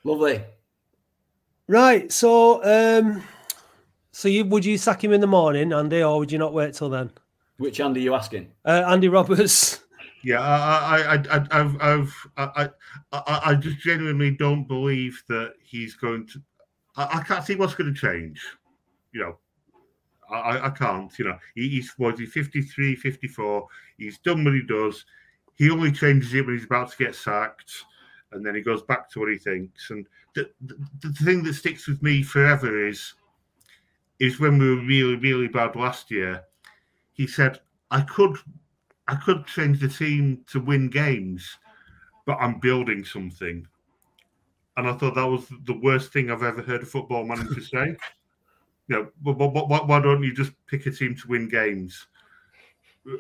Lovely. 0.04 0.44
Right. 1.72 2.12
So, 2.12 2.64
um, 2.64 3.24
so 4.12 4.28
you 4.28 4.46
would 4.46 4.66
you 4.66 4.78
sack 4.78 5.04
him 5.04 5.14
in 5.14 5.22
the 5.22 5.28
morning, 5.28 5.74
Andy, 5.74 6.04
or 6.04 6.20
would 6.20 6.32
you 6.32 6.38
not 6.38 6.54
wait 6.54 6.74
till 6.74 6.90
then? 6.90 7.12
Which 7.58 7.80
Andy 7.80 8.02
are 8.02 8.04
you 8.04 8.14
asking? 8.14 8.52
Uh, 8.66 8.84
Andy 8.88 9.08
Roberts. 9.08 9.80
Yeah, 10.24 10.40
I, 10.40 10.98
I, 11.00 11.16
I, 11.16 11.18
I, 11.32 11.48
I've, 11.60 11.82
I've, 11.82 12.28
I, 12.38 12.70
I, 13.12 13.42
I 13.46 13.56
just 13.56 13.80
genuinely 13.80 14.30
don't 14.30 14.68
believe 14.68 15.20
that 15.30 15.54
he's 15.64 15.96
going 15.96 16.28
to. 16.28 16.40
I, 16.96 17.18
I 17.18 17.24
can't 17.24 17.44
see 17.44 17.56
what's 17.56 17.74
going 17.74 17.92
to 17.92 18.00
change. 18.00 18.40
You 19.14 19.22
know, 19.22 19.38
I, 20.30 20.36
I- 20.58 20.66
I 20.68 20.70
can't. 20.70 21.12
You 21.18 21.26
know, 21.26 21.40
he, 21.56 21.70
he's 21.70 21.92
was 21.98 22.20
he 22.20 22.28
53, 22.28 22.96
54. 22.98 23.68
He's 23.98 24.20
done 24.20 24.44
what 24.46 24.54
he 24.54 24.62
does. 24.62 25.04
He 25.56 25.72
only 25.72 25.92
changes 25.92 26.36
it 26.36 26.46
when 26.46 26.56
he's 26.56 26.66
about 26.66 26.92
to 26.92 26.98
get 27.04 27.16
sacked, 27.16 27.72
and 28.32 28.46
then 28.46 28.54
he 28.54 28.62
goes 28.62 28.84
back 28.84 29.10
to 29.12 29.22
what 29.22 29.30
he 29.32 29.40
thinks. 29.40 29.90
And 29.90 30.06
the, 30.34 30.52
the, 30.62 30.76
the 31.02 31.14
thing 31.14 31.44
that 31.44 31.54
sticks 31.56 31.88
with 31.88 32.02
me 32.02 32.24
forever 32.24 32.88
is, 32.88 33.14
is 34.20 34.40
when 34.40 34.58
we 34.58 34.70
were 34.76 34.82
really, 34.84 35.16
really 35.16 35.48
bad 35.48 35.76
last 35.76 36.12
year. 36.12 36.44
He 37.14 37.28
said, 37.28 37.60
"I 37.90 38.02
could 38.02 38.38
I 39.08 39.16
could 39.16 39.46
change 39.46 39.80
the 39.80 39.90
team 39.90 40.44
to 40.48 40.60
win 40.60 40.90
games, 40.90 41.58
but 42.26 42.38
I'm 42.40 42.60
building 42.60 43.04
something. 43.04 43.68
And 44.78 44.88
I 44.88 44.94
thought 44.94 45.16
that 45.16 45.26
was 45.28 45.48
the 45.66 45.78
worst 45.78 46.14
thing 46.14 46.32
I've 46.32 46.44
ever 46.44 46.62
heard 46.62 46.84
a 46.84 46.86
football 46.86 47.26
manager 47.26 47.62
say. 47.62 47.98
You 48.88 48.96
know, 48.96 49.12
but, 49.22 49.34
why- 49.38 49.84
why 49.86 50.00
don't 50.02 50.24
you 50.24 50.34
just 50.34 50.54
pick 50.68 50.86
a 50.86 50.92
team 50.92 51.16
to 51.16 51.28
win 51.28 51.48
games? 51.50 52.08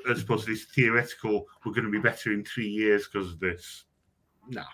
As 0.09 0.21
opposed 0.21 0.45
to 0.45 0.51
this 0.51 0.65
theoretical, 0.65 1.47
we're 1.65 1.73
going 1.73 1.85
to 1.85 1.91
be 1.91 1.99
better 1.99 2.31
in 2.31 2.45
three 2.45 2.67
years 2.67 3.07
because 3.07 3.33
of 3.33 3.39
this. 3.39 3.85
Nah, 4.47 4.65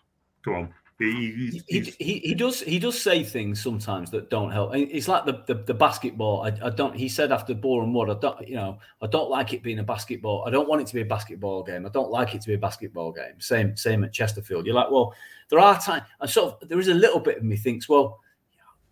come 0.44 0.54
on. 0.54 0.74
He, 1.00 1.12
he- 1.12 1.30
He, 1.32 1.62
he, 1.68 1.80
he's- 1.80 1.96
he, 2.00 2.20
he 2.20 2.34
does 2.34 2.62
he 2.62 2.80
does 2.80 3.00
say 3.00 3.24
things 3.24 3.62
sometimes 3.62 4.10
that 4.12 4.32
don't 4.32 4.50
help. 4.52 4.72
It's 4.74 5.08
like 5.08 5.26
the, 5.26 5.44
the, 5.46 5.54
the 5.64 5.74
basketball. 5.74 6.42
I, 6.44 6.48
I 6.66 6.70
don't. 6.72 6.96
He 6.96 7.08
said 7.08 7.32
after 7.32 7.54
Boreham 7.54 7.94
Wood, 7.94 8.10
I 8.10 8.16
don't. 8.20 8.48
You 8.48 8.56
know, 8.56 8.80
I 9.02 9.08
don't 9.08 9.30
like 9.30 9.54
it 9.54 9.62
being 9.62 9.78
a 9.80 9.84
basketball. 9.84 10.44
I 10.48 10.50
don't 10.50 10.68
want 10.68 10.82
it 10.82 10.88
to 10.88 10.96
be 10.96 11.02
a 11.02 11.06
basketball 11.06 11.62
game. 11.64 11.86
I 11.86 11.90
don't 11.90 12.10
like 12.10 12.34
it 12.34 12.42
to 12.42 12.48
be 12.48 12.56
a 12.56 12.58
basketball 12.60 13.12
game. 13.12 13.40
Same 13.40 13.78
same 13.78 14.04
at 14.04 14.12
Chesterfield. 14.12 14.66
You're 14.66 14.74
like, 14.74 14.90
well, 14.90 15.14
there 15.50 15.60
are 15.60 15.80
times. 15.80 16.04
And 16.20 16.28
sort 16.30 16.60
of 16.62 16.68
there 16.68 16.80
is 16.80 16.88
a 16.88 16.94
little 16.96 17.20
bit 17.20 17.38
of 17.38 17.44
me 17.44 17.58
thinks, 17.58 17.88
well, 17.88 18.20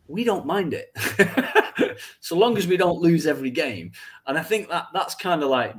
we 0.08 0.24
don't 0.24 0.46
mind 0.46 0.76
it, 0.76 0.92
so 2.20 2.38
long 2.38 2.56
as 2.58 2.68
we 2.68 2.78
don't 2.78 3.02
lose 3.02 3.26
every 3.26 3.50
game. 3.50 3.92
And 4.28 4.38
I 4.38 4.44
think 4.44 4.70
that 4.70 4.88
that's 4.94 5.16
kind 5.16 5.42
of 5.42 5.50
like 5.50 5.74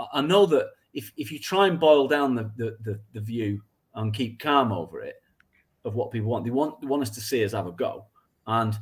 I- 0.00 0.06
I 0.14 0.20
know 0.22 0.46
that 0.46 0.70
if 0.94 1.12
if 1.18 1.30
you 1.30 1.38
try 1.38 1.66
and 1.66 1.78
boil 1.78 2.08
down 2.08 2.34
the 2.34 2.50
the, 2.56 2.78
the, 2.82 3.00
the 3.12 3.20
view 3.20 3.60
and 3.94 4.14
keep 4.14 4.40
calm 4.40 4.72
over 4.72 5.02
it 5.02 5.16
of 5.84 5.94
what 5.94 6.10
people 6.10 6.30
want. 6.30 6.44
They 6.44 6.50
want 6.50 6.80
they 6.80 6.86
want 6.86 7.02
us 7.02 7.10
to 7.10 7.20
see 7.20 7.44
us 7.44 7.52
have 7.52 7.66
a 7.66 7.72
go, 7.72 8.06
and 8.46 8.76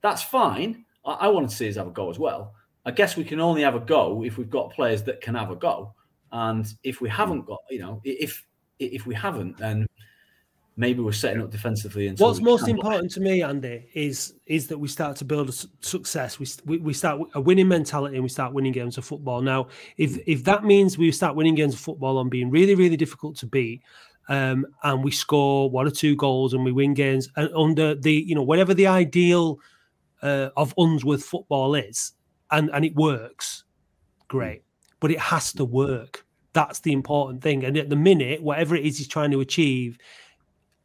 that's 0.00 0.22
fine. 0.22 0.84
I, 1.04 1.12
I 1.12 1.28
want 1.28 1.48
to 1.48 1.54
see 1.54 1.68
us 1.68 1.76
have 1.76 1.88
a 1.88 1.90
go 1.90 2.10
as 2.10 2.18
well. 2.18 2.54
I 2.84 2.90
guess 2.90 3.16
we 3.16 3.24
can 3.24 3.40
only 3.40 3.62
have 3.62 3.74
a 3.74 3.80
go 3.80 4.24
if 4.24 4.38
we've 4.38 4.50
got 4.50 4.72
players 4.72 5.02
that 5.04 5.20
can 5.20 5.34
have 5.34 5.50
a 5.50 5.56
go, 5.56 5.94
and 6.32 6.66
if 6.82 7.00
we 7.00 7.08
haven't 7.08 7.46
got, 7.46 7.60
you 7.70 7.80
know, 7.80 8.00
if 8.04 8.44
if 8.78 9.06
we 9.06 9.14
haven't, 9.14 9.58
then 9.58 9.86
maybe 10.78 11.00
we're 11.00 11.12
setting 11.12 11.42
up 11.42 11.50
defensively. 11.50 12.08
What's 12.16 12.40
most 12.40 12.68
important 12.68 13.10
to 13.12 13.20
me, 13.20 13.42
Andy, 13.42 13.88
is 13.92 14.34
is 14.46 14.68
that 14.68 14.78
we 14.78 14.88
start 14.88 15.16
to 15.16 15.24
build 15.24 15.48
a 15.50 15.52
success. 15.80 16.38
We, 16.38 16.46
we 16.64 16.78
we 16.78 16.92
start 16.94 17.20
a 17.34 17.40
winning 17.40 17.68
mentality 17.68 18.14
and 18.14 18.22
we 18.22 18.30
start 18.30 18.54
winning 18.54 18.72
games 18.72 18.96
of 18.96 19.04
football. 19.04 19.42
Now, 19.42 19.66
if 19.98 20.18
if 20.26 20.44
that 20.44 20.64
means 20.64 20.96
we 20.96 21.12
start 21.12 21.34
winning 21.34 21.56
games 21.56 21.74
of 21.74 21.80
football 21.80 22.16
on 22.16 22.28
being 22.28 22.50
really 22.50 22.74
really 22.74 22.96
difficult 22.96 23.36
to 23.38 23.46
beat, 23.46 23.82
um, 24.28 24.66
and 24.82 25.02
we 25.02 25.10
score 25.10 25.70
one 25.70 25.86
or 25.86 25.90
two 25.90 26.14
goals 26.16 26.52
and 26.52 26.64
we 26.64 26.72
win 26.72 26.94
games 26.94 27.28
and 27.36 27.50
under 27.56 27.94
the 27.94 28.12
you 28.12 28.34
know 28.34 28.42
whatever 28.42 28.74
the 28.74 28.86
ideal 28.86 29.58
uh, 30.22 30.50
of 30.56 30.74
Unsworth 30.76 31.24
football 31.24 31.74
is, 31.74 32.12
and 32.50 32.70
and 32.72 32.84
it 32.84 32.94
works, 32.94 33.64
great. 34.28 34.62
But 35.00 35.10
it 35.10 35.20
has 35.20 35.52
to 35.54 35.64
work. 35.64 36.24
That's 36.52 36.80
the 36.80 36.92
important 36.92 37.42
thing. 37.42 37.64
And 37.64 37.76
at 37.76 37.88
the 37.88 37.96
minute, 37.96 38.42
whatever 38.42 38.74
it 38.74 38.84
is 38.84 38.98
he's 38.98 39.08
trying 39.08 39.30
to 39.30 39.40
achieve 39.40 39.98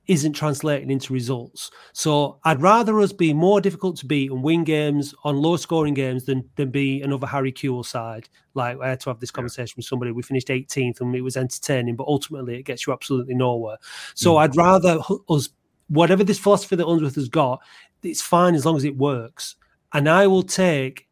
isn't 0.08 0.34
translating 0.34 0.92
into 0.92 1.14
results. 1.14 1.72
So 1.94 2.40
I'd 2.44 2.62
rather 2.62 3.00
us 3.00 3.14
be 3.14 3.34
more 3.34 3.62
difficult 3.62 3.96
to 3.98 4.06
beat 4.06 4.32
and 4.32 4.44
win 4.44 4.64
games 4.66 5.16
on 5.24 5.38
low 5.38 5.56
scoring 5.56 5.94
games 5.94 6.26
than 6.26 6.50
than 6.56 6.72
be 6.72 7.02
another 7.02 7.28
Harry 7.28 7.52
Kewell 7.54 7.86
side. 7.86 8.28
Like 8.54 8.78
I 8.82 8.90
had 8.90 9.00
to 9.02 9.10
have 9.10 9.20
this 9.20 9.32
conversation 9.32 9.76
with 9.78 9.86
somebody. 9.86 10.12
We 10.12 10.22
finished 10.22 10.50
18th 10.50 11.00
and 11.00 11.16
it 11.16 11.22
was 11.22 11.38
entertaining, 11.38 11.96
but 11.96 12.08
ultimately 12.08 12.60
it 12.60 12.64
gets 12.64 12.86
you 12.86 12.92
absolutely 12.94 13.34
nowhere. 13.36 13.78
So 14.14 14.38
I'd 14.38 14.56
rather 14.58 15.00
us 15.30 15.50
whatever 15.88 16.24
this 16.24 16.40
philosophy 16.40 16.76
that 16.76 16.88
Unsworth 16.88 17.16
has 17.16 17.30
got, 17.30 17.62
it's 18.02 18.22
fine 18.22 18.56
as 18.56 18.66
long 18.66 18.76
as 18.76 18.84
it 18.84 18.98
works. 18.98 19.56
And 19.94 20.10
I 20.10 20.28
will 20.28 20.44
take 20.44 21.08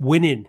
winning 0.00 0.48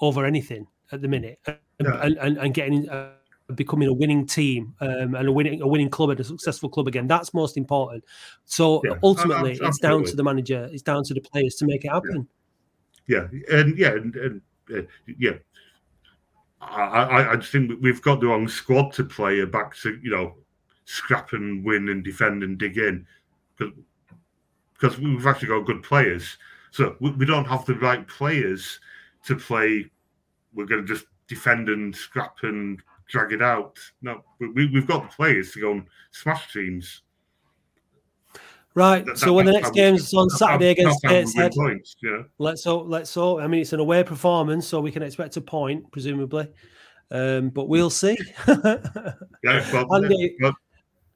over 0.00 0.24
anything 0.24 0.66
at 0.92 1.02
the 1.02 1.08
minute 1.08 1.38
and, 1.46 1.58
Yeah. 1.82 2.00
and, 2.02 2.16
and, 2.18 2.38
and 2.38 2.54
getting 2.54 2.88
uh, 2.88 3.10
becoming 3.50 3.88
a 3.88 3.92
winning 3.92 4.26
team 4.26 4.74
um, 4.80 5.14
and 5.14 5.28
a 5.28 5.32
winning 5.32 5.62
a 5.62 5.66
winning 5.66 5.90
club 5.90 6.10
and 6.10 6.20
a 6.20 6.24
successful 6.24 6.68
club 6.68 6.88
again. 6.88 7.06
That's 7.06 7.32
most 7.34 7.56
important. 7.56 8.04
So 8.44 8.80
Yeah, 8.84 8.94
ultimately, 9.02 9.52
ab- 9.60 9.68
it's 9.68 9.78
down 9.78 10.04
to 10.04 10.16
the 10.16 10.24
manager. 10.24 10.68
It's 10.72 10.82
down 10.82 11.04
to 11.04 11.14
the 11.14 11.20
players 11.20 11.56
to 11.56 11.66
make 11.66 11.84
it 11.84 11.88
happen. 11.90 12.28
yeah, 13.06 13.26
and 13.50 13.76
yeah, 13.78 13.90
and, 13.90 14.16
and 14.16 14.40
uh, 14.74 14.82
yeah. 15.18 15.32
I, 16.60 16.82
I, 16.84 17.32
I 17.32 17.36
just 17.36 17.52
think 17.52 17.72
we've 17.80 18.02
got 18.02 18.20
the 18.20 18.26
wrong 18.26 18.46
squad 18.46 18.92
to 18.94 19.04
play 19.04 19.42
back 19.46 19.74
to 19.78 19.98
you 20.02 20.10
know 20.10 20.34
scrap 20.84 21.32
and 21.32 21.64
win 21.64 21.88
and 21.88 22.04
defend 22.04 22.42
and 22.42 22.58
dig 22.58 22.76
in 22.76 23.06
because 24.74 24.98
we've 24.98 25.26
actually 25.26 25.48
got 25.48 25.66
good 25.66 25.82
players. 25.82 26.36
So 26.70 26.96
we, 27.00 27.10
we 27.12 27.26
don't 27.26 27.46
have 27.46 27.64
the 27.64 27.74
right 27.76 28.06
players 28.06 28.80
to 29.26 29.36
play. 29.36 29.90
We're 30.54 30.66
going 30.66 30.86
to 30.86 30.92
just 30.94 31.06
defend 31.28 31.68
and 31.68 31.94
scrap 31.94 32.38
and 32.42 32.82
drag 33.10 33.32
it 33.32 33.42
out. 33.42 33.76
No, 34.02 34.22
we, 34.38 34.66
we've 34.66 34.86
got 34.86 35.02
the 35.10 35.14
players 35.14 35.52
to 35.52 35.60
go 35.60 35.72
and 35.72 35.84
smash 36.12 36.52
teams. 36.52 37.02
Right. 38.74 39.04
That- 39.04 39.18
so 39.18 39.26
that- 39.26 39.32
when 39.32 39.46
the 39.46 39.52
next 39.52 39.72
game 39.72 39.94
is 39.96 40.12
on 40.14 40.30
Saturday 40.30 40.70
against 40.70 41.00
that's 41.02 41.12
how 41.12 41.18
we 41.18 41.18
win 41.18 41.26
Gateshead, 41.26 41.52
points, 41.52 41.96
know? 42.02 42.24
let's 42.38 42.64
hope. 42.64 42.86
Let's 42.88 43.12
hope. 43.14 43.40
I 43.40 43.46
mean, 43.46 43.60
it's 43.62 43.72
an 43.72 43.80
away 43.80 44.02
performance, 44.04 44.66
so 44.66 44.80
we 44.80 44.92
can 44.92 45.02
expect 45.02 45.36
a 45.36 45.40
point, 45.40 45.90
presumably. 45.92 46.48
Um, 47.10 47.50
but 47.50 47.68
we'll 47.68 47.90
see. 47.90 48.16
Yeah, 49.42 49.66
well, 49.72 49.94
Andy- 49.94 50.36
well, 50.40 50.52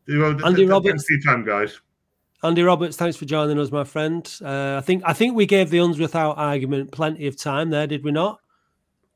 you 0.07 0.19
know, 0.19 0.33
th- 0.33 0.45
Andy 0.47 0.65
Roberts. 0.67 0.91
Thanks 0.93 1.05
for 1.07 1.13
your 1.13 1.23
time, 1.23 1.45
guys. 1.45 1.81
Andy 2.43 2.63
Roberts, 2.63 2.97
thanks 2.97 3.17
for 3.17 3.27
joining 3.27 3.59
us, 3.59 3.71
my 3.71 3.85
friend. 3.85 4.27
Uh, 4.43 4.77
I 4.79 4.81
think 4.81 5.03
I 5.07 5.13
think 5.13 5.35
we 5.37 5.47
gave 5.47 5.71
the 5.71 5.79
Unsworth 5.79 6.15
out 6.15 6.37
argument 6.39 6.91
plenty 6.91 7.27
of 7.27 7.37
time 7.37 7.71
there, 7.71 7.87
did 7.87 8.03
we 8.03 8.11
not? 8.13 8.41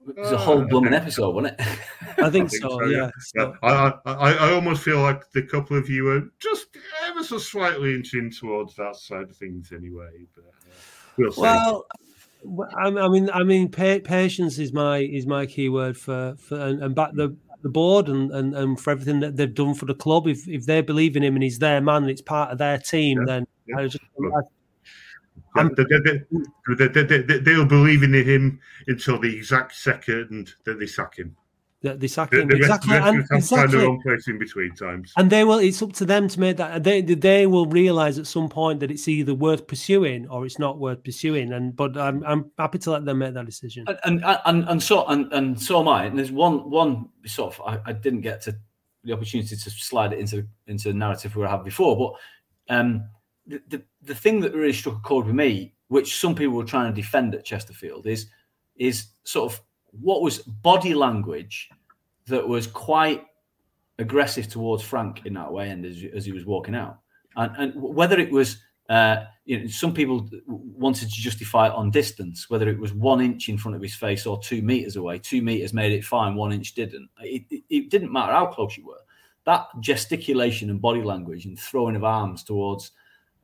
It 0.08 0.16
was 0.20 0.32
a 0.32 0.36
whole 0.38 0.62
blooming 0.62 0.94
episode, 0.94 1.34
wasn't 1.34 1.60
it? 1.60 1.66
I 2.18 2.30
think, 2.30 2.50
think 2.50 2.62
so. 2.62 2.68
so, 2.70 2.84
yeah. 2.86 2.96
yeah. 2.96 3.10
So- 3.36 3.54
I, 3.62 3.92
I, 4.06 4.32
I 4.34 4.52
almost 4.52 4.82
feel 4.82 5.00
like 5.00 5.30
the 5.32 5.42
couple 5.42 5.76
of 5.76 5.88
you 5.88 6.08
are 6.10 6.22
just 6.40 6.66
ever 7.06 7.22
so 7.22 7.38
slightly 7.38 7.94
inching 7.94 8.30
towards 8.30 8.74
that 8.76 8.96
side 8.96 9.22
of 9.30 9.36
things 9.36 9.72
anyway. 9.72 10.10
But, 10.34 10.44
uh, 10.44 10.70
We'll 11.16 11.32
see. 11.32 11.40
Well, 11.42 11.86
I 12.78 12.86
I 12.88 13.08
mean, 13.08 13.28
I 13.30 13.42
mean, 13.42 13.68
patience 13.68 14.58
is 14.58 14.72
my 14.72 14.98
is 14.98 15.26
my 15.26 15.46
key 15.46 15.68
word 15.68 15.96
for 15.98 16.36
for 16.38 16.54
and, 16.60 16.82
and 16.82 16.94
back 16.94 17.10
the 17.14 17.36
the 17.62 17.68
board 17.68 18.08
and, 18.08 18.30
and 18.30 18.54
and 18.54 18.78
for 18.78 18.92
everything 18.92 19.18
that 19.20 19.36
they've 19.36 19.52
done 19.52 19.74
for 19.74 19.86
the 19.86 19.94
club. 19.94 20.28
If 20.28 20.46
if 20.46 20.64
they 20.66 20.80
believe 20.80 21.16
in 21.16 21.24
him 21.24 21.34
and 21.34 21.42
he's 21.42 21.58
their 21.58 21.80
man 21.80 22.02
and 22.02 22.10
it's 22.10 22.20
part 22.22 22.52
of 22.52 22.58
their 22.58 22.78
team, 22.78 23.18
Yeah, 23.18 23.24
then 23.26 23.46
yeah. 23.66 23.78
I 23.78 23.86
just 23.88 24.04
I- 24.36 24.40
Yeah, 25.56 25.68
they, 25.76 26.76
they, 26.76 26.88
they, 26.88 27.02
they, 27.02 27.22
they, 27.22 27.38
they'll 27.38 27.64
believe 27.64 28.02
in 28.02 28.14
him 28.14 28.60
until 28.86 29.18
the 29.18 29.34
exact 29.34 29.74
second 29.74 30.54
that 30.64 30.78
they 30.78 30.86
sack 30.86 31.16
him. 31.16 31.36
that 31.82 32.00
they 32.00 32.08
sack 32.08 32.32
him 32.32 32.48
the 32.48 32.56
rest, 32.56 32.64
exactly 32.64 32.94
rest 32.94 33.06
and 33.06 33.18
of 33.18 33.22
us 33.24 33.30
have 33.30 33.40
to 33.40 33.46
find 33.46 33.62
exactly. 33.64 33.78
their 33.78 33.88
own 33.88 34.02
place 34.02 34.28
in 34.28 34.38
between 34.38 34.74
times. 34.74 35.12
And 35.16 35.30
they 35.30 35.44
will. 35.44 35.58
It's 35.58 35.80
up 35.80 35.92
to 35.94 36.04
them 36.04 36.28
to 36.28 36.40
make 36.40 36.56
that. 36.56 36.82
They 36.82 37.02
they 37.02 37.46
will 37.46 37.66
realize 37.66 38.18
at 38.18 38.26
some 38.26 38.48
point 38.48 38.80
that 38.80 38.90
it's 38.90 39.06
either 39.06 39.34
worth 39.34 39.66
pursuing 39.66 40.28
or 40.28 40.44
it's 40.44 40.58
not 40.58 40.78
worth 40.78 41.04
pursuing. 41.04 41.52
And 41.52 41.76
but 41.76 41.96
I'm 41.96 42.24
I'm 42.24 42.50
happy 42.58 42.78
to 42.78 42.90
let 42.90 43.04
them 43.04 43.18
make 43.18 43.34
that 43.34 43.46
decision. 43.46 43.84
and 43.88 43.98
and 44.04 44.40
and, 44.44 44.68
and 44.68 44.82
so 44.82 45.06
and, 45.06 45.32
and 45.32 45.60
so 45.60 45.80
am 45.80 45.88
I. 45.88 46.06
And 46.06 46.18
there's 46.18 46.32
one 46.32 46.68
one 46.68 47.08
sort 47.26 47.58
of 47.58 47.66
I, 47.66 47.90
I 47.90 47.92
didn't 47.92 48.22
get 48.22 48.42
to 48.42 48.56
the 49.04 49.12
opportunity 49.12 49.54
to 49.54 49.70
slide 49.70 50.12
it 50.12 50.18
into 50.18 50.46
into 50.66 50.88
the 50.88 50.94
narrative 50.94 51.36
we 51.36 51.46
had 51.46 51.62
before, 51.62 51.96
but 51.96 52.74
um, 52.74 53.08
the, 53.48 53.82
the 54.02 54.14
thing 54.14 54.40
that 54.40 54.54
really 54.54 54.72
struck 54.72 54.96
a 54.96 55.00
chord 55.00 55.26
with 55.26 55.34
me, 55.34 55.74
which 55.88 56.18
some 56.18 56.34
people 56.34 56.54
were 56.54 56.64
trying 56.64 56.92
to 56.92 57.00
defend 57.00 57.34
at 57.34 57.44
Chesterfield, 57.44 58.06
is 58.06 58.26
is 58.76 59.08
sort 59.24 59.52
of 59.52 59.60
what 59.90 60.22
was 60.22 60.38
body 60.38 60.94
language 60.94 61.70
that 62.26 62.46
was 62.46 62.66
quite 62.66 63.24
aggressive 63.98 64.48
towards 64.48 64.82
Frank 64.82 65.26
in 65.26 65.34
that 65.34 65.52
way, 65.52 65.70
and 65.70 65.84
as, 65.84 66.04
as 66.14 66.24
he 66.24 66.32
was 66.32 66.44
walking 66.44 66.74
out, 66.74 66.98
and 67.36 67.56
and 67.56 67.72
whether 67.74 68.18
it 68.18 68.30
was 68.30 68.58
uh, 68.88 69.24
you 69.44 69.60
know, 69.60 69.66
some 69.66 69.92
people 69.92 70.28
wanted 70.46 71.10
to 71.10 71.20
justify 71.20 71.66
it 71.66 71.74
on 71.74 71.90
distance, 71.90 72.48
whether 72.48 72.68
it 72.68 72.78
was 72.78 72.94
one 72.94 73.20
inch 73.20 73.48
in 73.48 73.58
front 73.58 73.76
of 73.76 73.82
his 73.82 73.94
face 73.94 74.26
or 74.26 74.40
two 74.40 74.62
meters 74.62 74.96
away. 74.96 75.18
Two 75.18 75.42
meters 75.42 75.74
made 75.74 75.92
it 75.92 76.04
fine, 76.04 76.34
one 76.34 76.52
inch 76.52 76.74
didn't. 76.74 77.08
It, 77.20 77.44
it, 77.50 77.64
it 77.68 77.90
didn't 77.90 78.12
matter 78.12 78.32
how 78.32 78.46
close 78.46 78.76
you 78.78 78.86
were. 78.86 79.00
That 79.44 79.66
gesticulation 79.80 80.70
and 80.70 80.80
body 80.80 81.02
language 81.02 81.44
and 81.44 81.58
throwing 81.58 81.96
of 81.96 82.04
arms 82.04 82.42
towards 82.42 82.92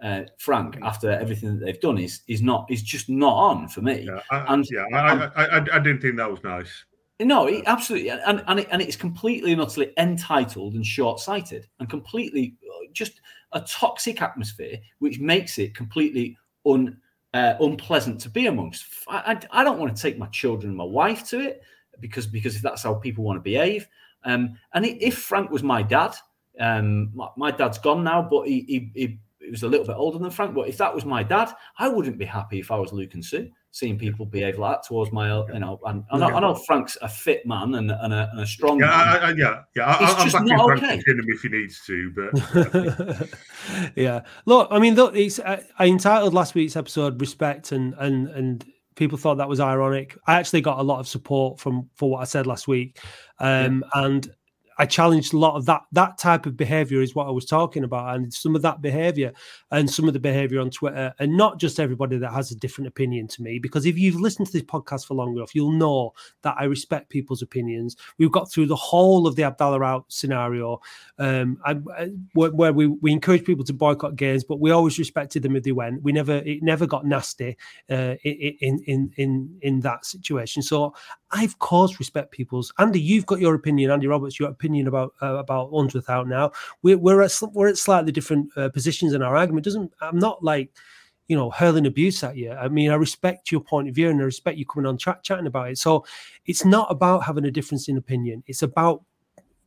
uh, 0.05 0.25
Frank 0.39 0.79
after 0.83 1.11
everything 1.11 1.59
that 1.59 1.65
they've 1.65 1.81
done 1.81 1.99
is 1.99 2.21
is 2.29 2.43
not 2.43 2.71
is 2.71 2.83
just 2.83 3.09
not 3.09 3.33
on 3.33 3.69
for 3.69 3.81
me. 3.81 4.03
Yeah, 4.03 4.21
I, 4.31 4.53
And- 4.53 4.67
yeah, 4.71 4.85
I, 4.93 5.45
I, 5.45 5.57
I, 5.57 5.79
didn't 5.79 6.03
think 6.03 6.17
that 6.19 6.31
was 6.31 6.45
nice. 6.45 6.85
No, 7.21 7.47
it, 7.47 7.63
absolutely, 7.67 8.11
and 8.11 8.45
and, 8.47 8.61
it, 8.61 8.69
and 8.71 8.83
it's 8.83 8.97
completely 8.97 9.53
and 9.53 9.63
utterly 9.63 9.93
entitled 9.97 10.75
and 10.75 10.85
short-sighted, 10.85 11.67
and 11.81 11.89
completely 11.89 12.57
uh, 12.63 12.87
just 12.93 13.21
a 13.53 13.61
toxic 13.63 14.21
atmosphere, 14.21 14.79
which 14.99 15.21
makes 15.21 15.59
it 15.59 15.75
completely 15.75 16.37
un 16.67 16.99
uh, 17.33 17.55
unpleasant 17.61 18.21
to 18.21 18.29
be 18.29 18.47
amongst. 18.47 18.85
I, 19.09 19.39
I, 19.53 19.61
I 19.61 19.65
don't 19.65 19.79
want 19.79 19.97
to 19.97 20.03
take 20.03 20.19
my 20.19 20.27
children 20.27 20.71
and 20.71 20.77
my 20.77 20.85
wife 20.85 21.27
to 21.29 21.41
it 21.41 21.63
because 22.01 22.27
because 22.27 22.57
if 22.57 22.63
that's 22.63 22.83
how 22.83 22.95
people 22.95 23.25
want 23.25 23.39
to 23.39 23.43
behave. 23.43 23.89
Um, 24.25 24.59
and 24.73 24.85
if 24.85 25.19
Frank 25.19 25.51
was 25.51 25.63
my 25.63 25.83
dad, 25.83 26.15
um, 26.59 27.11
my, 27.15 27.29
my 27.37 27.51
dad's 27.51 27.79
gone 27.79 28.05
now, 28.05 28.23
but 28.23 28.49
he, 28.49 28.65
he 28.69 28.91
he 28.95 29.19
he 29.45 29.51
was 29.51 29.63
a 29.63 29.69
little 29.69 29.87
bit 29.87 29.97
older 29.97 30.19
than 30.19 30.31
Frank. 30.31 30.55
But 30.55 30.69
if 30.69 30.79
that 30.79 30.95
was 30.95 31.05
my 31.05 31.23
dad, 31.23 31.53
I 31.79 31.89
wouldn't 31.89 32.19
be 32.19 32.25
happy 32.25 32.61
if 32.61 32.71
I 32.71 32.77
was 32.77 32.93
Luke 32.93 33.15
and 33.15 33.25
Sue 33.25 33.51
seeing 33.75 33.99
people 33.99 34.25
behave 34.25 34.57
like 34.57 34.77
that 34.77 34.87
towards 34.87 35.11
my, 35.11 35.27
you 35.27 35.59
know. 35.59 35.81
And 35.85 36.05
I 36.13 36.19
know, 36.19 36.29
I 36.29 36.39
know 36.39 36.55
Frank's 36.55 36.97
a 37.03 37.09
fit 37.09 37.45
man 37.45 37.75
and, 37.75 37.91
and, 37.91 38.15
a, 38.15 38.29
and 38.31 38.41
a 38.41 38.47
strong 38.47 38.79
Yeah, 38.79 38.87
man. 38.87 38.97
I, 38.97 39.17
I, 39.17 39.31
yeah, 39.33 39.63
yeah. 39.75 39.99
It's 40.01 40.13
I, 40.13 40.17
I'm 40.17 40.25
just 40.25 40.33
backing 40.33 40.57
not 40.57 40.79
Frank 40.79 40.85
okay. 40.85 41.11
him 41.11 41.25
if 41.27 41.43
he 41.43 41.49
needs 41.49 41.81
to, 41.87 42.13
but 42.15 43.91
yeah. 43.97 44.21
Look, 44.47 44.69
I 44.71 44.79
mean, 44.79 44.95
look, 44.95 45.17
it's 45.17 45.41
I, 45.41 45.65
I 45.77 45.87
entitled 45.87 46.35
last 46.35 46.55
week's 46.55 46.77
episode 46.77 47.21
"Respect" 47.21 47.73
and 47.73 47.95
and 47.99 48.29
and 48.29 48.65
people 48.95 49.19
thought 49.19 49.39
that 49.39 49.49
was 49.49 49.59
ironic. 49.59 50.17
I 50.29 50.35
actually 50.35 50.61
got 50.61 50.79
a 50.79 50.83
lot 50.83 51.01
of 51.01 51.09
support 51.09 51.59
from 51.59 51.91
for 51.95 52.09
what 52.09 52.21
I 52.21 52.25
said 52.25 52.47
last 52.47 52.69
week, 52.69 53.01
um, 53.41 53.85
and 53.95 54.33
I 54.79 54.87
challenged 54.87 55.33
a 55.35 55.39
lot 55.39 55.57
of 55.57 55.67
that. 55.67 55.83
That 55.93 56.19
type 56.19 56.47
of 56.47 56.57
behavior 56.57 57.01
is 57.03 57.15
what 57.15 57.27
I 57.27 57.31
was 57.31 57.45
talking 57.45 57.85
about, 57.85 58.15
and 58.15 58.33
some 58.33 58.57
of 58.57 58.63
that 58.63 58.83
behavior 58.83 59.33
and 59.71 59.89
some 59.91 60.07
of 60.09 60.15
the 60.15 60.21
behavior 60.21 60.61
on 60.61 60.71
Twitter, 60.71 61.13
and 61.19 61.37
not 61.37 61.59
just 61.59 61.79
everybody 61.81 62.17
that 62.19 62.33
has 62.33 62.51
a 62.51 62.57
different 62.57 62.89
opinion 62.89 63.29
to 63.29 63.43
me. 63.43 63.59
Because 63.59 63.87
if 63.87 63.97
you've 63.99 64.21
listened 64.21 64.47
to 64.47 64.53
this 64.53 64.63
podcast 64.63 65.07
for 65.07 65.15
long 65.15 65.37
enough, 65.37 65.55
you'll 65.55 65.73
know 65.73 66.13
that 66.43 66.57
I 66.59 66.65
respect 66.65 67.09
people's 67.09 67.43
opinions. 67.43 67.97
We've 68.19 68.33
got 68.33 68.51
through 68.51 68.67
the 68.67 68.77
whole 68.77 69.27
of 69.27 69.37
the 69.37 69.45
Abdallah 69.45 69.83
out 69.83 70.05
scenario, 70.09 70.81
um, 71.19 71.59
I, 71.65 71.77
I- 71.97 72.11
where, 72.33 72.51
where 72.51 72.73
we 72.73 72.87
we 72.87 73.13
encourage 73.13 73.45
people 73.45 73.65
to 73.65 73.73
boycott 73.73 74.17
games, 74.17 74.45
but 74.45 74.61
we 74.61 74.71
always 74.71 74.99
respected 74.99 75.43
them 75.43 75.57
if 75.57 75.63
they 75.63 75.73
went. 75.73 76.03
We 76.03 76.13
never 76.13 76.35
it 76.39 76.63
never 76.63 76.87
got 76.87 77.05
nasty 77.07 77.57
uh, 77.91 78.15
in 78.25 78.79
in 78.87 79.13
in 79.17 79.59
in 79.63 79.81
that 79.81 80.05
situation. 80.05 80.63
So 80.63 80.95
I 81.35 81.43
of 81.43 81.59
course 81.59 81.99
respect 81.99 82.31
people's. 82.31 82.73
Andy, 82.79 83.01
you've 83.01 83.27
got 83.27 83.41
your 83.41 83.57
opinion. 83.57 83.91
Andy 83.91 84.07
Roberts, 84.07 84.39
your 84.39 84.49
opinion 84.49 84.87
about 84.87 85.15
uh, 85.21 85.35
about 85.35 85.71
Unsworth 85.73 86.09
out 86.09 86.29
now. 86.29 86.53
We're 86.83 86.97
we're 86.97 87.23
at 87.23 87.37
we're 87.53 87.69
at 87.69 87.77
slightly 87.77 88.13
different 88.13 88.51
uh, 88.57 88.69
positions 88.69 89.13
in 89.13 89.23
our 89.23 89.37
argument. 89.37 89.65
Doesn't 89.65 89.93
I'm 90.01 90.19
not 90.19 90.45
like 90.45 90.73
you 91.27 91.37
know 91.37 91.51
hurling 91.51 91.87
abuse 91.87 92.23
at 92.23 92.37
you. 92.37 92.53
I 92.53 92.69
mean, 92.69 92.91
I 92.91 92.95
respect 92.95 93.51
your 93.51 93.61
point 93.61 93.89
of 93.89 93.97
view 93.97 94.11
and 94.11 94.21
I 94.21 94.25
respect 94.25 94.59
you 94.59 94.65
coming 94.65 94.87
on 94.87 94.97
chat 94.97 95.25
chatting 95.25 95.49
about 95.49 95.71
it. 95.71 95.79
So 95.79 96.07
it's 96.47 96.65
not 96.65 96.91
about 96.91 97.25
having 97.25 97.45
a 97.47 97.51
difference 97.51 97.89
in 97.89 97.97
opinion. 97.97 98.45
It's 98.47 98.63
about 98.63 99.03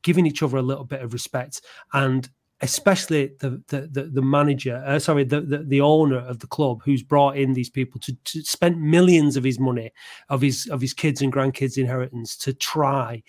giving 0.04 0.26
each 0.26 0.42
other 0.42 0.58
a 0.58 0.62
little 0.62 0.86
bit 0.86 1.02
of 1.02 1.12
respect 1.12 1.62
and 1.92 2.30
especially 2.62 3.32
the 3.40 3.62
the 3.68 3.88
the, 3.92 4.04
the 4.04 4.22
manager 4.22 4.84
uh, 4.88 4.98
sorry 4.98 5.24
the, 5.24 5.42
the 5.42 5.60
the 5.60 5.80
owner 5.80 6.18
of 6.18 6.40
the 6.40 6.48
club 6.48 6.82
who's 6.84 7.04
brought 7.04 7.38
in 7.38 7.54
these 7.54 7.70
people 7.70 8.00
to, 8.00 8.16
to 8.24 8.42
spend 8.42 8.82
millions 8.82 9.38
of 9.38 9.44
his 9.44 9.60
money 9.60 9.92
of 10.30 10.42
his 10.42 10.66
of 10.68 10.82
his 10.82 10.94
kids 10.94 11.22
and 11.22 11.32
grandkids 11.32 11.78
inheritance 11.78 12.36
to 12.36 12.54
try 12.54 13.22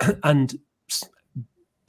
and 0.24 0.58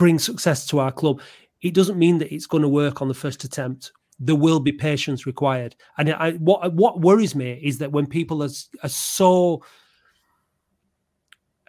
bring 0.02 0.18
success 0.18 0.66
to 0.66 0.80
our 0.80 0.92
club. 0.92 1.22
It 1.62 1.76
doesn't 1.76 2.00
mean 2.00 2.18
that 2.18 2.34
it's 2.34 2.48
going 2.48 2.64
to 2.64 2.68
work 2.68 3.04
on 3.04 3.08
the 3.08 3.14
first 3.14 3.44
attempt. 3.44 3.92
There 4.20 4.36
will 4.36 4.60
be 4.60 4.72
patience 4.72 5.28
required. 5.28 5.76
And 6.00 6.12
I, 6.12 6.32
what 6.34 6.74
what 6.74 7.02
worries 7.02 7.36
me 7.36 7.60
is 7.64 7.78
that 7.78 7.92
when 7.92 8.08
people 8.08 8.42
are, 8.42 8.50
are 8.82 8.90
so 8.90 9.64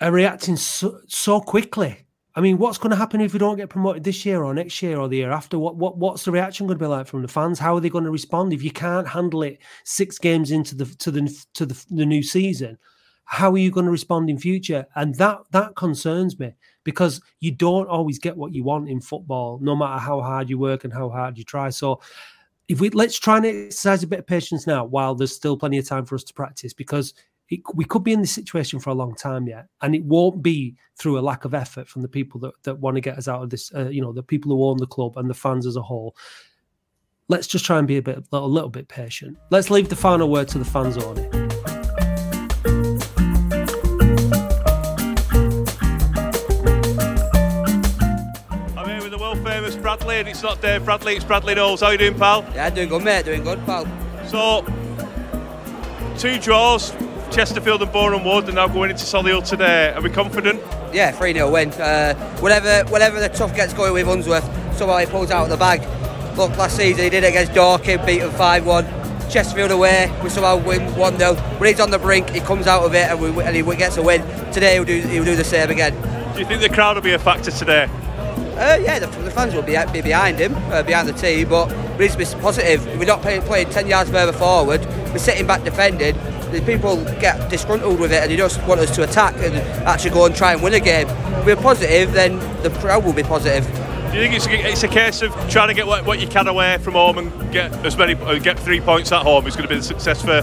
are 0.01 0.11
reacting 0.11 0.57
so, 0.57 0.99
so 1.09 1.41
quickly 1.41 2.07
I 2.35 2.41
mean, 2.41 2.57
what's 2.57 2.79
going 2.79 2.91
to 2.91 2.97
happen 2.97 3.21
if 3.21 3.35
we 3.35 3.39
don't 3.39 3.59
get 3.59 3.69
promoted 3.69 4.05
this 4.05 4.25
year 4.25 4.43
or 4.43 4.55
next 4.55 4.83
year 4.83 4.99
or 4.99 5.09
the 5.09 5.19
year 5.19 5.31
after? 5.31 5.59
What 5.59 5.77
what 5.77 5.99
what's 5.99 6.25
the 6.25 6.33
reaction 6.33 6.67
going 6.67 6.79
to 6.79 6.85
be 6.85 6.89
like 6.89 7.07
from 7.07 7.23
the 7.23 7.29
fans? 7.29 7.59
How 7.59 7.77
are 7.77 7.81
they 7.81 7.91
going 7.91 8.05
to 8.05 8.11
respond 8.11 8.53
if 8.53 8.63
you 8.63 8.71
can't 8.71 9.07
handle 9.07 9.43
it 9.43 9.59
six 9.85 10.19
games 10.19 10.51
into 10.51 10.75
the 10.75 10.87
to 10.87 11.11
the 11.11 11.45
to 11.55 11.67
the, 11.67 11.85
the 11.91 12.07
new 12.07 12.23
season? 12.23 12.79
How 13.25 13.53
are 13.53 13.59
you 13.59 13.71
going 13.71 13.87
to 13.87 13.93
respond 13.93 14.31
in 14.31 14.39
future? 14.39 14.87
And 14.95 15.15
that 15.17 15.41
that 15.51 15.77
concerns 15.77 16.39
me 16.39 16.55
because 16.85 17.21
you 17.41 17.51
don't 17.51 17.89
always 17.89 18.19
get 18.19 18.37
what 18.37 18.55
you 18.55 18.65
want 18.65 18.89
in 18.89 19.01
football, 19.01 19.59
no 19.61 19.77
matter 19.77 20.01
how 20.01 20.21
hard 20.21 20.49
you 20.49 20.59
work 20.59 20.85
and 20.85 20.93
how 20.93 21.11
hard 21.11 21.37
you 21.37 21.45
try. 21.45 21.69
So 21.69 22.01
if 22.69 22.81
we 22.81 22.89
let's 22.91 23.19
try 23.19 23.37
and 23.37 23.47
exercise 23.47 24.03
a 24.03 24.07
bit 24.07 24.21
of 24.21 24.27
patience 24.27 24.67
now 24.67 24.85
while 24.87 25.15
there's 25.15 25.35
still 25.35 25.57
plenty 25.57 25.79
of 25.79 25.87
time 25.87 26.07
for 26.07 26.15
us 26.15 26.25
to 26.25 26.33
practice 26.33 26.73
because 26.73 27.13
it, 27.49 27.61
we 27.75 27.85
could 27.85 28.05
be 28.05 28.13
in 28.13 28.21
this 28.21 28.33
situation 28.33 28.81
for 28.81 28.91
a 28.91 28.95
long 28.95 29.15
time 29.15 29.47
yet 29.47 29.67
and 29.83 29.95
it 29.95 30.05
won't 30.05 30.43
be 30.43 30.75
through 30.97 31.19
a 31.19 31.21
lack 31.21 31.45
of 31.45 31.55
effort 31.55 31.89
from 31.89 32.03
the 32.03 32.09
people 32.09 32.41
that, 32.41 32.53
that 32.63 32.79
want 32.79 32.97
to 32.97 33.01
get 33.01 33.19
us 33.19 33.29
out 33.29 33.43
of 33.43 33.51
this 33.51 33.73
uh, 33.75 33.89
you 33.89 34.01
know 34.01 34.13
the 34.13 34.23
people 34.23 34.51
who 34.51 34.65
own 34.65 34.77
the 34.79 34.87
club 34.87 35.17
and 35.17 35.29
the 35.29 35.35
fans 35.35 35.67
as 35.67 35.77
a 35.77 35.83
whole 35.83 36.17
let's 37.29 37.47
just 37.47 37.65
try 37.65 37.79
and 37.79 37.89
be 37.89 37.97
a 37.97 38.03
bit 38.03 38.25
a 38.33 38.41
little 38.41 38.71
bit 38.71 38.89
patient 38.89 39.37
let's 39.51 39.71
leave 39.71 39.89
the 39.89 39.97
final 39.97 40.31
word 40.31 40.49
to 40.49 40.59
the 40.59 40.65
fans 40.65 40.97
only. 40.97 41.29
I'm 48.77 48.89
here 48.89 49.03
with 49.03 49.11
the 49.11 49.19
world 49.19 49.43
famous 49.45 49.77
Bradley, 49.77 50.19
and 50.19 50.29
it's 50.29 50.43
not 50.43 50.61
Dave 50.61 50.85
Bradley, 50.85 51.17
it's 51.17 51.25
Bradley 51.25 51.55
Knowles. 51.55 51.81
How 51.81 51.89
are 51.89 51.93
you 51.93 51.99
doing, 51.99 52.19
pal? 52.19 52.45
Yeah, 52.55 52.71
doing 52.71 52.89
good, 52.89 53.03
mate. 53.03 53.25
Doing 53.25 53.43
good, 53.43 53.65
pal. 53.65 53.87
So, 54.29 54.65
two 56.19 56.39
draws, 56.39 56.93
Chesterfield 57.33 57.81
and 57.81 57.91
Boreham 57.91 58.25
Wood, 58.25 58.45
and 58.45 58.57
now 58.57 58.69
going 58.69 58.91
into 58.91 59.05
Solihull 59.05 59.49
today. 59.49 59.91
Are 59.95 60.03
we 60.03 60.11
confident? 60.11 60.61
Yeah, 60.93 61.13
3 61.13 61.33
0 61.33 61.51
win. 61.51 61.71
Uh, 61.71 62.15
whatever, 62.41 62.89
whatever 62.91 63.21
the 63.21 63.31
tough 63.31 63.57
gets 63.57 63.73
going 63.73 63.95
with 63.95 64.07
Unsworth, 64.07 64.45
somehow 64.77 64.99
he 64.99 65.07
pulls 65.07 65.31
out 65.31 65.45
of 65.45 65.49
the 65.49 65.57
bag. 65.57 65.81
Look, 66.37 66.57
last 66.59 66.77
season 66.77 67.05
he 67.05 67.11
did 67.11 67.25
it 67.25 67.29
against 67.29 67.55
Dorking, 67.55 68.05
beat 68.05 68.19
them 68.19 68.31
5 68.33 68.67
1. 68.67 68.85
Chesterfield 69.31 69.71
away, 69.71 70.15
we 70.23 70.29
somehow 70.29 70.59
win 70.59 70.95
1 70.95 71.19
0. 71.19 71.35
When 71.35 71.71
he's 71.71 71.81
on 71.81 71.91
the 71.91 71.99
brink, 71.99 72.29
he 72.29 72.41
comes 72.41 72.67
out 72.67 72.83
of 72.83 72.95
it 72.95 73.11
and, 73.11 73.19
we, 73.19 73.43
and 73.43 73.57
he 73.57 73.63
gets 73.77 73.97
a 73.97 74.03
win. 74.03 74.21
Today 74.53 74.75
he'll 74.75 74.85
do, 74.85 75.01
he'll 75.01 75.25
do 75.25 75.35
the 75.35 75.45
same 75.45 75.71
again. 75.71 75.95
Do 76.35 76.41
you 76.41 76.45
think 76.45 76.61
the 76.61 76.69
crowd 76.69 76.97
will 76.97 77.03
be 77.03 77.15
a 77.15 77.19
factor 77.19 77.51
today? 77.51 77.85
Uh, 78.59 78.77
yeah, 78.77 78.99
the, 78.99 79.07
the 79.07 79.31
fans 79.31 79.55
will 79.55 79.63
be, 79.63 79.77
be 79.91 80.03
behind 80.03 80.39
him, 80.39 80.55
uh, 80.71 80.83
behind 80.83 81.09
the 81.09 81.15
team, 81.15 81.49
but 81.49 81.69
we 81.97 82.05
need 82.05 82.13
to 82.13 82.19
be 82.19 82.27
positive. 82.43 82.85
We're 82.99 83.07
not 83.07 83.23
playing, 83.23 83.41
playing 83.43 83.71
10 83.71 83.87
yards 83.87 84.11
further 84.11 84.33
forward, 84.33 84.85
we're 85.13 85.19
sitting 85.19 85.47
back 85.47 85.65
defending. 85.65 86.15
The 86.53 86.61
people 86.61 87.03
get 87.19 87.49
disgruntled 87.49 87.99
with 87.99 88.13
it 88.13 88.23
and 88.23 88.31
they 88.31 88.37
just 88.37 88.63
want 88.67 88.81
us 88.81 88.95
to 88.97 89.05
attack 89.05 89.35
and 89.37 89.57
actually 89.87 90.11
go 90.11 90.27
and 90.27 90.37
try 90.37 90.53
and 90.53 90.63
win 90.63 90.75
a 90.75 90.81
game. 90.81 91.09
If 91.09 91.47
we're 91.47 91.57
positive, 91.57 92.13
then 92.13 92.39
the 92.63 92.69
crowd 92.79 93.05
will 93.05 93.15
be 93.15 93.23
positive. 93.23 93.65
Do 94.13 94.19
you 94.19 94.25
think 94.29 94.35
it's 94.35 94.47
a, 94.47 94.71
it's 94.71 94.83
a 94.83 94.89
case 94.89 95.23
of 95.23 95.33
trying 95.49 95.69
to 95.69 95.75
get 95.75 95.87
what, 95.87 96.05
what 96.05 96.21
you 96.21 96.27
can 96.27 96.47
away 96.47 96.77
from 96.77 96.93
home 96.93 97.17
and 97.17 97.53
get 97.53 97.73
as 97.87 97.97
many 97.97 98.15
uh, 98.15 98.39
get 98.39 98.59
three 98.59 98.81
points 98.81 99.11
at 99.13 99.23
home 99.23 99.47
is 99.47 99.57
going 99.57 99.67
to 99.67 99.75
be 99.75 99.81
the 99.81 99.83
success 99.83 100.21
for 100.21 100.43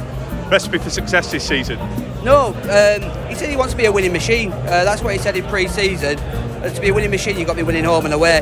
recipe 0.50 0.80
for 0.80 0.90
success 0.90 1.32
this 1.32 1.48
season? 1.48 1.78
No, 2.24 2.48
um, 2.48 3.30
he 3.30 3.36
said 3.36 3.52
he 3.52 3.56
wants 3.56 3.74
to 3.74 3.78
be 3.78 3.86
a 3.86 3.92
winning 3.92 4.12
machine. 4.12 4.52
Uh, 4.52 4.84
that's 4.84 5.04
what 5.04 5.14
he 5.14 5.20
said 5.20 5.38
in 5.38 5.46
pre-season. 5.46 6.18
Uh, 6.18 6.74
to 6.74 6.82
be 6.82 6.90
a 6.90 6.94
winning 6.94 7.12
machine, 7.12 7.38
you've 7.38 7.46
got 7.46 7.54
to 7.54 7.58
be 7.58 7.64
winning 7.64 7.84
home 7.84 8.06
and 8.06 8.14
away. 8.16 8.40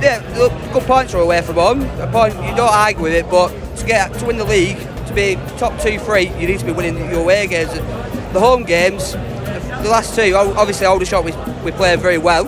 Yeah, 0.00 0.22
look, 0.38 0.52
good 0.72 0.84
points 0.84 1.12
are 1.12 1.20
away 1.20 1.42
from 1.42 1.56
home. 1.56 1.82
A 2.00 2.10
point, 2.10 2.34
you 2.34 2.56
don't 2.56 2.72
argue 2.72 3.02
with 3.02 3.12
it, 3.12 3.28
but 3.30 3.48
to 3.76 3.86
get 3.86 4.14
to 4.14 4.24
win 4.24 4.38
the 4.38 4.44
league, 4.44 4.78
to 5.08 5.14
be 5.14 5.34
top 5.58 5.78
two, 5.80 5.98
three, 5.98 6.28
you 6.38 6.46
need 6.46 6.60
to 6.60 6.66
be 6.66 6.72
winning 6.72 6.96
your 7.10 7.20
away 7.20 7.46
games. 7.46 7.72
The 8.32 8.40
home 8.40 8.64
games, 8.64 9.12
the 9.12 9.88
last 9.90 10.14
two, 10.14 10.34
obviously 10.34 10.86
Aldershot 10.86 11.24
we, 11.24 11.32
we 11.64 11.72
played 11.72 12.00
very 12.00 12.18
well, 12.18 12.44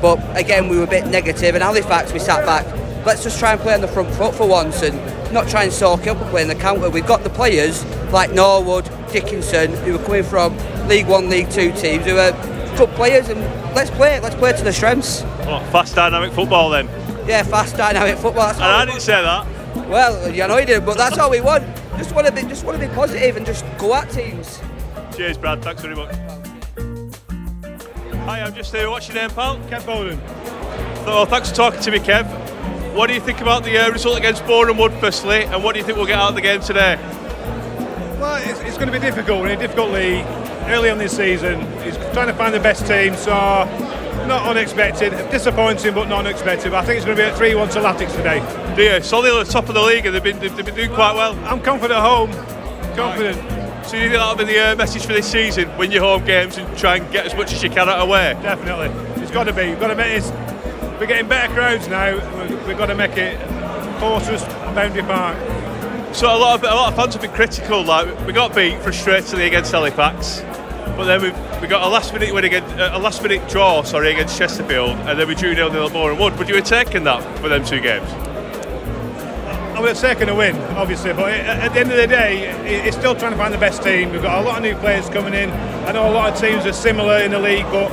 but 0.00 0.18
again 0.36 0.68
we 0.68 0.78
were 0.78 0.84
a 0.84 0.88
bit 0.88 1.06
negative. 1.06 1.54
and 1.54 1.62
Halifax 1.62 2.12
we 2.12 2.18
sat 2.18 2.44
back. 2.46 2.66
Let's 3.06 3.22
just 3.22 3.38
try 3.38 3.52
and 3.52 3.60
play 3.60 3.74
on 3.74 3.80
the 3.80 3.88
front 3.88 4.12
foot 4.14 4.34
for 4.34 4.46
once 4.46 4.82
and 4.82 4.96
not 5.32 5.48
try 5.48 5.64
and 5.64 5.72
soak 5.72 6.06
up 6.06 6.18
and 6.18 6.30
play 6.30 6.42
in 6.42 6.48
the 6.48 6.54
counter. 6.54 6.90
We've 6.90 7.06
got 7.06 7.22
the 7.22 7.30
players 7.30 7.84
like 8.12 8.32
Norwood, 8.32 8.90
Dickinson, 9.12 9.72
who 9.84 9.94
are 9.96 10.04
coming 10.04 10.22
from 10.22 10.56
League 10.88 11.06
One, 11.06 11.30
League 11.30 11.50
Two 11.50 11.72
teams, 11.72 12.04
who 12.04 12.18
are 12.18 12.32
good 12.76 12.90
players, 12.90 13.28
and 13.28 13.40
let's 13.74 13.90
play 13.90 14.16
it. 14.16 14.22
Let's 14.22 14.34
play 14.34 14.50
it 14.50 14.56
to 14.58 14.64
the 14.64 14.72
strengths. 14.72 15.22
What, 15.22 15.62
fast, 15.70 15.94
dynamic 15.94 16.32
football 16.32 16.70
then? 16.70 16.88
Yeah, 17.26 17.42
fast, 17.42 17.76
dynamic 17.76 18.18
football. 18.18 18.50
And 18.50 18.62
I 18.62 18.84
didn't 18.84 19.00
say 19.00 19.22
that. 19.22 19.46
Well, 19.74 20.32
you 20.32 20.46
know 20.46 20.58
you 20.58 20.66
did, 20.66 20.84
but 20.84 20.96
that's 20.96 21.18
all 21.18 21.30
we 21.30 21.40
want. 21.40 21.64
Just 21.96 22.14
want 22.14 22.26
to 22.26 22.32
be, 22.32 22.42
just 22.42 22.64
want 22.64 22.80
to 22.80 22.88
be 22.88 22.92
positive 22.94 23.36
and 23.36 23.46
just 23.46 23.64
go 23.78 23.94
at 23.94 24.10
teams. 24.10 24.60
Cheers, 25.16 25.38
Brad. 25.38 25.62
Thanks 25.62 25.82
very 25.82 25.94
much. 25.94 26.14
Hi, 28.24 28.42
I'm 28.42 28.54
just 28.54 28.74
here. 28.74 28.90
What's 28.90 29.08
your 29.08 29.16
name, 29.16 29.30
pal? 29.30 29.58
Kev 29.68 29.86
Bowden. 29.86 30.18
So, 31.04 31.24
thanks 31.24 31.50
for 31.50 31.56
talking 31.56 31.80
to 31.80 31.90
me, 31.90 31.98
Kev. 31.98 32.26
What 32.94 33.06
do 33.06 33.14
you 33.14 33.20
think 33.20 33.40
about 33.40 33.64
the 33.64 33.78
uh, 33.78 33.90
result 33.90 34.18
against 34.18 34.44
Boreham 34.46 34.76
Wood, 34.76 34.92
firstly, 34.94 35.44
and 35.44 35.62
what 35.62 35.72
do 35.72 35.78
you 35.78 35.84
think 35.84 35.96
we'll 35.96 36.06
get 36.06 36.18
out 36.18 36.30
of 36.30 36.34
the 36.34 36.40
game 36.40 36.60
today? 36.60 36.96
Well, 38.20 38.36
it's, 38.42 38.60
it's 38.60 38.76
going 38.76 38.88
to 38.88 38.92
be 38.92 38.98
difficult 38.98 39.46
in 39.46 39.52
a 39.52 39.56
difficult 39.56 39.90
league 39.90 40.24
early 40.66 40.90
on 40.90 40.98
this 40.98 41.16
season. 41.16 41.60
He's 41.82 41.96
trying 42.12 42.26
to 42.26 42.34
find 42.34 42.52
the 42.52 42.60
best 42.60 42.86
team, 42.86 43.14
so 43.14 43.32
not 44.26 44.46
unexpected, 44.48 45.10
disappointing 45.30 45.94
but 45.94 46.08
not 46.08 46.26
unexpected. 46.26 46.70
But 46.70 46.84
I 46.84 46.86
think 46.86 46.98
it's 46.98 47.06
going 47.06 47.16
to 47.16 47.22
be 47.22 47.28
a 47.28 47.34
3 47.34 47.54
1 47.54 47.68
to 47.70 47.80
Latics 47.80 48.14
today. 48.14 48.38
Do 48.76 48.82
you? 48.82 49.02
Solid 49.02 49.38
at 49.38 49.46
the 49.46 49.52
top 49.52 49.68
of 49.68 49.74
the 49.74 49.82
league 49.82 50.06
and 50.06 50.14
they've 50.14 50.22
been, 50.22 50.38
they've 50.38 50.64
been 50.64 50.74
doing 50.74 50.92
quite 50.92 51.14
well. 51.14 51.34
I'm 51.44 51.60
confident 51.60 51.98
at 51.98 52.02
home. 52.02 52.32
Confident. 52.96 53.36
Right. 53.38 53.86
So 53.86 53.96
you 53.96 54.02
think 54.02 54.14
that'll 54.14 54.36
be 54.36 54.44
the 54.44 54.72
uh, 54.72 54.76
message 54.76 55.04
for 55.06 55.12
this 55.12 55.30
season? 55.30 55.76
Win 55.76 55.90
your 55.90 56.02
home 56.02 56.24
games 56.24 56.56
and 56.58 56.78
try 56.78 56.96
and 56.96 57.12
get 57.12 57.26
as 57.26 57.34
much 57.34 57.52
as 57.52 57.62
you 57.62 57.70
can 57.70 57.88
out 57.88 58.06
away? 58.06 58.38
Definitely. 58.42 58.88
It's 59.22 59.30
got 59.30 59.44
to 59.44 59.52
be. 59.52 59.70
We've 59.70 59.80
got 59.80 59.88
to 59.88 59.96
make 59.96 60.20
this. 60.20 60.30
We're 61.00 61.06
getting 61.06 61.28
better 61.28 61.52
crowds 61.52 61.88
now. 61.88 62.14
We've 62.66 62.78
got 62.78 62.86
to 62.86 62.94
make 62.94 63.16
it 63.16 63.38
Fortress 63.98 64.44
Boundary 64.74 65.02
Park. 65.02 65.36
So 66.14 66.26
a 66.26 66.36
lot 66.36 66.58
of 66.58 66.64
a 66.64 66.74
lot 66.74 66.88
of 66.88 66.96
fans 66.96 67.14
have 67.14 67.22
been 67.22 67.32
critical. 67.32 67.82
Like 67.82 68.26
we 68.26 68.32
got 68.32 68.54
beat 68.54 68.74
frustratingly 68.80 69.46
against 69.46 69.72
Halifax, 69.72 70.40
but 70.96 71.04
then 71.04 71.22
we've 71.22 71.60
we 71.60 71.68
got 71.68 71.82
a 71.82 71.88
last 71.88 72.12
minute 72.12 72.32
win 72.34 72.44
against 72.44 72.74
a 72.76 72.98
last 72.98 73.22
minute 73.22 73.48
draw, 73.48 73.82
sorry, 73.82 74.12
against 74.12 74.36
Chesterfield, 74.36 74.90
and 74.90 75.18
then 75.18 75.28
we 75.28 75.34
drew 75.34 75.54
nil 75.54 75.70
nil 75.72 75.86
at 75.86 75.92
Boreham 75.92 76.18
Wood. 76.18 76.36
Would 76.38 76.48
you 76.48 76.56
have 76.56 76.64
taken 76.64 77.04
that 77.04 77.22
for 77.38 77.48
them 77.48 77.64
two 77.64 77.80
games? 77.80 78.10
Have 79.80 79.98
taken 79.98 80.28
a 80.28 80.34
win, 80.36 80.56
obviously, 80.76 81.12
but 81.12 81.32
at 81.32 81.72
the 81.72 81.80
end 81.80 81.90
of 81.90 81.96
the 81.96 82.06
day, 82.06 82.48
it's 82.86 82.96
still 82.96 83.16
trying 83.16 83.32
to 83.32 83.36
find 83.38 83.52
the 83.52 83.58
best 83.58 83.82
team. 83.82 84.12
We've 84.12 84.22
got 84.22 84.40
a 84.40 84.46
lot 84.46 84.58
of 84.58 84.62
new 84.62 84.76
players 84.76 85.08
coming 85.08 85.34
in. 85.34 85.50
I 85.50 85.92
know 85.92 86.08
a 86.08 86.12
lot 86.12 86.32
of 86.32 86.38
teams 86.38 86.64
are 86.64 86.72
similar 86.72 87.18
in 87.18 87.32
the 87.32 87.40
league, 87.40 87.64
but 87.72 87.90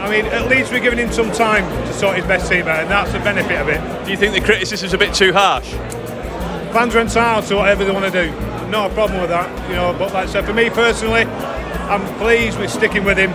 I 0.00 0.10
mean, 0.10 0.26
at 0.26 0.48
least 0.48 0.72
we're 0.72 0.80
giving 0.80 0.98
him 0.98 1.12
some 1.12 1.30
time 1.30 1.64
to 1.86 1.92
sort 1.92 2.16
his 2.16 2.24
best 2.26 2.50
team 2.50 2.66
out, 2.66 2.80
and 2.80 2.90
that's 2.90 3.12
the 3.12 3.20
benefit 3.20 3.60
of 3.60 3.68
it. 3.68 4.04
Do 4.04 4.10
you 4.10 4.16
think 4.16 4.34
the 4.34 4.40
criticism's 4.40 4.92
a 4.94 4.98
bit 4.98 5.14
too 5.14 5.32
harsh? 5.32 5.70
Fans 6.72 6.96
are 6.96 7.00
entitled 7.00 7.46
to 7.46 7.56
whatever 7.56 7.84
they 7.84 7.92
want 7.92 8.12
to 8.12 8.26
do. 8.26 8.32
Not 8.68 8.90
a 8.90 8.94
problem 8.94 9.20
with 9.20 9.30
that, 9.30 9.68
you 9.68 9.76
know. 9.76 9.94
But 9.96 10.12
like 10.12 10.28
I 10.28 10.32
said, 10.32 10.44
for 10.44 10.54
me 10.54 10.70
personally, 10.70 11.22
I'm 11.22 12.02
pleased 12.18 12.58
with 12.58 12.70
sticking 12.70 13.04
with 13.04 13.18
him. 13.18 13.30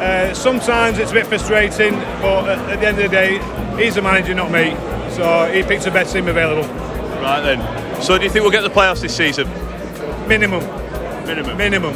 Uh, 0.00 0.34
sometimes 0.34 0.98
it's 0.98 1.12
a 1.12 1.14
bit 1.14 1.26
frustrating, 1.26 1.92
but 2.20 2.48
at, 2.48 2.58
at 2.70 2.80
the 2.80 2.86
end 2.88 2.98
of 2.98 3.04
the 3.04 3.08
day, 3.08 3.38
he's 3.82 3.94
the 3.94 4.02
manager, 4.02 4.34
not 4.34 4.50
me. 4.50 4.74
So 5.18 5.50
he 5.52 5.64
picks 5.64 5.84
the 5.84 5.90
best 5.90 6.12
team 6.12 6.28
available. 6.28 6.62
Right 7.20 7.40
then. 7.40 8.02
So 8.02 8.16
do 8.16 8.22
you 8.22 8.30
think 8.30 8.44
we'll 8.44 8.52
get 8.52 8.62
the 8.62 8.70
playoffs 8.70 9.00
this 9.00 9.16
season? 9.16 9.48
Minimum. 10.28 10.64
Minimum. 11.26 11.56
Minimum. 11.56 11.92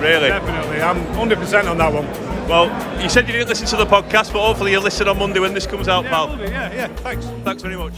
Really? 0.00 0.28
Definitely. 0.28 0.80
I'm 0.80 1.04
100% 1.16 1.68
on 1.68 1.78
that 1.78 1.92
one. 1.92 2.06
Well, 2.48 3.02
you 3.02 3.08
said 3.08 3.26
you 3.26 3.32
didn't 3.32 3.48
listen 3.48 3.66
to 3.66 3.76
the 3.76 3.86
podcast, 3.86 4.32
but 4.32 4.46
hopefully 4.46 4.70
you'll 4.70 4.84
listen 4.84 5.08
on 5.08 5.18
Monday 5.18 5.40
when 5.40 5.52
this 5.52 5.66
comes 5.66 5.88
out, 5.88 6.04
yeah, 6.04 6.10
pal. 6.10 6.38
Yeah, 6.38 6.72
yeah. 6.72 6.86
Thanks. 6.98 7.26
Thanks 7.44 7.62
very 7.62 7.76
much. 7.76 7.96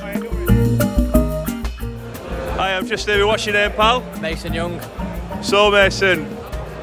Hi, 2.56 2.74
I'm 2.74 2.86
just 2.86 3.06
here. 3.06 3.26
What's 3.26 3.44
your 3.44 3.52
name, 3.52 3.72
pal? 3.72 4.00
Mason 4.22 4.54
Young. 4.54 4.80
So, 5.42 5.70
Mason, 5.70 6.26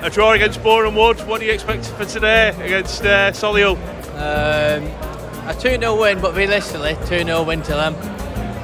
a 0.02 0.11
draw 0.11 0.34
against 0.34 0.61
Boreham 0.61 0.95
Wood. 0.95 1.20
What 1.22 1.40
do 1.40 1.48
you 1.48 1.53
expect 1.53 1.88
for 1.88 2.06
today 2.06 2.49
against 2.64 3.02
uh, 3.03 3.32
Solihull? 3.32 3.78
Um, 4.14 5.09
a 5.50 5.54
2 5.54 5.80
0 5.80 6.00
win, 6.00 6.22
but 6.22 6.36
realistically, 6.36 6.96
2 7.08 7.24
0 7.26 7.44
win 7.44 7.62
to 7.64 7.72
them. 7.72 7.96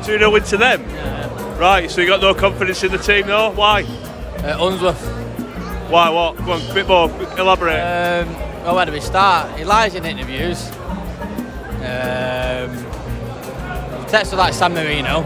2 0.03 0.20
0 0.20 0.30
win 0.30 0.44
to 0.44 0.57
them? 0.57 0.82
Yeah. 0.82 1.60
Right, 1.60 1.90
so 1.90 2.02
you 2.02 2.07
got 2.07 2.22
no 2.22 2.34
confidence 2.34 2.84
in 2.84 2.91
the 2.91 2.98
team, 2.98 3.28
no? 3.28 3.52
Why? 3.52 3.84
Uh, 4.44 4.57
Unsworth. 4.60 5.02
Why, 5.90 6.10
what? 6.10 6.38
Go 6.38 6.52
on, 6.53 6.62
a 6.62 6.74
bit 6.74 6.88
more, 6.88 7.10
elaborate. 7.40 7.80
Um, 7.80 8.34
well, 8.64 8.76
where 8.76 8.86
do 8.86 8.91
we 8.91 8.99
start? 8.99 9.57
He 9.57 9.66
lies 9.66 9.95
in 9.95 10.06
interviews. 10.06 10.70
Um, 11.82 12.72
he 13.99 14.10
texts 14.10 14.34
like 14.34 14.53
San 14.53 14.74
Marino, 14.74 15.24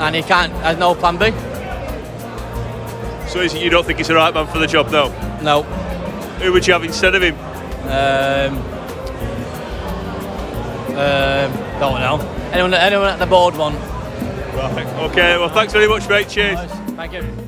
and 0.00 0.16
he 0.16 0.22
can't, 0.22 0.52
has 0.54 0.78
no 0.78 0.94
plan 0.94 1.16
B. 1.16 1.30
So 3.28 3.40
is 3.40 3.54
it 3.54 3.62
you 3.62 3.70
don't 3.70 3.86
think 3.86 3.98
he's 3.98 4.08
the 4.08 4.14
right 4.14 4.34
man 4.34 4.46
for 4.48 4.58
the 4.58 4.66
job, 4.66 4.88
though? 4.88 5.10
No. 5.42 5.62
Who 6.40 6.52
would 6.52 6.66
you 6.66 6.72
have 6.72 6.82
instead 6.82 7.14
of 7.14 7.22
him? 7.22 7.34
Um, 7.84 8.77
um, 10.98 11.52
don't 11.80 12.00
know. 12.00 12.50
Anyone, 12.52 12.74
anyone 12.74 13.08
at 13.08 13.18
the 13.18 13.26
board 13.26 13.56
one. 13.56 13.74
Right. 14.54 14.86
Okay, 15.10 15.38
well, 15.38 15.48
thanks 15.48 15.72
very 15.72 15.88
much, 15.88 16.08
mate. 16.08 16.28
Cheers. 16.28 16.58
Thank 16.96 17.12
you. 17.12 17.47